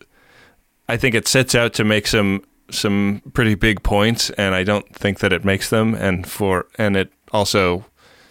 I 0.89 0.97
think 0.97 1.15
it 1.15 1.27
sets 1.27 1.55
out 1.55 1.73
to 1.75 1.83
make 1.83 2.07
some 2.07 2.43
some 2.69 3.21
pretty 3.33 3.55
big 3.55 3.81
points, 3.83 4.29
and 4.31 4.53
I 4.53 4.63
don't 4.63 4.93
think 4.93 5.19
that 5.19 5.31
it 5.31 5.45
makes 5.45 5.69
them. 5.69 5.95
And 5.95 6.27
for 6.27 6.67
and 6.77 6.97
it 6.97 7.11
also 7.31 7.85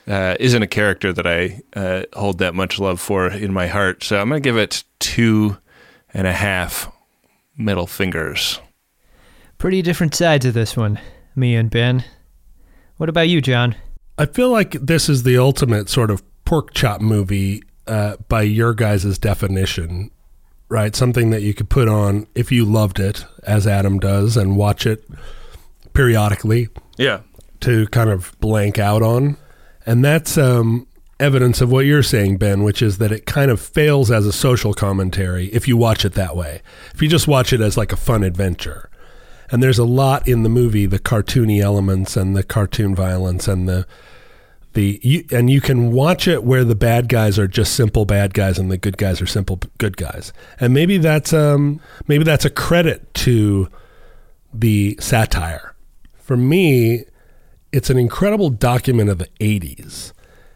uh, 0.07 0.37
isn't 0.39 0.63
a 0.63 0.67
character 0.67 1.13
that 1.13 1.27
I 1.27 1.63
uh, 1.75 2.05
hold 2.13 2.39
that 2.39 2.55
much 2.55 2.79
love 2.79 3.01
for 3.01 3.29
in 3.29 3.53
my 3.53 3.67
heart. 3.67 4.03
So 4.03 4.21
I'm 4.21 4.29
gonna 4.29 4.41
give 4.41 4.57
it 4.57 4.85
two 4.99 5.57
and 6.15 6.27
a 6.27 6.33
half 6.33 6.91
middle 7.57 7.87
fingers. 7.87 8.61
Pretty 9.59 9.83
different 9.83 10.15
sides 10.15 10.45
of 10.45 10.55
this 10.55 10.77
one, 10.77 11.01
me 11.35 11.55
and 11.55 11.71
Ben. 11.71 12.05
What 12.99 13.09
about 13.09 13.29
you, 13.29 13.41
John? 13.41 13.75
I 14.19 14.27
feel 14.27 14.51
like 14.51 14.73
this 14.73 15.09
is 15.09 15.23
the 15.23 15.39
ultimate 15.39 15.89
sort 15.89 16.11
of 16.11 16.23
pork 16.45 16.73
chop 16.73 17.01
movie 17.01 17.63
uh, 17.87 18.17
by 18.29 18.43
your 18.43 18.73
guys' 18.75 19.19
definition, 19.19 20.11
right? 20.69 20.95
Something 20.97 21.31
that 21.31 21.43
you 21.43 21.53
could 21.55 21.69
put 21.69 21.89
on 21.89 22.27
if 22.35 22.51
you 22.51 22.65
loved 22.65 22.99
it, 22.99 23.27
as 23.43 23.67
Adam 23.67 23.99
does, 23.99 24.37
and 24.37 24.57
watch 24.57 24.87
it 24.87 25.05
periodically 25.93 26.69
Yeah. 26.99 27.21
To 27.61 27.87
kind 27.89 28.11
of 28.11 28.39
blank 28.41 28.79
out 28.79 29.03
on. 29.03 29.37
And 29.85 30.05
that's 30.05 30.37
um, 30.37 30.87
evidence 31.19 31.61
of 31.61 31.71
what 31.71 31.87
you're 31.87 32.03
saying, 32.03 32.37
Ben, 32.39 32.63
which 32.63 32.83
is 32.83 32.99
that 32.99 33.13
it 33.13 33.27
kind 33.27 33.51
of 33.51 33.61
fails 33.61 34.11
as 34.11 34.27
a 34.27 34.33
social 34.33 34.75
commentary 34.75 35.47
if 35.49 35.67
you 35.67 35.77
watch 35.77 36.05
it 36.05 36.15
that 36.15 36.37
way. 36.37 36.63
If 36.95 37.03
you 37.03 37.09
just 37.09 37.29
watch 37.29 37.53
it 37.53 37.61
as 37.61 37.77
like 37.77 37.93
a 37.93 37.97
fun 37.97 38.23
adventure. 38.23 38.91
And 39.51 39.63
there's 39.63 39.79
a 39.79 39.85
lot 39.85 40.27
in 40.27 40.43
the 40.43 40.49
movie, 40.49 40.87
the 40.87 40.99
cartoony 40.99 41.61
elements 41.61 42.17
and 42.17 42.37
the 42.37 42.43
cartoon 42.43 42.95
violence 42.95 43.47
and 43.47 43.69
the 43.69 43.87
the 44.73 45.01
you, 45.03 45.25
and 45.33 45.49
you 45.49 45.61
can 45.61 45.91
watch 45.91 46.29
it 46.29 46.45
where 46.45 46.63
the 46.63 46.75
bad 46.75 47.09
guys 47.09 47.39
are 47.39 47.49
just 47.49 47.75
simple 47.75 48.05
bad 48.05 48.35
guys 48.35 48.59
and 48.59 48.71
the 48.71 48.77
good 48.77 48.99
guys 48.99 49.23
are 49.23 49.27
simple 49.27 49.59
good 49.79 49.97
guys. 49.97 50.33
And 50.61 50.75
maybe 50.75 50.99
that's 50.99 51.33
um 51.33 51.81
maybe 52.07 52.25
that's 52.25 52.45
a 52.45 52.51
credit 52.51 53.15
to 53.15 53.69
the 54.53 54.97
satire. 55.01 55.75
For 56.15 56.37
me, 56.37 57.05
it's 57.77 57.91
an 57.91 57.99
incredible 57.99 58.49
document 58.49 59.11
of 59.11 59.19
the 59.19 59.29
80s. 59.39 60.15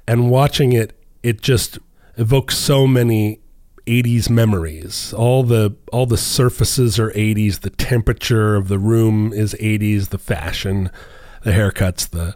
And 0.09 0.31
watching 0.31 0.73
it, 0.73 0.99
it 1.23 1.43
just 1.43 1.79
evokes 2.17 2.57
so 2.57 2.87
many 2.87 3.41
80s 3.87 4.31
memories. 4.31 5.13
All 5.13 5.43
the 5.43 5.77
all 5.93 6.07
the 6.07 6.17
surfaces 6.17 6.99
are 6.99 7.11
80s, 7.11 7.61
the 7.61 7.69
temperature 7.69 8.57
of 8.57 8.69
the 8.69 8.79
room 8.79 9.35
is 9.35 9.55
80s, 9.61 10.09
the 10.09 10.19
fashion, 10.19 10.91
the 11.43 11.51
haircuts, 11.51 12.09
the 12.09 12.35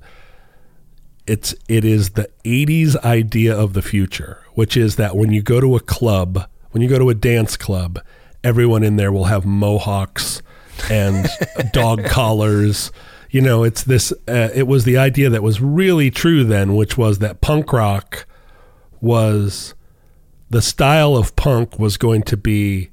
it's 1.26 1.54
it 1.66 1.86
is 1.86 2.10
the 2.10 2.28
80s 2.44 2.94
idea 3.04 3.56
of 3.56 3.72
the 3.72 3.80
future, 3.80 4.44
which 4.52 4.76
is 4.76 4.96
that 4.96 5.16
when 5.16 5.32
you 5.32 5.40
go 5.40 5.62
to 5.62 5.76
a 5.76 5.80
club, 5.80 6.46
when 6.72 6.82
you 6.82 6.90
go 6.90 6.98
to 6.98 7.08
a 7.08 7.14
dance 7.14 7.56
club, 7.56 8.00
everyone 8.42 8.82
in 8.82 8.96
there 8.96 9.12
will 9.12 9.24
have 9.24 9.46
mohawks 9.46 10.42
and 10.90 11.26
dog 11.72 12.04
collars. 12.04 12.92
You 13.34 13.40
know, 13.40 13.64
it's 13.64 13.82
this. 13.82 14.12
Uh, 14.28 14.50
it 14.54 14.68
was 14.68 14.84
the 14.84 14.96
idea 14.96 15.28
that 15.28 15.42
was 15.42 15.60
really 15.60 16.08
true 16.08 16.44
then, 16.44 16.76
which 16.76 16.96
was 16.96 17.18
that 17.18 17.40
punk 17.40 17.72
rock 17.72 18.26
was 19.00 19.74
the 20.50 20.62
style 20.62 21.16
of 21.16 21.34
punk 21.34 21.76
was 21.76 21.96
going 21.96 22.22
to 22.22 22.36
be 22.36 22.90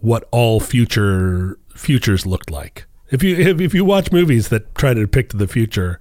what 0.00 0.28
all 0.32 0.58
future 0.58 1.60
futures 1.76 2.26
looked 2.26 2.50
like. 2.50 2.86
If 3.12 3.22
you 3.22 3.36
if, 3.36 3.60
if 3.60 3.72
you 3.72 3.84
watch 3.84 4.10
movies 4.10 4.48
that 4.48 4.74
try 4.74 4.94
to 4.94 5.00
depict 5.02 5.38
the 5.38 5.46
future, 5.46 6.00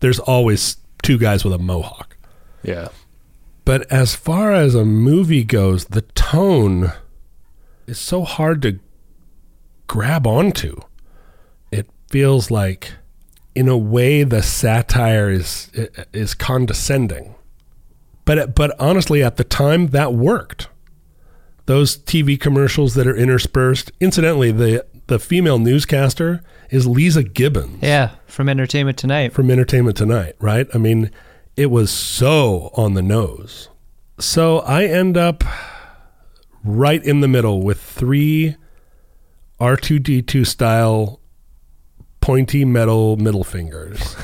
there's 0.00 0.18
always 0.18 0.78
two 1.02 1.18
guys 1.18 1.44
with 1.44 1.52
a 1.52 1.58
mohawk. 1.58 2.16
Yeah. 2.62 2.88
But 3.66 3.92
as 3.92 4.14
far 4.14 4.54
as 4.54 4.74
a 4.74 4.86
movie 4.86 5.44
goes, 5.44 5.84
the 5.84 6.00
tone 6.00 6.92
is 7.86 7.98
so 7.98 8.24
hard 8.24 8.62
to 8.62 8.80
grab 9.86 10.26
onto. 10.26 10.80
It 11.70 11.90
feels 12.08 12.50
like, 12.50 12.92
in 13.54 13.68
a 13.68 13.76
way, 13.76 14.22
the 14.24 14.42
satire 14.42 15.30
is 15.30 15.70
is 16.12 16.34
condescending. 16.34 17.34
But 18.24 18.54
but 18.54 18.74
honestly, 18.80 19.22
at 19.22 19.36
the 19.36 19.44
time, 19.44 19.88
that 19.88 20.14
worked. 20.14 20.68
Those 21.66 21.96
TV 21.96 22.38
commercials 22.40 22.94
that 22.94 23.06
are 23.06 23.16
interspersed. 23.16 23.92
Incidentally, 24.00 24.52
the 24.52 24.84
the 25.06 25.18
female 25.18 25.58
newscaster 25.58 26.42
is 26.70 26.86
Leeza 26.86 27.22
Gibbons 27.34 27.82
Yeah, 27.82 28.10
from 28.26 28.48
Entertainment 28.48 28.96
Tonight. 28.96 29.32
from 29.32 29.50
Entertainment 29.50 29.96
Tonight, 29.96 30.34
right? 30.40 30.66
I 30.74 30.78
mean, 30.78 31.10
it 31.56 31.66
was 31.70 31.90
so 31.90 32.70
on 32.74 32.94
the 32.94 33.02
nose. 33.02 33.68
So 34.18 34.60
I 34.60 34.84
end 34.84 35.16
up 35.16 35.44
right 36.64 37.02
in 37.04 37.20
the 37.20 37.28
middle 37.28 37.62
with 37.62 37.80
three 37.82 38.56
R2D2 39.60 40.46
style 40.46 41.20
pointy 42.22 42.64
metal 42.64 43.16
middle 43.16 43.44
fingers 43.44 44.16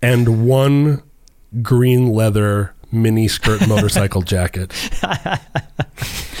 and 0.00 0.46
one 0.46 1.02
green 1.60 2.08
leather 2.08 2.74
mini 2.90 3.28
skirt 3.28 3.66
motorcycle 3.68 4.22
jacket 4.22 4.72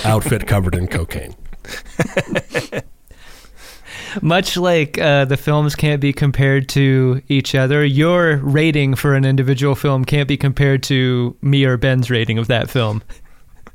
outfit 0.04 0.46
covered 0.46 0.74
in 0.74 0.86
cocaine. 0.86 1.34
Much 4.20 4.56
like 4.56 4.98
uh, 4.98 5.24
the 5.24 5.36
films 5.36 5.74
can't 5.74 6.00
be 6.00 6.12
compared 6.12 6.68
to 6.68 7.22
each 7.28 7.54
other, 7.54 7.84
your 7.84 8.36
rating 8.38 8.94
for 8.94 9.14
an 9.14 9.24
individual 9.24 9.74
film 9.74 10.04
can't 10.04 10.28
be 10.28 10.36
compared 10.36 10.82
to 10.82 11.36
me 11.40 11.64
or 11.64 11.76
Ben's 11.78 12.10
rating 12.10 12.38
of 12.38 12.46
that 12.48 12.68
film. 12.68 13.02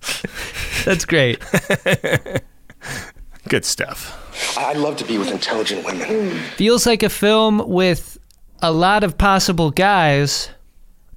That's 0.85 1.05
great. 1.05 1.43
Good 3.47 3.65
stuff. 3.65 4.55
I'd 4.57 4.77
love 4.77 4.97
to 4.97 5.05
be 5.05 5.17
with 5.17 5.31
intelligent 5.31 5.85
women. 5.85 6.31
Feels 6.57 6.85
like 6.85 7.01
a 7.03 7.09
film 7.09 7.67
with 7.67 8.17
a 8.61 8.71
lot 8.71 9.03
of 9.03 9.17
possible 9.17 9.71
guys, 9.71 10.49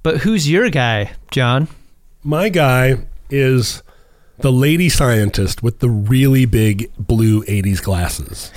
but 0.03 0.17
who's 0.17 0.49
your 0.49 0.69
guy, 0.69 1.11
John? 1.31 1.67
My 2.23 2.49
guy 2.49 2.97
is 3.29 3.83
the 4.39 4.51
lady 4.51 4.89
scientist 4.89 5.61
with 5.61 5.79
the 5.79 5.89
really 5.89 6.45
big 6.45 6.91
blue 6.97 7.43
80s 7.43 7.81
glasses 7.81 8.51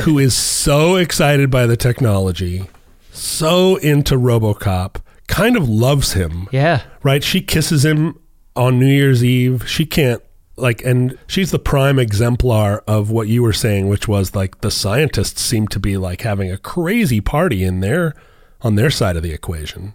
who 0.04 0.18
is 0.18 0.34
so 0.34 0.96
excited 0.96 1.50
by 1.50 1.66
the 1.66 1.76
technology, 1.76 2.68
so 3.12 3.76
into 3.76 4.16
Robocop, 4.16 4.96
kind 5.28 5.56
of 5.56 5.68
loves 5.68 6.12
him, 6.14 6.48
Yeah. 6.52 6.82
right? 7.02 7.22
She 7.24 7.40
kisses 7.40 7.84
him 7.84 8.18
on 8.56 8.78
New 8.78 8.86
Year's 8.86 9.24
Eve. 9.24 9.66
She 9.68 9.86
can't 9.86 10.22
like 10.60 10.84
and 10.84 11.18
she's 11.26 11.50
the 11.50 11.58
prime 11.58 11.98
exemplar 11.98 12.82
of 12.86 13.10
what 13.10 13.28
you 13.28 13.42
were 13.42 13.52
saying 13.52 13.88
which 13.88 14.06
was 14.06 14.34
like 14.34 14.60
the 14.60 14.70
scientists 14.70 15.40
seem 15.40 15.66
to 15.68 15.80
be 15.80 15.96
like 15.96 16.22
having 16.22 16.50
a 16.50 16.58
crazy 16.58 17.20
party 17.20 17.64
in 17.64 17.80
their 17.80 18.14
on 18.62 18.74
their 18.74 18.90
side 18.90 19.16
of 19.16 19.22
the 19.22 19.32
equation. 19.32 19.94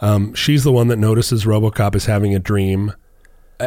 Um, 0.00 0.34
she's 0.34 0.64
the 0.64 0.72
one 0.72 0.88
that 0.88 0.96
notices 0.96 1.44
RoboCop 1.44 1.94
is 1.94 2.06
having 2.06 2.34
a 2.34 2.38
dream. 2.38 2.92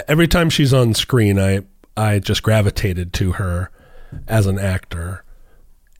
Every 0.07 0.27
time 0.27 0.49
she's 0.49 0.73
on 0.73 0.93
screen, 0.93 1.39
I 1.39 1.61
I 1.97 2.19
just 2.19 2.43
gravitated 2.43 3.13
to 3.13 3.33
her 3.33 3.69
as 4.27 4.45
an 4.47 4.57
actor, 4.57 5.25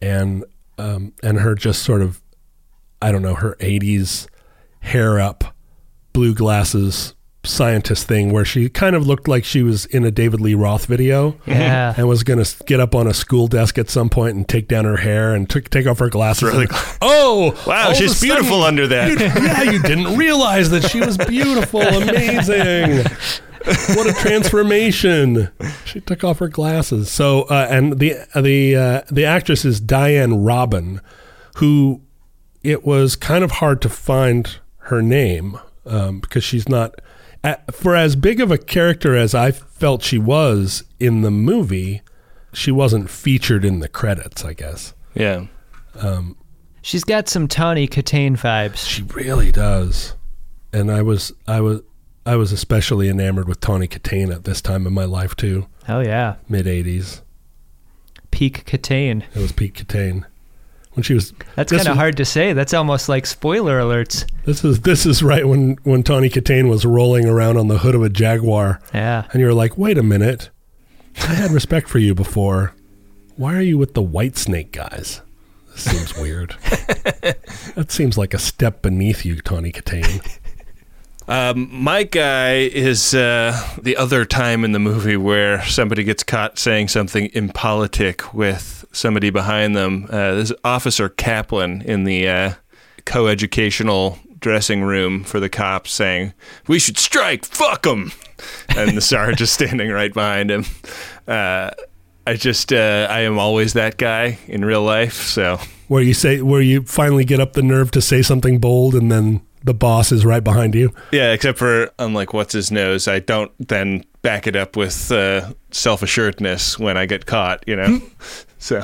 and 0.01 0.45
um, 0.77 1.13
and 1.21 1.39
her 1.39 1.55
just 1.55 1.83
sort 1.83 2.01
of 2.01 2.21
I 3.01 3.11
don't 3.11 3.21
know 3.21 3.35
her 3.35 3.55
'80s 3.59 4.27
hair 4.79 5.19
up, 5.19 5.55
blue 6.13 6.33
glasses 6.33 7.13
scientist 7.43 8.07
thing 8.07 8.31
where 8.31 8.45
she 8.45 8.69
kind 8.69 8.95
of 8.95 9.07
looked 9.07 9.27
like 9.27 9.43
she 9.43 9.63
was 9.63 9.85
in 9.87 10.05
a 10.05 10.11
David 10.11 10.39
Lee 10.39 10.53
Roth 10.53 10.85
video 10.85 11.35
Yeah. 11.47 11.93
and 11.97 12.07
was 12.07 12.23
going 12.23 12.43
to 12.43 12.63
get 12.65 12.79
up 12.79 12.93
on 12.93 13.07
a 13.07 13.13
school 13.15 13.47
desk 13.47 13.77
at 13.79 13.89
some 13.89 14.09
point 14.09 14.35
and 14.35 14.47
take 14.47 14.67
down 14.67 14.85
her 14.85 14.97
hair 14.97 15.33
and 15.33 15.49
took 15.49 15.69
take 15.71 15.87
off 15.87 15.97
her 15.99 16.09
glasses. 16.09 16.43
Really- 16.43 16.67
and- 16.69 16.77
oh, 17.01 17.59
Wow, 17.65 17.93
she's 17.93 18.11
a 18.11 18.15
sudden- 18.15 18.35
beautiful 18.35 18.63
under 18.63 18.85
that. 18.87 19.09
You- 19.09 19.25
yeah, 19.43 19.63
you 19.63 19.81
didn't 19.81 20.17
realize 20.17 20.69
that 20.69 20.83
she 20.89 20.99
was 20.99 21.17
beautiful, 21.17 21.81
amazing. 22.01 23.05
What 23.95 24.07
a 24.07 24.13
transformation! 24.19 25.49
She 25.85 25.99
took 26.01 26.23
off 26.23 26.39
her 26.39 26.47
glasses. 26.47 27.11
So, 27.11 27.43
uh, 27.43 27.67
and 27.69 27.99
the 27.99 28.15
the 28.35 28.75
uh, 28.75 29.01
the 29.11 29.25
actress 29.25 29.65
is 29.65 29.79
Diane 29.79 30.43
Robin, 30.43 30.99
who 31.57 32.01
it 32.63 32.83
was 32.83 33.15
kind 33.15 33.43
of 33.43 33.51
hard 33.51 33.81
to 33.83 33.89
find 33.89 34.57
her 34.85 35.01
name 35.03 35.59
um, 35.85 36.19
because 36.21 36.43
she's 36.43 36.67
not 36.67 36.95
a- 36.95 37.01
for 37.71 37.95
as 37.95 38.15
big 38.15 38.39
of 38.39 38.51
a 38.51 38.57
character 38.57 39.15
as 39.15 39.33
I 39.33 39.51
felt 39.51 40.03
she 40.03 40.17
was 40.19 40.83
in 40.99 41.21
the 41.21 41.31
movie. 41.31 42.01
She 42.53 42.71
wasn't 42.71 43.09
featured 43.09 43.63
in 43.65 43.79
the 43.79 43.87
credits, 43.87 44.43
I 44.43 44.53
guess. 44.53 44.93
Yeah. 45.13 45.45
Um, 45.95 46.35
She's 46.81 47.03
got 47.03 47.29
some 47.29 47.47
Tawny 47.47 47.87
Kitaen 47.87 48.33
vibes. 48.37 48.85
She 48.87 49.03
really 49.03 49.51
does. 49.51 50.15
And 50.73 50.91
I 50.91 51.01
was 51.01 51.31
I 51.47 51.61
was 51.61 51.81
I 52.25 52.35
was 52.35 52.51
especially 52.51 53.07
enamored 53.09 53.47
with 53.47 53.59
Tawny 53.59 53.87
Kitaen 53.87 54.33
at 54.33 54.43
this 54.45 54.61
time 54.61 54.85
in 54.87 54.93
my 54.93 55.05
life 55.05 55.35
too. 55.35 55.67
Oh 55.87 55.99
yeah, 55.99 56.35
Mid 56.49 56.65
'80s. 56.65 57.21
peak 58.31 58.65
Kitaen. 58.65 59.23
It 59.35 59.39
was 59.39 59.51
Pete 59.51 59.73
Kitaen 59.75 60.25
when 60.93 61.03
she 61.03 61.13
was. 61.13 61.33
That's 61.55 61.71
kind 61.71 61.87
of 61.87 61.95
hard 61.95 62.17
to 62.17 62.25
say. 62.25 62.53
That's 62.53 62.73
almost 62.73 63.07
like 63.09 63.25
spoiler 63.25 63.79
alerts. 63.79 64.25
This 64.45 64.63
is 64.63 64.81
this 64.81 65.05
is 65.05 65.23
right 65.23 65.47
when 65.47 65.77
when 65.83 66.03
Tawny 66.03 66.29
Kitaen 66.29 66.69
was 66.69 66.85
rolling 66.85 67.25
around 67.27 67.57
on 67.57 67.67
the 67.67 67.79
hood 67.79 67.95
of 67.95 68.03
a 68.03 68.09
Jaguar, 68.09 68.79
Yeah. 68.93 69.25
and 69.31 69.39
you 69.39 69.45
were 69.47 69.53
like, 69.53 69.77
"Wait 69.77 69.97
a 69.97 70.03
minute, 70.03 70.49
I 71.21 71.33
had 71.33 71.51
respect 71.51 71.87
for 71.89 71.99
you 71.99 72.13
before. 72.15 72.73
Why 73.37 73.55
are 73.55 73.61
you 73.61 73.77
with 73.77 73.93
the 73.93 74.03
Whitesnake 74.03 74.71
guys? 74.71 75.21
This 75.73 75.83
seems 75.83 76.17
weird. 76.17 76.55
that 77.75 77.85
seems 77.89 78.17
like 78.17 78.33
a 78.33 78.39
step 78.39 78.81
beneath 78.81 79.23
you, 79.25 79.41
Tawny 79.41 79.71
Kitaen." 79.71 80.39
Um, 81.27 81.69
my 81.71 82.03
guy 82.03 82.55
is 82.55 83.13
uh, 83.13 83.57
the 83.81 83.95
other 83.95 84.25
time 84.25 84.65
in 84.65 84.71
the 84.71 84.79
movie 84.79 85.17
where 85.17 85.63
somebody 85.65 86.03
gets 86.03 86.23
caught 86.23 86.57
saying 86.57 86.89
something 86.89 87.29
impolitic 87.33 88.33
with 88.33 88.85
somebody 88.91 89.29
behind 89.29 89.75
them. 89.75 90.07
Uh, 90.09 90.35
this 90.35 90.51
is 90.51 90.57
Officer 90.63 91.09
Kaplan 91.09 91.83
in 91.83 92.03
the 92.03 92.27
uh, 92.27 92.53
co-educational 93.05 94.19
dressing 94.39 94.81
room 94.81 95.23
for 95.23 95.39
the 95.39 95.49
cops 95.49 95.91
saying, 95.91 96.33
"We 96.67 96.79
should 96.79 96.97
strike. 96.97 97.45
Fuck 97.45 97.83
them," 97.83 98.11
and 98.75 98.97
the 98.97 99.01
sergeant 99.01 99.41
is 99.41 99.51
standing 99.51 99.89
right 99.89 100.13
behind 100.13 100.49
him. 100.49 100.65
Uh, 101.27 101.69
I 102.25 102.33
just 102.33 102.73
uh, 102.73 103.07
I 103.09 103.21
am 103.21 103.39
always 103.39 103.73
that 103.73 103.97
guy 103.97 104.39
in 104.47 104.65
real 104.65 104.83
life, 104.83 105.13
so. 105.13 105.59
Where 105.87 106.01
you 106.01 106.13
say, 106.13 106.41
where 106.41 106.61
you 106.61 106.83
finally 106.83 107.25
get 107.25 107.41
up 107.41 107.53
the 107.53 107.61
nerve 107.61 107.91
to 107.91 108.01
say 108.01 108.21
something 108.21 108.59
bold, 108.59 108.95
and 108.95 109.11
then 109.11 109.41
the 109.63 109.73
boss 109.73 110.11
is 110.11 110.25
right 110.25 110.43
behind 110.43 110.75
you. 110.75 110.93
Yeah, 111.11 111.31
except 111.31 111.57
for 111.57 111.91
unlike 111.99 112.33
what's 112.33 112.53
his 112.53 112.71
nose, 112.71 113.07
I 113.07 113.19
don't 113.19 113.51
then 113.59 114.03
back 114.21 114.47
it 114.47 114.55
up 114.55 114.75
with 114.75 115.11
uh, 115.11 115.53
self 115.71 116.01
assuredness 116.01 116.79
when 116.79 116.97
I 116.97 117.05
get 117.05 117.25
caught. 117.25 117.63
You 117.67 117.75
know, 117.75 118.01
so 118.57 118.79
uh, 118.79 118.83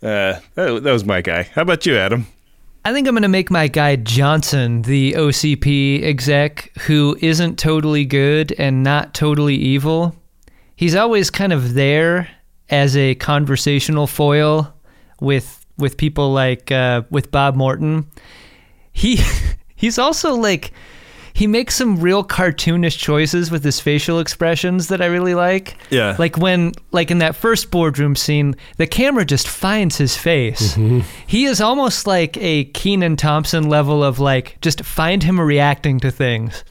that, 0.00 0.40
that 0.54 0.92
was 0.92 1.04
my 1.04 1.20
guy. 1.20 1.44
How 1.54 1.62
about 1.62 1.86
you, 1.86 1.96
Adam? 1.96 2.26
I 2.84 2.92
think 2.92 3.06
I'm 3.06 3.14
going 3.14 3.22
to 3.22 3.28
make 3.28 3.50
my 3.50 3.68
guy 3.68 3.96
Johnson 3.96 4.82
the 4.82 5.12
OCP 5.12 6.02
exec 6.04 6.72
who 6.78 7.18
isn't 7.20 7.58
totally 7.58 8.04
good 8.04 8.54
and 8.56 8.82
not 8.82 9.12
totally 9.14 9.56
evil. 9.56 10.16
He's 10.76 10.94
always 10.94 11.28
kind 11.28 11.52
of 11.52 11.74
there 11.74 12.30
as 12.70 12.96
a 12.96 13.14
conversational 13.16 14.06
foil 14.06 14.72
with 15.20 15.66
with 15.76 15.96
people 15.96 16.32
like 16.32 16.70
uh, 16.70 17.02
with 17.10 17.30
Bob 17.30 17.56
Morton. 17.56 18.06
He 18.92 19.20
he's 19.78 19.98
also 19.98 20.34
like 20.34 20.72
he 21.38 21.46
makes 21.46 21.76
some 21.76 22.00
real 22.00 22.24
cartoonish 22.24 22.98
choices 22.98 23.48
with 23.48 23.62
his 23.62 23.78
facial 23.78 24.18
expressions 24.18 24.88
that 24.88 25.00
I 25.00 25.06
really 25.06 25.36
like. 25.36 25.76
Yeah. 25.88 26.16
Like 26.18 26.36
when 26.36 26.72
like 26.90 27.12
in 27.12 27.18
that 27.18 27.36
first 27.36 27.70
boardroom 27.70 28.16
scene, 28.16 28.56
the 28.76 28.88
camera 28.88 29.24
just 29.24 29.46
finds 29.46 29.96
his 29.96 30.16
face. 30.16 30.74
Mm-hmm. 30.74 31.00
He 31.28 31.44
is 31.44 31.60
almost 31.60 32.08
like 32.08 32.36
a 32.38 32.64
Kenan 32.64 33.14
Thompson 33.14 33.68
level 33.68 34.02
of 34.02 34.18
like 34.18 34.58
just 34.62 34.84
find 34.84 35.22
him 35.22 35.40
reacting 35.40 36.00
to 36.00 36.10
things. 36.10 36.64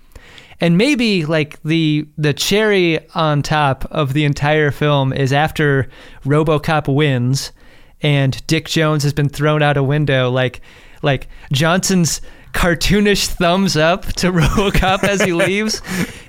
And 0.60 0.78
maybe 0.78 1.26
like 1.26 1.64
the 1.64 2.06
the 2.18 2.34
cherry 2.34 3.00
on 3.16 3.44
top 3.44 3.86
of 3.90 4.12
the 4.12 4.26
entire 4.26 4.72
film 4.72 5.14
is 5.14 5.32
after 5.32 5.88
RoboCop 6.26 6.94
wins 6.94 7.54
and 8.02 8.46
Dick 8.48 8.68
Jones 8.68 9.04
has 9.04 9.14
been 9.14 9.30
thrown 9.30 9.62
out 9.62 9.78
a 9.78 9.84
window 9.84 10.30
like 10.30 10.60
like 11.02 11.28
Johnson's 11.54 12.20
cartoonish 12.58 13.28
thumbs 13.28 13.78
up 13.78 14.06
to 14.14 14.32
RoboCop 14.32 15.04
as 15.04 15.22
he 15.22 15.32
leaves 15.46 15.80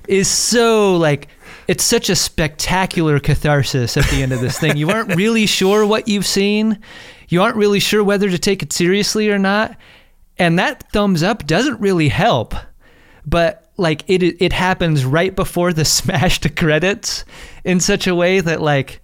is 0.07 0.29
so 0.29 0.97
like 0.97 1.29
it's 1.67 1.83
such 1.83 2.11
a 2.11 2.17
spectacular 2.17 3.19
catharsis 3.19 3.97
at 3.97 4.05
the 4.11 4.23
end 4.23 4.33
of 4.33 4.41
this 4.41 4.59
thing. 4.59 4.77
You 4.77 4.91
aren't 4.91 5.17
really 5.17 5.47
sure 5.59 5.87
what 5.87 6.07
you've 6.07 6.27
seen. 6.27 6.81
You 7.29 7.43
aren't 7.43 7.57
really 7.57 7.81
sure 7.81 8.05
whether 8.05 8.29
to 8.29 8.39
take 8.39 8.63
it 8.63 8.73
seriously 8.73 9.31
or 9.31 9.39
not. 9.39 9.77
And 10.39 10.59
that 10.59 10.91
thumbs 10.93 11.23
up 11.23 11.47
doesn't 11.47 11.81
really 11.81 12.09
help. 12.09 12.55
But 13.27 13.71
like 13.79 14.05
it 14.07 14.23
it 14.23 14.53
happens 14.53 15.07
right 15.07 15.35
before 15.35 15.73
the 15.73 15.85
smash 15.85 16.41
to 16.41 16.51
credits 16.51 17.25
in 17.65 17.81
such 17.81 18.07
a 18.07 18.15
way 18.15 18.41
that 18.41 18.61
like 18.61 19.01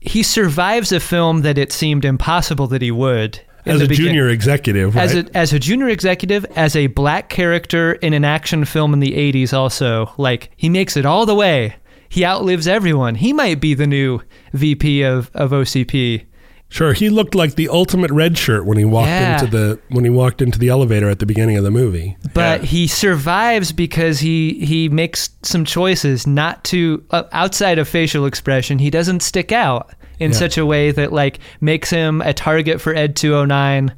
he 0.00 0.22
survives 0.22 0.90
a 0.90 1.00
film 1.00 1.42
that 1.42 1.58
it 1.58 1.72
seemed 1.72 2.04
impossible 2.04 2.66
that 2.68 2.82
he 2.82 2.90
would. 2.90 3.40
As 3.68 3.80
a 3.82 3.86
begin- 3.88 4.06
junior 4.06 4.28
executive, 4.28 4.94
right? 4.94 5.04
as 5.04 5.14
a 5.14 5.36
as 5.36 5.52
a 5.52 5.58
junior 5.58 5.88
executive, 5.88 6.44
as 6.56 6.74
a 6.76 6.86
black 6.88 7.28
character 7.28 7.92
in 7.94 8.12
an 8.12 8.24
action 8.24 8.64
film 8.64 8.92
in 8.92 9.00
the 9.00 9.12
'80s, 9.12 9.52
also 9.52 10.12
like 10.18 10.50
he 10.56 10.68
makes 10.68 10.96
it 10.96 11.04
all 11.06 11.26
the 11.26 11.34
way. 11.34 11.76
He 12.08 12.24
outlives 12.24 12.66
everyone. 12.66 13.16
He 13.16 13.32
might 13.32 13.60
be 13.60 13.74
the 13.74 13.86
new 13.86 14.20
VP 14.54 15.02
of 15.02 15.30
of 15.34 15.50
OCP. 15.52 16.24
Sure, 16.70 16.92
he 16.92 17.08
looked 17.08 17.34
like 17.34 17.54
the 17.54 17.68
ultimate 17.70 18.10
red 18.10 18.36
shirt 18.36 18.66
when 18.66 18.76
he 18.76 18.84
walked 18.84 19.08
Yeah. 19.08 19.40
into 19.42 19.50
the 19.50 19.78
when 19.88 20.04
he 20.04 20.10
walked 20.10 20.42
into 20.42 20.58
the 20.58 20.68
elevator 20.68 21.08
at 21.08 21.18
the 21.18 21.24
beginning 21.24 21.56
of 21.56 21.64
the 21.64 21.70
movie. 21.70 22.16
but 22.34 22.62
he 22.64 22.86
survives 22.86 23.72
because 23.72 24.20
he 24.20 24.54
he 24.64 24.88
makes 24.90 25.30
some 25.42 25.64
choices 25.64 26.26
not 26.26 26.62
to 26.64 27.02
uh, 27.10 27.22
outside 27.32 27.78
of 27.78 27.88
facial 27.88 28.26
expression 28.26 28.78
he 28.78 28.90
doesn't 28.90 29.20
stick 29.20 29.50
out 29.50 29.90
in 30.18 30.30
Yeah. 30.32 30.36
such 30.36 30.58
a 30.58 30.66
way 30.66 30.90
that 30.90 31.12
like 31.12 31.38
makes 31.60 31.90
him 31.90 32.20
a 32.22 32.32
target 32.32 32.80
for 32.80 32.94
ED 32.94 33.14
209 33.16 33.92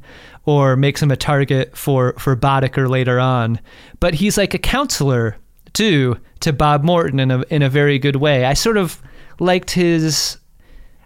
or 0.45 0.75
makes 0.75 1.01
him 1.01 1.11
a 1.11 1.15
target 1.15 1.75
for 1.77 2.13
for 2.17 2.35
Boddicker 2.35 2.89
later 2.89 3.19
on 3.19 3.59
but 3.99 4.13
he's 4.15 4.37
like 4.37 4.53
a 4.53 4.57
counselor 4.59 5.35
too 5.73 6.17
to 6.41 6.51
Bob 6.51 6.83
Morton 6.83 7.19
in 7.19 7.31
a 7.31 7.41
in 7.49 7.61
a 7.61 7.69
very 7.69 7.99
good 7.99 8.15
way 8.17 8.45
i 8.45 8.53
sort 8.53 8.77
of 8.77 9.01
liked 9.39 9.71
his 9.71 10.37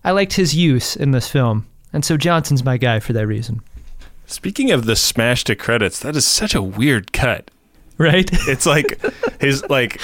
i 0.04 0.12
liked 0.12 0.34
his 0.34 0.56
use 0.56 0.96
in 0.96 1.12
this 1.12 1.28
film 1.28 1.66
and 1.94 2.04
so 2.06 2.16
Johnson's 2.18 2.64
my 2.64 2.78
guy 2.78 3.00
for 3.00 3.14
that 3.14 3.28
reason 3.28 3.62
Speaking 4.28 4.72
of 4.72 4.86
the 4.86 4.96
smash 4.96 5.44
to 5.44 5.56
credits, 5.56 6.00
that 6.00 6.16
is 6.16 6.26
such 6.26 6.56
a 6.56 6.62
weird 6.62 7.14
cut. 7.14 7.52
right 7.98 8.30
It's 8.48 8.66
like 8.66 9.00
his 9.40 9.64
like 9.70 10.02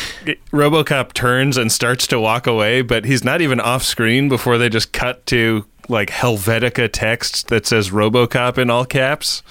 RoboCop 0.51 1.13
turns 1.13 1.57
and 1.57 1.72
starts 1.72 2.07
to 2.07 2.19
walk 2.19 2.47
away, 2.47 2.81
but 2.81 3.05
he's 3.05 3.23
not 3.23 3.41
even 3.41 3.59
off 3.59 3.84
screen 3.84 4.30
before 4.30 4.57
they 4.57 4.69
just 4.69 4.93
cut 4.93 5.26
to 5.27 5.65
like 5.89 6.09
Helvetica 6.09 6.89
text 6.91 7.49
that 7.49 7.65
says 7.65 7.89
RoboCop 7.89 8.57
in 8.57 8.69
all 8.69 8.85
caps. 8.85 9.43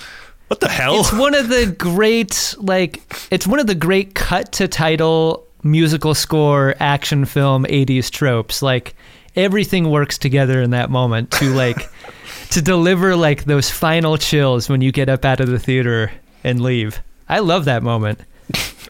What 0.48 0.60
the 0.60 0.68
hell? 0.68 1.00
It's 1.00 1.12
one 1.12 1.34
of 1.34 1.48
the 1.48 1.74
great 1.78 2.54
like 2.58 3.02
it's 3.30 3.46
one 3.46 3.60
of 3.60 3.66
the 3.66 3.74
great 3.74 4.14
cut 4.14 4.52
to 4.52 4.68
title 4.68 5.46
musical 5.62 6.14
score 6.14 6.74
action 6.80 7.24
film 7.24 7.64
80s 7.64 8.10
tropes. 8.10 8.62
Like 8.62 8.94
everything 9.36 9.90
works 9.90 10.18
together 10.18 10.60
in 10.62 10.70
that 10.70 10.90
moment 10.90 11.30
to 11.32 11.52
like 11.54 11.88
to 12.50 12.62
deliver 12.62 13.14
like 13.14 13.44
those 13.44 13.70
final 13.70 14.16
chills 14.16 14.68
when 14.68 14.80
you 14.80 14.92
get 14.92 15.08
up 15.08 15.24
out 15.24 15.40
of 15.40 15.48
the 15.48 15.58
theater 15.58 16.10
and 16.42 16.60
leave. 16.60 17.00
I 17.28 17.38
love 17.38 17.66
that 17.66 17.82
moment. 17.82 18.20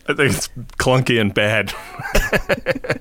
I 0.09 0.15
think 0.15 0.35
it's 0.35 0.49
clunky 0.79 1.21
and 1.21 1.33
bad. 1.33 1.73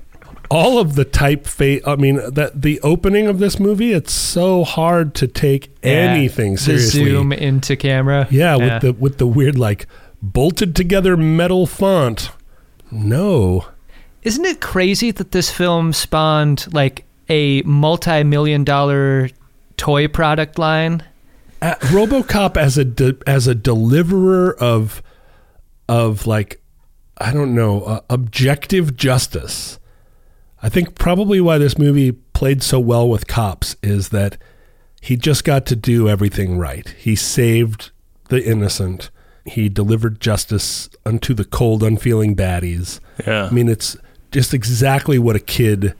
All 0.50 0.78
of 0.78 0.96
the 0.96 1.04
typeface. 1.04 1.86
I 1.86 1.96
mean, 1.96 2.16
that 2.16 2.62
the 2.62 2.80
opening 2.80 3.26
of 3.28 3.38
this 3.38 3.60
movie. 3.60 3.92
It's 3.92 4.12
so 4.12 4.64
hard 4.64 5.14
to 5.16 5.28
take 5.28 5.72
anything 5.82 6.56
seriously. 6.56 6.72
the 6.72 6.90
seriously. 6.90 7.10
zoom 7.12 7.32
into 7.32 7.76
camera. 7.76 8.26
Yeah, 8.30 8.56
with 8.56 8.82
the 8.82 8.92
with 8.92 9.18
the 9.18 9.26
weird 9.26 9.58
like 9.58 9.86
bolted 10.22 10.74
together 10.74 11.16
metal 11.16 11.66
font. 11.66 12.30
No. 12.90 13.66
Isn't 14.22 14.44
it 14.44 14.60
crazy 14.60 15.10
that 15.12 15.30
this 15.30 15.50
film 15.50 15.92
spawned 15.92 16.72
like 16.72 17.04
a 17.28 17.62
multi-million 17.62 18.64
dollar 18.64 19.30
toy 19.76 20.08
product 20.08 20.58
line? 20.58 21.02
Uh, 21.62 21.74
RoboCop 21.76 22.56
as 22.56 22.76
a 22.76 22.84
de- 22.84 23.18
as 23.26 23.46
a 23.46 23.54
deliverer 23.54 24.54
of 24.58 25.02
of 25.90 26.24
like 26.24 26.62
I 27.18 27.32
don't 27.32 27.52
know 27.54 27.82
uh, 27.82 28.00
objective 28.08 28.96
justice. 28.96 29.78
I 30.62 30.68
think 30.68 30.94
probably 30.94 31.40
why 31.40 31.58
this 31.58 31.76
movie 31.76 32.12
played 32.12 32.62
so 32.62 32.78
well 32.78 33.08
with 33.08 33.26
cops 33.26 33.76
is 33.82 34.10
that 34.10 34.38
he 35.00 35.16
just 35.16 35.42
got 35.44 35.66
to 35.66 35.76
do 35.76 36.08
everything 36.08 36.58
right. 36.58 36.88
He 36.96 37.16
saved 37.16 37.90
the 38.28 38.42
innocent. 38.44 39.10
He 39.44 39.68
delivered 39.68 40.20
justice 40.20 40.88
unto 41.04 41.34
the 41.34 41.44
cold, 41.44 41.82
unfeeling 41.82 42.36
baddies. 42.36 43.00
Yeah. 43.26 43.46
I 43.46 43.50
mean, 43.50 43.68
it's 43.68 43.96
just 44.30 44.54
exactly 44.54 45.18
what 45.18 45.34
a 45.34 45.40
kid 45.40 45.94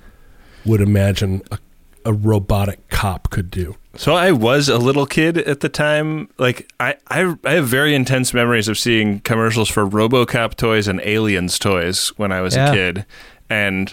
would 0.64 0.80
imagine 0.80 1.42
a, 1.50 1.58
a 2.04 2.12
robotic 2.12 2.88
cop 2.90 3.30
could 3.30 3.50
do. 3.50 3.76
So 3.96 4.14
I 4.14 4.30
was 4.32 4.68
a 4.68 4.78
little 4.78 5.04
kid 5.04 5.36
at 5.38 5.60
the 5.60 5.68
time. 5.68 6.28
Like 6.38 6.72
I, 6.78 6.94
I, 7.08 7.34
I 7.44 7.52
have 7.54 7.66
very 7.66 7.94
intense 7.94 8.32
memories 8.32 8.68
of 8.68 8.78
seeing 8.78 9.20
commercials 9.20 9.68
for 9.68 9.84
RoboCop 9.86 10.54
toys 10.54 10.86
and 10.88 11.00
Aliens 11.02 11.58
toys 11.58 12.08
when 12.16 12.30
I 12.32 12.40
was 12.40 12.54
Yeah. 12.54 12.70
a 12.70 12.74
kid, 12.74 13.06
and 13.48 13.92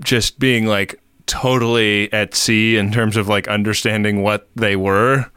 just 0.00 0.38
being 0.38 0.66
like 0.66 1.00
totally 1.26 2.10
at 2.12 2.34
sea 2.34 2.76
in 2.76 2.92
terms 2.92 3.16
of 3.16 3.28
like 3.28 3.48
understanding 3.48 4.22
what 4.22 4.48
they 4.54 4.76
were. 4.76 5.30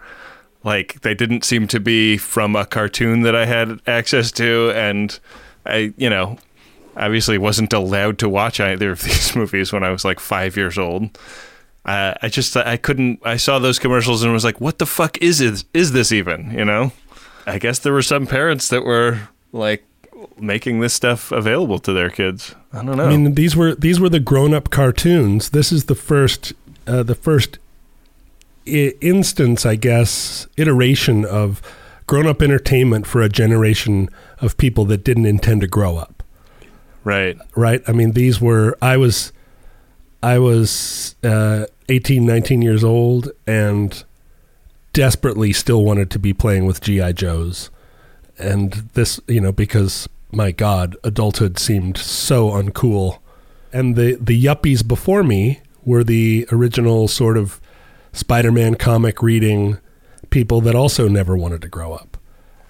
Like 0.64 1.02
they 1.02 1.16
didn't 1.16 1.44
seem 1.44 1.68
to 1.70 1.80
be 1.80 2.18
from 2.18 2.56
a 2.56 2.68
cartoon 2.68 3.22
that 3.24 3.36
I 3.36 3.48
had 3.48 3.80
access 3.88 4.32
to, 4.34 4.72
and 4.76 5.20
I, 5.66 5.92
you 5.98 6.10
know, 6.12 6.38
obviously 6.96 7.40
wasn't 7.40 7.74
allowed 7.74 8.20
to 8.20 8.30
watch 8.30 8.60
either 8.60 8.92
of 8.92 9.02
these 9.04 9.36
movies 9.36 9.74
when 9.74 9.84
I 9.84 9.90
was 9.90 10.06
like 10.06 10.20
five 10.20 10.56
years 10.56 10.78
old. 10.78 11.18
Uh, 11.86 12.14
I 12.22 12.30
just 12.30 12.56
I 12.56 12.78
couldn't. 12.78 13.20
I 13.26 13.38
saw 13.38 13.58
those 13.60 13.80
commercials 13.80 14.24
and 14.24 14.32
was 14.32 14.44
like, 14.44 14.62
"What 14.62 14.78
the 14.80 14.86
fuck 14.86 15.18
is 15.20 15.42
it? 15.42 15.64
Is 15.74 15.92
this 15.94 16.12
even?" 16.12 16.52
You 16.52 16.66
know. 16.66 16.92
I 17.48 17.58
guess 17.58 17.80
there 17.80 17.92
were 17.94 18.04
some 18.04 18.28
parents 18.28 18.68
that 18.70 18.86
were 18.86 19.30
like 19.52 19.84
making 20.40 20.80
this 20.80 20.94
stuff 20.94 21.32
available 21.32 21.80
to 21.80 21.92
their 21.92 22.10
kids. 22.12 22.54
I 22.72 22.84
don't 22.86 22.98
know. 22.98 23.06
I 23.06 23.10
mean, 23.10 23.34
these 23.34 23.56
were 23.56 23.74
these 23.74 24.00
were 24.00 24.10
the 24.10 24.20
grown-up 24.20 24.70
cartoons. 24.70 25.50
This 25.50 25.72
is 25.72 25.86
the 25.86 25.96
first 25.96 26.54
uh, 26.86 27.02
the 27.02 27.16
first 27.16 27.58
I- 28.68 28.94
instance, 29.02 29.66
I 29.66 29.76
guess, 29.76 30.46
iteration 30.58 31.26
of 31.26 31.62
grown-up 32.06 32.42
entertainment 32.44 33.08
for 33.08 33.22
a 33.24 33.30
generation 33.30 34.08
of 34.40 34.56
people 34.58 34.86
that 34.86 35.04
didn't 35.04 35.26
intend 35.26 35.62
to 35.62 35.68
grow 35.68 35.98
up. 35.98 36.22
right. 37.04 37.38
Right? 37.56 37.82
I 37.88 37.92
mean, 37.92 38.12
these 38.12 38.40
were 38.40 38.78
I 38.82 38.98
was 38.98 39.32
I 40.24 40.38
was 40.40 41.16
uh, 41.24 41.66
18, 41.90 42.26
19 42.26 42.62
years 42.62 42.84
old 42.84 43.32
and 43.48 44.04
desperately 44.94 45.54
still 45.54 45.84
wanted 45.84 46.12
to 46.12 46.20
be 46.20 46.34
playing 46.34 46.66
with 46.66 46.82
GI 46.82 47.14
Joes. 47.14 47.70
And 48.38 48.74
this, 48.94 49.20
you 49.28 49.42
know, 49.42 49.52
because 49.52 50.08
my 50.32 50.52
god, 50.52 50.96
adulthood 51.04 51.58
seemed 51.60 51.98
so 51.98 52.50
uncool. 52.50 53.20
And 53.74 53.96
the 53.96 54.18
the 54.20 54.42
yuppies 54.42 54.86
before 54.88 55.24
me 55.24 55.62
were 55.84 56.04
the 56.04 56.48
original 56.52 57.08
sort 57.08 57.38
of 57.38 57.60
Spider-Man 58.14 58.76
comic 58.76 59.22
reading 59.22 59.78
people 60.30 60.62
that 60.62 60.76
also 60.76 61.08
never 61.08 61.36
wanted 61.36 61.62
to 61.62 61.68
grow 61.68 61.94
up. 61.94 62.18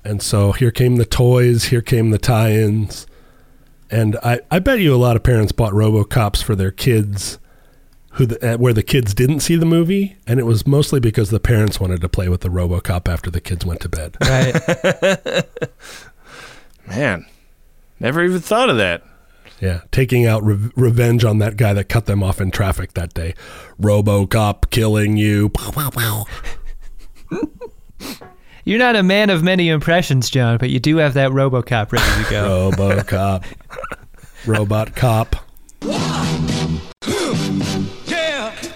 And 0.03 0.21
so 0.21 0.51
here 0.51 0.71
came 0.71 0.95
the 0.95 1.05
toys, 1.05 1.65
here 1.65 1.81
came 1.81 2.09
the 2.09 2.17
tie-ins. 2.17 3.05
And 3.89 4.17
I, 4.23 4.39
I 4.49 4.59
bet 4.59 4.79
you 4.79 4.95
a 4.95 4.97
lot 4.97 5.15
of 5.15 5.23
parents 5.23 5.51
bought 5.51 5.73
RoboCops 5.73 6.41
for 6.41 6.55
their 6.55 6.71
kids 6.71 7.37
who 8.13 8.25
the, 8.25 8.53
uh, 8.53 8.57
where 8.57 8.73
the 8.73 8.83
kids 8.83 9.13
didn't 9.13 9.39
see 9.39 9.55
the 9.55 9.65
movie 9.65 10.17
and 10.27 10.39
it 10.39 10.45
was 10.45 10.67
mostly 10.67 10.99
because 10.99 11.29
the 11.29 11.39
parents 11.39 11.79
wanted 11.79 12.01
to 12.01 12.09
play 12.09 12.29
with 12.29 12.41
the 12.41 12.49
RoboCop 12.49 13.07
after 13.07 13.29
the 13.29 13.41
kids 13.41 13.65
went 13.65 13.81
to 13.81 13.89
bed. 13.89 14.17
Right. 14.21 15.45
Man, 16.87 17.25
never 17.99 18.23
even 18.23 18.39
thought 18.41 18.69
of 18.69 18.77
that. 18.77 19.03
Yeah, 19.59 19.81
taking 19.91 20.25
out 20.25 20.43
re- 20.43 20.71
revenge 20.75 21.23
on 21.23 21.37
that 21.37 21.55
guy 21.55 21.73
that 21.73 21.85
cut 21.85 22.07
them 22.07 22.23
off 22.23 22.41
in 22.41 22.49
traffic 22.49 22.93
that 22.93 23.13
day. 23.13 23.35
RoboCop 23.79 24.71
killing 24.71 25.17
you. 25.17 25.49
Pow, 25.49 25.71
pow, 25.71 25.89
pow. 25.91 26.25
You're 28.65 28.79
not 28.79 28.95
a 28.95 29.03
man 29.03 29.29
of 29.29 29.43
many 29.43 29.69
impressions, 29.69 30.29
John, 30.29 30.57
but 30.57 30.69
you 30.69 30.79
do 30.79 30.97
have 30.97 31.13
that 31.13 31.31
RoboCop 31.31 31.91
ready 31.91 32.23
to 32.23 32.29
go. 32.29 32.71
RoboCop. 32.71 33.45
Robot 34.47 34.95
cop. 34.95 35.35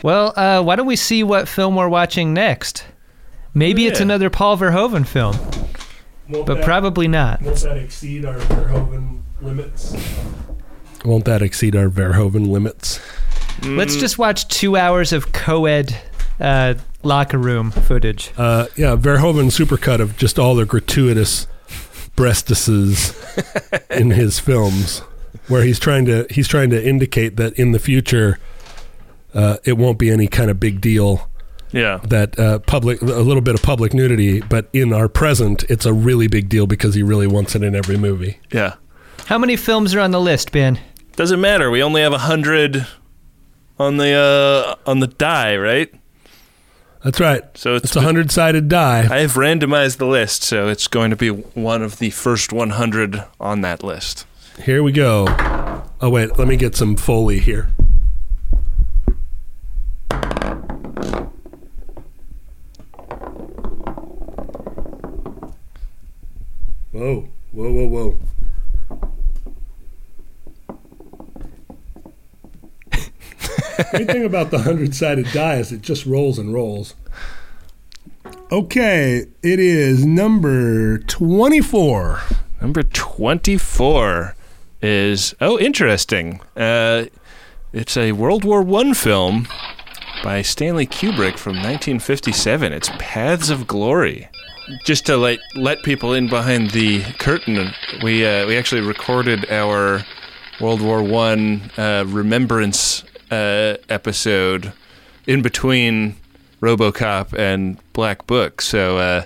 Well, 0.05 0.33
uh, 0.35 0.61
why 0.61 0.75
don't 0.75 0.85
we 0.85 0.95
see 0.95 1.23
what 1.23 1.47
film 1.47 1.75
we're 1.75 1.89
watching 1.89 2.31
next? 2.31 2.85
Maybe 3.55 3.87
it's 3.87 3.99
another 3.99 4.29
Paul 4.29 4.55
Verhoeven 4.55 5.07
film, 5.07 5.35
but 6.45 6.61
probably 6.63 7.07
not. 7.07 7.41
Won't 7.41 7.57
that 7.61 7.77
exceed 7.77 8.23
our 8.23 8.37
Verhoeven 8.37 9.23
limits? 9.41 9.95
Won't 11.03 11.25
that 11.25 11.41
exceed 11.41 11.75
our 11.75 11.89
Verhoeven 11.89 12.49
limits? 12.49 12.99
Let's 13.63 13.95
just 13.95 14.19
watch 14.19 14.47
two 14.47 14.77
hours 14.77 15.11
of 15.11 15.31
co-ed 15.31 15.97
uh, 16.39 16.75
locker 17.01 17.39
room 17.39 17.71
footage. 17.71 18.31
Uh, 18.37 18.67
yeah, 18.75 18.95
Verhoeven 18.95 19.49
supercut 19.49 20.01
of 20.01 20.17
just 20.17 20.37
all 20.37 20.53
the 20.53 20.65
gratuitous 20.65 21.47
breastises 22.15 23.15
in 23.89 24.11
his 24.11 24.39
films, 24.39 24.99
where 25.47 25.63
he's 25.63 25.79
trying 25.79 26.05
to 26.05 26.27
he's 26.29 26.47
trying 26.47 26.69
to 26.69 26.87
indicate 26.87 27.37
that 27.37 27.53
in 27.53 27.71
the 27.71 27.79
future, 27.79 28.37
uh, 29.35 29.57
it 29.63 29.77
won't 29.77 29.99
be 29.99 30.09
any 30.09 30.27
kind 30.27 30.49
of 30.49 30.59
big 30.59 30.81
deal 30.81 31.29
Yeah. 31.71 31.99
that 32.07 32.39
uh, 32.39 32.59
public 32.59 33.01
a 33.01 33.05
little 33.05 33.41
bit 33.41 33.53
of 33.55 33.61
public 33.61 33.93
nudity, 33.93 34.39
but 34.41 34.69
in 34.73 34.93
our 34.93 35.07
present, 35.07 35.63
it's 35.69 35.85
a 35.85 35.93
really 35.93 36.27
big 36.27 36.49
deal 36.49 36.65
because 36.67 36.95
he 36.95 37.03
really 37.03 37.27
wants 37.27 37.53
it 37.55 37.61
in 37.63 37.75
every 37.75 37.97
movie. 37.97 38.39
Yeah. 38.51 38.75
How 39.25 39.37
many 39.37 39.55
films 39.57 39.93
are 39.93 39.99
on 39.99 40.11
the 40.11 40.21
list, 40.21 40.51
Ben? 40.51 40.79
Doesn't 41.15 41.41
matter. 41.41 41.69
We 41.69 41.81
only 41.83 42.01
have 42.01 42.13
a 42.13 42.17
hundred 42.19 42.87
on 43.77 43.97
the 43.97 44.11
uh, 44.13 44.75
on 44.89 44.99
the 44.99 45.07
die, 45.07 45.55
right? 45.57 45.93
That's 47.03 47.19
right. 47.19 47.43
So 47.55 47.75
it's 47.75 47.85
It's 47.85 47.95
a 47.95 48.01
hundred 48.01 48.31
sided 48.31 48.67
die. 48.67 49.07
I 49.11 49.19
have 49.19 49.33
randomized 49.33 49.97
the 49.97 50.07
list, 50.07 50.43
so 50.43 50.67
it's 50.69 50.87
going 50.87 51.09
to 51.11 51.15
be 51.15 51.29
one 51.29 51.83
of 51.83 51.99
the 51.99 52.09
first 52.09 52.51
100 52.51 53.23
on 53.39 53.61
that 53.61 53.83
list. 53.83 54.25
Here 54.63 54.81
we 54.81 54.91
go. 54.91 55.25
Oh 56.01 56.09
wait, 56.09 56.37
let 56.37 56.47
me 56.47 56.57
get 56.57 56.75
some 56.75 56.95
foley 56.95 57.39
here. 57.39 57.69
Whoa, 66.95 67.27
whoa, 67.51 67.71
whoa, 67.73 67.87
whoa. 67.87 68.17
Great 73.91 74.07
thing 74.07 74.23
about 74.23 74.49
the 74.49 74.59
hundred 74.59 74.95
sided 74.95 75.29
die 75.33 75.55
is 75.55 75.73
it 75.73 75.81
just 75.81 76.05
rolls 76.05 76.39
and 76.39 76.53
rolls. 76.53 76.95
Okay, 78.49 79.25
it 79.43 79.59
is 79.59 80.05
number 80.05 80.99
24. 80.99 82.21
Number 82.61 82.83
24 82.83 84.33
is 84.81 85.35
oh, 85.41 85.59
interesting. 85.59 86.39
Uh, 86.55 87.07
it's 87.73 87.97
a 87.97 88.13
World 88.13 88.45
War 88.45 88.61
One 88.61 88.93
film 88.93 89.49
by 90.23 90.41
Stanley 90.41 90.87
Kubrick 90.87 91.37
from 91.37 91.55
1957. 91.57 92.71
It's 92.71 92.89
Paths 92.99 93.49
of 93.49 93.67
Glory. 93.67 94.29
Just 94.83 95.05
to 95.05 95.17
let 95.17 95.39
let 95.55 95.83
people 95.83 96.13
in 96.13 96.27
behind 96.27 96.71
the 96.71 97.03
curtain, 97.19 97.71
we 98.01 98.25
uh, 98.25 98.47
we 98.47 98.57
actually 98.57 98.81
recorded 98.81 99.49
our 99.51 100.03
World 100.59 100.81
War 100.81 101.03
One 101.03 101.69
uh, 101.77 102.03
remembrance 102.07 103.03
uh, 103.29 103.77
episode 103.89 104.73
in 105.27 105.43
between 105.43 106.15
RoboCop 106.61 107.37
and 107.37 107.77
Black 107.93 108.25
Book. 108.25 108.61
So 108.61 108.97
uh, 108.97 109.25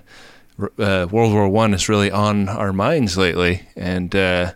uh, 0.78 1.08
World 1.10 1.34
War 1.34 1.48
One 1.48 1.74
is 1.74 1.88
really 1.88 2.12
on 2.12 2.50
our 2.50 2.74
minds 2.74 3.18
lately, 3.18 3.66
and 3.78 4.14
uh, 4.14 4.54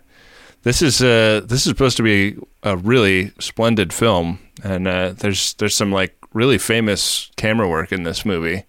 this 0.64 0.82
is 0.82 0.98
this 0.98 1.52
is 1.52 1.64
supposed 1.64 1.96
to 1.96 2.02
be 2.02 2.36
a 2.62 2.76
really 2.76 3.32
splendid 3.38 3.92
film. 3.94 4.38
And 4.62 4.86
there's 4.86 5.54
there's 5.54 5.74
some 5.74 5.92
like 5.92 6.14
really 6.34 6.58
famous 6.58 7.30
camera 7.36 7.68
work 7.68 7.90
in 7.90 8.02
this 8.02 8.26
movie, 8.26 8.64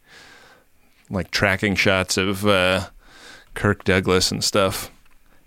like 1.09 1.31
tracking 1.31 1.75
shots 1.75 2.17
of 2.17 2.45
uh, 2.45 2.87
Kirk 3.53 3.83
Douglas 3.83 4.31
and 4.31 4.43
stuff. 4.43 4.91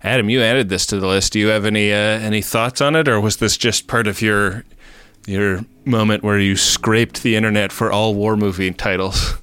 Adam, 0.01 0.29
you 0.29 0.41
added 0.41 0.69
this 0.69 0.85
to 0.87 0.99
the 0.99 1.07
list. 1.07 1.33
Do 1.33 1.39
you 1.39 1.47
have 1.47 1.65
any 1.65 1.91
uh, 1.91 1.95
any 1.95 2.41
thoughts 2.41 2.79
on 2.81 2.95
it, 2.95 3.07
or 3.07 3.19
was 3.19 3.37
this 3.37 3.57
just 3.57 3.87
part 3.87 4.07
of 4.07 4.21
your 4.21 4.63
your 5.27 5.65
moment 5.85 6.23
where 6.23 6.39
you 6.39 6.55
scraped 6.55 7.21
the 7.23 7.35
internet 7.35 7.71
for 7.71 7.91
all 7.91 8.15
war 8.15 8.37
movie 8.37 8.71
titles? 8.71 9.33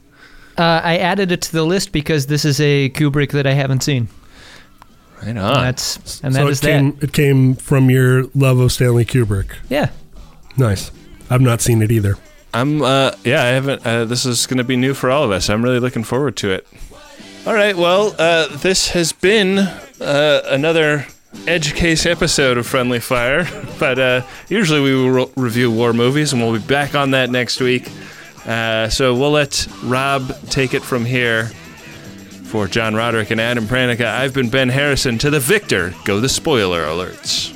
Uh, 0.58 0.80
I 0.82 0.96
added 0.96 1.32
it 1.32 1.42
to 1.42 1.52
the 1.52 1.64
list 1.64 1.92
because 1.92 2.26
this 2.26 2.46
is 2.46 2.60
a 2.60 2.88
Kubrick 2.90 3.32
that 3.32 3.46
I 3.46 3.52
haven't 3.52 3.82
seen. 3.82 4.08
Right 5.22 5.36
on. 5.36 5.36
And 5.36 5.66
that's 5.66 6.20
and 6.22 6.34
so 6.34 6.40
that 6.40 6.46
it 6.46 6.50
is 6.50 6.60
came, 6.60 6.92
that. 6.92 7.04
it 7.04 7.12
came 7.12 7.54
from 7.54 7.90
your 7.90 8.24
love 8.34 8.58
of 8.58 8.72
Stanley 8.72 9.04
Kubrick. 9.04 9.54
Yeah. 9.68 9.90
Nice. 10.56 10.90
I've 11.28 11.42
not 11.42 11.60
seen 11.60 11.82
it 11.82 11.92
either. 11.92 12.16
I'm 12.56 12.80
uh 12.80 13.12
yeah, 13.22 13.42
I 13.42 13.48
haven't 13.48 13.86
uh, 13.86 14.06
this 14.06 14.24
is 14.24 14.46
going 14.46 14.56
to 14.56 14.64
be 14.64 14.76
new 14.76 14.94
for 14.94 15.10
all 15.10 15.24
of 15.24 15.30
us. 15.30 15.50
I'm 15.50 15.62
really 15.62 15.78
looking 15.78 16.04
forward 16.04 16.36
to 16.38 16.52
it. 16.52 16.66
All 17.46 17.52
right, 17.52 17.76
well, 17.76 18.14
uh, 18.18 18.48
this 18.56 18.88
has 18.88 19.12
been 19.12 19.58
uh, 19.58 20.40
another 20.46 21.06
edge 21.46 21.74
case 21.74 22.06
episode 22.06 22.56
of 22.56 22.66
Friendly 22.66 22.98
Fire, 22.98 23.46
but 23.78 23.98
uh, 23.98 24.22
usually 24.48 24.80
we 24.80 24.94
will 24.94 25.10
re- 25.10 25.32
review 25.36 25.70
war 25.70 25.92
movies, 25.92 26.32
and 26.32 26.40
we'll 26.40 26.58
be 26.58 26.66
back 26.66 26.94
on 26.94 27.10
that 27.10 27.28
next 27.28 27.60
week. 27.60 27.90
Uh, 28.46 28.88
so 28.88 29.14
we'll 29.14 29.32
let 29.32 29.68
Rob 29.84 30.34
take 30.48 30.72
it 30.72 30.82
from 30.82 31.04
here. 31.04 31.50
For 32.46 32.68
John 32.68 32.94
Roderick 32.94 33.32
and 33.32 33.40
Adam 33.40 33.66
Pranica, 33.66 34.06
I've 34.06 34.32
been 34.32 34.48
Ben 34.48 34.68
Harrison. 34.68 35.18
To 35.18 35.30
the 35.30 35.40
victor, 35.40 35.92
go 36.04 36.20
the 36.20 36.28
spoiler 36.28 36.84
alerts. 36.84 37.52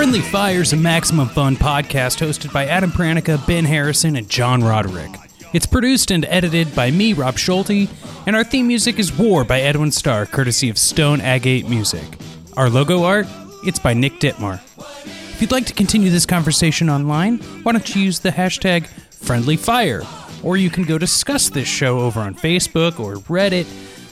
Friendly 0.00 0.22
Fire 0.22 0.62
is 0.62 0.72
a 0.72 0.78
Maximum 0.78 1.28
Fun 1.28 1.56
podcast 1.56 2.26
hosted 2.26 2.54
by 2.54 2.64
Adam 2.64 2.90
Pranica, 2.90 3.46
Ben 3.46 3.66
Harrison, 3.66 4.16
and 4.16 4.26
John 4.30 4.64
Roderick. 4.64 5.14
It's 5.52 5.66
produced 5.66 6.10
and 6.10 6.24
edited 6.24 6.74
by 6.74 6.90
me, 6.90 7.12
Rob 7.12 7.36
Schulte, 7.36 7.86
and 8.26 8.34
our 8.34 8.42
theme 8.42 8.66
music 8.66 8.98
is 8.98 9.12
War 9.12 9.44
by 9.44 9.60
Edwin 9.60 9.90
Starr, 9.90 10.24
courtesy 10.24 10.70
of 10.70 10.78
Stone 10.78 11.20
Agate 11.20 11.68
Music. 11.68 12.06
Our 12.56 12.70
logo 12.70 13.04
art, 13.04 13.26
it's 13.62 13.78
by 13.78 13.92
Nick 13.92 14.14
Ditmar. 14.14 14.62
If 15.34 15.42
you'd 15.42 15.52
like 15.52 15.66
to 15.66 15.74
continue 15.74 16.08
this 16.08 16.24
conversation 16.24 16.88
online, 16.88 17.36
why 17.62 17.72
don't 17.72 17.94
you 17.94 18.00
use 18.00 18.20
the 18.20 18.30
hashtag 18.30 18.86
Friendly 18.86 19.58
Fire? 19.58 20.02
Or 20.42 20.56
you 20.56 20.70
can 20.70 20.84
go 20.84 20.96
discuss 20.96 21.50
this 21.50 21.68
show 21.68 21.98
over 22.00 22.20
on 22.20 22.34
Facebook 22.34 22.98
or 22.98 23.16
Reddit. 23.16 23.66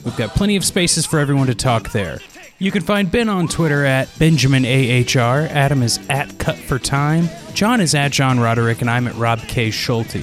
We've 0.05 0.16
got 0.19 0.35
plenty 0.35 0.56
of 0.56 0.66
spaces 0.66 1.06
for 1.06 1.19
everyone 1.19 1.47
to 1.47 1.55
talk 1.55 1.93
there. 1.93 2.19
You 2.60 2.72
can 2.72 2.82
find 2.82 3.09
Ben 3.09 3.28
on 3.28 3.47
Twitter 3.47 3.85
at 3.85 4.09
Benjamin 4.18 4.64
AHR, 4.64 5.47
Adam 5.48 5.80
is 5.80 6.01
at 6.09 6.39
Cut 6.40 6.56
for 6.56 6.80
Time, 6.80 7.28
John 7.55 7.80
is 7.80 7.94
at 7.94 8.10
John 8.10 8.40
Roderick, 8.40 8.80
and 8.80 8.90
I'm 8.90 9.06
at 9.06 9.14
Rob 9.14 9.39
K. 9.43 9.70
Schulte. 9.70 10.16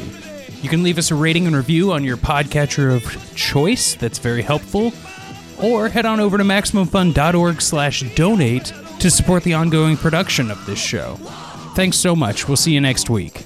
You 0.61 0.67
can 0.67 0.83
leave 0.83 0.97
us 0.97 1.11
a 1.11 1.15
rating 1.15 1.47
and 1.47 1.55
review 1.55 1.93
on 1.93 2.03
your 2.03 2.17
podcatcher 2.17 2.93
of 2.93 3.35
choice. 3.37 3.95
That's 3.95 4.19
very 4.19 4.41
helpful. 4.41 4.91
Or 5.63 5.87
head 5.87 6.05
on 6.05 6.19
over 6.19 6.37
to 6.37 6.43
MaximumFun.org 6.43 7.61
slash 7.61 8.01
donate 8.15 8.73
to 8.99 9.09
support 9.09 9.43
the 9.43 9.53
ongoing 9.53 9.95
production 9.95 10.51
of 10.51 10.65
this 10.65 10.79
show. 10.79 11.15
Thanks 11.73 11.97
so 11.97 12.17
much. 12.17 12.49
We'll 12.49 12.57
see 12.57 12.73
you 12.73 12.81
next 12.81 13.09
week. 13.09 13.45